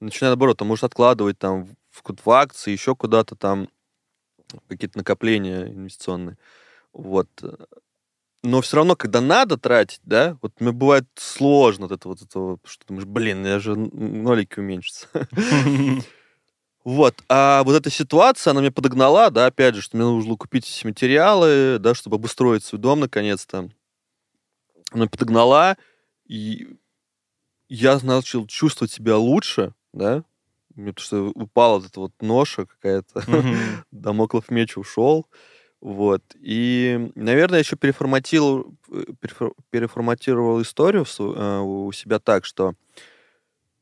начинаю, 0.02 0.32
наоборот, 0.32 0.58
там, 0.58 0.68
может, 0.68 0.84
откладывать 0.84 1.40
там 1.40 1.70
в, 1.90 2.04
в 2.04 2.30
акции, 2.32 2.74
еще 2.74 2.98
куда-то 2.98 3.38
там, 3.38 3.70
какие-то 4.68 4.98
накопления 4.98 5.68
инвестиционные. 5.68 6.38
Вот. 6.92 7.30
Но 8.44 8.60
все 8.60 8.76
равно, 8.76 8.98
когда 8.98 9.22
надо 9.22 9.56
тратить, 9.56 10.02
да, 10.04 10.38
вот 10.42 10.60
мне 10.60 10.74
бывает 10.74 11.06
сложно 11.16 11.88
вот 11.88 11.98
это 11.98 12.10
вот, 12.10 12.22
это 12.22 12.40
вот, 12.40 12.60
что 12.66 12.86
думаешь, 12.88 13.08
блин, 13.08 13.46
я 13.46 13.60
же 13.60 13.78
нолики 13.78 14.60
уменьшатся. 14.60 15.08
Вот. 16.84 17.16
А 17.28 17.64
вот 17.64 17.76
эта 17.76 17.90
ситуация, 17.90 18.52
она 18.52 18.62
меня 18.62 18.72
подогнала, 18.72 19.30
да, 19.30 19.48
опять 19.48 19.76
же, 19.76 19.82
что 19.82 19.98
мне 19.98 20.06
нужно 20.06 20.30
было 20.30 20.38
купить 20.38 20.68
эти 20.70 20.86
материалы, 20.86 21.78
да, 21.80 21.94
чтобы 21.94 22.16
обустроить 22.16 22.64
свой 22.64 22.80
дом 22.80 23.02
наконец-то. 23.02 23.70
Она 24.92 25.02
меня 25.02 25.10
подогнала, 25.10 25.78
и 26.26 26.78
я 27.68 28.00
начал 28.02 28.48
чувствовать 28.48 28.92
себя 28.92 29.18
лучше, 29.18 29.74
да, 29.94 30.24
мне 30.76 30.94
потому 30.94 31.06
что 31.06 31.42
упала 31.42 31.80
вот 31.80 31.88
эта 31.88 32.00
вот 32.00 32.14
ноша 32.22 32.66
какая-то, 32.66 33.24
Мгм. 33.28 33.84
Дамоклов 33.92 34.50
меч 34.50 34.78
ушел. 34.78 35.28
Вот. 35.82 36.22
И, 36.36 37.12
наверное, 37.16 37.60
еще 37.60 37.76
переформатировал, 37.76 38.74
э, 38.92 39.04
перефор- 39.22 39.54
переформатировал 39.70 40.62
историю 40.62 41.06
э, 41.18 41.60
у 41.60 41.92
себя 41.92 42.20
так, 42.20 42.46
что 42.46 42.74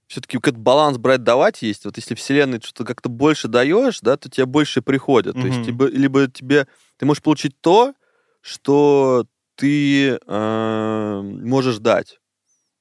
все-таки 0.08 0.38
какой-то 0.38 0.58
баланс 0.60 0.98
брать-давать 0.98 1.62
есть. 1.62 1.86
Вот 1.86 1.98
если 1.98 2.16
вселенной 2.16 2.62
что-то 2.62 2.86
как-то 2.86 3.10
больше 3.10 3.48
даешь, 3.48 4.00
да, 4.02 4.18
то 4.18 4.30
тебе 4.30 4.46
больше 4.46 4.82
приходит. 4.82 5.34
То 5.36 5.48
есть 5.48 5.60
либо, 5.68 5.86
либо 5.88 6.28
тебе 6.28 6.68
ты 6.98 7.06
можешь 7.06 7.22
получить 7.22 7.60
то, 7.62 7.94
что 8.42 9.26
ты 9.56 10.18
э, 10.26 11.22
можешь 11.22 11.78
дать. 11.80 12.20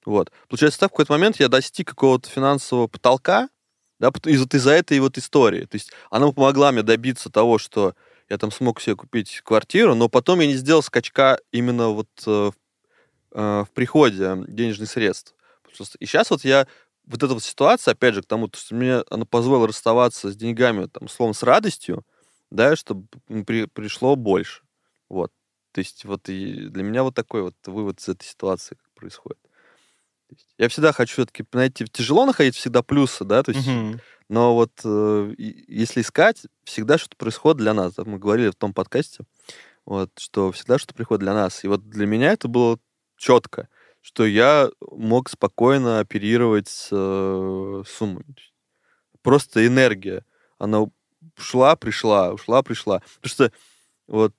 Вот. 0.04 0.30
Получается, 0.48 0.78
так, 0.78 0.90
в 0.90 0.92
какой-то 0.92 1.12
момент 1.12 1.40
я 1.40 1.48
достиг 1.48 1.88
какого-то 1.88 2.30
финансового 2.30 2.86
потолка, 2.86 3.48
да, 3.98 4.10
из- 4.26 4.40
вот 4.40 4.54
из-за 4.54 4.70
этой 4.72 5.00
вот 5.00 5.18
истории. 5.18 5.62
То 5.62 5.74
есть 5.74 5.90
она 6.10 6.30
помогла 6.30 6.70
мне 6.70 6.82
добиться 6.82 7.30
того, 7.30 7.58
что 7.58 7.94
я 8.28 8.38
там 8.38 8.52
смог 8.52 8.80
себе 8.80 8.94
купить 8.94 9.40
квартиру, 9.42 9.94
но 9.94 10.08
потом 10.08 10.40
я 10.40 10.46
не 10.46 10.54
сделал 10.54 10.82
скачка 10.82 11.38
именно 11.50 11.88
вот 11.88 12.08
э, 12.26 12.30
в, 12.30 12.54
э, 13.32 13.64
приходе 13.74 14.44
денежных 14.46 14.88
средств. 14.90 15.34
И 15.98 16.06
сейчас 16.06 16.30
вот 16.30 16.44
я 16.44 16.66
вот 17.06 17.22
эта 17.22 17.34
вот 17.34 17.42
ситуация, 17.42 17.92
опять 17.92 18.14
же, 18.14 18.22
к 18.22 18.26
тому, 18.26 18.48
то, 18.48 18.58
что 18.58 18.74
мне 18.74 19.02
она 19.10 19.24
позволила 19.24 19.68
расставаться 19.68 20.30
с 20.30 20.36
деньгами, 20.36 20.86
там, 20.86 21.08
словом, 21.08 21.34
с 21.34 21.42
радостью, 21.42 22.04
да, 22.50 22.76
чтобы 22.76 23.06
при- 23.46 23.66
пришло 23.66 24.16
больше. 24.16 24.62
Вот. 25.08 25.32
То 25.72 25.80
есть 25.80 26.04
вот 26.04 26.28
и 26.28 26.68
для 26.68 26.82
меня 26.82 27.02
вот 27.02 27.14
такой 27.14 27.42
вот 27.42 27.54
вывод 27.66 28.00
из 28.00 28.08
этой 28.08 28.24
ситуации 28.24 28.76
происходит. 28.94 29.38
Есть 30.30 30.46
я 30.58 30.68
всегда 30.68 30.92
хочу 30.92 31.14
все-таки 31.14 31.44
найти... 31.52 31.84
Тяжело 31.84 32.26
находить 32.26 32.56
всегда 32.56 32.82
плюсы, 32.82 33.24
да, 33.24 33.42
то 33.42 33.52
есть 33.52 33.66
Мгм. 33.66 34.00
но 34.28 34.54
вот 34.54 34.72
э, 34.84 35.34
если 35.36 36.00
искать, 36.00 36.42
всегда 36.64 36.98
что-то 36.98 37.16
происходит 37.16 37.58
для 37.58 37.74
нас. 37.74 37.94
Да, 37.94 38.04
Мы 38.04 38.18
говорили 38.18 38.50
в 38.50 38.56
том 38.56 38.74
подкасте, 38.74 39.24
вот, 39.84 40.10
что 40.18 40.50
всегда 40.50 40.78
что-то 40.78 40.94
приходит 40.94 41.20
для 41.20 41.34
нас. 41.34 41.62
И 41.62 41.68
вот 41.68 41.88
для 41.88 42.06
меня 42.06 42.32
это 42.32 42.48
было 42.48 42.78
четко, 43.16 43.68
что 44.06 44.24
я 44.24 44.70
мог 44.92 45.28
спокойно 45.28 45.98
оперировать 45.98 46.68
с 46.68 46.90
э, 46.92 47.82
есть 47.84 48.52
Просто 49.20 49.66
энергия. 49.66 50.24
Она 50.58 50.84
шла, 51.36 51.74
пришла, 51.74 52.32
ушла, 52.32 52.62
пришла. 52.62 53.02
Потому 53.20 53.30
что 53.30 53.52
вот 54.06 54.32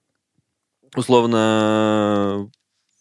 условно 0.95 2.49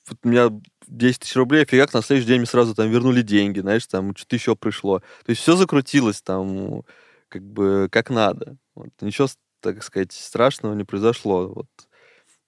вот 0.08 0.18
у 0.24 0.28
меня 0.28 0.50
10 0.88 1.20
тысяч 1.20 1.36
рублей, 1.36 1.64
фигак, 1.66 1.94
на 1.94 2.02
следующий 2.02 2.26
день 2.26 2.38
мне 2.38 2.46
сразу 2.46 2.74
там 2.74 2.90
вернули 2.90 3.22
деньги, 3.22 3.60
знаешь, 3.60 3.86
там 3.86 4.16
что-то 4.16 4.34
еще 4.34 4.56
пришло. 4.56 4.98
То 5.24 5.30
есть 5.30 5.42
все 5.42 5.54
закрутилось 5.54 6.20
там 6.20 6.82
как 7.28 7.44
бы 7.44 7.88
как 7.92 8.10
надо. 8.10 8.56
Вот. 8.74 8.88
Ничего, 9.00 9.28
так 9.60 9.84
сказать, 9.84 10.10
страшного 10.10 10.74
не 10.74 10.82
произошло. 10.82 11.46
Вот. 11.46 11.68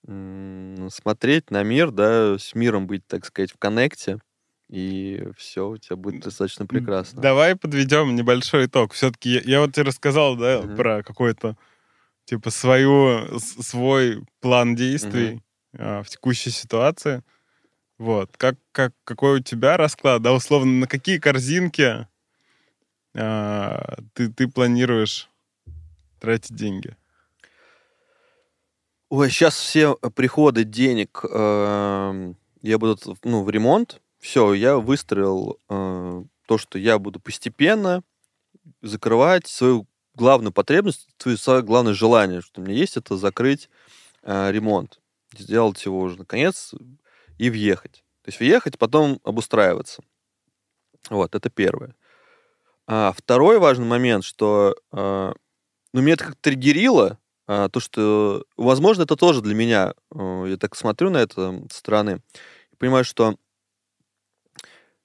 Смотреть 0.05 1.51
на 1.51 1.63
мир, 1.63 1.91
да, 1.91 2.39
с 2.39 2.55
миром 2.55 2.87
быть, 2.87 3.07
так 3.07 3.27
сказать, 3.27 3.53
в 3.53 3.59
коннекте, 3.59 4.21
и 4.69 5.29
все 5.37 5.69
у 5.69 5.77
тебя 5.77 5.97
будет 5.97 6.23
достаточно 6.23 6.67
прекрасно. 6.67 7.23
Давай 7.23 7.57
подведем 7.57 8.15
небольшой 8.15 8.67
итог. 8.67 8.93
Все-таки 8.93 9.31
я, 9.31 9.41
я 9.41 9.61
вот 9.61 9.75
тебе 9.75 9.85
рассказал, 9.85 10.37
да, 10.37 10.63
Мгм. 10.63 10.77
про 10.77 11.03
какой-то 11.03 11.57
типа 12.27 12.51
свою, 12.51 13.39
свой 13.39 14.23
план 14.41 14.75
действий 14.75 15.43
а, 15.77 16.03
в 16.03 16.09
текущей 16.09 16.51
ситуации. 16.51 17.23
Вот. 17.97 18.37
Как, 18.37 18.57
как, 18.73 18.93
какой 19.05 19.41
у 19.41 19.43
тебя 19.43 19.77
расклад? 19.77 20.23
Да, 20.23 20.33
условно, 20.33 20.73
на 20.73 20.87
какие 20.87 21.19
корзинки 21.19 22.07
а, 23.15 23.97
ты, 24.13 24.31
ты 24.31 24.49
планируешь 24.49 25.31
тратить 26.21 26.55
деньги? 26.55 26.97
Ой, 29.11 29.31
сейчас 29.31 29.57
все 29.57 29.95
приходы 30.15 30.65
денег 30.65 31.25
эм, 31.25 32.37
я 32.61 32.79
буду 32.79 32.99
ну, 33.25 33.43
в 33.43 33.49
ремонт. 33.49 34.03
Все, 34.19 34.53
я 34.53 34.77
выстроил 34.77 35.59
э, 35.71 36.25
то, 36.47 36.59
что 36.59 36.79
я 36.79 36.99
буду 36.99 37.19
постепенно 37.19 38.03
закрывать 38.83 39.47
свою 39.47 39.87
главную 40.15 40.53
потребность, 40.53 41.09
свое 41.39 41.63
главное 41.63 41.95
желание, 41.95 42.43
что 42.43 42.61
у 42.61 42.65
меня 42.65 42.75
есть, 42.75 42.99
это 42.99 43.17
закрыть 43.17 43.71
э, 44.25 44.51
ремонт, 44.53 45.01
сделать 45.35 45.83
его 45.87 46.01
уже 46.01 46.19
наконец 46.19 46.75
и 47.39 47.49
въехать. 47.49 48.05
То 48.23 48.29
есть 48.29 48.41
въехать, 48.41 48.77
потом 48.77 49.21
обустраиваться. 49.25 50.03
Вот, 51.09 51.35
это 51.35 51.49
первое. 51.49 51.95
А 52.87 53.15
второй 53.17 53.59
важный 53.59 53.87
момент, 53.87 54.25
что 54.25 54.77
э, 54.93 55.33
ну, 55.95 56.03
меня 56.03 56.13
это 56.13 56.25
как-то 56.25 56.43
триггерило, 56.43 57.19
то, 57.49 57.81
что, 57.81 58.45
возможно, 58.59 59.03
это 59.03 59.17
тоже 59.17 59.41
для 59.41 59.55
меня, 59.55 59.95
э, 60.15 60.45
я 60.49 60.57
так 60.59 60.77
смотрю 60.77 61.09
на 61.09 61.17
это 61.17 61.63
со 61.71 61.79
стороны, 61.79 62.21
понимаю, 62.79 63.05
что 63.05 63.37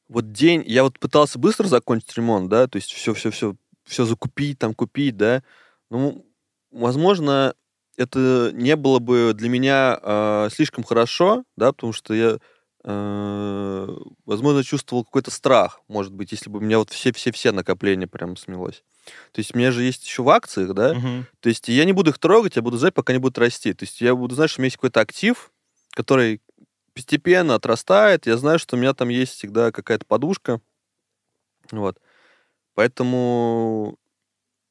вот 0.10 0.34
день, 0.34 0.62
я 0.68 0.84
вот 0.84 1.00
пытался 1.00 1.40
быстро 1.40 1.68
закончить 1.68 2.16
ремонт, 2.18 2.50
да, 2.50 2.68
то 2.68 2.76
есть 2.76 2.92
все-все-все, 2.92 3.56
все 3.86 4.04
закупить, 4.06 4.60
там 4.60 4.74
купить, 4.74 5.16
да, 5.16 5.42
ну, 5.90 6.26
возможно, 6.70 7.56
это 7.96 8.52
не 8.54 8.76
было 8.76 9.00
бы 9.00 9.34
для 9.34 9.48
меня 9.48 9.98
э, 10.02 10.50
слишком 10.52 10.84
хорошо, 10.84 11.46
да, 11.56 11.72
потому 11.72 11.94
что 11.94 12.14
я, 12.14 12.40
возможно, 12.84 14.64
чувствовал 14.64 15.06
какой-то 15.06 15.32
страх, 15.32 15.82
может 15.88 16.14
быть, 16.14 16.32
если 16.32 16.50
бы 16.50 16.60
у 16.60 16.62
меня 16.62 16.80
вот 16.80 16.90
все-все-все 16.90 17.52
накопления 17.52 18.08
прям 18.08 18.36
смелось. 18.36 18.84
То 19.32 19.40
есть 19.40 19.56
у 19.56 19.58
меня 19.58 19.72
же 19.72 19.84
есть 19.84 20.06
еще 20.06 20.24
в 20.24 20.30
акциях, 20.30 20.74
да, 20.74 20.94
Мгм. 20.94 21.26
то 21.40 21.50
есть 21.50 21.68
я 21.70 21.86
не 21.86 21.94
буду 21.94 22.12
их 22.12 22.20
трогать, 22.20 22.56
я 22.56 22.62
буду 22.62 22.78
ждать, 22.78 22.94
пока 22.94 23.14
они 23.14 23.20
будут 23.20 23.38
расти. 23.38 23.74
То 23.74 23.84
есть 23.84 24.02
я 24.02 24.16
буду 24.16 24.36
знать, 24.36 24.50
что 24.50 24.60
у 24.60 24.62
меня 24.62 24.68
есть 24.68 24.78
какой-то 24.78 25.02
актив, 25.02 25.52
который 25.92 26.42
постепенно 26.94 27.56
отрастает. 27.56 28.28
Я 28.28 28.38
знаю, 28.38 28.60
что 28.60 28.76
у 28.76 28.80
меня 28.80 28.94
там 28.94 29.10
есть 29.10 29.34
всегда 29.34 29.72
какая-то 29.72 30.06
подушка. 30.06 30.62
Вот. 31.72 32.00
Поэтому 32.76 33.98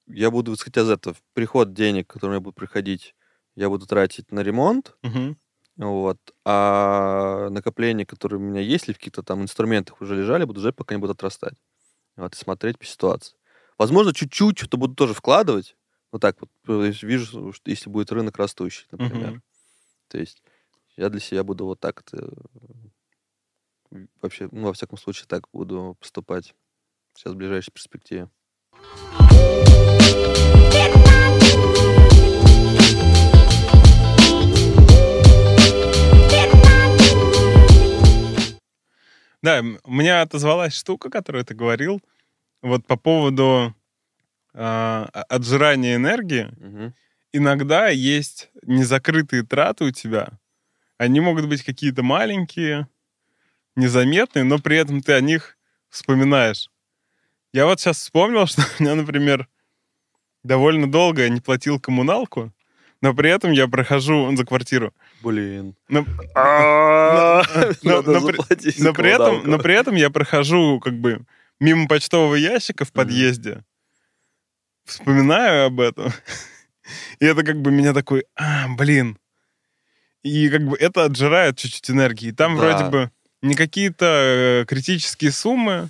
я 0.07 0.31
буду 0.31 0.55
исходить 0.55 0.79
из 0.79 0.91
этого. 0.91 1.17
Приход 1.35 1.73
денег, 1.73 2.09
который 2.09 2.31
у 2.31 2.33
меня 2.35 2.41
будет 2.41 2.55
приходить, 2.55 3.15
я 3.55 3.69
буду 3.69 3.87
тратить 3.87 4.33
на 4.33 4.41
ремонт. 4.41 4.97
Мгм. 5.03 5.39
Вот. 5.77 6.18
А 6.45 7.49
накопления, 7.51 8.05
которые 8.05 8.39
у 8.39 8.43
меня 8.43 8.61
есть, 8.61 8.87
или 8.87 8.95
в 8.95 8.99
каких-то 8.99 9.23
там 9.23 9.43
инструментах 9.43 10.01
уже 10.01 10.14
лежали, 10.16 10.45
буду 10.45 10.61
ждать, 10.61 10.77
пока 10.77 10.95
они 10.95 11.01
будут 11.01 11.16
отрастать. 11.16 11.55
Вот, 12.16 12.35
и 12.35 12.37
смотреть 12.37 12.79
по 12.79 12.85
ситуации. 12.85 13.37
Возможно, 13.79 14.12
чуть-чуть 14.12 14.59
что-то 14.59 14.77
буду 14.77 14.95
тоже 14.95 15.14
вкладывать. 15.14 15.77
Вот 16.11 16.20
так 16.20 16.37
вот. 16.41 16.51
Есть 16.85 17.03
Вижу, 17.03 17.53
что 17.53 17.70
если 17.70 17.89
будет 17.89 18.12
рынок 18.12 18.37
растущий, 18.37 18.87
например. 18.91 19.31
Мгм. 19.31 19.43
То 20.09 20.18
есть 20.18 20.43
я 20.97 21.09
для 21.09 21.20
себя 21.20 21.43
буду 21.43 21.64
вот 21.64 21.81
так 21.81 22.03
э, 22.12 22.29
вообще, 24.20 24.49
ну, 24.53 24.66
во 24.66 24.73
всяком 24.75 24.99
случае, 24.99 25.27
так 25.27 25.49
буду 25.53 25.97
поступать 25.99 26.55
сейчас 27.14 27.33
в 27.33 27.37
ближайшей 27.37 27.73
перспективе. 27.73 28.29
Да, 39.43 39.62
у 39.84 39.93
меня 39.93 40.22
отозвалась 40.22 40.74
штука, 40.74 41.11
которую 41.11 41.45
ты 41.45 41.55
говорил, 41.55 42.01
вот 42.62 42.86
по 42.86 42.97
поводу 42.97 43.74
а, 44.55 45.09
о- 45.12 45.22
отжирания 45.36 45.97
энергии. 45.97 46.49
Мгм. 46.59 46.95
Иногда 47.32 47.88
есть 47.88 48.51
незакрытые 48.62 49.43
траты 49.45 49.84
у 49.84 49.90
тебя. 49.90 50.38
Они 50.99 51.20
могут 51.20 51.49
быть 51.49 51.62
какие-то 51.64 52.03
маленькие, 52.03 52.88
незаметные, 53.76 54.45
но 54.45 54.59
при 54.59 54.76
этом 54.78 55.03
ты 55.03 55.14
о 55.14 55.20
них 55.20 55.59
вспоминаешь. 55.90 56.70
Я 57.53 57.66
вот 57.66 57.80
сейчас 57.80 57.99
вспомнил, 57.99 58.47
что 58.49 58.62
у 58.78 58.82
меня, 58.82 58.95
например, 58.95 59.49
довольно 60.45 60.90
долго 60.90 61.22
я 61.22 61.28
не 61.28 61.40
платил 61.40 61.80
коммуналку, 61.80 62.53
но 63.01 63.14
при 63.14 63.30
этом 63.30 63.53
я 63.53 63.68
прохожу 63.68 64.34
за 64.36 64.45
квартиру. 64.45 64.95
Блин. 65.23 65.75
Но, 65.89 66.05
при- 69.59 69.75
этом, 69.75 69.95
я 69.95 70.11
прохожу 70.11 70.81
как 70.81 70.95
бы 70.99 71.25
мимо 71.61 71.87
почтового 71.89 72.35
ящика 72.35 72.85
в 72.85 72.93
подъезде, 72.93 73.64
вспоминаю 74.85 75.66
об 75.66 75.81
этом, 75.81 76.12
и 77.20 77.25
это 77.25 77.43
как 77.45 77.61
бы 77.61 77.70
меня 77.70 77.93
такой, 77.93 78.25
а, 78.37 78.66
блин. 78.68 79.18
И 80.23 80.49
как 80.51 80.62
бы 80.66 80.77
это 80.77 81.05
отжирает 81.05 81.57
чуть-чуть 81.59 81.91
энергии. 81.91 82.31
Там 82.31 82.57
вроде 82.57 82.85
бы 82.85 83.11
не 83.43 83.55
какие-то 83.57 84.07
э, 84.07 84.64
критические 84.66 85.33
суммы, 85.33 85.89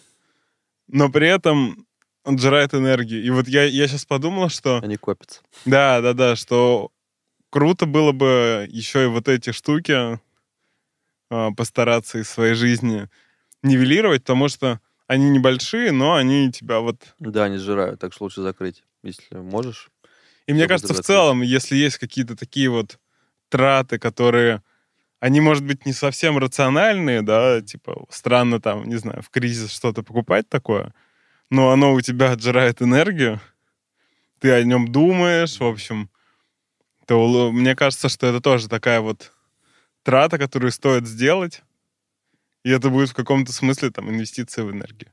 но 0.89 1.11
при 1.11 1.29
этом 1.29 1.87
отжирает 2.25 2.73
энергию. 2.75 3.23
И 3.23 3.31
вот 3.31 3.47
я, 3.47 3.65
я 3.65 3.87
сейчас 3.89 4.07
подумал, 4.07 4.49
что 4.49 4.79
Они 4.83 4.97
копятся. 4.97 5.41
да, 5.67 6.01
да, 6.01 6.15
да, 6.15 6.37
что 6.37 6.91
круто 7.53 7.85
было 7.85 8.13
бы 8.13 8.67
еще 8.71 9.05
и 9.05 9.07
вот 9.07 9.29
эти 9.29 9.53
штуки 9.53 10.19
а, 11.31 11.53
постараться 11.53 12.19
из 12.19 12.29
своей 12.29 12.55
жизни 12.55 13.09
нивелировать, 13.63 14.23
потому 14.23 14.49
что 14.49 14.81
они 15.07 15.29
небольшие, 15.29 15.93
но 15.93 16.15
они 16.15 16.51
тебя 16.51 16.81
вот... 16.81 16.97
Да, 17.19 17.45
они 17.45 17.59
сжирают, 17.59 18.01
так 18.01 18.15
что 18.15 18.25
лучше 18.25 18.41
закрыть, 18.41 18.83
если 19.03 19.37
можешь. 19.37 19.91
И 20.47 20.55
мне 20.55 20.67
кажется, 20.67 20.95
в 20.95 20.97
быстро 20.97 21.13
целом, 21.15 21.43
если 21.43 21.77
есть 21.77 21.99
какие-то 21.99 22.37
такие 22.37 22.71
вот 22.71 22.99
траты, 23.51 23.99
которые... 23.99 24.63
Они, 25.21 25.41
может 25.41 25.65
быть, 25.65 25.87
не 25.87 25.93
совсем 25.93 26.39
рациональные, 26.39 27.23
да, 27.23 27.61
типа 27.61 28.07
странно 28.09 28.61
там, 28.61 28.85
не 28.85 28.97
знаю, 28.97 29.23
в 29.23 29.29
кризис 29.29 29.71
что-то 29.71 30.03
покупать 30.03 30.49
такое, 30.49 30.93
но 31.49 31.71
оно 31.71 31.93
у 31.93 32.01
тебя 32.01 32.33
отжирает 32.33 32.83
энергию, 32.83 33.41
ты 34.41 34.51
о 34.51 34.65
нем 34.65 34.91
думаешь, 34.91 35.61
в 35.61 35.65
общем, 35.65 36.11
то 37.17 37.53
мне 37.53 37.75
кажется, 37.77 38.09
что 38.09 38.27
это 38.27 38.41
тоже 38.41 38.69
такая 38.69 39.01
вот 39.01 39.33
трата, 40.03 40.39
которую 40.39 40.73
стоит 40.73 41.07
сделать. 41.07 41.63
И 42.65 42.71
это 42.71 42.91
будет 42.91 43.11
в 43.11 43.15
каком-то 43.15 43.53
смысле 43.53 43.91
там 43.91 44.09
инвестиция 44.11 44.65
в 44.65 44.71
энергию. 44.71 45.13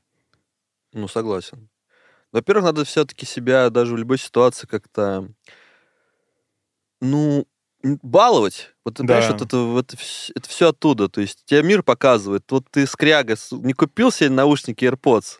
Ну, 0.92 1.08
согласен. 1.08 1.68
Во-первых, 2.32 2.64
надо 2.64 2.84
все-таки 2.84 3.26
себя 3.26 3.70
даже 3.70 3.94
в 3.94 3.96
любой 3.98 4.18
ситуации 4.18 4.66
как-то, 4.68 5.28
ну, 7.00 7.46
баловать. 7.82 8.70
Вот, 8.84 8.96
ты 8.96 9.02
понимаешь, 9.02 9.26
Да. 9.26 9.32
вот 9.32 9.42
это, 9.42 9.56
вот 9.58 9.94
это 9.94 10.48
все 10.48 10.68
оттуда. 10.68 11.08
То 11.08 11.20
есть 11.20 11.44
тебе 11.44 11.62
мир 11.62 11.82
показывает. 11.82 12.44
Вот 12.50 12.66
ты 12.70 12.86
скряга 12.86 13.36
не 13.50 13.72
купил 13.72 14.12
себе 14.12 14.30
наушники 14.30 14.84
AirPods, 14.84 15.38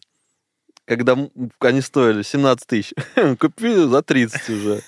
когда 0.84 1.16
они 1.60 1.80
стоили 1.80 2.22
17 2.22 2.66
тысяч. 2.66 2.94
Купил 3.38 3.88
за 3.88 4.02
30 4.02 4.48
уже. 4.50 4.82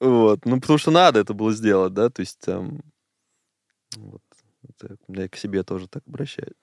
Вот. 0.00 0.44
Ну, 0.44 0.60
потому 0.60 0.78
что 0.78 0.90
надо 0.90 1.20
это 1.20 1.34
было 1.34 1.52
сделать, 1.52 1.92
да? 1.92 2.10
То 2.10 2.20
есть 2.20 2.38
там... 2.38 2.80
Вот. 3.96 4.22
Это 4.80 4.96
меня 5.08 5.28
к 5.28 5.36
себе 5.36 5.62
тоже 5.62 5.88
так 5.88 6.02
обращают. 6.06 6.56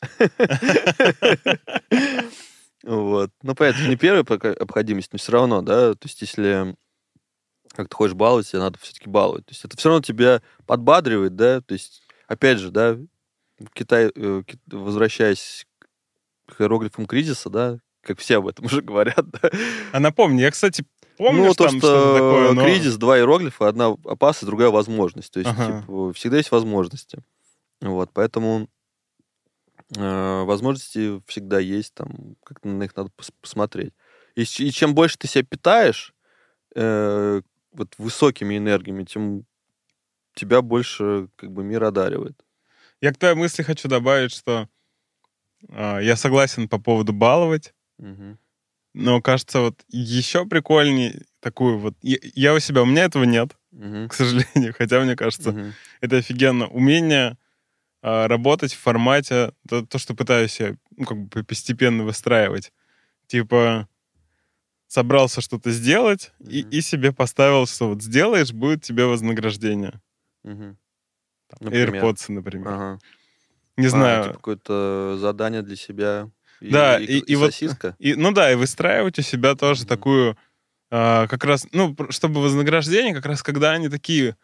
Вот. 2.84 3.32
Ну, 3.42 3.56
понятно, 3.56 3.88
не 3.88 3.96
первая 3.96 4.24
пока 4.24 4.52
обходимость, 4.52 5.12
но 5.12 5.18
все 5.18 5.32
равно, 5.32 5.64
да, 5.64 5.96
то 5.96 6.08
есть 6.08 6.22
если 6.22 6.76
как 7.76 7.90
ты 7.90 7.96
хочешь 7.96 8.16
баловать, 8.16 8.48
тебе 8.48 8.60
надо 8.60 8.80
все-таки 8.80 9.10
баловать. 9.10 9.46
То 9.46 9.52
есть 9.52 9.66
это 9.66 9.78
все 9.78 9.90
равно 9.90 10.02
тебя 10.02 10.42
подбадривает, 10.66 11.36
да, 11.36 11.62
то 11.62 11.74
есть, 11.74 12.04
опять 12.28 12.60
же, 12.60 12.72
да, 12.72 12.98
Китай, 13.74 14.12
э, 14.16 14.44
возвращаясь 14.68 15.68
к 16.48 16.62
иероглифам 16.62 17.06
кризиса, 17.06 17.50
да, 17.50 17.80
как 18.02 18.20
все 18.20 18.38
об 18.38 18.48
этом 18.48 18.66
уже 18.66 18.82
говорят, 18.82 19.30
да. 19.30 19.50
А 19.92 20.00
напомни, 20.00 20.42
я, 20.42 20.52
кстати, 20.52 20.86
помню, 21.18 21.44
ну, 21.44 21.54
то, 21.54 21.68
там 21.68 21.80
что 21.80 21.88
что-то 21.88 22.14
такое, 22.14 22.54
но... 22.54 22.62
кризис, 22.62 22.98
два 22.98 23.18
иероглифа, 23.18 23.68
одна 23.68 23.88
опасность, 24.06 24.46
другая 24.46 24.70
возможность. 24.70 25.32
То 25.32 25.40
есть, 25.40 25.52
Ага. 25.52 25.82
типа, 25.82 26.14
всегда 26.14 26.38
есть 26.38 26.52
возможности. 26.52 27.20
Вот, 27.82 28.12
поэтому 28.14 28.68
э, 29.96 30.44
возможности 30.44 31.22
всегда 31.28 31.60
есть, 31.60 31.94
там, 31.94 32.36
как-то 32.44 32.68
на 32.68 32.84
них 32.84 32.96
надо 32.96 33.10
пос- 33.18 33.34
посмотреть. 33.42 33.94
И, 34.36 34.42
и 34.44 34.72
чем 34.72 34.96
больше 34.96 35.18
ты 35.18 35.28
себя 35.28 35.44
питаешь 35.44 36.14
э, 36.76 37.42
вот 37.72 37.94
высокими 37.98 38.58
энергиями, 38.58 39.04
тем 39.04 39.46
тебя 40.34 40.62
больше 40.62 41.30
как 41.36 41.52
бы 41.52 41.64
мир 41.64 41.84
одаривает. 41.84 42.44
Я 43.02 43.14
к 43.14 43.18
твоей 43.18 43.36
мысли 43.36 43.64
хочу 43.64 43.88
добавить, 43.88 44.32
что 44.32 44.70
а, 45.70 46.00
я 46.00 46.16
согласен 46.16 46.68
по 46.68 46.80
поводу 46.80 47.14
баловать, 47.14 47.74
Мгм. 47.98 48.38
Но 48.96 49.22
кажется, 49.22 49.60
вот 49.60 49.84
еще 49.90 50.46
прикольнее 50.46 51.26
такую 51.42 51.78
вот... 51.78 51.96
Я, 52.02 52.18
я 52.34 52.54
у 52.54 52.60
себя, 52.60 52.82
у 52.82 52.86
меня 52.86 53.04
этого 53.04 53.26
нет, 53.26 53.58
Мгм. 53.72 54.08
к 54.08 54.14
сожалению, 54.14 54.74
хотя 54.78 55.02
мне 55.02 55.18
кажется, 55.18 55.52
Мгм. 55.52 55.74
это 56.00 56.18
офигенно. 56.18 56.68
Умение 56.68 57.38
а, 58.02 58.30
работать 58.30 58.74
в 58.74 58.80
формате, 58.80 59.52
то, 59.68 59.86
то, 59.86 59.98
что 59.98 60.16
пытаюсь 60.16 60.60
я 60.62 60.78
ну, 60.96 61.06
как 61.06 61.18
бы 61.18 61.44
постепенно 61.44 62.04
выстраивать. 62.04 62.72
Типа 63.28 63.90
собрался 64.88 65.42
что-то 65.42 65.72
сделать 65.72 66.32
и, 66.40 66.62
Мгм. 66.62 66.70
и 66.70 66.82
себе 66.82 67.12
поставил, 67.12 67.66
что 67.68 67.90
вот 67.90 68.02
сделаешь, 68.02 68.54
будет 68.54 68.84
тебе 68.84 69.06
вознаграждение. 69.06 70.00
Мгм. 70.44 70.78
Там, 71.50 71.60
Например? 71.60 72.06
AirPods, 72.06 72.32
например. 72.32 72.68
Ага. 72.68 73.00
Не 73.76 73.88
А, 73.88 73.90
знаю. 73.90 74.24
типа 74.24 74.36
какое-то 74.36 75.18
задание 75.20 75.64
для 75.64 75.76
себя. 75.76 76.30
И, 76.62 76.70
Да, 76.72 77.00
и, 77.00 77.06
и- 77.06 77.20
и 77.20 77.34
и 77.34 77.36
вот- 77.36 77.54
сосиска. 77.54 77.96
И, 78.00 78.16
ну 78.16 78.32
да, 78.32 78.52
и 78.52 78.56
выстраивать 78.56 79.20
у 79.20 79.22
себя 79.22 79.56
тоже 79.56 79.82
Мгм. 79.82 79.88
такую, 79.90 80.38
а, 80.92 81.28
как 81.28 81.44
раз, 81.44 81.68
ну, 81.72 81.96
чтобы 82.10 82.42
вознаграждение, 82.42 83.14
как 83.14 83.26
раз 83.26 83.44
когда 83.44 83.72
они 83.72 83.90
такие 83.90 84.36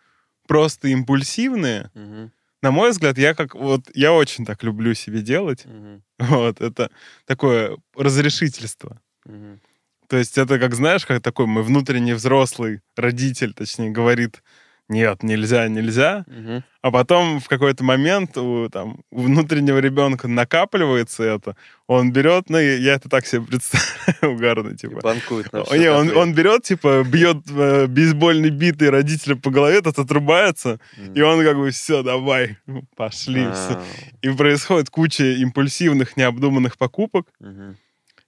просто 0.47 0.87
импульсивные, 0.89 1.89
Мгм. 1.93 2.31
на 2.61 2.71
мой 2.71 2.91
взгляд, 2.91 3.17
я 3.17 3.33
как 3.33 3.55
вот, 3.55 3.81
я 3.93 4.11
очень 4.13 4.45
так 4.45 4.63
люблю 4.63 4.93
себе 4.93 5.21
делать. 5.21 5.65
Мгм. 5.65 6.03
Вот, 6.19 6.61
это 6.61 6.89
такое 7.25 7.77
разрешительство. 7.95 8.99
Мгм. 9.25 9.59
То 10.07 10.17
есть 10.17 10.37
это, 10.37 10.59
как 10.59 10.75
знаешь, 10.75 11.05
как 11.05 11.21
такой 11.21 11.45
мой 11.45 11.63
внутренний 11.63 12.13
взрослый 12.13 12.81
родитель, 12.97 13.53
точнее, 13.53 13.91
говорит, 13.91 14.43
нет, 14.91 15.23
нельзя, 15.23 15.67
нельзя. 15.67 16.25
Мгм. 16.27 16.63
А 16.81 16.91
потом 16.91 17.39
в 17.39 17.47
какой-то 17.47 17.83
момент 17.83 18.37
у, 18.37 18.67
там, 18.69 18.99
у 19.11 19.21
внутреннего 19.21 19.77
ребенка 19.79 20.27
накапливается 20.27 21.23
это, 21.23 21.55
он 21.87 22.11
берет, 22.11 22.49
ну, 22.49 22.59
и 22.59 22.77
я 22.79 22.93
это 22.95 23.07
так 23.09 23.25
себе 23.25 23.41
представляю, 23.43 24.35
угарно, 24.35 24.69
И 24.73 24.75
типа. 24.77 24.99
банкует 25.01 25.53
на 25.53 25.63
Не, 25.77 25.89
он, 25.91 26.15
он 26.17 26.33
берет, 26.33 26.63
типа, 26.63 27.03
бьет 27.03 27.37
э, 27.49 27.87
бейсбольной 27.87 28.49
битой 28.49 28.89
родителя 28.89 29.35
по 29.35 29.49
голове, 29.49 29.81
тот 29.81 29.97
отрубается, 29.99 30.79
Мгм. 30.97 31.13
и 31.13 31.21
он 31.21 31.43
как 31.43 31.57
бы, 31.57 31.71
все, 31.71 32.03
давай, 32.03 32.57
пошли. 32.95 33.41
всё». 33.43 33.73
А, 33.79 33.83
И 34.21 34.29
происходит 34.29 34.89
куча 34.89 35.23
импульсивных, 35.41 36.17
необдуманных 36.17 36.77
покупок. 36.77 37.27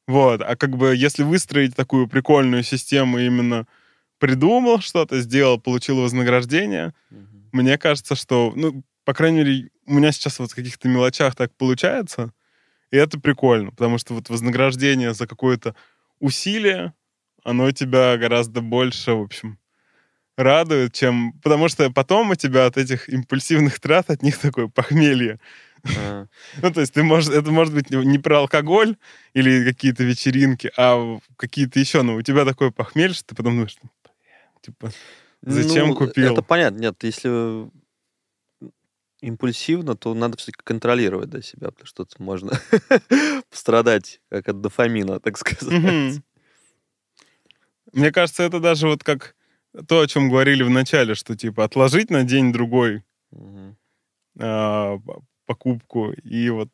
Вот, 0.07 0.41
а 0.41 0.55
как 0.55 0.76
бы 0.78 0.95
если 0.95 1.24
выстроить 1.24 1.76
такую 1.76 2.07
прикольную 2.07 2.64
систему 2.64 3.20
именно 3.20 3.66
придумал 4.24 4.80
что-то, 4.80 5.19
сделал, 5.19 5.59
получил 5.59 5.99
вознаграждение, 5.99 6.93
Мгм. 7.09 7.49
мне 7.51 7.78
кажется, 7.78 8.15
что, 8.15 8.53
ну, 8.55 8.82
по 9.03 9.13
крайней 9.13 9.39
мере, 9.39 9.69
у 9.86 9.95
меня 9.95 10.13
сейчас 10.13 10.39
вот 10.39 10.49
в 10.49 10.55
каких-то 10.55 10.88
мелочах 10.88 11.36
так 11.36 11.53
получается, 11.57 12.32
и 12.89 12.95
это 12.95 13.19
прикольно, 13.19 13.71
потому 13.71 13.97
что 13.97 14.13
вот 14.13 14.30
вознаграждение 14.30 15.13
за 15.13 15.28
какое-то 15.28 15.76
усилие, 16.21 16.93
оно 17.43 17.69
тебя 17.71 18.15
гораздо 18.15 18.61
больше, 18.61 19.11
в 19.11 19.24
общем, 19.24 19.59
радует, 20.38 20.93
чем... 20.93 21.34
Потому 21.43 21.67
что 21.67 21.91
потом 21.91 22.30
у 22.30 22.36
тебя 22.36 22.65
от 22.65 22.78
этих 22.78 23.09
импульсивных 23.09 23.82
трат, 23.82 24.09
от 24.09 24.24
них 24.24 24.38
такое 24.38 24.69
похмелье. 24.69 25.38
А, 25.97 26.28
Ну, 26.61 26.71
то 26.71 26.80
есть 26.80 26.93
ты 26.93 27.03
можешь, 27.03 27.30
это 27.30 27.51
может 27.51 27.74
быть 27.74 27.89
не 27.89 28.19
про 28.19 28.38
алкоголь 28.38 28.95
или 29.34 29.65
какие-то 29.65 30.05
вечеринки, 30.05 30.71
а 30.78 31.19
какие-то 31.36 31.78
еще, 31.78 32.03
но 32.03 32.15
у 32.15 32.21
тебя 32.21 32.45
такое 32.45 32.71
похмелье, 32.71 33.13
что 33.13 33.28
ты 33.28 33.36
потом 33.36 33.55
думаешь, 33.55 33.76
типа, 34.64 34.91
Зачем 35.45 35.89
ну, 35.89 35.95
купил? 35.95 36.32
Это 36.32 36.41
понятно. 36.41 36.80
Нет, 36.80 37.03
если 37.03 37.70
импульсивно, 39.20 39.95
то 39.95 40.14
надо 40.14 40.38
все-таки 40.38 40.64
контролировать 40.64 41.30
да, 41.30 41.41
себя, 41.41 41.70
потому 41.72 41.86
что 41.86 42.05
тут 42.05 42.20
можно 42.20 42.51
пострадать 43.49 44.22
как 44.30 44.49
от 44.49 44.61
дофамина, 44.61 45.20
так 45.20 45.38
сказать. 45.38 46.22
Мне 47.93 48.11
кажется, 48.11 48.43
это 48.43 48.59
даже 48.59 48.88
вот 48.88 49.03
как 49.03 49.36
то, 49.88 50.01
о 50.01 50.07
чем 50.07 50.30
говорили 50.30 50.64
в 50.64 50.70
начале, 50.70 51.16
что 51.16 51.36
типа 51.36 51.64
отложить 51.64 52.09
на 52.09 52.24
день-другой 52.24 53.03
а, 54.39 54.97
п- 54.97 55.22
покупку 55.45 56.11
и 56.11 56.49
вот... 56.49 56.70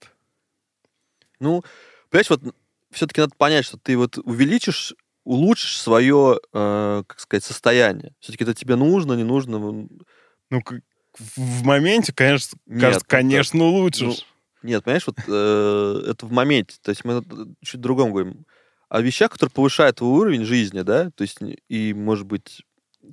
Ну, 1.40 1.64
понимаешь, 2.10 2.30
вот 2.30 2.56
все-таки 2.92 3.22
надо 3.22 3.36
понять, 3.36 3.66
что 3.66 3.78
ты 3.78 3.98
вот 3.98 4.18
увеличишь, 4.18 4.96
улучшишь 5.30 5.80
свое, 5.80 6.40
э, 6.54 7.04
как 7.06 7.20
сказать, 7.20 7.44
состояние. 7.44 8.14
Все-таки 8.20 8.44
это 8.44 8.56
тебе 8.56 8.76
нужно, 8.76 9.14
не 9.14 9.24
нужно. 9.24 9.60
Ну, 9.60 10.64
в 11.20 11.64
моменте, 11.64 12.12
конечно, 12.14 12.58
Нет, 12.66 12.82
кажется, 12.82 13.06
ну, 13.08 13.10
конечно, 13.10 13.64
улучшишь. 13.66 14.26
Нет, 14.64 14.84
понимаешь, 14.84 15.06
вот 15.06 15.18
э, 15.28 16.04
это 16.10 16.26
в 16.26 16.32
моменте. 16.32 16.78
То 16.82 16.90
есть 16.90 17.06
мы 17.06 17.22
тут 17.22 17.50
чуть 17.64 17.80
другом 17.80 18.10
говорим. 18.12 18.46
О 18.90 19.02
вещах, 19.02 19.30
которые 19.32 19.52
повышают 19.52 19.98
твой 19.98 20.20
уровень 20.20 20.46
жизни, 20.46 20.82
да, 20.82 21.12
то 21.12 21.22
есть 21.22 21.38
и, 21.68 21.94
может 21.94 22.26
быть, 22.26 22.64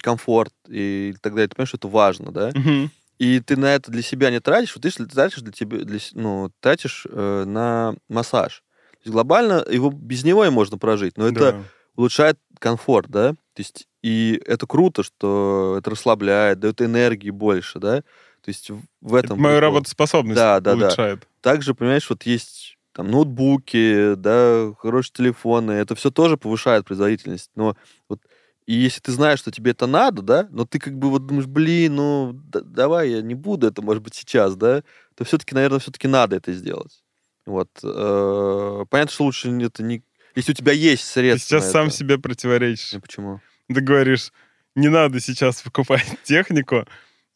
комфорт 0.03 0.55
и 0.69 1.14
так 1.21 1.35
далее. 1.35 1.49
Ты 1.49 1.57
понимаешь, 1.57 1.69
что 1.69 1.77
это 1.77 1.89
важно, 1.89 2.33
да? 2.33 2.51
Мгм. 2.55 2.91
И 3.19 3.41
ты 3.41 3.59
на 3.59 3.75
это 3.75 3.91
для 3.91 4.01
себя 4.01 4.31
не 4.31 4.41
тратишь, 4.41 4.75
вот 4.75 4.83
ты 4.83 4.91
тратишь 5.05 5.43
для 5.43 5.53
тебя, 5.53 5.79
для, 5.81 5.99
ну, 6.12 6.51
тратишь 6.61 7.07
э, 7.11 7.45
на 7.47 7.95
массаж. 8.09 8.62
То 8.93 8.99
есть 9.05 9.12
глобально 9.12 9.62
его 9.71 9.91
без 9.91 10.25
него 10.25 10.47
и 10.47 10.51
можно 10.51 10.79
прожить, 10.79 11.19
но 11.19 11.29
это 11.29 11.53
Да. 11.53 11.64
Улучшает 11.97 12.38
комфорт, 12.59 13.09
да, 13.11 13.32
то 13.32 13.38
есть 13.59 13.88
и 14.03 14.40
это 14.47 14.66
круто, 14.66 15.03
что 15.03 15.76
это 15.78 15.90
расслабляет, 15.90 16.61
дает 16.61 16.80
энергии 16.82 17.30
больше, 17.30 17.78
да, 17.78 18.03
то 18.03 18.49
есть 18.49 18.70
в- 18.70 18.82
в 19.01 19.14
Это 19.14 19.26
этом 19.26 19.40
мою 19.40 19.61
работоспособность 19.61 20.36
Да, 20.36 20.61
да, 20.61 20.76
да. 20.76 20.86
улучшает. 20.86 21.26
Также, 21.40 21.74
понимаешь, 21.74 22.09
вот 22.09 22.22
есть 22.24 22.78
там 22.92 23.11
ноутбуки, 23.11 24.14
да, 24.14 24.72
хорошие 24.78 25.12
телефоны, 25.14 25.72
это 25.72 25.94
все 25.94 26.11
тоже 26.11 26.36
повышает 26.36 26.84
производительность, 26.86 27.51
но 27.55 27.76
вот 28.09 28.20
и 28.66 28.74
если 28.74 29.01
ты 29.01 29.12
знаешь, 29.12 29.38
что 29.38 29.53
тебе 29.53 29.70
это 29.70 29.86
надо, 29.86 30.22
да, 30.22 30.49
но 30.51 30.64
ты 30.64 30.78
как 30.80 30.99
бы 30.99 31.09
вот 31.11 31.26
думаешь, 31.26 31.47
блин, 31.47 31.94
ну 31.97 32.32
да- 32.32 32.62
давай 32.62 33.11
я 33.11 33.22
не 33.22 33.34
буду 33.34 33.66
это, 33.68 33.80
может 33.80 34.03
быть, 34.03 34.14
сейчас, 34.14 34.57
да, 34.57 34.82
то 35.14 35.24
все-таки, 35.24 35.55
наверное, 35.55 35.78
все-таки 35.78 36.09
надо 36.09 36.34
это 36.36 36.53
сделать. 36.53 37.05
Вот. 37.47 37.68
э, 37.84 38.84
Понятно, 38.90 39.12
что 39.12 39.24
лучше 39.24 39.51
это 39.62 39.82
не... 39.84 40.03
Если 40.37 40.53
у 40.53 40.55
тебя 40.55 40.72
есть 40.72 41.03
Ты 41.03 41.09
средства 41.09 41.49
сейчас 41.49 41.64
на 41.64 41.70
сам 41.72 41.87
это. 41.89 41.97
себе 41.97 42.18
противоречишь. 42.18 42.93
Ну, 42.93 43.01
Почему? 43.01 43.41
Ты 43.68 43.80
говоришь, 43.80 44.32
не 44.76 44.89
надо 44.89 45.18
сейчас 45.18 45.62
покупать 45.62 46.07
технику, 46.22 46.87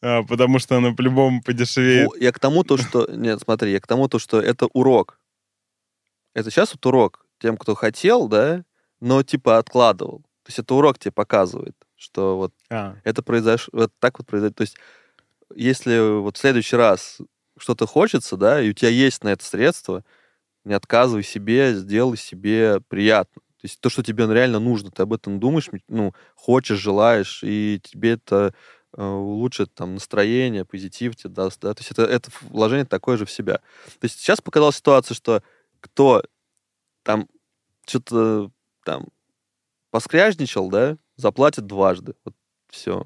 а, 0.02 0.22
потому 0.22 0.58
что 0.58 0.76
она 0.76 0.92
по-любому 0.92 1.42
подешевеет. 1.42 2.08
Во, 2.08 2.16
Я 2.16 2.30
к 2.30 2.38
тому 2.38 2.62
то, 2.62 2.76
что... 2.76 3.06
Нет, 3.12 3.40
смотри, 3.40 3.72
я 3.72 3.80
к 3.80 3.86
тому 3.86 4.08
то, 4.08 4.18
что 4.18 4.40
это 4.40 4.66
урок. 4.66 5.18
Это 6.34 6.50
сейчас 6.50 6.72
вот 6.72 6.86
урок 6.86 7.26
тем, 7.40 7.56
кто 7.56 7.74
хотел, 7.74 8.28
да, 8.28 8.64
но 9.00 9.22
типа 9.22 9.58
откладывал. 9.58 10.20
То 10.44 10.48
есть 10.48 10.58
это 10.58 10.74
урок 10.74 10.98
тебе 10.98 11.12
показывает, 11.12 11.74
что 11.96 12.36
вот 12.36 12.52
А, 12.68 12.96
это 13.02 13.22
произошло, 13.22 13.70
вот 13.72 13.92
так 13.98 14.18
вот 14.18 14.26
произойдет. 14.28 14.56
То 14.56 14.62
есть 14.62 14.76
если 15.54 16.20
вот 16.20 16.36
в 16.36 16.40
следующий 16.40 16.76
раз 16.76 17.18
что-то 17.58 17.86
хочется, 17.86 18.36
да, 18.36 18.62
и 18.62 18.70
у 18.70 18.72
тебя 18.72 18.90
есть 18.90 19.24
на 19.24 19.30
это 19.30 19.44
средства, 19.44 20.04
не 20.64 20.74
отказывай 20.74 21.22
себе, 21.22 21.74
сделай 21.74 22.16
себе 22.16 22.80
приятно. 22.88 23.42
То 23.60 23.66
есть 23.66 23.80
то, 23.80 23.90
что 23.90 24.02
тебе 24.02 24.26
реально 24.26 24.58
нужно, 24.58 24.90
ты 24.90 25.02
об 25.02 25.12
этом 25.12 25.38
думаешь, 25.38 25.68
ну, 25.88 26.14
хочешь, 26.34 26.78
желаешь, 26.78 27.42
и 27.42 27.78
тебе 27.82 28.12
это 28.12 28.54
э, 28.96 29.02
улучшит 29.02 29.74
там 29.74 29.94
настроение, 29.94 30.64
позитив 30.64 31.14
тебе 31.14 31.34
даст, 31.34 31.60
да, 31.60 31.74
то 31.74 31.80
есть 31.80 31.90
это, 31.90 32.02
это 32.04 32.30
вложение 32.42 32.86
такое 32.86 33.18
же 33.18 33.26
в 33.26 33.30
себя. 33.30 33.56
То 33.98 34.04
есть 34.04 34.18
сейчас 34.18 34.40
показалась 34.40 34.76
ситуация, 34.76 35.14
что 35.14 35.42
кто 35.80 36.22
там 37.02 37.28
что-то 37.86 38.50
там 38.84 39.08
поскряжничал, 39.90 40.70
да, 40.70 40.96
заплатит 41.16 41.66
дважды. 41.66 42.14
Вот 42.24 42.34
все. 42.68 43.04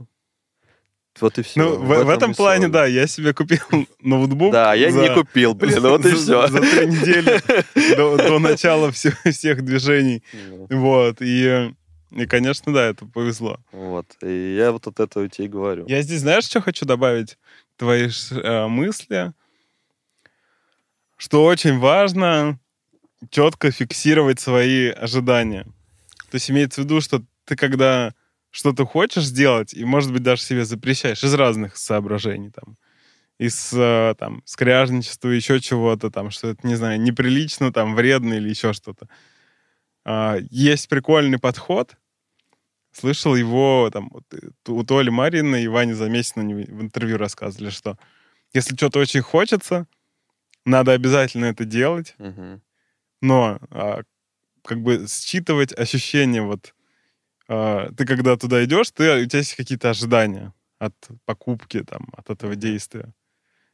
Вот 1.20 1.38
и 1.38 1.42
все. 1.42 1.60
Ну, 1.60 1.76
в, 1.76 1.86
в, 1.86 2.04
в 2.04 2.08
этом 2.08 2.34
плане, 2.34 2.68
да, 2.68 2.86
я 2.86 3.06
себе 3.06 3.32
купил 3.32 3.60
ноутбук. 4.00 4.52
Да, 4.52 4.74
я 4.74 4.90
за, 4.90 5.00
не 5.00 5.14
купил, 5.14 5.54
блин, 5.54 5.80
вот 5.80 6.04
и 6.04 6.14
все. 6.14 6.48
За 6.48 6.60
три 6.60 6.86
недели 6.86 7.40
до, 7.96 8.16
до 8.16 8.38
начала 8.38 8.90
всех, 8.90 9.22
всех 9.22 9.64
движений. 9.64 10.24
Вот, 10.70 11.18
и, 11.20 11.72
и, 12.10 12.26
конечно, 12.26 12.72
да, 12.72 12.86
это 12.86 13.06
повезло. 13.06 13.60
Вот, 13.70 14.06
и 14.22 14.56
я 14.56 14.72
вот 14.72 14.86
от 14.86 14.98
этого 14.98 15.28
тебе 15.28 15.46
и 15.46 15.50
говорю. 15.50 15.84
Я 15.86 16.02
здесь, 16.02 16.20
знаешь, 16.20 16.44
что 16.44 16.60
хочу 16.60 16.84
добавить? 16.84 17.38
Твои 17.76 18.08
э, 18.30 18.66
мысли, 18.66 19.32
что 21.16 21.44
очень 21.44 21.78
важно 21.78 22.58
четко 23.30 23.70
фиксировать 23.70 24.40
свои 24.40 24.88
ожидания. 24.88 25.64
То 26.30 26.36
есть 26.36 26.50
имеется 26.50 26.80
в 26.80 26.84
виду, 26.84 27.00
что 27.00 27.22
ты 27.44 27.56
когда 27.56 28.14
что-то 28.54 28.86
хочешь 28.86 29.24
сделать, 29.24 29.74
и, 29.74 29.84
может 29.84 30.12
быть, 30.12 30.22
даже 30.22 30.42
себе 30.42 30.64
запрещаешь 30.64 31.24
из 31.24 31.34
разных 31.34 31.76
соображений, 31.76 32.50
там, 32.50 32.76
из, 33.36 33.72
э, 33.72 34.14
там, 34.16 34.42
скряжничества, 34.44 35.28
еще 35.30 35.60
чего-то, 35.60 36.08
там, 36.08 36.30
что 36.30 36.48
это, 36.48 36.64
не 36.64 36.76
знаю, 36.76 37.00
неприлично, 37.00 37.72
там, 37.72 37.96
вредно 37.96 38.34
или 38.34 38.48
еще 38.48 38.72
что-то. 38.72 39.08
А, 40.04 40.36
есть 40.50 40.88
прикольный 40.88 41.40
подход, 41.40 41.96
слышал 42.92 43.34
его, 43.34 43.90
там, 43.92 44.08
э, 44.30 44.36
у 44.68 44.84
Толи 44.84 45.10
Марина 45.10 45.56
и 45.56 45.66
Вани 45.66 45.92
Замесина 45.92 46.44
в 46.44 46.80
интервью 46.80 47.16
рассказывали, 47.16 47.70
что 47.70 47.98
если 48.52 48.76
что-то 48.76 49.00
очень 49.00 49.22
хочется, 49.22 49.88
надо 50.64 50.92
обязательно 50.92 51.46
это 51.46 51.64
делать, 51.64 52.14
угу. 52.18 52.60
но 53.20 53.58
а, 53.70 54.02
как 54.64 54.80
бы 54.80 55.06
считывать 55.08 55.76
ощущения 55.76 56.42
вот 56.42 56.73
а, 57.48 57.90
ты 57.96 58.06
когда 58.06 58.36
туда 58.36 58.64
идешь, 58.64 58.90
ты, 58.90 59.22
у 59.22 59.26
тебя 59.26 59.38
есть 59.38 59.54
какие-то 59.54 59.90
ожидания 59.90 60.52
от 60.78 60.94
покупки, 61.24 61.82
там, 61.82 62.08
от 62.16 62.30
этого 62.30 62.56
действия. 62.56 63.12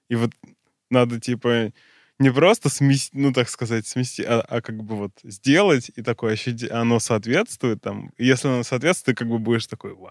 И 0.08 0.16
вот 0.16 0.32
надо, 0.90 1.20
типа, 1.20 1.72
не 2.18 2.30
просто 2.30 2.68
смести, 2.68 3.10
ну, 3.16 3.32
так 3.32 3.48
сказать, 3.48 3.86
смести, 3.86 4.22
а, 4.22 4.40
а 4.40 4.60
как 4.60 4.82
бы 4.82 4.96
вот 4.96 5.12
сделать, 5.22 5.90
и 5.94 6.02
такое 6.02 6.34
ощущение, 6.34 6.70
оно 6.70 7.00
соответствует 7.00 7.80
там. 7.80 8.12
И 8.18 8.26
если 8.26 8.48
оно 8.48 8.62
соответствует, 8.62 9.16
ты 9.16 9.24
как 9.24 9.28
бы 9.28 9.38
будешь 9.38 9.66
такой, 9.66 9.94
вот 9.94 10.10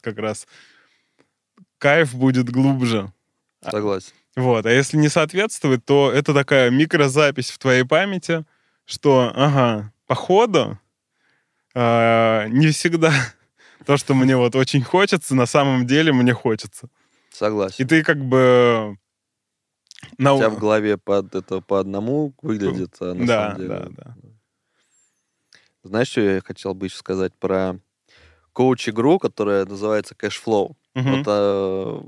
как 0.00 0.18
раз 0.18 0.46
кайф 1.78 2.14
будет 2.14 2.50
глубже. 2.50 3.12
А, 3.62 3.70
Согласен. 3.70 4.12
Вот, 4.36 4.66
а 4.66 4.70
если 4.70 4.96
не 4.96 5.08
соответствует, 5.08 5.84
то 5.84 6.10
это 6.10 6.34
такая 6.34 6.70
микрозапись 6.70 7.50
в 7.50 7.58
твоей 7.58 7.84
памяти, 7.84 8.44
что, 8.84 9.30
ага, 9.34 9.92
походу 10.06 10.78
э, 11.74 12.48
не 12.48 12.68
всегда 12.68 13.12
то, 13.86 13.96
что 13.96 14.14
мне 14.14 14.36
вот 14.36 14.54
очень 14.56 14.82
хочется, 14.82 15.34
на 15.34 15.46
самом 15.46 15.86
деле 15.86 16.12
мне 16.12 16.32
хочется. 16.32 16.88
Согласен. 17.30 17.84
И 17.84 17.84
ты 17.84 18.02
как 18.02 18.18
бы... 18.18 18.96
На... 20.18 20.34
У 20.34 20.38
тебя 20.38 20.50
в 20.50 20.58
голове 20.58 20.98
под 20.98 21.34
это 21.34 21.60
по 21.60 21.80
одному 21.80 22.34
выглядит, 22.42 22.96
а 23.00 23.14
на 23.14 23.26
да, 23.26 23.42
самом 23.42 23.56
деле... 23.56 23.68
Да, 23.68 23.86
да, 23.88 24.16
Знаешь, 25.82 26.08
что 26.08 26.20
я 26.20 26.40
хотел 26.42 26.74
бы 26.74 26.86
еще 26.86 26.96
сказать 26.96 27.32
про 27.34 27.78
коуч-игру, 28.52 29.18
которая 29.18 29.64
называется 29.64 30.14
Cashflow. 30.14 30.76
Угу. 30.94 31.08
Вот, 31.08 31.24
э, 31.26 32.00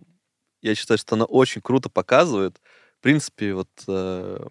я 0.62 0.74
считаю, 0.74 0.98
что 0.98 1.16
она 1.16 1.24
очень 1.24 1.60
круто 1.60 1.88
показывает, 1.88 2.60
в 2.98 3.02
принципе, 3.02 3.54
вот 3.54 3.68
э, 3.88 4.46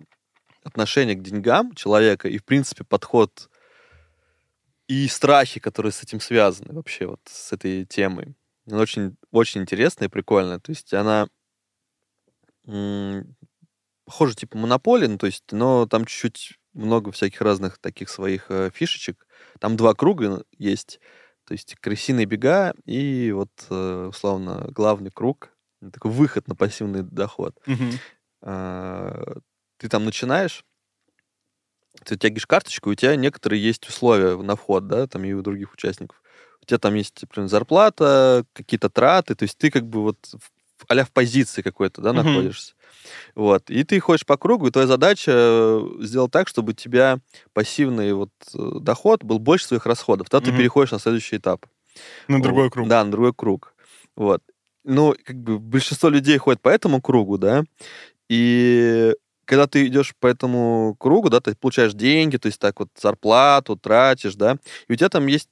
отношение 0.63 1.15
к 1.15 1.21
деньгам 1.21 1.73
человека 1.73 2.27
и, 2.27 2.37
в 2.37 2.43
принципе, 2.43 2.83
подход 2.83 3.49
и 4.87 5.07
страхи, 5.07 5.59
которые 5.59 5.91
с 5.91 6.03
этим 6.03 6.19
связаны 6.19 6.73
вообще 6.73 7.07
вот 7.07 7.21
с 7.25 7.51
этой 7.53 7.85
темой. 7.85 8.35
Она 8.67 8.81
очень, 8.81 9.15
очень 9.31 9.61
интересная 9.61 10.07
и 10.07 10.11
прикольная. 10.11 10.59
То 10.59 10.71
есть 10.71 10.93
она 10.93 11.27
м- 12.65 13.35
похожа 14.05 14.35
типа 14.35 14.57
монополии, 14.57 15.07
ну, 15.07 15.17
то 15.17 15.25
есть, 15.25 15.51
но 15.51 15.85
там 15.87 16.05
чуть-чуть 16.05 16.59
много 16.73 17.11
всяких 17.11 17.41
разных 17.41 17.77
таких 17.79 18.09
своих 18.09 18.45
э, 18.49 18.69
фишечек. 18.73 19.27
Там 19.59 19.77
два 19.77 19.93
круга 19.93 20.43
есть. 20.57 20.99
То 21.45 21.53
есть 21.53 21.75
крысиные 21.75 22.25
бега 22.25 22.73
и 22.85 23.31
вот, 23.31 23.51
э, 23.69 24.07
условно, 24.09 24.67
главный 24.71 25.11
круг. 25.11 25.51
Такой 25.93 26.11
выход 26.11 26.47
на 26.47 26.55
пассивный 26.55 27.03
доход. 27.03 27.55
Угу. 27.67 27.85
А, 28.41 29.35
ты 29.77 29.89
там 29.89 30.05
начинаешь, 30.05 30.65
ты 32.03 32.17
тягиваешь 32.17 32.47
карточку, 32.47 32.89
у 32.89 32.95
тебя 32.95 33.15
некоторые 33.15 33.63
есть 33.63 33.87
условия 33.87 34.37
на 34.37 34.55
вход, 34.55 34.87
да, 34.87 35.07
там 35.07 35.23
и 35.23 35.33
у 35.33 35.41
других 35.41 35.73
участников. 35.73 36.21
У 36.61 36.65
тебя 36.65 36.77
там 36.79 36.95
есть, 36.95 37.21
например, 37.21 37.49
зарплата, 37.49 38.45
какие-то 38.53 38.89
траты, 38.89 39.35
то 39.35 39.43
есть 39.43 39.57
ты 39.57 39.69
как 39.71 39.85
бы 39.87 40.01
вот 40.01 40.17
а 40.87 41.03
в 41.05 41.11
позиции 41.11 41.61
какой-то, 41.61 42.01
да, 42.01 42.09
mm-hmm. 42.09 42.23
находишься. 42.23 42.73
Вот. 43.33 43.69
И 43.69 43.83
ты 43.83 43.99
ходишь 43.99 44.25
по 44.25 44.37
кругу, 44.37 44.67
и 44.67 44.71
твоя 44.71 44.87
задача 44.87 45.31
э, 45.33 45.81
сделать 46.01 46.31
так, 46.31 46.47
чтобы 46.47 46.71
у 46.71 46.75
тебя 46.75 47.19
пассивный 47.53 48.13
вот 48.13 48.31
э, 48.53 48.79
доход 48.81 49.23
был 49.23 49.39
больше 49.39 49.67
своих 49.67 49.85
расходов. 49.85 50.29
Тогда 50.29 50.47
mm-hmm. 50.47 50.51
ты 50.51 50.57
переходишь 50.57 50.91
на 50.91 50.99
следующий 50.99 51.37
этап. 51.37 51.65
На 52.27 52.41
другой 52.41 52.69
круг. 52.69 52.87
Да, 52.87 53.03
на 53.03 53.11
другой 53.11 53.33
круг. 53.33 53.73
Вот. 54.15 54.41
Ну, 54.83 55.15
как 55.23 55.37
бы 55.37 55.59
большинство 55.59 56.09
людей 56.09 56.37
ходит 56.37 56.61
по 56.61 56.69
этому 56.69 57.01
кругу, 57.01 57.37
да, 57.37 57.63
и 58.29 59.13
когда 59.45 59.67
ты 59.67 59.87
идешь 59.87 60.13
по 60.19 60.27
этому 60.27 60.95
кругу, 60.99 61.29
да, 61.29 61.39
ты 61.39 61.55
получаешь 61.55 61.93
деньги, 61.93 62.37
то 62.37 62.47
есть 62.47 62.59
так 62.59 62.79
вот 62.79 62.89
зарплату 62.99 63.75
тратишь, 63.75 64.35
да, 64.35 64.57
и 64.87 64.93
у 64.93 64.95
тебя 64.95 65.09
там 65.09 65.27
есть 65.27 65.49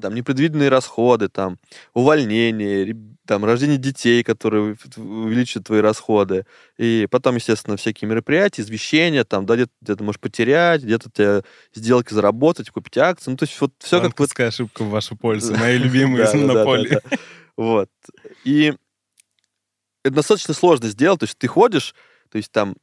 там 0.00 0.14
непредвиденные 0.14 0.68
расходы, 0.68 1.28
там 1.28 1.58
увольнение, 1.92 2.96
там 3.26 3.44
рождение 3.44 3.76
детей, 3.76 4.22
которые 4.22 4.76
увеличат 4.96 5.64
твои 5.64 5.80
расходы, 5.80 6.46
и 6.78 7.06
потом, 7.10 7.36
естественно, 7.36 7.76
всякие 7.76 8.08
мероприятия, 8.08 8.62
извещения, 8.62 9.24
там, 9.24 9.46
да, 9.46 9.56
где-то, 9.56 9.72
где 9.80 10.04
можешь 10.04 10.20
потерять, 10.20 10.82
где-то 10.82 11.10
тебе 11.10 11.42
сделки 11.74 12.14
заработать, 12.14 12.70
купить 12.70 12.96
акции, 12.98 13.30
ну, 13.30 13.36
то 13.36 13.44
есть 13.44 13.60
вот 13.60 13.72
все 13.78 13.98
как... 13.98 14.10
Банковская 14.10 14.48
ошибка 14.48 14.84
в 14.84 14.90
вашу 14.90 15.16
пользу, 15.16 15.54
мои 15.58 15.76
любимые 15.76 16.24
из 16.24 16.34
монополии. 16.34 17.00
Вот. 17.56 17.90
И 18.44 18.74
это 20.02 20.14
достаточно 20.14 20.54
сложно 20.54 20.88
сделать, 20.88 21.20
то 21.20 21.24
есть 21.24 21.38
ты 21.38 21.46
ходишь, 21.46 21.94
то 22.30 22.38
есть 22.38 22.50
там 22.50 22.74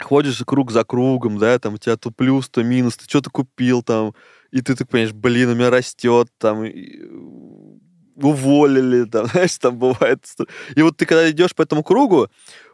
ходишь 0.00 0.42
круг 0.46 0.70
за 0.70 0.84
кругом, 0.84 1.38
да, 1.38 1.58
там 1.58 1.74
у 1.74 1.78
тебя 1.78 1.96
то 1.96 2.10
плюс, 2.10 2.48
то 2.48 2.62
минус, 2.62 2.96
ты 2.96 3.04
что-то 3.04 3.30
купил 3.30 3.82
там, 3.82 4.14
и 4.50 4.60
ты 4.60 4.74
так 4.74 4.88
понимаешь, 4.88 5.12
блин, 5.12 5.50
у 5.50 5.54
меня 5.54 5.70
растет, 5.70 6.28
там, 6.38 6.64
и... 6.64 7.00
уволили, 8.16 9.04
там, 9.10 9.26
знаешь, 9.26 9.56
там 9.58 9.78
бывает. 9.78 10.24
И 10.74 10.82
вот 10.82 10.96
ты 10.96 11.06
когда 11.06 11.30
идешь 11.30 11.54
по 11.54 11.62
этому 11.62 11.82
кругу, 11.82 12.28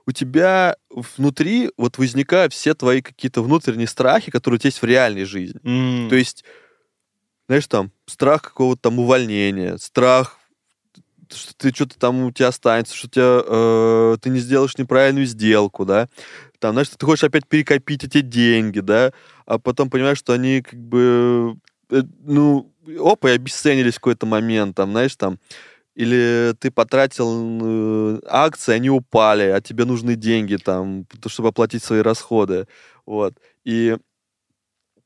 у 0.06 0.12
тебя 0.12 0.76
внутри 0.90 1.70
вот 1.76 1.98
возникают 1.98 2.52
все 2.52 2.74
твои 2.74 3.02
какие-то 3.02 3.42
внутренние 3.42 3.86
страхи, 3.86 4.30
которые 4.30 4.56
у 4.56 4.58
тебя 4.58 4.68
есть 4.68 4.82
в 4.82 4.86
реальной 4.86 5.24
жизни. 5.24 5.60
Mm. 5.62 6.08
То 6.08 6.16
есть, 6.16 6.44
знаешь, 7.46 7.66
там, 7.66 7.92
страх 8.06 8.42
какого-то 8.42 8.82
там 8.82 8.98
увольнения, 8.98 9.76
страх 9.76 10.38
что 11.30 11.54
ты 11.54 11.74
что-то 11.74 11.98
там 11.98 12.22
у 12.22 12.32
тебя 12.32 12.48
останется, 12.48 12.96
что 12.96 13.08
тебя, 13.08 13.42
э, 13.44 14.16
ты 14.20 14.30
не 14.30 14.38
сделаешь 14.38 14.78
неправильную 14.78 15.26
сделку, 15.26 15.84
да, 15.84 16.08
там, 16.60 16.72
знаешь, 16.74 16.88
ты 16.88 17.04
хочешь 17.06 17.24
опять 17.24 17.46
перекопить 17.48 18.04
эти 18.04 18.20
деньги, 18.20 18.80
да, 18.80 19.12
а 19.46 19.58
потом 19.58 19.90
понимаешь, 19.90 20.18
что 20.18 20.32
они 20.32 20.62
как 20.62 20.78
бы, 20.78 21.56
э, 21.90 22.02
ну, 22.24 22.72
опа, 23.00 23.30
и 23.30 23.34
обесценились 23.34 23.94
в 23.94 23.98
какой-то 23.98 24.26
момент, 24.26 24.76
там, 24.76 24.90
знаешь, 24.92 25.16
там, 25.16 25.38
или 25.94 26.54
ты 26.60 26.70
потратил 26.70 27.28
э, 27.62 28.20
акции, 28.26 28.74
они 28.74 28.90
упали, 28.90 29.44
а 29.44 29.60
тебе 29.60 29.84
нужны 29.84 30.16
деньги 30.16 30.56
там, 30.56 31.06
чтобы 31.26 31.50
оплатить 31.50 31.84
свои 31.84 32.00
расходы, 32.00 32.68
вот, 33.06 33.34
и 33.64 33.96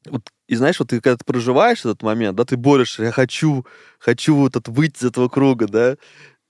вот, 0.06 0.22
и 0.48 0.56
знаешь, 0.56 0.78
вот 0.80 0.88
ты 0.88 1.00
когда 1.00 1.16
ты 1.16 1.24
проживаешь 1.24 1.80
этот 1.80 2.02
момент, 2.02 2.36
да, 2.36 2.44
ты 2.44 2.56
борешься, 2.56 3.04
я 3.04 3.12
хочу, 3.12 3.64
хочу 3.98 4.34
вот 4.36 4.56
от, 4.56 4.68
выйти 4.68 4.98
из 4.98 5.04
этого 5.04 5.28
круга, 5.28 5.66
да, 5.68 5.96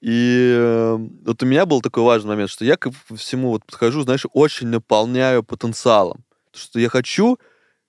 и 0.03 0.55
э, 0.59 0.99
вот 1.25 1.43
у 1.45 1.47
меня 1.47 1.65
был 1.65 1.81
такой 1.81 2.03
важный 2.03 2.31
момент, 2.31 2.51
что 2.51 2.65
я 2.65 2.77
ко 2.77 2.93
всему 3.17 3.51
вот 3.51 3.65
подхожу, 3.65 4.03
знаешь, 4.03 4.27
очень 4.33 4.67
наполняю 4.67 5.45
потенциалом. 5.45 6.25
Что 6.53 6.81
я 6.81 6.89
хочу, 6.89 7.39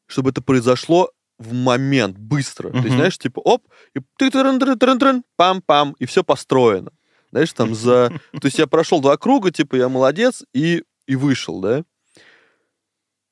чтобы 0.06 0.30
это 0.30 0.42
произошло 0.44 1.10
в 1.40 1.54
момент, 1.54 2.16
быстро. 2.18 2.70
Uh-huh. 2.70 2.74
То 2.74 2.84
есть, 2.84 2.96
знаешь, 2.96 3.18
типа, 3.18 3.40
оп, 3.40 3.64
и 3.96 4.00
ты 4.18 4.30
пам-пам, 5.40 5.96
и 5.98 6.06
все 6.06 6.24
построено. 6.24 6.92
Знаешь, 7.32 7.52
там 7.52 7.74
за... 7.74 8.12
То 8.40 8.46
есть 8.46 8.60
я 8.60 8.68
прошел 8.68 9.02
два 9.02 9.18
круга, 9.18 9.50
типа, 9.50 9.76
я 9.76 9.90
молодец, 9.90 10.44
и 10.54 10.84
и 11.08 11.16
вышел, 11.16 11.60
да? 11.60 11.84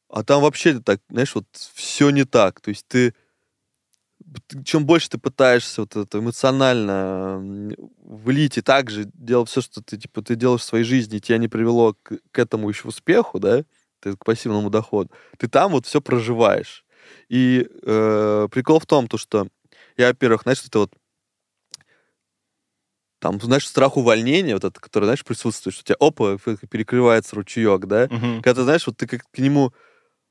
А 0.10 0.24
там 0.24 0.42
вообще 0.42 0.80
так, 0.80 1.00
знаешь, 1.10 1.34
вот 1.36 1.46
все 1.74 2.10
не 2.10 2.26
так. 2.26 2.60
То 2.62 2.70
есть 2.70 2.86
ты 2.88 3.14
чем 4.64 4.86
больше 4.86 5.10
ты 5.10 5.18
пытаешься 5.18 5.82
вот 5.82 5.96
это 5.96 6.20
эмоционально 6.20 7.74
влить 8.04 8.58
и 8.58 8.62
также 8.62 9.10
делать 9.14 9.50
все, 9.50 9.62
что 9.62 9.82
ты 9.82 9.98
типа 9.98 10.22
ты 10.22 10.36
делаешь 10.36 10.62
в 10.62 10.66
своей 10.66 10.86
жизни, 10.86 11.20
тебя 11.20 11.38
не 11.38 11.48
привело 11.48 11.96
к, 12.02 12.18
к 12.32 12.40
этому 12.40 12.70
еще 12.70 12.88
успеху, 12.88 13.40
да, 13.40 13.64
ты, 14.00 14.16
к 14.16 14.24
пассивному 14.24 14.70
доходу, 14.70 15.12
ты 15.38 15.48
там 15.48 15.72
вот 15.72 15.86
все 15.86 16.02
проживаешь. 16.02 16.86
И 17.30 17.68
э, 17.84 18.48
прикол 18.52 18.80
в 18.80 18.86
том, 18.86 19.08
то, 19.08 19.18
что 19.18 19.48
я, 19.98 20.08
во-первых, 20.08 20.44
знаешь, 20.44 20.64
это 20.66 20.80
вот 20.80 20.94
там, 23.20 23.40
знаешь, 23.40 23.68
страх 23.68 23.98
увольнения, 23.98 24.56
вот 24.56 24.64
это, 24.64 24.80
который, 24.80 25.06
знаешь, 25.06 25.24
присутствует, 25.24 25.76
что 25.76 25.84
у 25.84 25.86
тебя, 25.86 25.96
опа, 26.00 26.38
перекрывается 26.70 27.36
ручеек, 27.36 27.86
да, 27.86 28.08
Мгм. 28.10 28.42
когда 28.42 28.56
ты, 28.56 28.64
знаешь, 28.64 28.88
вот 28.88 28.98
ты 28.98 29.06
как 29.06 29.22
к 29.30 29.38
нему 29.38 29.74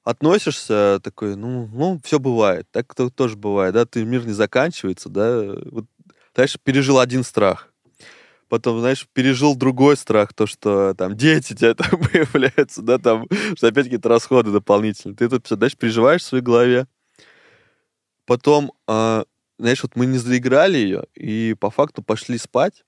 относишься 0.05 1.01
такой, 1.03 1.37
ну, 1.37 1.69
ну, 1.73 2.01
все 2.05 2.19
бывает, 2.19 2.67
так 2.71 2.95
то 2.95 3.11
тоже 3.11 3.37
бывает, 3.37 3.75
да, 3.75 3.85
ты 3.85 4.05
мир 4.05 4.27
не 4.27 4.33
заканчивается, 4.33 5.09
да, 5.09 5.55
вот, 5.71 5.87
знаешь, 6.35 6.59
пережил 6.63 6.99
один 6.99 7.23
страх, 7.23 7.73
потом, 8.49 8.81
знаешь, 8.81 9.07
пережил 9.13 9.55
другой 9.55 9.97
страх, 9.97 10.33
то, 10.33 10.47
что 10.47 10.95
там 10.95 11.17
дети 11.17 11.55
тебя 11.55 11.75
там 11.75 12.01
появляются, 12.13 12.83
да, 12.83 12.99
там, 12.99 13.27
что 13.57 13.69
опять 13.69 13.85
какие-то 13.85 14.09
расходы 14.09 14.51
дополнительные, 14.51 15.17
ты 15.17 15.29
тут, 15.29 15.47
знаешь, 15.49 15.77
переживаешь 15.77 16.23
в 16.23 16.27
своей 16.27 16.45
голове, 16.45 16.87
потом, 18.27 18.73
а, 18.87 19.25
знаешь, 19.59 19.83
вот 19.83 19.97
мы 19.97 20.07
не 20.07 20.19
заиграли 20.19 20.79
ее, 20.79 21.05
и 21.15 21.55
по 21.59 21.71
факту 21.71 22.03
пошли 22.03 22.39
спать, 22.39 22.85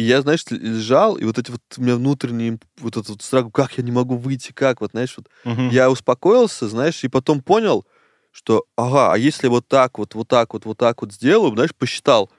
и 0.00 0.02
я, 0.02 0.22
знаешь, 0.22 0.44
лежал, 0.48 1.16
и 1.16 1.24
вот 1.24 1.38
эти 1.38 1.50
вот 1.50 1.60
у 1.76 1.82
меня 1.82 1.96
внутренние, 1.96 2.58
вот 2.78 2.96
этот 2.96 3.10
вот 3.10 3.22
страх, 3.22 3.52
как 3.52 3.76
я 3.76 3.84
не 3.84 3.92
могу 3.92 4.16
выйти, 4.16 4.52
как, 4.52 4.80
вот, 4.80 4.92
знаешь, 4.92 5.14
вот 5.18 5.28
Мгм. 5.44 5.68
я 5.68 5.90
успокоился, 5.90 6.68
знаешь, 6.68 7.04
и 7.04 7.08
потом 7.08 7.42
понял, 7.42 7.86
что, 8.30 8.64
ага, 8.76 9.12
а 9.12 9.18
если 9.18 9.48
вот 9.48 9.68
так 9.68 9.98
вот, 9.98 10.14
вот 10.14 10.26
так 10.26 10.54
вот, 10.54 10.64
вот 10.64 10.78
так 10.78 11.02
вот 11.02 11.12
сделаю, 11.12 11.52
знаешь, 11.52 11.74
посчитал, 11.74 12.30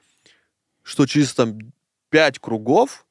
что 0.82 1.06
через 1.06 1.36
там 1.36 1.60
пять 2.10 2.40
кругов 2.40 3.06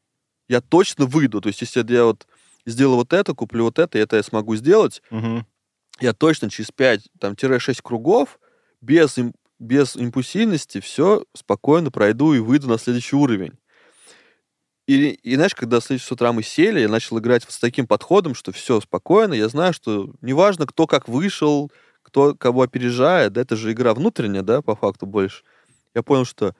я 0.49 0.61
точно 0.61 1.07
выйду. 1.07 1.41
То 1.41 1.49
есть, 1.49 1.61
если 1.61 1.85
я 1.93 2.05
вот 2.05 2.27
сделаю 2.67 2.97
вот 2.97 3.13
это, 3.13 3.33
куплю 3.35 3.65
вот 3.65 3.79
это, 3.79 3.99
и 3.99 4.01
это 4.01 4.17
я 4.17 4.25
смогу 4.25 4.57
сделать, 4.57 5.01
Мгм. 5.11 5.47
я 6.01 6.13
точно 6.13 6.51
через 6.51 6.73
5, 6.73 7.09
там, 7.21 7.37
тире 7.37 7.61
6 7.61 7.83
кругов 7.83 8.41
без, 8.81 9.17
без 9.61 9.95
импульсивности 9.95 10.81
все 10.81 11.25
спокойно 11.37 11.93
пройду 11.93 12.35
и 12.35 12.41
выйду 12.41 12.69
на 12.69 12.79
следующий 12.79 13.15
уровень. 13.15 13.53
И, 14.91 15.11
и 15.11 15.37
знаешь, 15.37 15.55
когда 15.55 15.81
следующий 15.81 16.09
с 16.09 16.11
утра 16.11 16.33
мы 16.33 16.43
сели, 16.43 16.81
я 16.81 16.89
начал 16.89 17.17
играть 17.21 17.45
вот 17.45 17.53
с 17.53 17.61
таким 17.61 17.87
подходом, 17.87 18.35
что 18.35 18.51
все 18.51 18.81
спокойно, 18.81 19.35
я 19.35 19.49
знаю, 19.49 19.73
что 19.73 20.13
неважно, 20.21 20.67
кто 20.67 20.89
как 20.89 21.07
вышел, 21.07 21.71
кто 22.03 22.35
кого 22.35 22.63
опережает, 22.63 23.35
да, 23.35 23.43
это 23.43 23.55
же 23.55 23.71
игра 23.71 23.95
внутренняя, 23.95 24.43
да, 24.43 24.63
по 24.63 24.75
факту 24.75 25.07
больше. 25.07 25.45
Я 25.95 26.03
понял, 26.03 26.25
что 26.25 26.57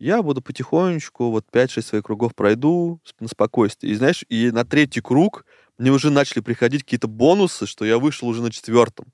я 0.00 0.24
буду 0.24 0.42
потихонечку, 0.42 1.30
вот 1.30 1.44
5-6 1.52 1.82
своих 1.82 2.04
кругов 2.04 2.34
пройду 2.34 3.00
на 3.20 3.28
спокойствии. 3.28 3.90
И 3.90 3.94
знаешь, 3.94 4.24
и 4.28 4.50
на 4.50 4.64
третий 4.64 5.00
круг 5.00 5.44
мне 5.78 5.92
уже 5.92 6.10
начали 6.10 6.40
приходить 6.40 6.82
какие-то 6.82 7.06
бонусы, 7.06 7.66
что 7.66 7.84
я 7.84 7.98
вышел 7.98 8.26
уже 8.26 8.42
на 8.42 8.50
четвертом. 8.50 9.12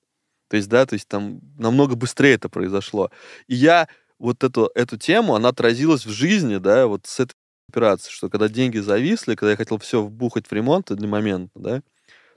То 0.48 0.56
есть, 0.56 0.70
да, 0.70 0.86
то 0.86 0.94
есть 0.94 1.06
там 1.06 1.42
намного 1.58 1.96
быстрее 1.96 2.36
это 2.36 2.48
произошло. 2.48 3.10
И 3.46 3.54
я 3.54 3.88
вот 4.18 4.42
эту, 4.42 4.70
эту 4.74 4.96
тему, 4.96 5.34
она 5.34 5.50
отразилась 5.50 6.06
в 6.06 6.10
жизни, 6.10 6.56
да, 6.56 6.86
вот 6.86 7.04
с 7.04 7.20
этой 7.20 7.34
операции, 7.68 8.10
что 8.10 8.28
когда 8.28 8.48
деньги 8.48 8.78
зависли, 8.78 9.34
когда 9.34 9.50
я 9.52 9.56
хотел 9.56 9.78
все 9.78 10.02
вбухать 10.02 10.46
в 10.46 10.52
ремонт 10.52 10.90
для 10.90 11.08
момента, 11.08 11.52
да, 11.54 11.80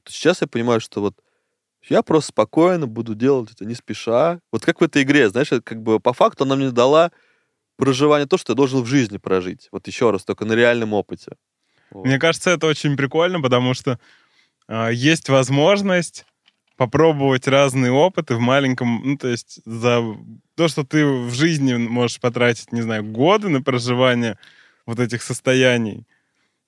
то 0.03 0.11
сейчас 0.11 0.41
я 0.41 0.47
понимаю, 0.47 0.81
что 0.81 1.01
вот 1.01 1.15
я 1.87 2.03
просто 2.03 2.29
спокойно 2.29 2.85
буду 2.87 3.15
делать 3.15 3.51
это 3.51 3.65
не 3.65 3.73
спеша. 3.73 4.39
Вот 4.51 4.63
как 4.65 4.81
в 4.81 4.83
этой 4.83 5.03
игре, 5.03 5.29
знаешь, 5.29 5.51
это 5.51 5.61
как 5.61 5.81
бы 5.81 5.99
по 5.99 6.13
факту 6.13 6.43
она 6.43 6.55
мне 6.55 6.71
дала 6.71 7.11
проживание 7.77 8.27
то, 8.27 8.37
что 8.37 8.53
я 8.53 8.55
должен 8.55 8.81
в 8.81 8.85
жизни 8.85 9.17
прожить. 9.17 9.69
Вот 9.71 9.87
еще 9.87 10.11
раз, 10.11 10.23
только 10.23 10.45
на 10.45 10.53
реальном 10.53 10.93
опыте. 10.93 11.35
Вот. 11.89 12.05
Мне 12.05 12.19
кажется, 12.19 12.51
это 12.51 12.67
очень 12.67 12.95
прикольно, 12.95 13.41
потому 13.41 13.73
что 13.73 13.99
а, 14.67 14.89
есть 14.89 15.29
возможность 15.29 16.25
попробовать 16.77 17.47
разные 17.47 17.91
опыты 17.91 18.35
в 18.35 18.39
маленьком, 18.39 19.01
ну, 19.03 19.17
то 19.17 19.27
есть 19.27 19.61
за 19.65 20.01
то, 20.55 20.67
что 20.67 20.83
ты 20.83 21.05
в 21.05 21.33
жизни 21.33 21.75
можешь 21.75 22.19
потратить, 22.19 22.71
не 22.71 22.81
знаю, 22.81 23.03
годы 23.03 23.49
на 23.49 23.61
проживание 23.61 24.37
вот 24.85 24.99
этих 24.99 25.21
состояний, 25.21 26.05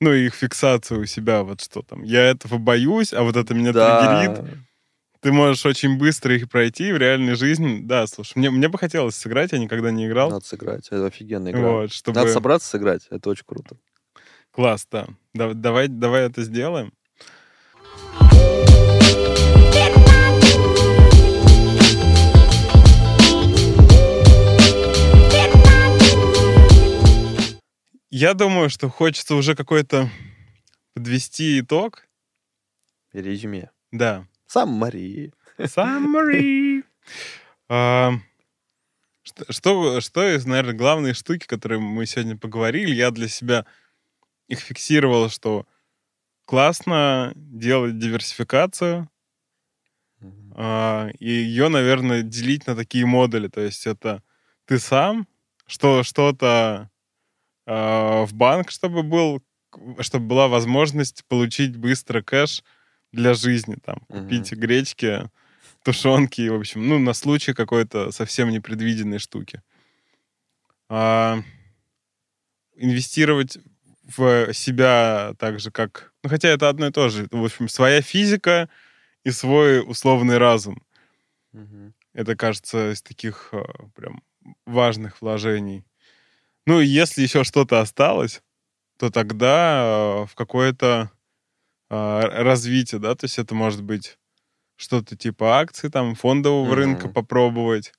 ну, 0.01 0.13
и 0.13 0.25
их 0.25 0.33
фиксацию 0.35 1.01
у 1.01 1.05
себя, 1.05 1.43
вот 1.43 1.61
что 1.61 1.81
там, 1.81 2.03
я 2.03 2.21
этого 2.29 2.57
боюсь, 2.57 3.13
а 3.13 3.23
вот 3.23 3.35
это 3.37 3.53
меня 3.53 3.71
триггерит, 3.73 4.37
ты 5.21 5.31
можешь 5.31 5.65
очень 5.65 5.97
быстро 5.97 6.35
их 6.35 6.49
пройти 6.49 6.91
в 6.91 6.97
реальной 6.97 7.35
жизни. 7.35 7.79
Да, 7.81 8.05
слушай, 8.07 8.33
мне, 8.37 8.49
мне 8.49 8.67
бы 8.67 8.77
хотелось 8.77 9.15
сыграть, 9.15 9.53
я 9.53 9.57
никогда 9.59 9.89
не 9.91 10.07
играл. 10.07 10.29
Надо 10.31 10.45
сыграть. 10.45 10.87
Это 10.87 11.05
офигенная 11.05 11.53
игра. 11.53 11.61
Вот, 11.61 11.93
чтобы... 11.93 12.19
Надо 12.19 12.33
собраться 12.33 12.67
сыграть. 12.67 13.07
Это 13.09 13.29
очень 13.29 13.45
круто. 13.45 13.77
Класс, 14.51 14.85
да. 14.91 15.07
Да- 15.33 15.53
Давай, 15.53 15.87
давай 15.87 16.23
это 16.23 16.43
сделаем. 16.43 16.91
Я 28.15 28.35
думаю, 28.35 28.69
что 28.69 28.89
хочется 28.89 29.33
уже 29.33 29.55
какой-то 29.55 30.07
подвести 30.93 31.59
итог. 31.59 32.07
Резюме. 33.11 33.71
Да. 33.91 34.27
Марии. 34.53 35.33
Summary. 35.57 36.83
А, 37.69 38.11
Что, 39.23 39.51
что, 39.51 40.01
что 40.01 40.29
из, 40.29 40.45
наверное, 40.45 40.75
главные 40.75 41.15
штуки, 41.15 41.47
которые 41.47 41.79
мы 41.79 42.05
сегодня 42.05 42.37
поговорили, 42.37 42.93
я 42.93 43.09
для 43.09 43.27
себя 43.27 43.65
их 44.47 44.59
фиксировал, 44.59 45.29
что 45.29 45.65
классно 46.45 47.33
делать 47.35 47.97
диверсификацию, 47.97 49.09
а, 50.55 51.09
и 51.17 51.31
ее, 51.31 51.67
наверное, 51.67 52.21
делить 52.21 52.67
на 52.67 52.75
такие 52.75 53.07
модули. 53.07 53.47
То 53.47 53.61
есть 53.61 53.87
это 53.87 54.21
ты 54.65 54.77
сам, 54.77 55.27
что 55.65 56.03
что-то 56.03 56.91
а, 57.65 58.25
в 58.25 58.33
банк, 58.33 58.71
чтобы 58.71 59.03
был, 59.03 59.43
чтобы 59.99 60.27
была 60.27 60.47
возможность 60.47 61.23
получить 61.25 61.77
быстро 61.77 62.21
кэш 62.21 62.63
для 63.11 63.33
жизни, 63.33 63.77
там, 63.83 63.99
купить 64.07 64.51
гречки, 64.53 65.29
тушенки, 65.83 66.47
в 66.47 66.55
общем, 66.55 66.87
ну, 66.87 66.99
на 66.99 67.13
случай 67.13 67.53
какой-то 67.53 68.11
совсем 68.11 68.49
непредвиденной 68.49 69.19
штуки. 69.19 69.61
А, 70.89 71.39
инвестировать 72.75 73.57
в 74.03 74.53
себя 74.53 75.33
так 75.39 75.59
же, 75.59 75.71
как... 75.71 76.13
Ну, 76.23 76.29
хотя 76.29 76.49
это 76.49 76.69
одно 76.69 76.87
и 76.87 76.91
то 76.91 77.09
же. 77.09 77.27
В 77.31 77.45
общем, 77.45 77.69
своя 77.69 78.01
физика 78.01 78.69
и 79.23 79.31
свой 79.31 79.81
условный 79.81 80.37
разум. 80.37 80.81
Мгм. 81.51 81.93
Это, 82.13 82.35
кажется, 82.35 82.91
из 82.91 83.01
таких 83.01 83.49
э, 83.53 83.63
прям 83.95 84.21
важных 84.65 85.21
вложений. 85.21 85.85
Ну, 86.65 86.79
если 86.79 87.21
еще 87.21 87.43
что-то 87.43 87.81
осталось, 87.81 88.41
то 88.97 89.09
тогда 89.09 90.23
э, 90.23 90.25
в 90.25 90.35
какое-то 90.35 91.11
э, 91.89 92.21
развитие, 92.21 92.99
да, 92.99 93.15
то 93.15 93.25
есть 93.25 93.37
это 93.37 93.53
может 93.53 93.81
быть 93.81 94.17
что-то 94.77 95.15
типа 95.15 95.59
акций, 95.59 95.89
там, 95.89 96.15
фондового 96.15 96.65
Мгм. 96.67 96.75
рынка 96.75 97.09
попробовать. 97.09 97.93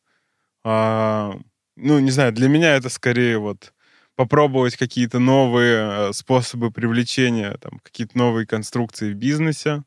А, 0.64 1.34
ну, 1.76 1.98
не 1.98 2.10
знаю, 2.10 2.32
для 2.32 2.48
меня 2.48 2.74
это 2.74 2.88
скорее 2.88 3.38
вот 3.38 3.74
попробовать 4.16 4.76
какие-то 4.76 5.18
новые 5.18 6.08
э, 6.08 6.12
способы 6.12 6.70
привлечения, 6.70 7.56
там, 7.60 7.80
какие-то 7.80 8.16
новые 8.16 8.46
конструкции 8.46 9.12
в 9.12 9.16
бизнесе. 9.16 9.82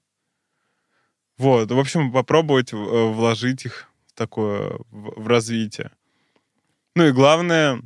Вот, 1.38 1.72
в 1.72 1.80
общем, 1.80 2.12
попробовать 2.12 2.74
вложить 2.74 3.66
их 3.66 3.88
в 4.08 4.14
такое, 4.14 4.72
в, 4.90 5.22
в 5.22 5.28
развитие. 5.28 5.92
Ну 6.96 7.08
и 7.08 7.12
главное, 7.12 7.82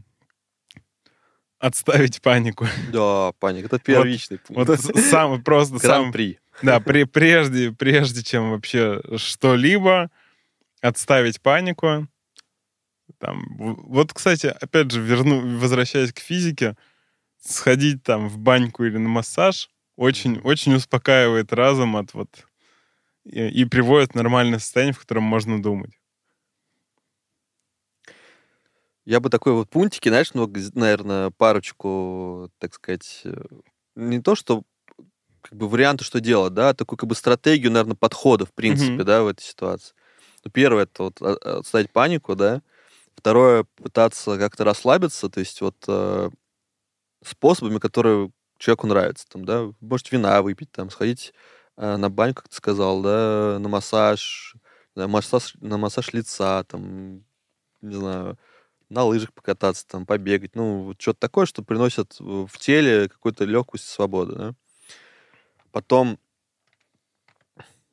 отставить 1.62 2.22
панику. 2.22 2.68
Да, 2.92 3.32
паник. 3.40 3.66
Это 3.66 3.80
первичный 3.80 4.40
Вот 4.50 4.68
пункт. 4.68 4.82
с- 4.98 5.10
сам, 5.10 5.42
просто 5.44 5.80
сам, 5.80 6.02
Гран-при. 6.12 6.40
да, 6.62 6.80
при, 6.80 7.04
прежде, 7.06 7.72
прежде 7.72 8.24
чем 8.24 8.52
вообще 8.52 9.02
что-либо, 9.18 10.10
отставить 10.82 11.42
панику. 11.42 12.08
Там, 13.20 13.44
вот, 13.58 14.14
кстати, 14.14 14.48
опять 14.48 14.92
же, 14.92 15.00
верну, 15.02 15.58
возвращаясь 15.60 16.12
к 16.12 16.20
физике, 16.20 16.76
сходить 17.40 18.04
там 18.04 18.28
в 18.30 18.38
баньку 18.38 18.84
или 18.86 18.98
на 18.98 19.10
массаж 19.10 19.70
очень, 19.96 20.40
очень 20.40 20.74
успокаивает 20.76 21.54
разум 21.54 21.96
от 21.98 22.14
вот 22.14 22.30
и, 23.26 23.48
и 23.48 23.66
приводит 23.66 24.12
в 24.12 24.16
нормальное 24.16 24.60
состояние, 24.60 24.94
в 24.94 25.00
котором 25.00 25.24
можно 25.24 25.62
думать. 25.62 25.92
Я 29.06 29.20
бы 29.20 29.30
такой 29.30 29.54
вот 29.54 29.70
пунктики, 29.70 30.10
знаешь, 30.10 30.34
ну, 30.34 30.52
наверное, 30.76 31.32
парочку, 31.32 32.50
так 32.60 32.74
сказать, 32.74 33.22
э, 33.26 33.34
не 33.96 34.22
то, 34.22 34.36
что 34.36 34.64
как 35.42 35.58
бы 35.58 35.68
варианты, 35.68 36.04
что 36.04 36.20
делать, 36.20 36.54
да, 36.54 36.74
такую 36.74 36.98
как 36.98 37.10
бы 37.10 37.16
стратегию, 37.16 37.72
наверное, 37.72 37.96
подхода, 37.96 38.46
в 38.46 38.54
принципе, 38.54 38.94
Мгм. 38.98 39.06
да, 39.06 39.24
в 39.24 39.28
этой 39.28 39.42
ситуации. 39.42 39.96
Ну, 40.44 40.52
первое, 40.52 40.84
это 40.84 41.04
вот 41.04 41.22
а, 41.22 41.38
а, 41.44 41.60
отставить 41.60 41.92
панику, 41.92 42.36
да. 42.36 42.62
Второе, 43.16 43.66
пытаться 43.76 44.38
как-то 44.38 44.64
расслабиться, 44.64 45.30
то 45.30 45.40
есть 45.40 45.62
вот 45.62 45.76
э, 45.88 46.30
способами, 47.24 47.80
которые 47.80 48.32
человеку 48.58 48.88
нравятся, 48.88 49.28
там, 49.30 49.46
да, 49.46 49.72
может 49.80 50.12
вина 50.12 50.42
выпить, 50.42 50.72
там, 50.72 50.90
сходить 50.90 51.34
э, 51.78 51.98
на 51.98 52.10
баню, 52.10 52.34
как 52.36 52.50
ты 52.50 52.56
сказал, 52.56 53.02
да, 53.02 53.58
на 53.60 53.70
массаж, 53.70 54.56
на 54.96 55.08
массаж, 55.08 55.56
на 55.60 55.78
массаж 55.78 56.14
лица, 56.14 56.64
там, 56.66 57.24
не 57.82 57.96
знаю, 57.96 58.38
на 58.92 59.06
лыжах 59.06 59.34
покататься, 59.34 59.88
там, 59.88 60.06
побегать, 60.06 60.56
ну, 60.56 60.84
вот 60.84 61.02
что-то 61.02 61.20
такое, 61.20 61.46
что 61.46 61.64
приносит 61.64 62.20
в 62.20 62.46
в 62.48 62.58
теле 62.58 63.08
какую-то 63.08 63.46
легкость 63.46 63.86
и 63.86 63.88
свободу, 63.88 64.36
да. 64.36 64.54
Потом, 65.72 66.20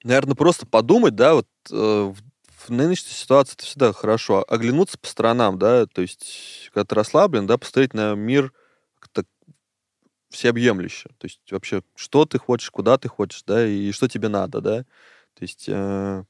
наверное, 0.02 0.34
просто 0.34 0.66
подумать, 0.66 1.14
да, 1.14 1.34
вот 1.34 1.46
э, 1.70 1.74
в 1.74 2.70
нынешней 2.70 3.12
ситуации 3.12 3.54
это 3.54 3.64
всегда 3.64 3.92
хорошо, 3.92 4.44
оглянуться 4.48 4.98
по 4.98 5.06
сторонам, 5.06 5.58
да, 5.58 5.86
то 5.86 6.02
есть, 6.02 6.70
когда 6.74 6.84
ты 6.84 6.94
расслаблен, 6.96 7.46
да, 7.46 7.58
посмотреть 7.58 7.94
на 7.94 8.14
мир 8.14 8.52
как-то 8.98 9.24
всеобъемлюще, 10.30 11.10
то 11.18 11.26
есть 11.26 11.40
вообще, 11.52 11.82
что 11.94 12.26
ты 12.26 12.38
хочешь, 12.38 12.70
куда 12.70 12.98
ты 12.98 13.08
хочешь, 13.08 13.44
да, 13.46 13.64
и 13.64 13.92
что 13.92 14.08
тебе 14.08 14.26
надо, 14.26 14.60
да, 14.60 14.82
то 15.34 15.42
есть, 15.42 15.66
э, 15.68 16.24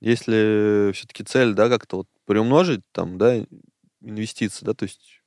если 0.00 0.92
все-таки 0.94 1.24
цель, 1.24 1.54
да, 1.54 1.68
как-то 1.68 1.96
вот 1.98 2.08
приумножить 2.24 2.82
там, 2.92 3.18
да, 3.18 3.44
инвестиции, 4.00 4.64
да, 4.64 4.74
то 4.74 4.84
есть 4.84 5.22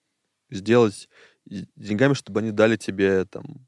сделать 0.49 1.09
деньгами, 1.45 2.13
чтобы 2.13 2.41
они 2.41 2.51
дали 2.51 2.77
тебе 2.77 3.25
там 3.25 3.67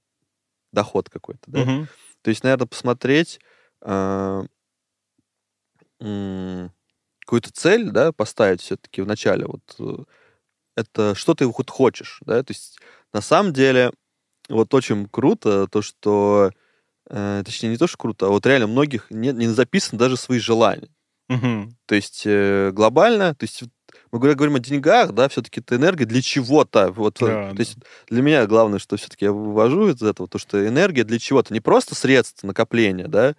доход 0.72 1.10
какой-то, 1.10 1.44
да, 1.48 1.62
Мгм. 1.62 1.88
то 2.22 2.30
есть, 2.30 2.44
наверное, 2.44 2.68
посмотреть 2.68 3.40
м, 6.00 6.72
какую-то 7.20 7.52
цель, 7.54 7.90
да, 7.92 8.12
поставить 8.12 8.62
все-таки 8.62 9.02
в 9.02 9.08
начале. 9.08 9.46
Вот 9.46 9.76
э, 9.80 10.04
это 10.76 11.16
что 11.16 11.34
ты 11.36 11.48
вот 11.48 11.70
хочешь, 11.70 12.20
да? 12.26 12.44
То 12.44 12.52
есть 12.52 12.80
на 13.14 13.22
самом 13.22 13.54
деле 13.54 13.92
вот 14.50 14.74
очень 14.74 15.08
круто 15.08 15.68
то, 15.68 15.82
что 15.82 16.52
э, 17.10 17.44
точнее 17.46 17.70
не 17.70 17.78
то, 17.78 17.88
что 17.88 17.98
круто, 17.98 18.28
а 18.28 18.30
вот 18.30 18.46
реально 18.46 18.68
многих 18.68 19.12
не, 19.12 19.32
не 19.32 19.48
записаны 19.48 20.00
даже 20.00 20.18
свои 20.18 20.40
желания. 20.40 20.90
Мгм. 21.30 21.78
То 21.88 21.96
есть 21.96 22.24
э, 22.26 22.72
глобально, 22.74 23.36
то 23.36 23.46
есть 23.46 23.64
мы 24.12 24.20
говорим 24.36 24.56
о 24.56 24.60
деньгах, 24.60 25.14
да, 25.14 25.30
все-таки 25.30 25.62
это 25.62 25.76
энергия 25.76 26.06
для 26.06 26.22
чего-то. 26.22 26.92
Вот, 26.92 27.22
э, 27.22 27.26
Да, 27.26 27.50
то 27.50 27.56
да. 27.56 27.62
есть 27.62 27.78
для 28.10 28.22
меня 28.22 28.46
главное, 28.46 28.80
что 28.80 28.98
все-таки 28.98 29.26
я 29.26 29.32
вывожу 29.32 29.90
из 29.90 30.02
этого, 30.02 30.28
то, 30.28 30.38
что 30.38 30.66
энергия 30.68 31.04
для 31.04 31.20
чего-то, 31.20 31.54
не 31.54 31.62
просто 31.62 31.96
средство 31.96 32.48
накопления, 32.48 33.08
да, 33.08 33.36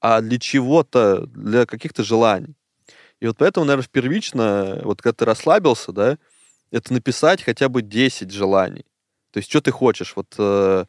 а 0.00 0.20
для 0.20 0.38
чего-то, 0.38 1.26
для 1.26 1.66
каких-то 1.66 2.02
желаний. 2.04 2.54
И 3.20 3.26
вот 3.26 3.36
поэтому, 3.38 3.66
наверное, 3.66 3.88
первично, 3.90 4.80
вот 4.82 5.00
когда 5.02 5.14
ты 5.14 5.24
расслабился, 5.24 5.92
да, 5.92 6.18
это 6.70 6.92
написать 6.92 7.42
хотя 7.42 7.68
бы 7.68 7.82
10 7.82 8.30
желаний. 8.32 8.84
То 9.30 9.38
есть, 9.38 9.48
что 9.48 9.60
ты 9.60 9.70
хочешь? 9.70 10.14
Вот 10.16 10.34
э, 10.38 10.84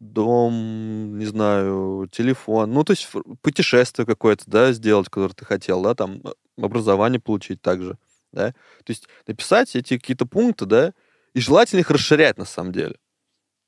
дом, 0.00 1.18
не 1.18 1.26
знаю, 1.26 2.08
телефон, 2.10 2.72
ну, 2.72 2.84
то 2.84 2.92
есть 2.92 3.08
путешествие 3.42 4.06
какое-то, 4.06 4.44
да, 4.46 4.72
сделать, 4.72 5.08
которое 5.08 5.34
ты 5.34 5.44
хотел, 5.44 5.82
да, 5.82 5.94
там 5.94 6.20
э, 6.24 6.32
образование 6.60 7.20
получить 7.20 7.60
также, 7.60 7.96
да. 8.34 8.48
То 8.50 8.90
есть 8.90 9.08
написать 9.26 9.74
эти 9.76 9.96
какие-то 9.98 10.26
пункты, 10.26 10.66
да, 10.66 10.92
и 11.32 11.40
желательно 11.40 11.80
их 11.80 11.90
расширять 11.90 12.38
на 12.38 12.44
самом 12.44 12.72
деле. 12.72 12.96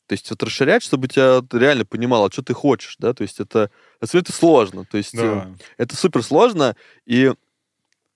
То 0.06 0.12
есть 0.12 0.30
вот 0.30 0.42
расширять, 0.42 0.82
чтобы 0.84 1.08
тебя 1.08 1.40
реально 1.52 1.84
понимало, 1.84 2.30
что 2.30 2.42
ты 2.42 2.54
хочешь, 2.54 2.96
да, 2.98 3.12
то 3.12 3.22
есть 3.22 3.40
это, 3.40 3.70
это, 4.00 4.32
сложно, 4.32 4.84
то 4.84 4.98
есть 4.98 5.14
э, 5.14 5.18
Да. 5.18 5.48
это 5.78 5.96
супер 5.96 6.22
сложно, 6.22 6.76
и 7.06 7.32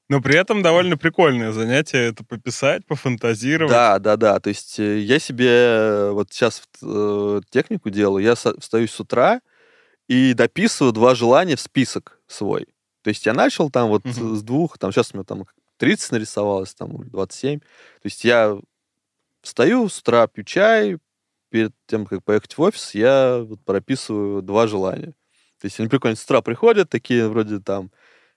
Но 0.09 0.20
при 0.20 0.36
этом 0.36 0.62
довольно 0.62 0.97
прикольное 0.97 1.52
занятие 1.52 2.09
это 2.10 2.24
пописать, 2.24 2.86
пофантазировать. 2.86 3.72
Да, 3.72 3.98
да, 3.98 4.16
да. 4.16 4.40
То 4.40 4.48
есть 4.51 4.78
э, 4.78 4.98
я 5.01 5.18
себе 5.18 5.48
э, 5.48 6.10
вот 6.10 6.32
сейчас 6.32 6.62
э, 6.82 7.40
технику 7.51 7.90
делаю, 7.90 8.24
я 8.24 8.35
встаю 8.35 8.86
с 8.89 9.01
утра 9.01 9.40
и 10.09 10.35
дописываю 10.35 10.93
два 10.93 11.14
желания 11.14 11.55
в 11.56 11.60
список 11.60 12.20
свой. 12.27 12.66
То 13.02 13.10
есть 13.10 13.24
я 13.27 13.32
начал 13.35 13.70
там 13.70 13.89
вот 13.89 14.05
Мгм. 14.05 14.36
с 14.36 14.43
двух, 14.43 14.78
там 14.78 14.93
сейчас 14.93 15.10
у 15.12 15.16
меня 15.16 15.24
там 15.24 15.44
30 15.81 16.12
нарисовалось, 16.12 16.74
там 16.74 17.02
или 17.02 17.09
27. 17.09 17.61
То 17.61 17.66
есть 18.05 18.23
я 18.23 18.59
встаю 19.40 19.89
с 19.89 19.98
утра, 19.98 20.27
пью 20.27 20.44
чай, 20.44 20.98
перед 21.48 21.73
тем, 21.86 22.07
как 22.07 22.23
поехать 22.23 22.57
в 22.57 22.61
офис, 22.61 22.94
я 22.94 23.40
вот 23.43 23.61
прописываю 23.65 24.43
два 24.43 24.66
желания. 24.66 25.15
То 25.59 25.66
есть 25.66 25.81
они 25.81 25.89
прикольно 25.89 26.16
с 26.16 26.24
утра 26.24 26.43
приходят, 26.43 26.90
такие 26.90 27.28
вроде 27.28 27.61
там, 27.61 27.90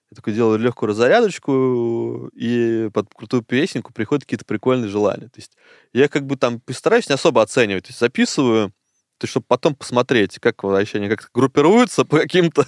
я 0.09 0.15
такой 0.15 0.33
делаю 0.33 0.57
легкую 0.57 0.89
разрядочку, 0.89 2.29
и 2.33 2.89
под 2.93 3.13
крутую 3.13 3.43
песенку 3.43 3.93
приходят 3.93 4.23
какие-то 4.23 4.45
прикольные 4.45 4.89
желания. 4.89 5.27
То 5.27 5.37
есть 5.37 5.57
я 5.91 6.07
как 6.07 6.25
бы 6.25 6.37
там 6.37 6.61
постараюсь 6.61 7.09
не 7.09 7.15
особо 7.15 7.41
оценивать, 7.41 7.83
то 7.83 7.89
есть 7.89 7.99
записываю, 7.99 8.69
то 9.17 9.25
есть, 9.25 9.31
чтобы 9.31 9.45
потом 9.47 9.75
посмотреть, 9.75 10.39
как 10.39 10.63
вообще 10.63 10.97
они 10.97 11.09
как-то 11.09 11.27
группируются 11.33 12.03
по 12.03 12.19
каким-то 12.19 12.65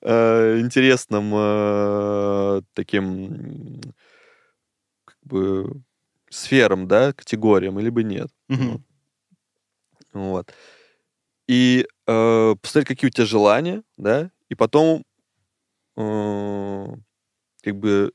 э, 0.00 0.60
интересным 0.60 1.32
э, 1.34 2.62
таким 2.74 3.80
бы 5.30 5.82
сферам, 6.28 6.86
да, 6.86 7.12
категориям, 7.12 7.78
либо 7.78 8.02
нет. 8.02 8.28
Мгм. 8.48 8.84
Вот. 10.12 10.52
И 11.48 11.86
э, 12.06 12.54
посмотреть, 12.60 12.88
какие 12.88 13.08
у 13.08 13.12
тебя 13.12 13.26
желания, 13.26 13.82
да, 13.96 14.30
и 14.48 14.54
потом 14.54 15.04
э, 15.96 16.86
как 17.62 17.76
бы 17.76 18.12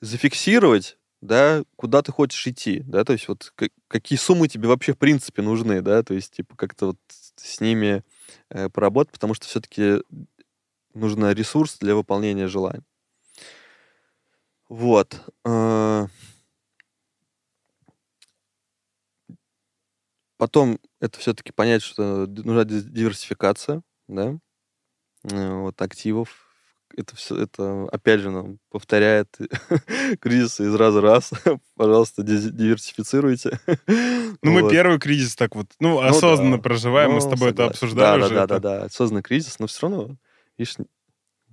зафиксировать, 0.00 0.98
да, 1.20 1.62
куда 1.76 2.02
ты 2.02 2.12
хочешь 2.12 2.46
идти, 2.46 2.82
да, 2.86 3.04
то 3.04 3.12
есть 3.12 3.28
вот 3.28 3.52
ка- 3.54 3.70
какие 3.88 4.18
суммы 4.18 4.48
тебе 4.48 4.68
вообще 4.68 4.92
в 4.92 4.98
принципе 4.98 5.42
нужны, 5.42 5.80
да, 5.80 6.02
то 6.02 6.14
есть 6.14 6.32
типа 6.32 6.56
как-то 6.56 6.86
вот 6.88 6.98
с 7.36 7.60
ними 7.60 8.02
э, 8.50 8.68
поработать, 8.68 9.12
потому 9.12 9.34
что 9.34 9.46
все-таки 9.46 10.02
нужен 10.94 11.30
ресурс 11.30 11.78
для 11.78 11.94
выполнения 11.94 12.48
желаний. 12.48 12.84
Вот. 14.68 15.20
э, 15.44 16.06
Потом 20.38 20.78
это 21.00 21.18
все-таки 21.18 21.52
понять, 21.52 21.82
что 21.82 22.26
нужна 22.26 22.64
ди- 22.64 22.82
диверсификация, 22.82 23.82
да, 24.08 24.38
э, 25.24 25.52
вот 25.60 25.80
активов. 25.80 26.28
Это 26.96 27.16
все, 27.16 27.36
это 27.36 27.84
опять 27.90 28.20
же 28.20 28.30
нам 28.30 28.58
повторяет 28.70 29.36
кризисы 30.20 30.64
из 30.66 30.74
раза 30.74 31.00
в 31.00 31.04
раз. 31.04 31.32
Пожалуйста, 31.76 32.22
ди- 32.22 32.50
диверсифицируйте. 32.50 33.58
Ну, 34.42 34.52
мы 34.52 34.70
первый 34.70 34.98
кризис 35.00 35.34
так 35.34 35.56
вот, 35.56 35.66
ну, 35.80 36.00
Ну 36.00 36.06
осознанно 36.06 36.56
да. 36.58 36.62
проживаем, 36.62 37.12
мы 37.12 37.20
с 37.20 37.24
Ну, 37.24 37.30
тобой 37.30 37.50
это 37.50 37.66
обсуждали 37.66 38.20
да, 38.20 38.26
уже. 38.26 38.34
Да, 38.34 38.46
да, 38.46 38.60
да, 38.60 38.78
да, 38.78 38.84
осознанный 38.84 39.22
кризис, 39.22 39.58
но 39.58 39.66
все 39.66 39.88
равно, 39.88 40.16
видишь, 40.56 40.76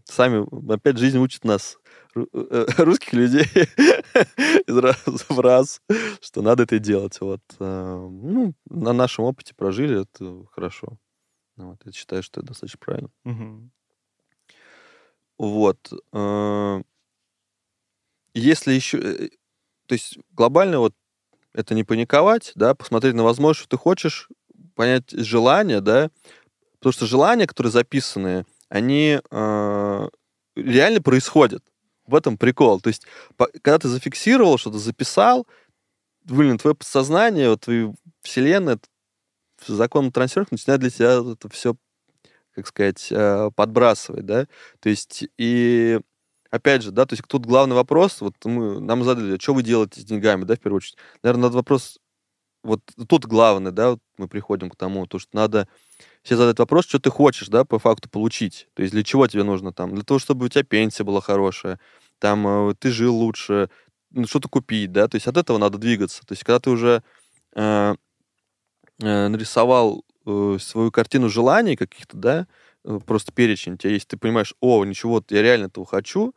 сами, 0.05 0.45
опять 0.71 0.97
жизнь 0.97 1.17
учит 1.17 1.43
нас, 1.43 1.79
русских 2.77 3.13
людей, 3.13 3.45
из 4.67 4.77
раза 4.77 4.97
в 5.29 5.39
раз, 5.39 5.81
что 6.21 6.41
надо 6.41 6.63
это 6.63 6.79
делать. 6.79 7.19
Вот. 7.21 7.41
э, 7.59 8.07
Ну, 8.11 8.53
на 8.69 8.93
нашем 8.93 9.25
опыте 9.25 9.53
прожили, 9.55 10.01
это 10.01 10.45
хорошо. 10.51 10.97
Вот, 11.57 11.79
я 11.85 11.91
считаю, 11.91 12.23
что 12.23 12.39
это 12.39 12.47
достаточно 12.49 12.79
правильно. 12.79 13.09
Вот. 15.37 15.91
э, 16.13 16.83
Если 18.33 18.73
еще... 18.73 18.97
э, 18.99 19.29
То 19.87 19.93
есть 19.93 20.17
глобально 20.31 20.79
вот 20.79 20.93
это 21.53 21.75
не 21.75 21.83
паниковать, 21.83 22.51
да, 22.55 22.73
посмотреть 22.73 23.13
на 23.15 23.23
возможность, 23.23 23.61
что 23.61 23.77
ты 23.77 23.81
хочешь, 23.81 24.29
понять 24.75 25.11
желания, 25.11 25.81
да, 25.81 26.09
потому 26.79 26.93
что 26.93 27.05
желания, 27.05 27.45
которые 27.47 27.71
записаны, 27.71 28.45
они 28.69 29.19
э, 29.29 30.09
реально 30.55 31.01
происходят. 31.01 31.63
В 32.05 32.15
этом 32.15 32.37
прикол. 32.37 32.81
То 32.81 32.89
есть, 32.89 33.05
по- 33.37 33.47
когда 33.47 33.79
ты 33.79 33.87
зафиксировал 33.87 34.57
что-то, 34.57 34.77
записал, 34.77 35.47
блин, 36.25 36.57
твое 36.57 36.75
подсознание, 36.75 37.49
вот 37.49 37.61
твоя 37.61 37.93
вселенная, 38.21 38.79
закон 39.65 40.11
трансфера 40.11 40.45
начинает 40.51 40.81
для 40.81 40.89
тебя 40.89 41.21
это 41.33 41.49
все, 41.49 41.75
как 42.53 42.67
сказать, 42.67 43.07
э, 43.11 43.49
подбрасывать, 43.55 44.25
да. 44.25 44.47
То 44.79 44.89
есть, 44.89 45.25
и 45.37 45.99
опять 46.49 46.83
же, 46.83 46.91
да, 46.91 47.05
то 47.05 47.13
есть 47.13 47.23
тут 47.27 47.45
главный 47.45 47.75
вопрос, 47.75 48.21
вот 48.21 48.35
мы, 48.45 48.79
нам 48.79 49.03
задали, 49.03 49.39
что 49.39 49.53
вы 49.53 49.63
делаете 49.63 50.01
с 50.01 50.03
деньгами, 50.05 50.43
да, 50.43 50.55
в 50.55 50.59
первую 50.59 50.77
очередь. 50.77 50.97
Наверное, 51.23 51.43
надо 51.43 51.55
вопрос, 51.57 51.99
вот 52.63 52.81
тут 53.07 53.25
главный, 53.25 53.71
да, 53.71 53.91
вот 53.91 53.99
мы 54.17 54.27
приходим 54.27 54.69
к 54.69 54.75
тому, 54.75 55.07
то, 55.07 55.19
что 55.19 55.29
надо 55.35 55.67
себе 56.23 56.37
задать 56.37 56.59
вопрос, 56.59 56.85
что 56.85 56.99
ты 56.99 57.09
хочешь, 57.09 57.47
да, 57.47 57.65
по 57.65 57.79
факту 57.79 58.09
получить. 58.09 58.67
То 58.73 58.81
есть 58.81 58.93
для 58.93 59.03
чего 59.03 59.27
тебе 59.27 59.43
нужно 59.43 59.73
там? 59.73 59.93
Для 59.93 60.03
того, 60.03 60.19
чтобы 60.19 60.45
у 60.45 60.49
тебя 60.49 60.63
пенсия 60.63 61.03
была 61.03 61.21
хорошая, 61.21 61.79
там 62.19 62.47
э, 62.69 62.75
ты 62.79 62.91
жил 62.91 63.15
лучше, 63.15 63.69
ну, 64.11 64.27
что-то 64.27 64.47
купить, 64.47 64.91
да, 64.91 65.07
то 65.07 65.15
есть 65.15 65.27
от 65.27 65.37
этого 65.37 65.57
надо 65.57 65.77
двигаться. 65.77 66.25
То 66.25 66.33
есть 66.33 66.43
когда 66.43 66.59
ты 66.59 66.69
уже 66.69 67.03
э, 67.55 67.95
э, 69.01 69.27
нарисовал 69.27 70.05
э, 70.25 70.57
свою 70.59 70.91
картину 70.91 71.29
желаний 71.29 71.75
каких-то, 71.75 72.17
да, 72.17 72.47
э, 72.85 72.99
просто 73.05 73.31
перечень 73.31 73.73
у 73.73 73.77
тебя 73.77 73.91
есть, 73.91 74.07
ты 74.07 74.17
понимаешь, 74.17 74.53
о, 74.61 74.85
ничего, 74.85 75.23
я 75.29 75.41
реально 75.41 75.65
этого 75.65 75.85
хочу, 75.85 76.33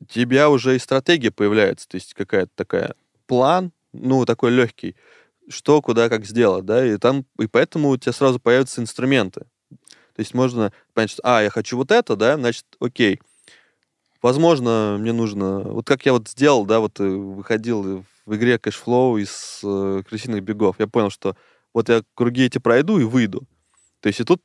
у 0.00 0.04
тебя 0.06 0.50
уже 0.50 0.74
и 0.76 0.80
стратегия 0.80 1.30
появляется, 1.30 1.88
то 1.88 1.94
есть 1.94 2.14
какая-то 2.14 2.50
такая 2.56 2.94
план, 3.26 3.72
ну, 3.92 4.24
такой 4.24 4.50
легкий, 4.50 4.96
что, 5.52 5.80
куда, 5.82 6.08
как 6.08 6.24
сделать, 6.24 6.64
да, 6.64 6.84
и 6.84 6.96
там, 6.96 7.24
и 7.38 7.46
поэтому 7.46 7.90
у 7.90 7.96
тебя 7.96 8.12
сразу 8.12 8.40
появятся 8.40 8.80
инструменты. 8.80 9.46
То 9.70 10.20
есть 10.20 10.34
можно 10.34 10.72
понять, 10.94 11.10
что, 11.10 11.22
а, 11.24 11.42
я 11.42 11.50
хочу 11.50 11.76
вот 11.76 11.90
это, 11.90 12.16
да, 12.16 12.36
значит, 12.36 12.66
окей. 12.80 13.20
Возможно, 14.20 14.96
мне 15.00 15.12
нужно, 15.12 15.60
вот 15.60 15.86
как 15.86 16.06
я 16.06 16.12
вот 16.12 16.28
сделал, 16.28 16.64
да, 16.64 16.80
вот 16.80 17.00
э, 17.00 17.04
выходил 17.04 18.04
в 18.24 18.36
игре 18.36 18.56
Cashflow 18.56 19.20
из 19.20 19.60
э, 19.64 20.02
крысиных 20.08 20.42
бегов, 20.42 20.76
я 20.78 20.86
понял, 20.86 21.10
что 21.10 21.36
вот 21.74 21.88
я 21.88 22.02
круги 22.14 22.44
эти 22.44 22.58
пройду 22.58 22.98
и 22.98 23.04
выйду. 23.04 23.46
То 24.00 24.08
есть 24.08 24.20
и 24.20 24.24
тут, 24.24 24.42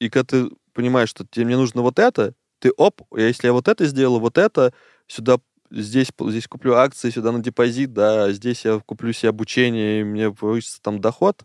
и 0.00 0.08
когда 0.08 0.24
ты 0.24 0.50
понимаешь, 0.72 1.10
что 1.10 1.26
тебе 1.30 1.46
мне 1.46 1.56
нужно 1.56 1.82
вот 1.82 1.98
это, 1.98 2.34
ты 2.58 2.72
оп, 2.76 3.02
если 3.14 3.46
я 3.46 3.52
вот 3.52 3.68
это 3.68 3.86
сделаю, 3.86 4.20
вот 4.20 4.38
это, 4.38 4.72
сюда 5.06 5.38
здесь, 5.70 6.08
здесь 6.18 6.48
куплю 6.48 6.74
акции, 6.74 7.10
сюда 7.10 7.32
на 7.32 7.40
депозит, 7.40 7.92
да, 7.92 8.32
здесь 8.32 8.64
я 8.64 8.80
куплю 8.80 9.12
себе 9.12 9.30
обучение, 9.30 10.00
и 10.00 10.04
мне 10.04 10.32
повысится 10.32 10.82
там 10.82 11.00
доход, 11.00 11.44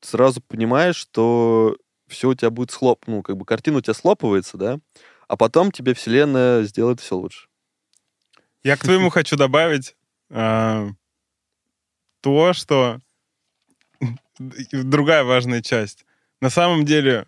сразу 0.00 0.40
понимаешь, 0.40 0.96
что 0.96 1.76
все 2.06 2.30
у 2.30 2.34
тебя 2.34 2.50
будет 2.50 2.70
слоп, 2.70 3.04
ну, 3.06 3.22
как 3.22 3.36
бы 3.36 3.44
картина 3.44 3.78
у 3.78 3.80
тебя 3.80 3.94
слопывается, 3.94 4.56
да, 4.56 4.78
а 5.28 5.36
потом 5.36 5.72
тебе 5.72 5.94
вселенная 5.94 6.64
сделает 6.64 7.00
все 7.00 7.16
лучше. 7.16 7.48
Я 8.62 8.76
к 8.76 8.80
твоему 8.80 9.10
хочу 9.10 9.36
добавить 9.36 9.96
а, 10.30 10.88
то, 12.20 12.52
что 12.52 13.00
другая 14.38 15.24
важная 15.24 15.62
часть. 15.62 16.04
На 16.40 16.50
самом 16.50 16.84
деле 16.84 17.26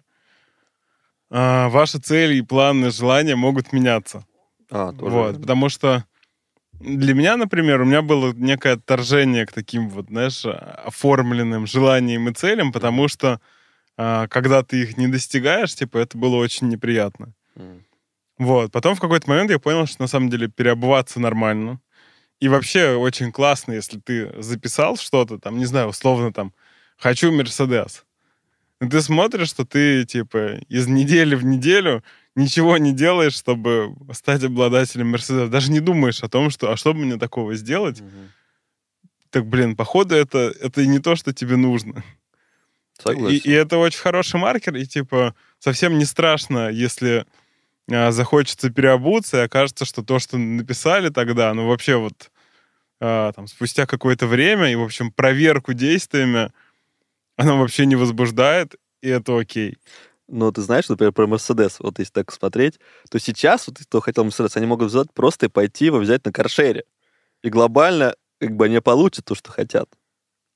а, 1.30 1.68
ваши 1.68 1.98
цели 1.98 2.36
и 2.36 2.42
планы, 2.42 2.90
желания 2.90 3.36
могут 3.36 3.72
меняться. 3.72 4.24
А, 4.70 4.92
тоже. 4.92 5.14
Вот, 5.14 5.40
потому 5.40 5.68
что 5.68 6.04
для 6.80 7.14
меня, 7.14 7.36
например, 7.36 7.80
у 7.80 7.84
меня 7.84 8.02
было 8.02 8.32
некое 8.32 8.74
отторжение 8.74 9.46
к 9.46 9.52
таким 9.52 9.88
вот, 9.88 10.08
знаешь, 10.08 10.44
оформленным 10.44 11.66
желаниям 11.66 12.28
и 12.28 12.34
целям, 12.34 12.72
потому 12.72 13.08
что 13.08 13.40
а, 13.96 14.28
когда 14.28 14.62
ты 14.62 14.82
их 14.82 14.96
не 14.96 15.08
достигаешь, 15.08 15.74
типа, 15.74 15.98
это 15.98 16.18
было 16.18 16.36
очень 16.36 16.68
неприятно. 16.68 17.32
Mm. 17.56 17.82
Вот. 18.38 18.72
Потом 18.72 18.94
в 18.94 19.00
какой-то 19.00 19.28
момент 19.30 19.50
я 19.50 19.58
понял, 19.58 19.86
что 19.86 20.02
на 20.02 20.08
самом 20.08 20.28
деле 20.28 20.48
переобуваться 20.48 21.18
нормально. 21.20 21.80
И 22.38 22.48
вообще 22.48 22.94
очень 22.94 23.32
классно, 23.32 23.72
если 23.72 23.98
ты 23.98 24.30
записал 24.42 24.98
что-то, 24.98 25.38
там, 25.38 25.56
не 25.56 25.64
знаю, 25.64 25.88
условно, 25.88 26.32
там, 26.32 26.52
хочу 26.98 27.32
Мерседес. 27.32 28.04
И 28.82 28.86
ты 28.86 29.00
смотришь, 29.00 29.48
что 29.48 29.64
ты, 29.64 30.04
типа, 30.04 30.58
из 30.68 30.86
недели 30.86 31.34
в 31.34 31.44
неделю 31.44 32.04
ничего 32.36 32.76
не 32.76 32.92
делаешь, 32.92 33.34
чтобы 33.34 33.96
стать 34.12 34.44
обладателем 34.44 35.08
Мерседеса. 35.08 35.48
Даже 35.48 35.72
не 35.72 35.80
думаешь 35.80 36.22
о 36.22 36.28
том, 36.28 36.50
что, 36.50 36.70
а 36.70 36.76
что 36.76 36.92
бы 36.92 37.00
мне 37.00 37.16
такого 37.16 37.54
сделать? 37.56 38.00
Угу. 38.00 38.10
Так, 39.30 39.46
блин, 39.46 39.74
походу, 39.74 40.14
это, 40.14 40.54
это 40.60 40.86
не 40.86 41.00
то, 41.00 41.16
что 41.16 41.32
тебе 41.32 41.56
нужно. 41.56 42.04
Согласен. 42.98 43.36
И, 43.36 43.38
и 43.38 43.50
это 43.50 43.78
очень 43.78 43.98
хороший 43.98 44.38
маркер, 44.38 44.76
и, 44.76 44.86
типа, 44.86 45.34
совсем 45.58 45.98
не 45.98 46.04
страшно, 46.04 46.70
если 46.70 47.26
а, 47.90 48.12
захочется 48.12 48.70
переобуться, 48.70 49.38
и 49.38 49.44
окажется, 49.44 49.84
что 49.84 50.02
то, 50.02 50.18
что 50.18 50.38
написали 50.38 51.08
тогда, 51.08 51.52
ну, 51.54 51.66
вообще 51.66 51.96
вот 51.96 52.30
а, 53.00 53.32
там, 53.32 53.46
спустя 53.46 53.86
какое-то 53.86 54.26
время, 54.26 54.70
и, 54.70 54.76
в 54.76 54.82
общем, 54.82 55.12
проверку 55.12 55.72
действиями, 55.72 56.50
оно 57.36 57.58
вообще 57.58 57.86
не 57.86 57.96
возбуждает, 57.96 58.76
и 59.02 59.08
это 59.08 59.38
окей. 59.38 59.76
Но 60.28 60.50
ты 60.50 60.62
знаешь, 60.62 60.88
например, 60.88 61.12
про 61.12 61.26
Мерседес, 61.26 61.78
вот 61.78 61.98
если 61.98 62.12
так 62.12 62.32
смотреть, 62.32 62.80
то 63.10 63.18
сейчас, 63.18 63.66
вот 63.68 63.78
кто 63.78 64.00
хотел 64.00 64.24
Мерседес, 64.24 64.56
они 64.56 64.66
могут 64.66 64.90
взять 64.90 65.12
просто 65.12 65.46
и 65.46 65.48
пойти 65.48 65.86
его 65.86 65.98
взять 65.98 66.24
на 66.24 66.32
каршере. 66.32 66.84
И 67.42 67.48
глобально 67.48 68.16
как 68.40 68.56
бы 68.56 68.64
они 68.64 68.80
получат 68.80 69.24
то, 69.24 69.34
что 69.34 69.52
хотят. 69.52 69.88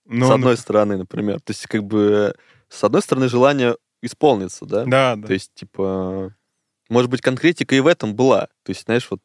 Но, 0.07 0.27
с 0.27 0.31
одной 0.31 0.55
ну... 0.55 0.57
стороны, 0.57 0.97
например. 0.97 1.41
То 1.41 1.53
есть, 1.53 1.67
как 1.67 1.85
бы, 1.85 2.35
с 2.69 2.83
одной 2.83 3.03
стороны, 3.03 3.29
желание 3.29 3.77
исполнится, 4.03 4.65
да? 4.65 4.85
Да, 4.85 5.17
да. 5.17 5.27
То 5.27 5.33
есть, 5.33 5.53
типа, 5.55 6.35
может 6.89 7.11
быть, 7.11 7.21
конкретика 7.21 7.75
и 7.75 7.81
в 7.81 7.87
этом 7.87 8.15
была. 8.15 8.49
То 8.65 8.71
есть, 8.71 8.85
знаешь, 8.87 9.07
вот, 9.09 9.21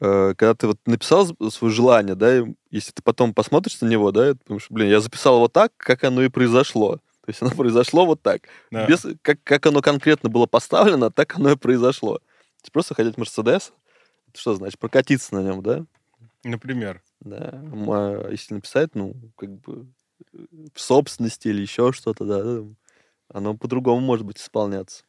э, 0.00 0.34
когда 0.36 0.54
ты 0.54 0.66
вот 0.66 0.78
написал 0.84 1.26
свое 1.50 1.72
желание, 1.72 2.14
да, 2.14 2.44
если 2.70 2.92
ты 2.92 3.02
потом 3.02 3.32
посмотришь 3.32 3.80
на 3.80 3.86
него, 3.86 4.12
да, 4.12 4.34
ты 4.34 4.40
думаешь, 4.46 4.66
блин, 4.68 4.90
я 4.90 5.00
записал 5.00 5.36
его 5.36 5.48
так, 5.48 5.72
как 5.78 6.04
оно 6.04 6.22
и 6.22 6.28
произошло. 6.28 7.00
То 7.28 7.30
есть 7.30 7.42
оно 7.42 7.50
произошло 7.50 8.06
вот 8.06 8.22
так. 8.22 8.44
Да. 8.70 8.86
Без, 8.86 9.04
как, 9.20 9.38
как 9.44 9.66
оно 9.66 9.82
конкретно 9.82 10.30
было 10.30 10.46
поставлено, 10.46 11.10
так 11.10 11.36
оно 11.36 11.50
и 11.50 11.56
произошло. 11.56 12.20
То 12.62 12.72
просто 12.72 12.94
хотеть 12.94 13.18
Мерседес, 13.18 13.74
что 14.34 14.54
значит? 14.54 14.78
Прокатиться 14.78 15.34
на 15.34 15.42
нем, 15.42 15.62
да? 15.62 15.84
Например. 16.42 17.02
Да. 17.20 17.50
А 17.52 18.30
если 18.30 18.54
написать, 18.54 18.94
ну, 18.94 19.14
как 19.36 19.50
бы 19.60 19.88
э, 20.32 20.38
в 20.74 20.80
собственности 20.80 21.48
или 21.48 21.60
еще 21.60 21.92
что-то, 21.92 22.24
да, 22.24 22.66
оно 23.28 23.54
по-другому 23.54 24.00
может 24.00 24.24
быть 24.24 24.38
исполняться. 24.38 25.04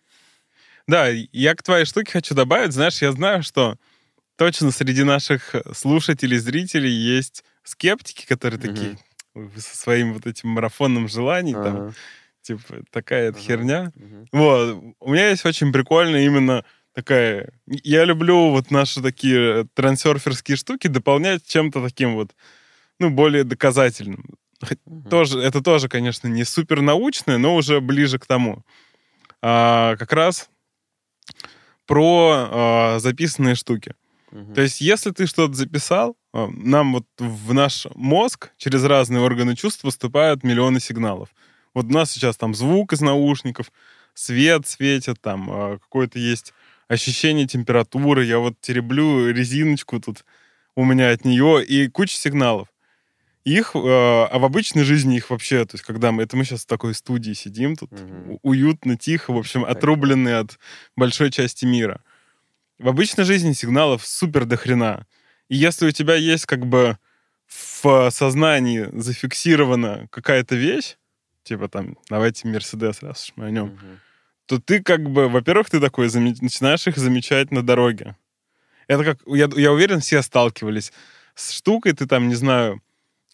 Да, 0.88 1.08
я 1.08 1.56
к 1.56 1.64
твоей 1.64 1.86
штуке 1.86 2.12
хочу 2.12 2.36
добавить, 2.36 2.74
знаешь, 2.74 3.02
я 3.02 3.14
знаю, 3.14 3.44
что 3.44 3.78
точно 4.36 4.72
среди 4.72 5.04
наших 5.04 5.56
слушателей, 5.74 6.38
зрителей 6.38 6.92
есть 6.92 7.46
скептики, 7.64 8.26
которые 8.28 8.60
угу. 8.60 8.68
такие 8.68 8.98
со 9.34 9.78
своим 9.78 10.14
вот 10.14 10.26
этим 10.26 10.50
марафонным 10.50 11.08
желанием, 11.08 11.58
ага. 11.60 11.70
там, 11.70 11.94
типа, 12.42 12.84
такая 12.92 13.30
ага. 13.30 13.40
херня. 13.40 13.92
Угу. 13.96 14.28
Вот. 14.32 14.84
У 15.00 15.12
меня 15.12 15.30
есть 15.30 15.46
очень 15.46 15.72
прикольная 15.72 16.26
именно 16.26 16.66
такая... 16.94 17.52
Я 17.68 18.06
люблю 18.06 18.50
вот 18.50 18.72
наши 18.72 19.02
такие 19.02 19.68
трансерферские 19.74 20.58
штуки 20.58 20.88
дополнять 20.88 21.46
чем-то 21.46 21.84
таким 21.84 22.16
вот, 22.16 22.36
ну, 23.00 23.10
более 23.10 23.44
доказательным. 23.44 24.26
Угу. 24.86 25.10
Тоже, 25.10 25.40
это 25.40 25.62
тоже, 25.62 25.88
конечно, 25.88 26.28
не 26.28 26.44
супер 26.44 26.82
научное, 26.82 27.38
но 27.38 27.56
уже 27.56 27.80
ближе 27.82 28.20
к 28.20 28.26
тому. 28.26 28.64
А, 29.42 29.96
как 29.98 30.12
раз 30.12 30.50
про 31.86 32.50
а, 32.52 33.00
записанные 33.00 33.56
штуки. 33.56 33.96
Угу. 34.32 34.54
То 34.54 34.62
есть, 34.62 34.82
если 34.82 35.12
ты 35.12 35.26
что-то 35.26 35.54
записал, 35.54 36.18
нам 36.34 36.94
вот 36.94 37.06
в 37.18 37.54
наш 37.54 37.88
мозг 37.96 38.52
через 38.58 38.84
разные 38.84 39.22
органы 39.22 39.56
чувств 39.56 39.82
поступают 39.82 40.44
миллионы 40.44 40.80
сигналов. 40.80 41.30
Вот 41.74 41.86
у 41.86 41.90
нас 41.90 42.12
сейчас 42.12 42.38
там 42.38 42.54
звук 42.54 42.94
из 42.94 43.02
наушников, 43.02 43.72
свет 44.14 44.68
светит, 44.68 45.22
там 45.22 45.50
а, 45.52 45.78
какое-то 45.80 46.20
есть 46.20 46.54
ощущение 46.88 47.48
температуры, 47.48 48.26
я 48.26 48.40
вот 48.40 48.60
тереблю 48.60 49.32
резиночку 49.32 50.00
тут 50.00 50.26
у 50.76 50.84
меня 50.84 51.12
от 51.12 51.26
нее, 51.26 51.64
и 51.64 51.88
куча 51.88 52.16
сигналов. 52.16 52.68
Их, 53.46 53.72
э, 53.74 53.80
а 53.80 54.38
в 54.38 54.44
обычной 54.44 54.84
жизни 54.84 55.18
их 55.18 55.30
вообще, 55.30 55.66
то 55.66 55.76
есть 55.76 55.86
когда 55.86 56.12
мы, 56.12 56.24
это 56.24 56.36
мы 56.36 56.44
сейчас 56.44 56.64
в 56.64 56.68
такой 56.68 56.94
студии 56.94 57.34
сидим, 57.34 57.76
тут 57.76 57.92
угу. 57.92 58.40
уютно, 58.44 58.98
тихо, 58.98 59.32
в 59.32 59.38
общем, 59.38 59.64
отрубленные 59.64 60.38
от 60.38 60.60
большой 60.96 61.32
части 61.32 61.66
мира. 61.66 62.02
В 62.78 62.88
обычной 62.88 63.24
жизни 63.24 63.54
сигналов 63.54 64.06
супер 64.06 64.46
дохрена. 64.46 65.06
И 65.50 65.56
если 65.56 65.88
у 65.88 65.92
тебя 65.92 66.16
есть 66.16 66.46
как 66.46 66.66
бы 66.66 66.98
в 67.48 68.10
сознании 68.12 68.88
зафиксирована 68.94 70.08
какая-то 70.12 70.56
вещь, 70.56 70.96
типа 71.44 71.68
там, 71.68 71.98
давайте 72.10 72.48
Мерседес, 72.48 73.02
раз 73.02 73.26
уж 73.26 73.34
мы 73.36 73.46
о 73.46 73.52
нем, 73.52 73.70
угу 73.70 74.00
то 74.50 74.60
ты 74.60 74.82
как 74.82 75.08
бы, 75.08 75.30
во-первых, 75.30 75.70
ты 75.70 75.80
такой 75.80 76.08
начинаешь 76.08 76.88
их 76.88 76.98
замечать 76.98 77.52
на 77.52 77.62
дороге. 77.62 78.16
Это 78.88 79.04
как, 79.04 79.20
я, 79.28 79.48
я 79.56 79.72
уверен, 79.72 80.00
все 80.00 80.24
сталкивались 80.24 80.92
с 81.36 81.52
штукой, 81.52 81.94
ты 81.94 82.08
там, 82.08 82.28
не 82.28 82.34
знаю, 82.34 82.82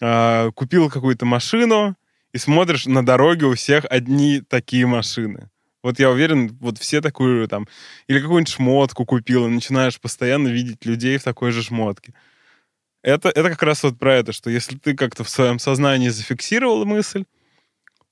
э, 0.01 0.51
купил 0.51 0.89
какую-то 0.89 1.25
машину 1.25 1.95
и 2.33 2.37
смотришь 2.37 2.85
на 2.85 3.05
дороге 3.05 3.45
у 3.45 3.53
всех 3.53 3.85
одни 3.89 4.41
такие 4.41 4.85
машины. 4.85 5.49
Вот 5.85 5.99
я 5.99 6.09
уверен, 6.09 6.57
вот 6.61 6.79
все 6.79 6.99
такую 6.99 7.47
там, 7.47 7.67
или 8.07 8.19
какую-нибудь 8.19 8.51
шмотку 8.51 9.05
купил, 9.05 9.45
и 9.45 9.51
начинаешь 9.51 10.01
постоянно 10.01 10.47
видеть 10.47 10.83
людей 10.83 11.19
в 11.19 11.23
такой 11.23 11.51
же 11.51 11.61
шмотке. 11.61 12.15
Это, 13.03 13.29
это 13.29 13.51
как 13.51 13.61
раз 13.61 13.83
вот 13.83 13.99
про 13.99 14.15
это, 14.15 14.33
что 14.33 14.49
если 14.49 14.77
ты 14.77 14.95
как-то 14.95 15.23
в 15.23 15.29
своем 15.29 15.59
сознании 15.59 16.09
зафиксировал 16.09 16.85
мысль, 16.85 17.25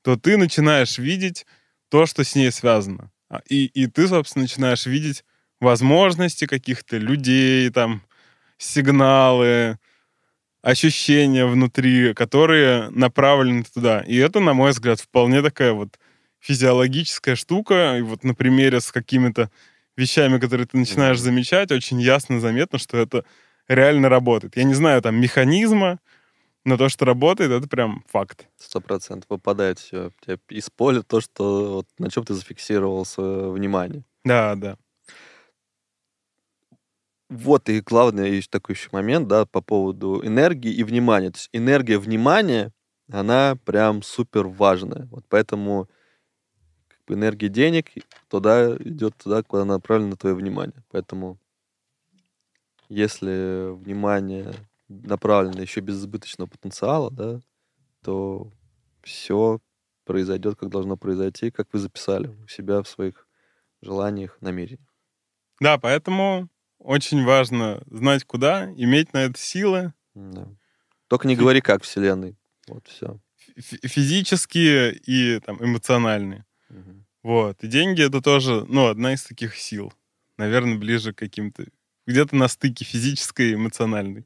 то 0.03 0.15
ты 0.17 0.37
начинаешь 0.37 0.99
видеть 0.99 1.47
то, 1.89 2.05
что 2.05 2.23
с 2.23 2.35
ней 2.35 2.51
связано. 2.51 3.09
А, 3.27 3.41
и, 3.49 3.65
и 3.65 3.87
ты, 3.87 4.07
собственно, 4.07 4.43
начинаешь 4.43 4.85
видеть 4.85 5.25
возможности 5.59 6.45
каких-то 6.45 6.97
людей, 6.97 7.71
там, 7.71 8.03
сигналы, 8.59 9.79
ощущения 10.61 11.47
внутри, 11.47 12.13
которые 12.13 12.91
направлены 12.91 13.63
туда. 13.63 14.01
И 14.01 14.15
это, 14.15 14.39
на 14.41 14.53
мой 14.53 14.73
взгляд, 14.73 14.99
вполне 14.99 15.41
такая 15.41 15.71
вот 15.73 15.97
физиологическая 16.43 17.35
штука. 17.35 17.97
И 17.99 18.01
вот 18.01 18.23
на 18.23 18.35
примере 18.35 18.81
с 18.81 18.91
какими-то 18.91 19.49
вещами, 19.97 20.39
которые 20.39 20.67
ты 20.67 20.77
начинаешь 20.77 21.19
замечать, 21.19 21.71
очень 21.71 22.01
ясно 22.01 22.39
заметно, 22.39 22.79
что 22.79 22.97
это 22.97 23.25
реально 23.67 24.09
работает. 24.09 24.57
Я 24.57 24.63
не 24.65 24.73
знаю 24.75 25.01
там 25.01 25.15
механизма, 25.15 25.99
Но 26.65 26.77
то, 26.77 26.89
что 26.89 27.05
работает, 27.05 27.51
это 27.51 27.67
прям 27.67 28.03
факт. 28.09 28.47
Сто 28.57 28.81
процентов 28.81 29.29
выпадает 29.29 29.79
все 29.79 30.11
из 30.49 30.69
поля 30.69 31.01
то, 31.01 31.21
что 31.21 31.73
вот, 31.75 31.87
на 31.99 32.09
чем 32.09 32.25
ты 32.25 32.33
зафиксировал 32.35 33.05
свое 33.05 33.51
внимание. 33.51 34.03
Да, 34.25 34.55
да. 34.55 34.77
Вот 37.29 37.69
и 37.69 37.81
главный 37.81 38.35
есть 38.35 38.49
такой 38.51 38.75
еще 38.75 38.89
момент, 38.91 39.27
да, 39.27 39.45
по 39.45 39.61
поводу 39.61 40.21
энергии 40.25 40.71
и 40.71 40.83
внимания. 40.83 41.31
То 41.31 41.37
есть 41.37 41.49
энергия 41.53 41.97
внимания, 41.97 42.71
она 43.11 43.57
прям 43.65 44.03
супер 44.03 44.47
важная. 44.47 45.07
Вот 45.11 45.25
поэтому 45.29 45.89
энергия 47.07 47.49
денег 47.49 47.91
туда 48.29 48.75
идет 48.77 49.15
туда, 49.17 49.43
куда 49.43 49.65
направлено 49.65 50.15
твое 50.15 50.35
внимание. 50.35 50.83
Поэтому 50.91 51.37
если 52.89 53.71
внимание 53.73 54.53
направлено 54.87 55.61
еще 55.61 55.81
без 55.81 55.99
избыточного 55.99 56.49
потенциала, 56.49 57.11
да, 57.11 57.41
то 58.01 58.51
все 59.01 59.59
произойдет, 60.05 60.57
как 60.57 60.69
должно 60.69 60.97
произойти, 60.97 61.51
как 61.51 61.67
вы 61.71 61.79
записали 61.79 62.27
у 62.27 62.47
себя 62.47 62.81
в 62.81 62.87
своих 62.87 63.27
желаниях, 63.81 64.37
намерениях. 64.41 64.87
Да, 65.59 65.77
поэтому 65.77 66.49
очень 66.79 67.23
важно 67.23 67.81
знать, 67.87 68.25
куда, 68.25 68.71
иметь 68.75 69.13
на 69.13 69.23
это 69.23 69.39
силы. 69.39 69.93
Да. 70.13 70.47
Только 71.07 71.27
не 71.27 71.35
говори, 71.35 71.61
как 71.61 71.83
Вселенной. 71.83 72.35
Вот 72.67 72.87
все. 72.87 73.19
Физические 73.57 74.93
и 74.93 75.39
там, 75.39 75.63
эмоциональные. 75.63 76.45
Угу. 76.77 77.05
Вот. 77.23 77.63
И 77.63 77.67
деньги 77.67 78.03
это 78.05 78.21
тоже, 78.21 78.65
ну, 78.67 78.87
одна 78.87 79.13
из 79.13 79.23
таких 79.23 79.55
сил. 79.55 79.93
Наверное, 80.37 80.77
ближе 80.77 81.13
к 81.13 81.17
каким-то... 81.17 81.65
Где-то 82.05 82.35
на 82.35 82.49
стыке 82.49 82.83
физической 82.83 83.51
и 83.51 83.53
эмоциональной. 83.53 84.25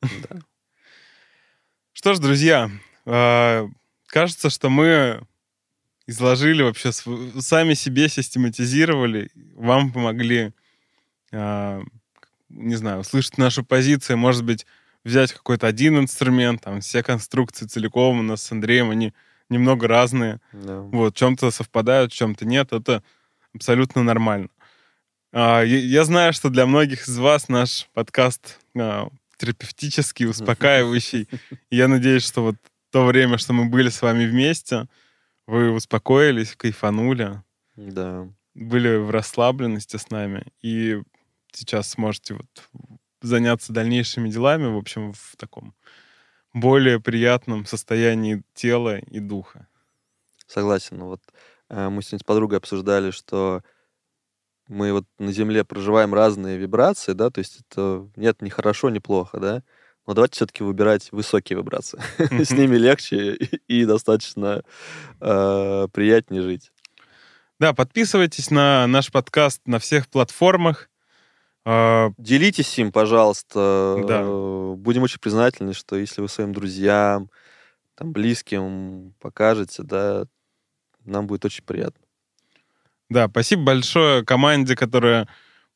Да. 0.00 0.40
Что 1.94 2.12
ж, 2.12 2.18
друзья, 2.18 2.70
а, 3.06 3.66
кажется, 4.06 4.50
что 4.50 4.68
мы 4.68 5.22
изложили 6.06 6.62
вообще, 6.62 6.92
сами 6.92 7.72
себе 7.74 8.08
систематизировали, 8.08 9.30
вам 9.54 9.90
помогли 9.92 10.52
а, 11.32 11.82
не 12.48 12.76
знаю, 12.76 13.00
услышать 13.00 13.38
нашу 13.38 13.64
позицию, 13.64 14.18
может 14.18 14.44
быть, 14.44 14.66
взять 15.04 15.32
какой-то 15.32 15.66
один 15.66 15.98
инструмент, 15.98 16.62
там, 16.62 16.80
все 16.80 17.02
конструкции 17.02 17.66
целиком 17.66 18.20
у 18.20 18.22
нас 18.22 18.42
с 18.42 18.52
Андреем, 18.52 18.90
они 18.90 19.12
немного 19.50 19.88
разные. 19.88 20.40
Yeah. 20.52 20.90
Вот, 20.90 21.14
в 21.14 21.18
чем-то 21.18 21.50
совпадают, 21.50 22.12
в 22.12 22.16
чем-то 22.16 22.46
нет, 22.46 22.72
это 22.72 23.02
абсолютно 23.54 24.02
нормально. 24.02 24.48
А, 25.32 25.62
я 25.62 26.04
знаю, 26.04 26.32
что 26.32 26.50
для 26.50 26.66
многих 26.66 27.08
из 27.08 27.18
вас 27.18 27.48
наш 27.48 27.88
подкаст 27.92 28.60
а, 28.76 29.08
терапевтический, 29.36 30.26
успокаивающий. 30.26 31.28
я 31.70 31.88
надеюсь, 31.88 32.24
что 32.24 32.42
вот 32.42 32.56
то 32.90 33.04
время, 33.04 33.38
что 33.38 33.52
мы 33.52 33.64
были 33.64 33.88
с 33.88 34.02
вами 34.02 34.24
вместе, 34.24 34.86
вы 35.48 35.72
успокоились, 35.72 36.54
кайфанули. 36.54 37.42
Да. 37.74 38.28
Были 38.54 38.96
в 38.96 39.10
расслабленности 39.10 39.96
с 39.96 40.10
нами. 40.10 40.44
И 40.62 41.02
сейчас 41.52 41.90
сможете 41.90 42.34
вот 42.34 42.70
заняться 43.20 43.72
дальнейшими 43.72 44.28
делами, 44.28 44.66
в 44.66 44.76
общем, 44.76 45.12
в 45.12 45.34
таком 45.36 45.74
более 46.54 47.00
приятном 47.00 47.66
состоянии 47.66 48.42
тела 48.54 48.98
и 48.98 49.18
духа. 49.18 49.68
Согласен. 50.46 51.02
Вот 51.02 51.20
э, 51.68 51.88
мы 51.90 52.02
сегодня 52.02 52.20
с 52.20 52.24
подругой 52.24 52.58
обсуждали, 52.58 53.10
что 53.10 53.62
мы 54.68 54.92
вот 54.92 55.04
на 55.18 55.32
Земле 55.32 55.64
проживаем 55.64 56.14
разные 56.14 56.56
вибрации, 56.56 57.12
да, 57.12 57.28
то 57.28 57.40
есть 57.40 57.60
это 57.60 58.08
нет 58.16 58.40
ни 58.40 58.48
хорошо, 58.48 58.88
ни 58.88 58.98
плохо, 58.98 59.38
да, 59.38 59.62
но 60.06 60.14
давайте 60.14 60.36
все-таки 60.36 60.62
выбирать 60.62 61.12
высокие 61.12 61.58
вибрации. 61.58 62.00
С 62.42 62.50
ними 62.50 62.76
легче 62.76 63.34
и 63.68 63.84
достаточно 63.84 64.62
э, 65.20 65.88
приятнее 65.92 66.42
жить. 66.42 66.72
Да, 67.58 67.72
подписывайтесь 67.72 68.50
на 68.50 68.86
наш 68.86 69.10
подкаст 69.10 69.62
на 69.66 69.78
всех 69.78 70.08
платформах. 70.08 70.88
А, 71.64 72.10
Делитесь 72.18 72.78
им, 72.78 72.92
пожалуйста. 72.92 74.04
Да. 74.06 74.22
Будем 74.76 75.02
очень 75.02 75.20
признательны, 75.20 75.72
что 75.72 75.96
если 75.96 76.20
вы 76.20 76.28
своим 76.28 76.52
друзьям, 76.52 77.30
там, 77.94 78.12
близким 78.12 79.14
покажете, 79.20 79.82
да, 79.82 80.24
нам 81.04 81.26
будет 81.26 81.44
очень 81.44 81.64
приятно. 81.64 82.04
Да, 83.08 83.28
спасибо 83.28 83.64
большое 83.64 84.24
команде, 84.24 84.76
которая 84.76 85.28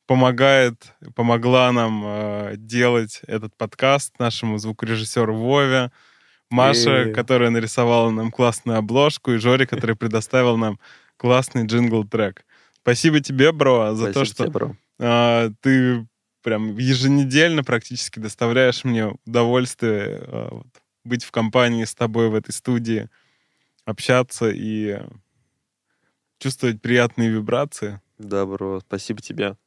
помогает, 0.05 0.93
помогла 1.15 1.71
нам 1.71 2.03
э, 2.05 2.53
делать 2.57 3.21
этот 3.27 3.55
подкаст, 3.55 4.17
нашему 4.19 4.57
звукорежиссеру 4.57 5.35
Вове, 5.35 5.91
Маше, 6.49 7.09
и... 7.09 7.13
которая 7.13 7.51
нарисовала 7.51 8.09
нам 8.09 8.31
классную 8.31 8.79
обложку, 8.79 9.31
и 9.31 9.37
Жоре, 9.37 9.67
который 9.67 9.95
предоставил 9.95 10.57
нам 10.57 10.79
классный 11.17 11.65
джингл-трек. 11.65 12.43
Спасибо 12.81 13.19
тебе, 13.21 13.51
бро, 13.51 13.93
за 13.93 14.11
Спасибо 14.11 14.13
то, 14.13 14.25
что... 14.25 14.43
Тебе, 14.43 14.51
бро 14.51 14.75
ты 15.61 16.07
прям 16.41 16.77
еженедельно 16.77 17.63
практически 17.63 18.19
доставляешь 18.19 18.83
мне 18.83 19.13
удовольствие 19.25 20.19
а, 20.27 20.61
быть 21.03 21.23
в 21.23 21.31
компании 21.31 21.85
с 21.85 21.95
тобой 21.95 22.29
в 22.29 22.35
этой 22.35 22.51
студии, 22.51 23.09
общаться 23.85 24.49
и 24.49 24.99
чувствовать 26.39 26.81
приятные 26.81 27.29
вибрации. 27.29 28.01
Да, 28.17 28.45
бро, 28.45 28.79
спасибо 28.81 29.21
тебе. 29.21 29.57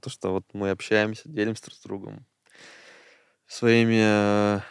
То, 0.00 0.10
что 0.10 0.30
вот 0.30 0.44
мы 0.52 0.70
общаемся, 0.70 1.28
делимся 1.28 1.64
друг 1.64 1.74
с 1.76 1.82
другом 1.82 2.26
своими, 3.46 4.62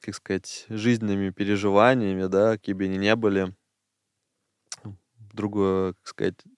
как 0.00 0.14
сказать, 0.14 0.66
жизненными 0.68 1.30
переживаниями, 1.30 2.26
да, 2.26 2.52
какие 2.52 2.74
бы 2.74 2.84
они 2.84 2.96
ни 2.96 3.12
были. 3.14 3.54
Другое, 5.32 5.94
как 5.94 6.06
сказать, 6.08 6.34
а, 6.44 6.53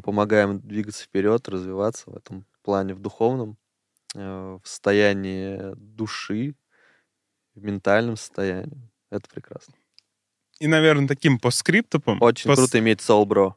помогаем 0.00 0.60
двигаться 0.60 1.04
вперед, 1.04 1.48
развиваться 1.48 2.10
в 2.10 2.16
этом 2.16 2.46
плане, 2.62 2.94
в 2.94 3.00
духовном, 3.00 3.56
э, 4.14 4.58
в 4.62 4.66
состоянии 4.66 5.74
души, 5.76 6.54
в 7.54 7.62
ментальном 7.62 8.16
состоянии. 8.16 8.90
Это 9.10 9.28
прекрасно. 9.28 9.74
И, 10.60 10.66
наверное, 10.66 11.08
таким 11.08 11.38
постскриптумом... 11.38 12.22
Очень 12.22 12.48
пост... 12.48 12.60
круто 12.60 12.78
иметь 12.78 13.00
Soul 13.00 13.26
Bro. 13.26 13.54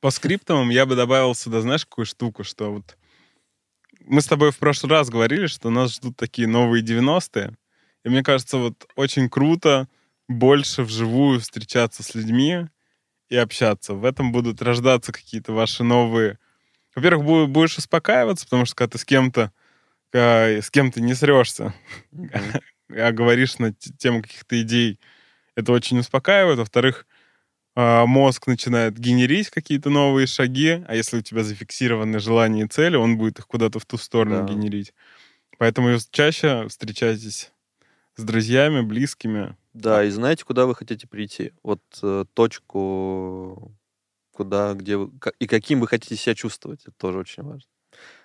По 0.00 0.10
скриптумам 0.10 0.70
я 0.70 0.86
бы 0.86 0.94
добавил 0.94 1.34
сюда, 1.34 1.60
знаешь, 1.60 1.86
какую 1.86 2.06
штуку, 2.06 2.44
что 2.44 2.72
вот 2.72 2.96
мы 4.00 4.20
с 4.20 4.26
тобой 4.26 4.52
в 4.52 4.58
прошлый 4.58 4.90
раз 4.90 5.08
говорили, 5.08 5.46
что 5.46 5.70
нас 5.70 5.94
ждут 5.94 6.16
такие 6.16 6.46
новые 6.46 6.84
90-е. 6.84 7.56
И 8.04 8.08
мне 8.08 8.22
кажется, 8.22 8.58
вот 8.58 8.86
очень 8.94 9.28
круто 9.28 9.88
больше 10.28 10.82
вживую 10.82 11.40
встречаться 11.40 12.02
с 12.02 12.14
людьми, 12.14 12.68
и 13.28 13.36
общаться. 13.36 13.94
В 13.94 14.04
этом 14.04 14.32
будут 14.32 14.62
рождаться 14.62 15.12
какие-то 15.12 15.52
ваши 15.52 15.84
новые... 15.84 16.38
Во-первых, 16.94 17.48
будешь 17.48 17.78
успокаиваться, 17.78 18.46
потому 18.46 18.64
что 18.64 18.74
когда 18.74 18.92
ты 18.92 18.98
с 18.98 19.04
кем-то 19.04 19.52
с 20.12 20.70
кем-то 20.70 21.00
не 21.00 21.14
срешься, 21.14 21.74
а 22.90 23.12
говоришь 23.12 23.58
на 23.58 23.72
тему 23.72 24.22
каких-то 24.22 24.60
идей, 24.62 24.98
это 25.54 25.72
очень 25.72 25.98
успокаивает. 25.98 26.58
Во-вторых, 26.58 27.06
а, 27.74 28.06
мозг 28.06 28.46
начинает 28.46 28.98
генерить 28.98 29.50
какие-то 29.50 29.90
новые 29.90 30.26
шаги, 30.26 30.84
а 30.86 30.94
если 30.94 31.18
у 31.18 31.22
тебя 31.22 31.42
зафиксированы 31.42 32.18
желания 32.18 32.62
и 32.62 32.68
цели, 32.68 32.96
он 32.96 33.18
будет 33.18 33.38
их 33.38 33.46
куда-то 33.46 33.78
в 33.78 33.84
ту 33.86 33.98
сторону 33.98 34.46
да. 34.46 34.52
генерить. 34.52 34.94
Поэтому 35.58 35.96
чаще 36.10 36.66
встречайтесь 36.68 37.50
с 38.16 38.22
друзьями, 38.24 38.80
близкими, 38.80 39.56
да, 39.76 40.02
и 40.04 40.08
знаете, 40.08 40.44
куда 40.44 40.64
вы 40.64 40.74
хотите 40.74 41.06
прийти? 41.06 41.52
Вот 41.62 41.82
э, 42.02 42.24
точку, 42.32 43.76
куда, 44.30 44.72
где 44.72 44.96
вы, 44.96 45.12
и 45.38 45.46
каким 45.46 45.80
вы 45.80 45.86
хотите 45.86 46.16
себя 46.16 46.34
чувствовать, 46.34 46.80
это 46.86 46.94
тоже 46.96 47.18
очень 47.18 47.42
важно. 47.42 47.68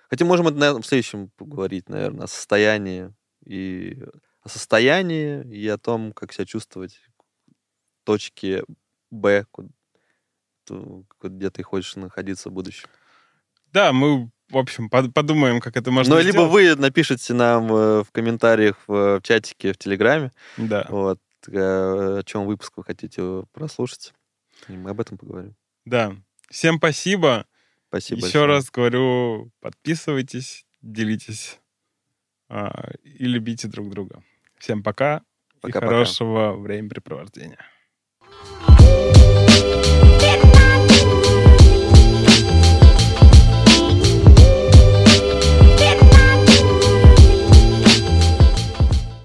Хотя 0.08 0.24
можем 0.24 0.48
это, 0.48 0.56
наверное, 0.56 0.80
в 0.80 0.86
следующем 0.86 1.30
поговорить, 1.36 1.90
наверное, 1.90 2.24
о 2.24 2.26
состоянии 2.26 3.12
и 3.44 4.02
о 4.40 4.48
состоянии 4.48 5.44
и 5.44 5.68
о 5.68 5.76
том, 5.76 6.12
как 6.12 6.32
себя 6.32 6.46
чувствовать 6.46 6.94
в 6.94 8.04
точке 8.04 8.64
Б, 9.10 9.44
где 11.22 11.50
ты 11.50 11.62
хочешь 11.62 11.96
находиться 11.96 12.48
в 12.48 12.52
будущем. 12.52 12.88
Да, 13.72 13.92
мы 13.92 14.30
в 14.52 14.58
общем, 14.58 14.88
подумаем, 14.88 15.60
как 15.60 15.76
это 15.76 15.90
можно 15.90 16.14
Ну, 16.14 16.20
либо 16.20 16.42
вы 16.42 16.76
напишите 16.76 17.34
нам 17.34 17.72
э, 17.72 18.04
в 18.04 18.12
комментариях 18.12 18.76
в 18.86 19.20
чатике 19.22 19.72
в 19.72 19.78
Телеграме. 19.78 20.30
Да. 20.56 20.86
Вот, 20.88 21.18
Э, 21.48 22.18
о 22.18 22.22
чем 22.24 22.46
выпуск 22.46 22.74
вы 22.76 22.84
хотите 22.84 23.44
прослушать. 23.52 24.14
И 24.68 24.72
мы 24.72 24.90
об 24.90 25.00
этом 25.00 25.18
поговорим. 25.18 25.56
Да. 25.84 26.14
Всем 26.50 26.76
спасибо. 26.76 27.46
Спасибо 27.88 28.18
Еще 28.18 28.24
большое. 28.26 28.46
раз 28.46 28.70
говорю, 28.70 29.50
подписывайтесь, 29.60 30.64
делитесь 30.80 31.58
а, 32.48 32.92
и 33.02 33.24
любите 33.24 33.68
друг 33.68 33.90
друга. 33.90 34.22
Всем 34.58 34.82
пока, 34.82 35.22
пока 35.60 35.78
и 35.78 35.82
хорошего 35.82 36.52
времяпрепровождения. 36.54 37.58